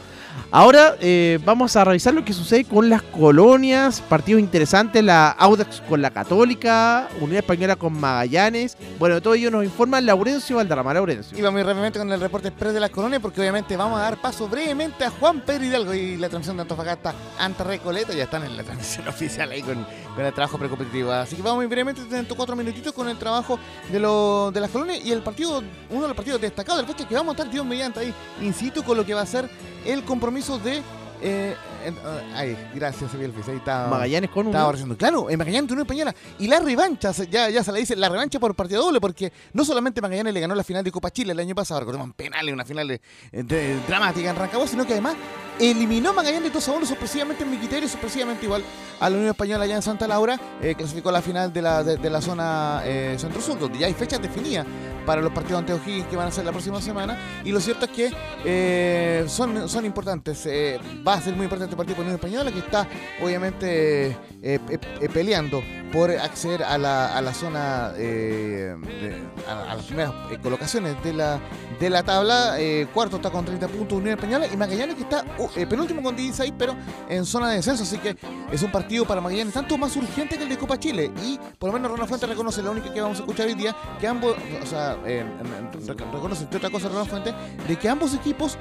Ahora 0.52 0.96
eh, 1.00 1.38
vamos 1.44 1.76
a 1.76 1.84
revisar 1.84 2.12
lo 2.12 2.24
que 2.24 2.32
sucede 2.32 2.64
con 2.64 2.90
las 2.90 3.02
colonias, 3.02 4.00
partidos 4.00 4.40
interesantes, 4.40 5.02
la 5.02 5.30
Audax 5.30 5.80
con 5.88 6.02
la 6.02 6.10
Católica, 6.10 7.08
Unión 7.20 7.36
Española 7.36 7.76
con 7.76 7.92
Magallanes. 7.92 8.76
Bueno, 8.98 9.22
todo 9.22 9.34
ello 9.34 9.52
nos 9.52 9.64
informa 9.64 10.00
Laurencio 10.00 10.56
Valderrama. 10.56 10.92
Laurencio. 10.92 11.38
Y 11.38 11.42
vamos 11.42 11.62
brevemente 11.62 12.00
con 12.00 12.10
el 12.10 12.20
reporte 12.20 12.48
express 12.48 12.74
de 12.74 12.80
las 12.80 12.90
colonias 12.90 13.22
porque 13.22 13.40
obviamente 13.40 13.76
vamos 13.76 14.00
a 14.00 14.02
dar 14.02 14.20
paso 14.20 14.48
brevemente 14.48 15.04
a 15.04 15.10
Juan 15.10 15.40
Pedro 15.40 15.64
Hidalgo 15.66 15.94
y 15.94 16.16
la 16.16 16.28
transmisión 16.28 16.56
de 16.56 16.62
Antofagasta 16.62 17.14
ante 17.38 17.62
Recoleta. 17.62 18.12
Ya 18.12 18.24
están 18.24 18.44
en 18.44 18.56
la 18.56 18.64
transmisión 18.64 19.06
oficial 19.08 19.52
ahí 19.52 19.62
con, 19.62 19.86
con 20.16 20.24
el 20.24 20.32
trabajo 20.32 20.58
precompetitivo. 20.58 21.12
Así 21.12 21.36
que 21.36 21.42
vamos 21.42 21.58
muy 21.58 21.66
brevemente, 21.66 22.02
dentro 22.02 22.34
de 22.34 22.36
cuatro 22.36 22.56
minutitos 22.56 22.92
con 22.92 23.08
el 23.08 23.18
trabajo 23.18 23.58
de, 23.90 24.00
lo, 24.00 24.50
de 24.50 24.60
las 24.60 24.70
colonias 24.70 25.00
y 25.04 25.12
el 25.12 25.22
partido, 25.22 25.62
uno 25.90 26.02
de 26.02 26.08
los 26.08 26.16
partidos 26.16 26.40
destacados 26.40 26.82
de 26.82 26.88
la 26.88 26.92
fecha 26.92 27.08
que 27.08 27.14
vamos 27.14 27.34
a 27.34 27.36
Dios 27.50 27.66
mediante 27.66 28.00
ahí 28.00 28.14
in 28.40 28.54
situ 28.54 28.82
con 28.82 28.96
lo 28.96 29.04
que 29.04 29.14
va 29.14 29.22
a 29.22 29.26
ser 29.26 29.48
el 29.84 30.04
compromiso 30.04 30.58
de... 30.58 30.82
Eh, 31.22 31.54
eh, 31.84 31.92
ay, 32.34 32.56
gracias, 32.74 33.10
Ahí 33.14 33.56
está. 33.56 33.86
Magallanes 33.88 34.30
con 34.30 34.46
Estaba 34.46 34.64
Unión. 34.64 34.74
rezando. 34.74 34.96
Claro, 34.96 35.30
en 35.30 35.38
Magallanes 35.38 35.70
Unión 35.70 35.80
Española. 35.86 36.14
Y 36.38 36.46
la 36.48 36.60
revancha, 36.60 37.12
ya, 37.30 37.48
ya 37.50 37.62
se 37.64 37.72
le 37.72 37.80
dice, 37.80 37.96
la 37.96 38.08
revancha 38.08 38.38
por 38.38 38.54
partido 38.54 38.82
doble, 38.82 39.00
porque 39.00 39.32
no 39.52 39.64
solamente 39.64 40.00
Magallanes 40.00 40.32
le 40.34 40.40
ganó 40.40 40.54
la 40.54 40.64
final 40.64 40.84
de 40.84 40.90
Copa 40.92 41.10
Chile 41.10 41.32
el 41.32 41.38
año 41.40 41.54
pasado, 41.54 41.80
recordemos 41.80 42.06
en 42.06 42.12
penales, 42.12 42.52
una 42.54 42.64
final 42.64 42.88
de- 43.32 43.80
dramática 43.86 44.30
en 44.30 44.36
Rancagua, 44.36 44.66
sino 44.66 44.84
que 44.86 44.92
además 44.92 45.14
eliminó 45.58 46.12
Magallanes 46.14 46.52
2 46.52 46.68
a 46.68 46.72
1 46.72 46.86
sorpresivamente 46.86 47.44
en 47.44 47.50
mi 47.50 47.58
criterio, 47.58 47.88
sorpresivamente 47.88 48.46
igual 48.46 48.62
a 48.98 49.10
la 49.10 49.16
Unión 49.16 49.30
Española 49.30 49.64
allá 49.64 49.76
en 49.76 49.82
Santa 49.82 50.08
Laura, 50.08 50.38
eh, 50.62 50.74
clasificó 50.74 51.10
a 51.10 51.12
la 51.12 51.22
final 51.22 51.52
de 51.52 51.62
la, 51.62 51.82
de, 51.84 51.96
de 51.98 52.10
la 52.10 52.20
zona 52.22 52.82
eh, 52.84 53.16
centro-sur, 53.18 53.58
donde 53.58 53.78
ya 53.78 53.86
hay 53.86 53.94
fechas 53.94 54.20
definidas 54.22 54.66
para 55.04 55.20
los 55.22 55.32
partidos 55.32 55.58
ante 55.60 55.72
O'Higgins 55.72 56.06
que 56.06 56.16
van 56.16 56.28
a 56.28 56.30
ser 56.30 56.44
la 56.44 56.52
próxima 56.52 56.80
semana. 56.80 57.18
Y 57.44 57.50
lo 57.52 57.60
cierto 57.60 57.86
es 57.86 57.90
que 57.90 58.10
eh, 58.44 59.24
son, 59.28 59.68
son 59.68 59.84
importantes. 59.84 60.44
eh, 60.46 60.78
va 61.06 61.14
a 61.14 61.20
ser 61.20 61.34
muy 61.34 61.44
importante 61.44 61.69
el 61.70 61.76
partido 61.76 61.96
con 61.96 62.04
Unión 62.06 62.16
Española, 62.16 62.52
que 62.52 62.58
está 62.58 62.86
obviamente 63.22 64.08
eh, 64.08 64.16
eh, 64.42 64.58
eh, 64.68 65.08
peleando 65.12 65.62
por 65.92 66.10
acceder 66.10 66.62
a 66.62 66.78
la, 66.78 67.16
a 67.16 67.20
la 67.20 67.34
zona, 67.34 67.86
a, 67.88 69.74
las 69.74 69.84
primeras 69.86 70.12
colocaciones 70.40 71.02
de 71.02 71.12
la, 71.12 71.40
de 71.80 71.90
la 71.90 72.04
tabla. 72.04 72.56
Cuarto 72.94 73.16
está 73.16 73.30
con 73.30 73.44
30 73.44 73.66
puntos 73.66 73.98
Unión 73.98 74.14
Española 74.14 74.46
y 74.46 74.56
Magallanes 74.56 74.94
que 74.94 75.02
está 75.02 75.24
uh, 75.38 75.48
penúltimo 75.68 76.00
con 76.00 76.14
16, 76.14 76.52
pero 76.56 76.76
en 77.08 77.24
zona 77.24 77.50
de 77.50 77.56
descenso. 77.56 77.82
Así 77.82 77.98
que 77.98 78.16
es 78.52 78.62
un 78.62 78.70
partido 78.70 79.04
para 79.04 79.20
Magallanes 79.20 79.52
tanto 79.52 79.76
más 79.76 79.96
urgente 79.96 80.36
que 80.36 80.44
el 80.44 80.48
de 80.48 80.58
Copa 80.58 80.78
Chile. 80.78 81.10
Y 81.24 81.40
por 81.58 81.70
lo 81.70 81.72
menos 81.72 81.90
Ronald 81.90 82.08
Fuentes 82.08 82.28
reconoce, 82.28 82.62
la 82.62 82.70
única 82.70 82.92
que 82.94 83.00
vamos 83.00 83.18
a 83.18 83.22
escuchar 83.22 83.48
hoy 83.48 83.54
día, 83.54 83.74
que 83.98 84.06
ambos, 84.06 84.36
o 84.62 84.66
sea, 84.66 84.96
reconoce, 84.96 86.44
entre 86.44 86.58
otras 86.58 86.70
cosas, 86.70 86.92
Ronald 86.92 87.10
Fuentes, 87.10 87.34
de 87.66 87.76
que 87.76 87.88
ambos 87.88 88.14
equipos 88.14 88.58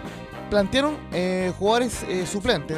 plantearon 0.50 0.98
eh, 1.12 1.54
jugadores 1.58 2.04
eh, 2.04 2.26
suplentes, 2.26 2.78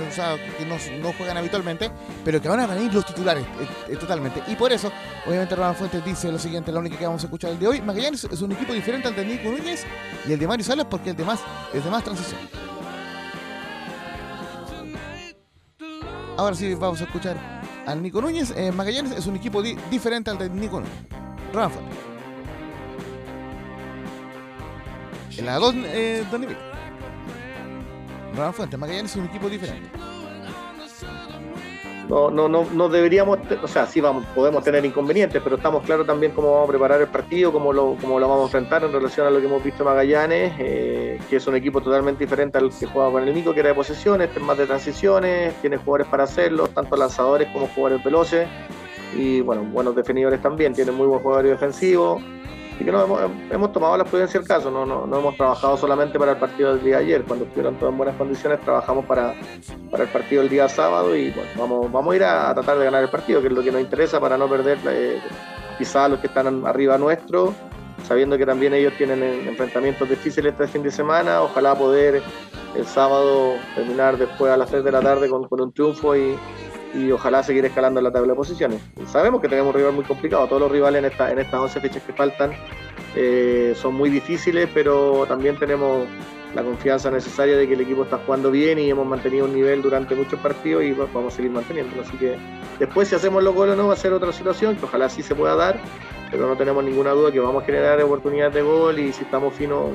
que 0.57 0.65
no, 0.65 1.13
juegan 1.13 1.37
habitualmente, 1.37 1.91
pero 2.23 2.41
que 2.41 2.47
van 2.49 2.59
a 2.59 2.67
venir 2.67 2.93
los 2.93 3.05
titulares 3.05 3.43
eh, 3.43 3.67
eh, 3.89 3.95
totalmente. 3.97 4.41
Y 4.47 4.55
por 4.55 4.71
eso, 4.71 4.91
obviamente, 5.25 5.55
Ronald 5.55 5.77
Fuentes 5.77 6.03
dice 6.05 6.31
lo 6.31 6.39
siguiente, 6.39 6.71
la 6.71 6.79
única 6.79 6.97
que 6.97 7.05
vamos 7.05 7.23
a 7.23 7.27
escuchar 7.27 7.51
el 7.51 7.59
de 7.59 7.67
hoy. 7.67 7.81
Magallanes 7.81 8.23
es 8.25 8.41
un 8.41 8.51
equipo 8.51 8.73
diferente 8.73 9.07
al 9.07 9.15
de 9.15 9.25
Nico 9.25 9.49
Núñez 9.49 9.85
y 10.27 10.33
el 10.33 10.39
de 10.39 10.47
Mario 10.47 10.65
Salas 10.65 10.85
porque 10.89 11.11
el 11.11 11.15
de 11.15 11.23
más 11.25 11.39
es 11.73 11.83
de 11.83 11.89
más 11.89 12.03
transición. 12.03 12.39
Ahora 16.37 16.55
sí 16.55 16.73
vamos 16.75 17.01
a 17.01 17.03
escuchar 17.03 17.35
al 17.85 18.01
Nico 18.01 18.21
Núñez. 18.21 18.51
Eh, 18.55 18.71
Magallanes 18.71 19.11
es 19.11 19.27
un 19.27 19.35
equipo 19.35 19.61
di- 19.61 19.75
diferente 19.89 20.31
al 20.31 20.37
de 20.37 20.49
Nico 20.49 20.79
Núñez. 20.79 20.93
Fuentes. 21.51 21.97
En 25.37 25.45
la 25.45 25.55
2, 25.59 25.75
eh. 25.85 26.25
Ronald 28.35 28.55
Fuentes, 28.55 28.79
Magallanes 28.79 29.11
es 29.11 29.17
un 29.17 29.25
equipo 29.25 29.49
diferente. 29.49 29.89
No, 32.09 32.29
no, 32.29 32.49
no, 32.49 32.65
no 32.73 32.89
deberíamos, 32.89 33.39
o 33.61 33.67
sea, 33.67 33.85
sí 33.85 34.01
vamos, 34.01 34.25
podemos 34.35 34.63
tener 34.63 34.83
inconvenientes, 34.85 35.41
pero 35.43 35.55
estamos 35.55 35.83
claros 35.83 36.05
también 36.05 36.31
cómo 36.33 36.51
vamos 36.51 36.67
a 36.67 36.71
preparar 36.71 37.01
el 37.01 37.07
partido, 37.07 37.51
cómo 37.51 37.71
lo, 37.71 37.95
cómo 38.01 38.19
lo 38.19 38.27
vamos 38.27 38.43
a 38.43 38.45
enfrentar 38.47 38.83
en 38.83 38.91
relación 38.91 39.27
a 39.27 39.29
lo 39.29 39.39
que 39.39 39.45
hemos 39.45 39.63
visto 39.63 39.83
en 39.83 39.89
Magallanes, 39.89 40.53
eh, 40.59 41.19
que 41.29 41.35
es 41.37 41.47
un 41.47 41.55
equipo 41.55 41.81
totalmente 41.81 42.23
diferente 42.23 42.57
al 42.57 42.69
que 42.69 42.85
juega 42.85 43.11
con 43.11 43.27
el 43.27 43.33
Nico, 43.33 43.53
que 43.53 43.61
era 43.61 43.69
de 43.69 43.75
posesiones, 43.75 44.27
este 44.27 44.39
es 44.39 44.45
más 44.45 44.57
de 44.57 44.65
transiciones, 44.65 45.53
tiene 45.61 45.77
jugadores 45.77 46.07
para 46.07 46.23
hacerlo, 46.23 46.67
tanto 46.67 46.95
lanzadores 46.95 47.47
como 47.53 47.67
jugadores 47.67 48.03
veloces, 48.03 48.47
y 49.15 49.41
bueno, 49.41 49.63
buenos 49.63 49.95
definidores 49.95 50.41
también, 50.41 50.73
tiene 50.73 50.91
muy 50.91 51.07
buen 51.07 51.21
jugador 51.21 51.45
defensivo, 51.45 52.21
y 52.81 52.83
que 52.83 52.91
no, 52.91 53.03
hemos, 53.03 53.21
hemos 53.51 53.71
tomado 53.71 53.95
la 53.95 54.03
prudencia 54.03 54.39
del 54.39 54.47
caso, 54.47 54.71
no, 54.71 54.87
no, 54.87 55.05
no 55.05 55.19
hemos 55.19 55.37
trabajado 55.37 55.77
solamente 55.77 56.17
para 56.17 56.31
el 56.31 56.37
partido 56.39 56.73
del 56.73 56.83
día 56.83 56.97
ayer, 56.97 57.23
cuando 57.23 57.45
estuvieron 57.45 57.75
todos 57.75 57.91
en 57.91 57.97
buenas 57.97 58.15
condiciones, 58.15 58.59
trabajamos 58.61 59.05
para, 59.05 59.35
para 59.91 60.03
el 60.03 60.09
partido 60.09 60.41
del 60.41 60.49
día 60.49 60.67
sábado 60.67 61.15
y 61.15 61.31
vamos, 61.55 61.91
vamos 61.91 62.11
a 62.11 62.15
ir 62.15 62.23
a, 62.23 62.51
tratar 62.55 62.79
de 62.79 62.85
ganar 62.85 63.03
el 63.03 63.09
partido, 63.09 63.39
que 63.39 63.47
es 63.47 63.53
lo 63.53 63.61
que 63.61 63.71
nos 63.71 63.81
interesa 63.81 64.19
para 64.19 64.35
no 64.35 64.49
perder 64.49 64.79
eh, 64.89 65.21
quizás 65.77 66.09
los 66.09 66.19
que 66.19 66.27
están 66.27 66.65
arriba 66.65 66.97
nuestro, 66.97 67.53
sabiendo 68.07 68.35
que 68.35 68.47
también 68.47 68.73
ellos 68.73 68.93
tienen 68.97 69.21
enfrentamientos 69.47 70.09
difíciles 70.09 70.53
este 70.53 70.67
fin 70.67 70.81
de 70.81 70.89
semana, 70.89 71.43
ojalá 71.43 71.75
poder 71.75 72.23
el 72.75 72.85
sábado 72.87 73.57
terminar 73.75 74.17
después 74.17 74.51
a 74.51 74.57
las 74.57 74.71
3 74.71 74.83
de 74.83 74.91
la 74.91 75.01
tarde 75.01 75.29
con, 75.29 75.47
un 75.51 75.71
triunfo 75.71 76.15
y, 76.15 76.35
ojalá 77.11 77.43
seguir 77.43 77.65
escalando 77.65 77.99
en 77.99 78.05
la 78.05 78.11
tabla 78.11 78.33
de 78.33 78.35
posiciones. 78.35 78.81
Sabemos 79.07 79.41
que 79.41 79.47
tenemos 79.47 79.73
un 79.73 79.79
rival 79.79 79.93
muy 79.93 80.03
complicado, 80.03 80.47
todos 80.47 80.61
los 80.61 80.71
rivales 80.71 80.99
en, 80.99 81.05
esta, 81.11 81.31
en 81.31 81.39
estas 81.39 81.59
11 81.59 81.79
fechas 81.81 82.03
que 82.03 82.13
faltan 82.13 82.51
eh, 83.15 83.73
son 83.75 83.95
muy 83.95 84.09
difíciles, 84.09 84.69
pero 84.73 85.25
también 85.27 85.57
tenemos 85.57 86.07
la 86.55 86.63
confianza 86.63 87.09
necesaria 87.09 87.55
de 87.55 87.67
que 87.67 87.73
el 87.73 87.81
equipo 87.81 88.03
está 88.03 88.17
jugando 88.17 88.51
bien 88.51 88.77
y 88.79 88.89
hemos 88.89 89.07
mantenido 89.07 89.45
un 89.45 89.53
nivel 89.53 89.81
durante 89.81 90.15
muchos 90.15 90.39
partidos 90.39 90.83
y 90.83 90.91
vamos 90.91 91.33
a 91.33 91.35
seguir 91.35 91.51
manteniéndolo. 91.51 92.01
Así 92.01 92.17
que 92.17 92.37
después 92.79 93.07
si 93.07 93.15
hacemos 93.15 93.43
los 93.43 93.55
goles 93.55 93.77
no 93.77 93.87
va 93.87 93.93
a 93.93 93.97
ser 93.97 94.13
otra 94.13 94.31
situación, 94.31 94.75
que 94.75 94.85
ojalá 94.85 95.09
sí 95.09 95.23
se 95.23 95.35
pueda 95.35 95.55
dar, 95.55 95.79
pero 96.31 96.47
no 96.47 96.55
tenemos 96.55 96.83
ninguna 96.83 97.11
duda 97.11 97.31
que 97.31 97.39
vamos 97.39 97.61
a 97.61 97.65
generar 97.65 98.01
oportunidades 98.01 98.55
de 98.55 98.61
gol 98.61 98.97
y 98.97 99.11
si 99.11 99.23
estamos 99.23 99.53
finos, 99.53 99.89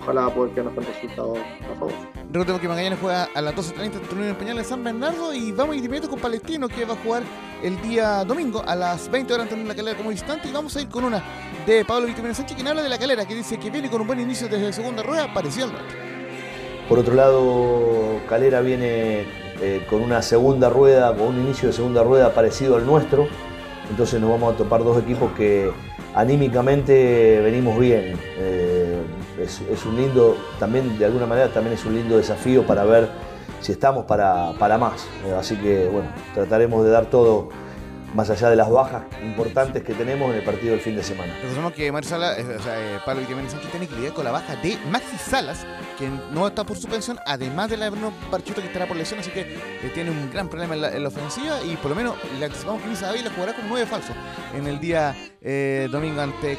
ojalá 0.00 0.28
poder 0.30 0.52
quedarnos 0.52 0.74
con 0.74 0.84
resultados 0.84 1.38
a 1.38 1.78
favor. 1.78 1.92
Recordemos 2.32 2.60
que 2.62 2.68
mañana 2.68 2.96
juega 3.00 3.28
a 3.34 3.40
las 3.42 3.54
12.30 3.54 3.82
en 3.82 4.00
Torneo 4.08 4.30
Español 4.30 4.58
en 4.58 4.64
San 4.64 4.82
Bernardo 4.82 5.34
y 5.34 5.52
vamos 5.52 5.74
a 5.74 5.78
ir 5.78 5.84
inmediato 5.84 6.08
con 6.08 6.18
Palestino 6.18 6.66
que 6.66 6.84
va 6.86 6.94
a 6.94 6.96
jugar 6.96 7.22
el 7.62 7.80
día 7.82 8.24
domingo 8.24 8.62
a 8.66 8.74
las 8.74 9.10
20 9.10 9.34
horas 9.34 9.52
en 9.52 9.68
la 9.68 9.74
calera 9.74 9.96
como 9.96 10.10
instante 10.10 10.48
y 10.48 10.52
vamos 10.52 10.74
a 10.76 10.80
ir 10.80 10.88
con 10.88 11.04
una 11.04 11.22
de 11.66 11.84
Pablo 11.84 12.06
Víctor 12.06 12.34
Sánchez 12.34 12.56
quien 12.56 12.66
habla 12.66 12.82
de 12.82 12.88
la 12.88 12.98
calera 12.98 13.26
que 13.26 13.34
dice 13.34 13.58
que 13.58 13.70
viene 13.70 13.90
con 13.90 14.00
un 14.00 14.06
buen 14.06 14.18
inicio 14.18 14.48
desde 14.48 14.72
segunda 14.72 15.02
rueda 15.02 15.32
parecido 15.32 15.66
al 15.66 15.72
por 16.88 16.98
otro 16.98 17.14
lado, 17.14 18.20
Calera 18.28 18.60
viene 18.60 19.24
eh, 19.62 19.86
con 19.88 20.02
una 20.02 20.20
segunda 20.20 20.68
rueda, 20.68 21.14
con 21.14 21.28
un 21.28 21.40
inicio 21.40 21.68
de 21.68 21.72
segunda 21.72 22.02
rueda 22.02 22.34
parecido 22.34 22.76
al 22.76 22.84
nuestro. 22.84 23.28
Entonces 23.90 24.20
nos 24.20 24.30
vamos 24.30 24.54
a 24.54 24.56
topar 24.56 24.84
dos 24.84 25.02
equipos 25.02 25.32
que 25.32 25.70
anímicamente 26.14 27.40
venimos 27.40 27.78
bien. 27.78 28.18
Eh, 28.38 29.00
es, 29.40 29.84
un 29.86 29.96
lindo, 29.96 30.36
también 30.58 30.98
de 30.98 31.04
alguna 31.04 31.26
manera 31.26 31.48
también 31.52 31.74
es 31.74 31.84
un 31.84 31.94
lindo 31.94 32.16
desafío 32.16 32.66
para 32.66 32.84
ver 32.84 33.08
si 33.60 33.72
estamos 33.72 34.04
para, 34.04 34.52
para 34.58 34.78
más. 34.78 35.06
Eh, 35.26 35.34
así 35.38 35.56
que 35.56 35.88
bueno, 35.88 36.08
trataremos 36.34 36.84
de 36.84 36.90
dar 36.90 37.06
todo 37.06 37.48
más 38.14 38.28
allá 38.28 38.50
de 38.50 38.56
las 38.56 38.70
bajas 38.70 39.04
importantes 39.22 39.82
que 39.82 39.94
tenemos 39.94 40.30
en 40.30 40.36
el 40.36 40.44
partido 40.44 40.72
del 40.72 40.80
fin 40.80 40.94
de 40.94 41.02
semana. 41.02 41.34
Recordemos 41.40 41.72
que 41.72 41.90
Mario 41.90 42.08
Sala, 42.08 42.36
o 42.58 42.62
sea, 42.62 42.78
eh, 42.78 42.98
Pablo 43.04 43.22
Sánchez 43.26 43.70
tiene 43.70 43.86
que 43.86 43.94
lidiar 43.96 44.12
con 44.12 44.24
la 44.24 44.30
baja 44.30 44.56
de 44.56 44.76
Maxi 44.90 45.16
Salas, 45.16 45.66
que 45.98 46.10
no 46.32 46.46
está 46.46 46.64
por 46.64 46.76
suspensión, 46.76 47.18
además 47.26 47.70
de 47.70 47.76
la 47.78 47.90
Bruno 47.90 48.12
Parchuto 48.30 48.60
que 48.60 48.66
estará 48.66 48.86
por 48.86 48.96
lesión, 48.96 49.20
así 49.20 49.30
que 49.30 49.40
eh, 49.40 49.90
tiene 49.94 50.10
un 50.10 50.30
gran 50.30 50.48
problema 50.48 50.74
en 50.74 51.02
la, 51.02 51.08
ofensiva 51.08 51.60
y 51.62 51.76
por 51.76 51.90
lo 51.90 51.96
menos 51.96 52.16
le 52.38 52.46
anticipamos 52.46 52.80
que 52.82 52.88
Luis 52.88 53.02
Ávila 53.02 53.30
jugará 53.34 53.54
con 53.54 53.68
nueve 53.68 53.86
falsos 53.86 54.14
en 54.54 54.66
el 54.66 54.80
día 54.80 55.14
eh, 55.40 55.88
domingo 55.90 56.20
ante, 56.20 56.58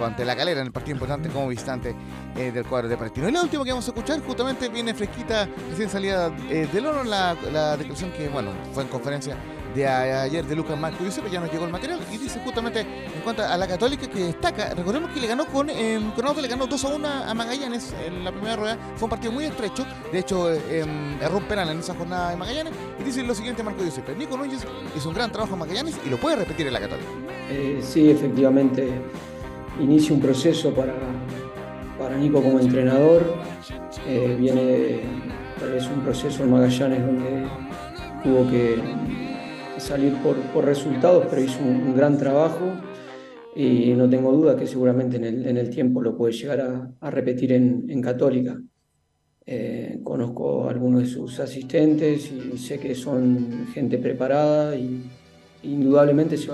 ante, 0.00 0.24
la 0.24 0.36
calera, 0.36 0.60
en 0.60 0.66
el 0.66 0.72
partido 0.72 0.94
importante 0.94 1.28
como 1.28 1.48
visitante 1.48 1.94
del 2.34 2.64
cuadro 2.66 2.88
de 2.88 2.96
Palestino. 2.96 3.28
Y 3.28 3.32
lo 3.32 3.42
último 3.42 3.64
que 3.64 3.70
vamos 3.70 3.86
a 3.86 3.90
escuchar 3.90 4.20
justamente 4.20 4.68
viene 4.68 4.94
fresquita, 4.94 5.48
recién 5.70 5.88
salida 5.88 6.30
del 6.30 6.86
oro, 6.86 7.04
la, 7.04 7.36
la 7.52 7.76
declaración 7.76 8.12
que, 8.12 8.28
bueno, 8.28 8.50
fue 8.72 8.82
en 8.82 8.88
conferencia 8.88 9.36
de 9.74 9.86
ayer 9.86 10.46
de 10.46 10.54
Lucas 10.54 10.78
Marco 10.78 11.02
Giuseppe, 11.02 11.30
ya 11.30 11.40
nos 11.40 11.50
llegó 11.50 11.64
el 11.64 11.72
material 11.72 12.00
y 12.12 12.16
dice 12.16 12.40
justamente 12.44 12.80
en 12.80 13.22
cuanto 13.22 13.42
a 13.42 13.56
la 13.56 13.66
Católica 13.66 14.06
que 14.08 14.26
destaca, 14.26 14.74
recordemos 14.74 15.10
que 15.10 15.20
le 15.20 15.26
ganó 15.26 15.46
con, 15.46 15.68
eh, 15.68 15.98
le 16.40 16.48
ganó 16.48 16.66
2 16.66 16.84
a 16.84 16.94
1 16.94 17.08
a 17.08 17.34
Magallanes 17.34 17.94
en 18.06 18.24
la 18.24 18.30
primera 18.30 18.56
rueda, 18.56 18.78
fue 18.96 19.06
un 19.06 19.10
partido 19.10 19.32
muy 19.32 19.44
estrecho, 19.44 19.84
de 20.12 20.18
hecho 20.18 20.52
eh, 20.52 20.84
erró 21.20 21.38
un 21.38 21.44
penal 21.44 21.70
en 21.70 21.78
esa 21.80 21.94
jornada 21.94 22.30
de 22.30 22.36
Magallanes 22.36 22.72
y 23.00 23.02
dice 23.02 23.22
lo 23.22 23.34
siguiente 23.34 23.62
Marco 23.62 23.82
Giuseppe, 23.82 24.14
Nico 24.14 24.36
Núñez 24.36 24.64
hizo 24.96 25.08
un 25.08 25.14
gran 25.14 25.32
trabajo 25.32 25.54
en 25.54 25.60
Magallanes 25.60 25.96
y 26.06 26.10
lo 26.10 26.18
puede 26.18 26.36
repetir 26.36 26.66
en 26.66 26.72
la 26.72 26.80
Católica. 26.80 27.08
Eh, 27.50 27.80
sí, 27.82 28.10
efectivamente, 28.10 28.88
inicia 29.80 30.14
un 30.14 30.20
proceso 30.20 30.72
para, 30.72 30.94
para 31.98 32.16
Nico 32.16 32.40
como 32.42 32.60
entrenador, 32.60 33.34
eh, 34.06 34.36
viene 34.38 35.00
tal 35.58 35.72
vez 35.72 35.86
un 35.86 36.00
proceso 36.02 36.44
en 36.44 36.50
Magallanes 36.50 37.04
donde 37.04 37.46
tuvo 38.22 38.50
que 38.50 38.76
salir 39.84 40.14
por, 40.22 40.36
por 40.52 40.64
resultados, 40.64 41.26
pero 41.28 41.42
hizo 41.42 41.62
un, 41.62 41.94
gran 41.94 42.16
trabajo 42.16 42.72
y 43.54 43.92
no 43.92 44.08
tengo 44.08 44.32
duda 44.32 44.56
que 44.56 44.66
seguramente 44.66 45.16
en 45.16 45.24
el, 45.24 45.46
en 45.46 45.58
el 45.58 45.70
tiempo 45.70 46.00
lo 46.00 46.16
puede 46.16 46.32
llegar 46.32 46.60
a, 46.60 46.90
a 47.00 47.10
repetir 47.10 47.52
en, 47.52 47.84
en 47.88 48.00
Católica. 48.00 48.58
Eh, 49.46 50.00
conozco 50.02 50.64
a 50.64 50.70
algunos 50.70 51.02
de 51.02 51.06
sus 51.06 51.38
asistentes 51.38 52.32
y 52.32 52.56
sé 52.56 52.78
que 52.78 52.94
son 52.94 53.66
gente 53.74 53.98
preparada 53.98 54.74
y 54.74 55.02
indudablemente 55.62 56.38
se, 56.38 56.50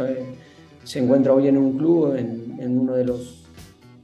se 0.83 0.99
encuentra 0.99 1.33
hoy 1.33 1.47
en 1.47 1.57
un 1.57 1.79
club, 1.79 2.17
en, 2.17 2.57
en, 2.59 2.79
uno 2.79 2.95
de 2.95 3.05
los 3.05 3.45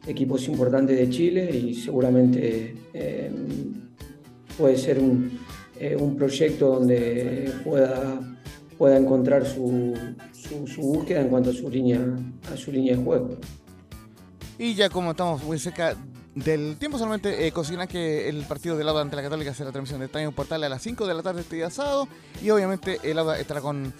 equipos 0.06 0.46
importantes 0.46 0.96
de 0.96 1.10
Chile 1.10 1.50
y 1.50 1.74
seguramente 1.74 2.76
eh, 2.94 3.30
puede 4.56 4.76
ser 4.76 5.00
un, 5.00 5.32
eh, 5.80 5.96
un 5.98 6.14
proyecto 6.14 6.76
donde 6.76 7.50
pueda 7.64 8.35
pueda 8.78 8.96
encontrar 8.96 9.46
su, 9.46 9.94
su, 10.32 10.82
búsqueda 10.82 11.20
en 11.20 11.28
cuanto 11.28 11.50
a 11.50 11.52
su 11.52 11.68
línea, 11.68 12.00
a 12.52 12.56
su 12.56 12.72
línea 12.72 12.96
de 12.96 13.02
juego. 13.02 13.30
Y 14.58 14.74
ya 14.74 14.88
como 14.90 15.10
estamos 15.12 15.42
muy 15.44 15.58
cerca 15.58 15.96
del 16.34 16.76
tiempo, 16.76 16.98
solamente 16.98 17.46
eh, 17.46 17.52
que 17.88 18.28
el 18.28 18.44
partido 18.44 18.76
del 18.76 18.86
Lauda 18.86 19.00
ante 19.00 19.16
la 19.16 19.22
Católica 19.22 19.54
será 19.54 19.66
la 19.66 19.72
transmisión 19.72 20.00
de 20.00 20.08
Time 20.08 20.32
Portal 20.32 20.62
a 20.64 20.68
las 20.68 20.82
5 20.82 21.06
de 21.06 21.14
la 21.14 21.22
tarde 21.22 21.40
este 21.40 21.56
día 21.56 21.70
sábado. 21.70 22.08
Y 22.42 22.50
obviamente 22.50 23.00
el 23.02 23.16
Lauda 23.16 23.38
estará 23.38 23.60
con 23.60 23.92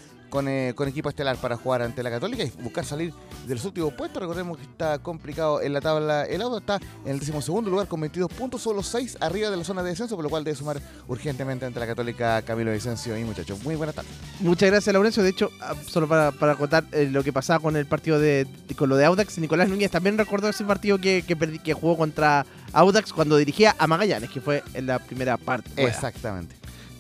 eh, 0.49 0.75
con, 0.75 0.89
equipo 0.89 1.09
estelar 1.09 1.37
para 1.37 1.57
jugar 1.57 1.83
ante 1.83 2.03
la 2.03 2.11
Católica 2.11 2.43
y 2.43 2.51
buscar 2.63 2.85
salir 2.85 3.13
de 3.47 3.55
los 3.55 3.65
últimos 3.65 3.93
puestos. 3.95 4.21
Recordemos 4.21 4.57
que 4.57 4.65
está 4.65 4.99
complicado 4.99 5.61
en 5.63 5.73
la 5.73 5.81
tabla. 5.81 6.25
El 6.25 6.43
Auto 6.43 6.59
está 6.59 6.79
en 7.05 7.13
el 7.13 7.21
decimosegundo 7.21 7.71
lugar 7.71 7.89
con 7.89 8.01
22 8.01 8.33
puntos, 8.33 8.63
solo 8.63 8.83
6 8.83 9.19
arriba 9.21 9.51
de 9.51 9.57
la 9.57 9.65
zona 9.65 9.83
de 9.83 9.91
descenso, 9.91 10.17
por 10.17 10.25
lo 10.25 10.31
cual 10.31 10.45
debe 10.45 10.57
sumar 10.57 10.81
urgentemente 11.09 11.65
ante 11.65 11.81
la 11.81 11.87
Católica 11.87 12.43
Camilo 12.43 12.73
Vicencio 12.73 13.17
y 13.17 13.25
muchachos. 13.25 13.63
Muy 13.63 13.77
buenas 13.77 13.95
tardes. 13.95 14.13
Muchas 14.41 14.71
gracias, 14.71 14.93
Laurencio. 14.93 15.23
De 15.23 15.31
hecho, 15.31 15.51
ah, 15.61 15.75
solo 15.89 16.09
para, 16.09 16.33
para 16.33 16.55
contar 16.57 16.85
eh, 16.93 17.09
lo 17.11 17.23
que 17.23 17.33
pasaba 17.33 17.61
con 17.61 17.77
el 17.77 17.87
partido 17.87 18.19
de, 18.19 18.47
con 18.77 18.89
lo 18.89 18.97
de 18.97 19.05
Audax, 19.05 19.39
Nicolás 19.39 19.69
Núñez 19.69 19.91
también 19.91 20.19
recordó 20.19 20.49
ese 20.49 20.65
partido 20.65 20.99
que, 20.99 21.25
que, 21.27 21.37
que 21.37 21.75
jugó 21.75 21.97
contra 21.97 22.47
Audax 22.73 23.13
cuando 23.13 23.37
dirigía 23.37 23.75
a 23.79 23.87
Magallanes, 23.87 24.31
que 24.31 24.41
fue 24.41 24.63
en 24.75 24.87
la 24.87 24.99
primera 24.99 25.37
parte. 25.37 25.71
Exactamente. 25.77 26.56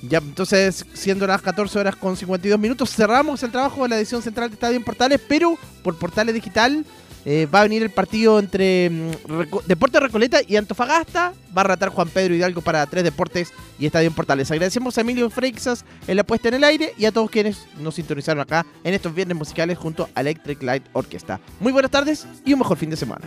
Ya, 0.08 0.18
entonces, 0.18 0.84
siendo 0.92 1.26
las 1.26 1.42
14 1.42 1.78
horas 1.78 1.96
con 1.96 2.16
52 2.16 2.58
minutos, 2.58 2.94
cerramos 2.94 3.42
el 3.42 3.50
trabajo 3.50 3.82
de 3.82 3.88
la 3.88 3.96
edición 3.96 4.22
central 4.22 4.50
de 4.50 4.54
Estadio 4.54 4.84
Portales, 4.84 5.20
pero 5.26 5.58
por 5.82 5.96
Portales 5.98 6.34
Digital 6.34 6.84
eh, 7.28 7.46
va 7.52 7.60
a 7.60 7.62
venir 7.64 7.82
el 7.82 7.90
partido 7.90 8.38
entre 8.38 8.88
mm, 8.88 9.10
Deportes 9.66 10.00
Recoleta 10.00 10.38
y 10.46 10.54
Antofagasta. 10.54 11.32
Va 11.56 11.62
a 11.62 11.64
ratar 11.64 11.88
Juan 11.88 12.08
Pedro 12.08 12.34
Hidalgo 12.34 12.60
para 12.60 12.86
tres 12.86 13.02
deportes 13.02 13.52
y 13.80 13.86
Estadio 13.86 14.12
Portales. 14.12 14.48
Agradecemos 14.52 14.96
a 14.96 15.00
Emilio 15.00 15.28
Freixas 15.28 15.84
en 16.06 16.16
la 16.16 16.24
puesta 16.24 16.48
en 16.48 16.54
el 16.54 16.64
aire 16.64 16.94
y 16.96 17.04
a 17.04 17.10
todos 17.10 17.28
quienes 17.28 17.66
nos 17.80 17.96
sintonizaron 17.96 18.40
acá 18.42 18.64
en 18.84 18.94
estos 18.94 19.12
viernes 19.12 19.36
musicales 19.36 19.76
junto 19.76 20.08
a 20.14 20.20
Electric 20.20 20.62
Light 20.62 20.84
Orchestra. 20.92 21.40
Muy 21.58 21.72
buenas 21.72 21.90
tardes 21.90 22.26
y 22.44 22.52
un 22.52 22.60
mejor 22.60 22.76
fin 22.76 22.90
de 22.90 22.96
semana. 22.96 23.26